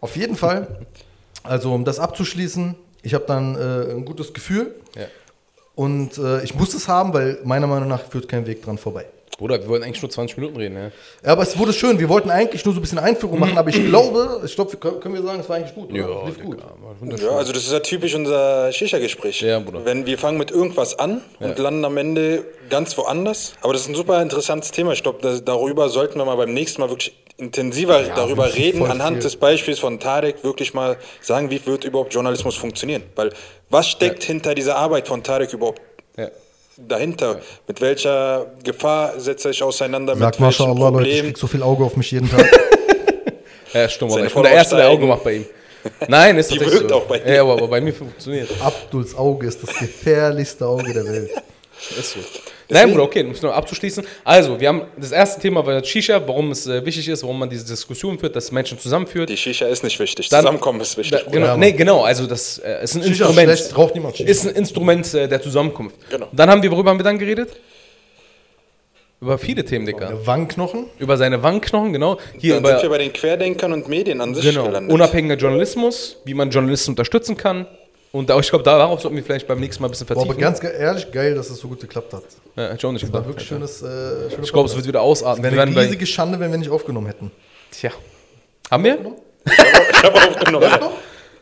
Auf 0.00 0.16
jeden 0.16 0.36
Fall, 0.36 0.86
also 1.42 1.72
um 1.74 1.84
das 1.84 1.98
abzuschließen, 1.98 2.74
ich 3.02 3.14
habe 3.14 3.24
dann 3.26 3.54
äh, 3.56 3.92
ein 3.92 4.04
gutes 4.04 4.32
Gefühl 4.32 4.74
Ja. 4.96 5.06
und 5.74 6.16
äh, 6.18 6.42
ich 6.42 6.54
muss 6.54 6.74
es 6.74 6.88
haben, 6.88 7.12
weil 7.14 7.38
meiner 7.44 7.66
Meinung 7.66 7.88
nach 7.88 8.02
führt 8.04 8.28
kein 8.28 8.46
Weg 8.46 8.62
dran 8.62 8.78
vorbei. 8.78 9.06
Bruder, 9.38 9.60
wir 9.60 9.68
wollten 9.68 9.84
eigentlich 9.84 10.02
nur 10.02 10.10
20 10.10 10.36
Minuten 10.36 10.56
reden, 10.58 10.76
ja? 10.76 10.90
Ja, 11.24 11.32
aber 11.32 11.42
es 11.42 11.58
wurde 11.58 11.72
schön. 11.72 11.98
Wir 11.98 12.08
wollten 12.08 12.30
eigentlich 12.30 12.64
nur 12.64 12.74
so 12.74 12.80
ein 12.80 12.82
bisschen 12.82 12.98
Einführung 12.98 13.38
machen, 13.38 13.56
aber 13.56 13.70
ich 13.70 13.86
glaube, 13.86 14.42
ich 14.44 14.54
glaube, 14.54 14.72
wir 14.72 14.78
können 15.00 15.14
wir 15.14 15.22
sagen, 15.22 15.40
es 15.40 15.48
war 15.48 15.56
eigentlich 15.56 15.74
gut. 15.74 15.90
Oder? 15.90 16.00
Ja, 16.00 16.26
Lief 16.26 16.42
gut. 16.42 16.58
Ja, 17.20 17.30
also 17.30 17.52
das 17.52 17.62
ist 17.62 17.72
ja 17.72 17.80
typisch 17.80 18.14
unser 18.14 18.70
Shisha-Gespräch. 18.72 19.40
Ja, 19.40 19.58
Bruder. 19.60 19.84
Wenn 19.84 20.04
wir 20.04 20.18
fangen 20.18 20.36
mit 20.36 20.50
irgendwas 20.50 20.98
an 20.98 21.22
und 21.38 21.58
landen 21.58 21.84
am 21.84 21.96
Ende 21.96 22.44
ganz 22.68 22.96
woanders. 22.98 23.54
Aber 23.62 23.72
das 23.72 23.82
ist 23.82 23.88
ein 23.88 23.94
super 23.94 24.20
interessantes 24.20 24.72
Thema. 24.72 24.92
Ich 24.92 25.02
glaube, 25.02 25.40
darüber 25.44 25.88
sollten 25.88 26.18
wir 26.18 26.24
mal 26.24 26.36
beim 26.36 26.52
nächsten 26.52 26.80
Mal 26.80 26.90
wirklich 26.90 27.14
intensiver 27.38 28.02
darüber 28.02 28.44
wirklich 28.46 28.74
reden, 28.74 28.84
anhand 28.84 29.16
viel. 29.16 29.22
des 29.22 29.36
Beispiels 29.36 29.78
von 29.78 29.98
Tarek 29.98 30.44
wirklich 30.44 30.74
mal 30.74 30.98
sagen, 31.22 31.50
wie 31.50 31.64
wird 31.64 31.84
überhaupt 31.84 32.12
Journalismus 32.12 32.56
funktionieren. 32.56 33.02
Weil 33.16 33.32
was 33.70 33.88
steckt 33.88 34.22
hinter 34.22 34.54
dieser 34.54 34.76
Arbeit 34.76 35.08
von 35.08 35.22
Tarek 35.22 35.52
überhaupt 35.52 35.80
Ja. 36.18 36.28
Dahinter? 36.88 37.40
Mit 37.66 37.80
welcher 37.80 38.46
Gefahr 38.62 39.18
setzt 39.18 39.44
er 39.46 39.52
sich 39.52 39.62
auseinander? 39.62 40.16
Sag 40.16 40.38
mit 40.38 40.40
welchen 40.40 40.68
Mashallah, 40.68 40.88
Leute, 40.90 41.08
ich 41.08 41.20
krieg 41.22 41.38
so 41.38 41.46
viel 41.46 41.62
Auge 41.62 41.84
auf 41.84 41.96
mich 41.96 42.10
jeden 42.10 42.30
Tag. 42.30 42.46
Ja, 43.72 43.88
stimmt, 43.88 44.16
ich 44.16 44.34
bin 44.34 44.42
der 44.42 44.50
Erste, 44.52 44.74
der 44.74 44.88
Auge 44.88 45.06
macht 45.06 45.22
bei 45.22 45.34
ihm. 45.34 45.46
Nein, 46.08 46.36
ist 46.38 46.50
Die 46.50 46.56
tatsächlich 46.58 46.80
wirkt 46.80 46.90
so. 46.90 46.96
auch 46.96 47.04
bei 47.06 47.20
dir. 47.20 47.34
Ja, 47.34 47.42
aber, 47.42 47.52
aber 47.52 47.68
bei 47.68 47.80
mir 47.80 47.94
funktioniert. 47.94 48.50
Abduls 48.60 49.14
Auge 49.16 49.46
ist 49.46 49.62
das 49.62 49.78
gefährlichste 49.78 50.66
Auge 50.66 50.92
der 50.92 51.04
Welt. 51.04 51.30
Ist 51.96 52.12
so. 52.14 52.18
Nein, 52.70 52.90
Bruder, 52.90 53.02
okay, 53.04 53.24
um 53.24 53.30
es 53.32 53.42
noch 53.42 53.52
abzuschließen. 53.52 54.04
Also, 54.24 54.58
wir 54.60 54.68
haben 54.68 54.82
das 54.96 55.12
erste 55.12 55.40
Thema 55.40 55.64
war 55.66 55.82
Shisha, 55.84 56.20
warum 56.26 56.50
es 56.52 56.66
äh, 56.66 56.84
wichtig 56.84 57.08
ist, 57.08 57.22
warum 57.22 57.38
man 57.38 57.50
diese 57.50 57.66
Diskussion 57.66 58.18
führt, 58.18 58.34
dass 58.36 58.50
Menschen 58.52 58.78
zusammenführt. 58.78 59.28
Die 59.28 59.36
Shisha 59.36 59.66
ist 59.66 59.82
nicht 59.84 59.98
wichtig. 59.98 60.28
Dann- 60.28 60.40
Zusammenkommen 60.40 60.80
ist 60.80 60.96
wichtig. 60.96 61.22
Da, 61.24 61.30
genau, 61.30 61.46
Ja, 61.46 61.56
nee, 61.56 61.72
genau, 61.72 62.02
also 62.02 62.26
das 62.26 62.58
äh, 62.58 62.82
ist 62.84 62.94
ein 62.94 63.02
Shisha 63.02 63.24
ist 63.24 63.30
Instrument. 63.30 63.58
schlecht, 63.58 63.76
raucht 63.78 63.94
niemand 63.94 64.16
Shisha. 64.16 64.30
Ist 64.30 64.46
ein 64.46 64.54
Instrument 64.54 65.14
äh, 65.14 65.28
der 65.28 65.42
Zusammenkunft. 65.42 65.96
Genau. 66.10 66.28
Dann 66.32 66.50
haben 66.50 66.62
wir, 66.62 66.70
worüber 66.70 66.90
haben 66.90 66.98
wir 66.98 67.04
dann 67.04 67.18
geredet? 67.18 67.50
Über 69.22 69.36
viele 69.36 69.62
Themen, 69.64 69.84
Digga. 69.84 70.06
Der 70.08 70.26
Wangenknochen. 70.26 70.86
Über 70.98 71.18
seine 71.18 71.42
Wangenknochen, 71.42 71.92
genau. 71.92 72.16
Hier 72.38 72.54
Dann 72.54 72.64
sind 72.64 72.76
wir 72.76 72.84
über 72.86 72.96
bei 72.96 72.98
den 73.04 73.12
Querdenkern 73.12 73.72
und 73.74 73.86
Medien 73.86 74.18
an 74.22 74.34
sich 74.34 74.44
genau, 74.46 74.64
gelandet. 74.64 74.90
unabhängiger 74.92 75.36
Journalismus, 75.36 76.16
wie 76.24 76.32
man 76.32 76.48
Journalisten 76.50 76.92
unterstützen 76.92 77.36
kann. 77.36 77.66
Und 78.12 78.28
da, 78.28 78.38
ich 78.40 78.48
glaube, 78.50 78.64
darauf 78.64 79.00
sollten 79.00 79.16
wir 79.16 79.22
vielleicht 79.22 79.46
beim 79.46 79.60
nächsten 79.60 79.82
Mal 79.82 79.88
ein 79.88 79.92
bisschen 79.92 80.06
Boah, 80.06 80.14
vertiefen. 80.16 80.32
aber 80.34 80.40
ganz 80.40 80.60
ge- 80.60 80.76
ehrlich 80.76 81.12
geil, 81.12 81.34
dass 81.36 81.48
es 81.48 81.58
so 81.60 81.68
gut 81.68 81.80
geklappt 81.80 82.12
hat. 82.12 82.24
ja, 82.56 82.64
hätte 82.64 82.74
ich 82.76 82.84
auch 82.84 82.90
nicht 82.92 83.02
War 83.04 83.10
gedacht. 83.20 83.26
wirklich 83.28 83.46
schönes. 83.48 83.82
Äh, 83.82 84.26
Ich 84.42 84.52
glaube, 84.52 84.68
es 84.68 84.74
wird 84.74 84.86
wieder 84.86 85.00
ausatmen. 85.00 85.44
Wäre 85.44 85.54
Wir 85.54 85.62
eine 85.62 85.76
riesige 85.80 86.06
Schande, 86.06 86.40
wenn 86.40 86.50
wir 86.50 86.58
nicht 86.58 86.70
aufgenommen 86.70 87.06
hätten. 87.06 87.30
tja. 87.70 87.90
Haben 88.70 88.84
wir? 88.84 88.98
Ich 89.46 90.02
habe 90.04 90.14
aufgenommen. 90.16 90.68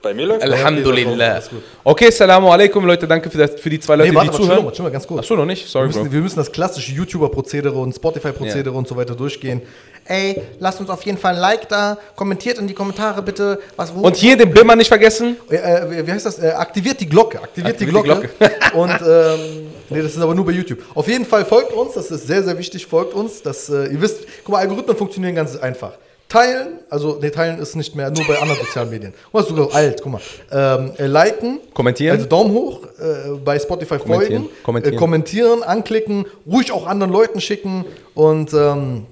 Bei 0.01 0.14
mir 0.14 0.26
läuft 0.26 0.42
Alhamdulillah. 0.44 1.32
alles 1.32 1.51
gut. 1.51 1.61
Okay, 1.82 2.11
Salamu 2.12 2.51
alaikum, 2.53 2.84
Leute. 2.86 3.09
Danke 3.09 3.28
für, 3.30 3.38
das, 3.38 3.61
für 3.61 3.68
die 3.68 3.80
zwei 3.80 3.96
Leute, 3.96 4.11
Nee, 4.11 4.14
warte, 4.16 4.30
die 4.30 4.38
warte, 4.38 4.46
zuhören. 4.46 4.72
chill 4.72 4.84
mal, 4.84 4.90
ganz 4.92 5.07
kurz. 5.07 5.20
Achso, 5.20 5.34
noch 5.34 5.44
nicht? 5.44 5.64
Wir 5.64 5.68
Sorry, 5.68 5.88
Bro. 5.88 5.99
müssen, 5.99 6.12
wir 6.12 6.20
müssen 6.20 6.36
das 6.36 6.53
klassische 6.53 6.92
YouTuber-Prozedere 6.92 7.76
und 7.76 7.94
Spotify-Prozedere 7.96 8.72
Ja. 8.72 8.78
und 8.78 8.86
so 8.86 8.94
weiter 8.96 9.16
durchgehen. 9.16 9.61
Ey, 10.05 10.40
lasst 10.61 10.80
uns 10.80 10.88
auf 10.88 11.03
jeden 11.03 11.18
Fall 11.18 11.34
ein 11.34 11.40
Like 11.40 11.68
da, 11.68 11.99
kommentiert 12.14 12.59
in 12.59 12.68
die 12.68 12.74
Kommentare 12.74 13.20
bitte, 13.22 13.59
was 13.76 13.92
wo. 13.94 14.01
Und 14.03 14.14
hier 14.16 14.36
den 14.36 14.51
Bimmer 14.55 14.76
nicht 14.76 14.88
vergessen. 14.88 15.36
äh, 15.51 15.57
äh, 15.57 16.07
wie- 16.07 16.12
heißt 16.12 16.24
das? 16.26 16.38
Äh, 16.38 16.51
aktiviert 16.51 17.01
die 17.01 17.09
Glocke. 17.09 17.42
Aktiviert, 17.42 17.72
Aktiviert 17.74 17.96
die 17.96 18.03
die 18.03 18.05
Glocke. 18.05 18.30
und 18.74 18.90
ähm, 18.90 19.66
nee, 19.90 20.01
das 20.01 20.12
ist 20.14 20.20
aber 20.20 20.34
nur 20.34 20.46
bei 20.46 20.53
YouTube. 20.53 20.78
Auf 20.94 21.09
jeden 21.09 21.26
Fall 21.26 21.44
folgt 21.44 21.72
uns, 21.72 21.94
das 21.94 22.11
ist 22.12 22.26
sehr, 22.26 22.42
sehr 22.44 22.57
wichtig, 22.57 22.86
folgt 22.86 23.14
uns. 23.14 23.42
Dass, 23.42 23.68
äh, 23.68 23.86
ihr 23.92 24.01
wisst, 24.01 24.20
guck 24.44 24.53
mal, 24.55 24.59
Algorithmen 24.61 24.96
funktionieren 24.96 25.34
ganz 25.34 25.57
einfach. 25.57 25.92
Teilen, 26.29 26.81
also 26.91 27.18
nee, 27.22 27.31
teilen 27.31 27.59
ist 27.59 27.74
nicht 27.74 27.95
mehr 27.95 28.11
nur 28.11 28.26
bei 28.26 28.39
anderen 28.39 28.61
sozialen 28.61 28.91
Medien. 28.91 29.14
Guck 29.24 29.35
mal, 29.35 29.45
sogar 29.45 29.74
alt, 29.74 30.03
guck 30.03 30.12
mal. 30.12 30.20
Ähm, 30.53 30.93
äh, 30.99 31.07
liken, 31.07 31.61
Kommentieren. 31.72 32.16
also 32.16 32.29
Daumen 32.29 32.53
hoch, 32.53 32.83
äh, 32.85 33.31
bei 33.43 33.59
Spotify 33.59 33.97
Kommentieren, 33.97 34.43
folgen, 34.43 34.62
kommentieren. 34.62 34.95
Äh, 34.95 34.99
kommentieren, 34.99 35.62
anklicken, 35.62 36.26
ruhig 36.47 36.70
auch 36.70 36.87
anderen 36.87 37.12
Leuten 37.12 37.41
schicken 37.41 37.87
und 38.14 38.53
ähm, 38.53 39.07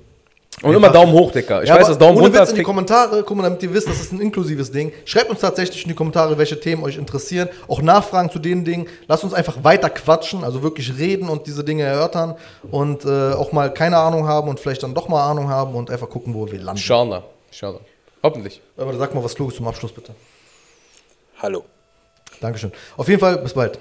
Und 0.63 0.75
immer 0.75 0.89
Daumen 0.89 1.13
hoch, 1.13 1.33
Dicker. 1.33 1.63
Ich 1.63 1.69
ja, 1.69 1.77
weiß, 1.77 1.89
dass 1.89 1.99
Daumen 1.99 2.17
ohne 2.17 2.29
runter 2.29 2.41
Witz 2.41 2.51
in 2.51 2.57
die 2.57 2.63
Kommentare, 2.63 3.23
guck 3.23 3.37
mal, 3.37 3.43
damit 3.43 3.63
ihr 3.63 3.75
wisst, 3.75 3.89
das 3.89 4.01
ist 4.01 4.13
ein 4.13 4.21
inklusives 4.21 4.73
Ding. 4.73 4.91
Schreibt 5.05 5.29
uns 5.29 5.41
tatsächlich 5.41 5.83
in 5.83 5.89
die 5.89 5.95
Kommentare, 5.95 6.39
welche 6.39 6.59
Themen 6.59 6.83
euch 6.83 6.97
interessieren. 6.97 7.51
Auch 7.69 7.83
Nachfragen 7.83 8.31
zu 8.31 8.39
den 8.39 8.65
Dingen. 8.65 8.89
Lasst 9.07 9.23
uns 9.23 9.35
einfach 9.35 9.65
weiter 9.65 9.91
quatschen, 9.91 10.45
also 10.45 10.63
wirklich 10.63 10.97
reden 10.97 11.29
und 11.29 11.47
diese 11.47 11.63
Dinge 11.63 11.83
erörtern 11.83 12.37
und 12.71 13.05
äh, 13.05 13.33
auch 13.33 13.53
mal 13.53 13.73
keine 13.73 13.99
Ahnung 13.99 14.27
haben 14.27 14.49
und 14.49 14.59
vielleicht 14.59 14.83
dann 14.83 14.95
doch 14.95 15.09
mal 15.09 15.29
Ahnung 15.29 15.51
haben 15.51 15.75
und 15.75 15.91
einfach 15.91 16.09
gucken, 16.09 16.33
wo 16.33 16.47
wir 16.51 16.59
landen. 16.59 16.79
Inshallah. 16.79 17.23
Inshallah. 17.51 17.81
Hoffentlich. 18.23 18.63
Aber 18.79 18.95
sag 18.97 19.15
mal 19.15 19.23
was 19.23 19.35
Kluges 19.35 19.57
zum 19.57 19.69
Abschluss, 19.69 19.93
bitte. 19.93 20.15
Hallo. 21.43 21.65
Dankeschön. 22.41 22.73
Auf 22.97 23.09
jeden 23.09 23.21
Fall, 23.21 23.39
bis 23.39 23.53
bald. 23.53 23.79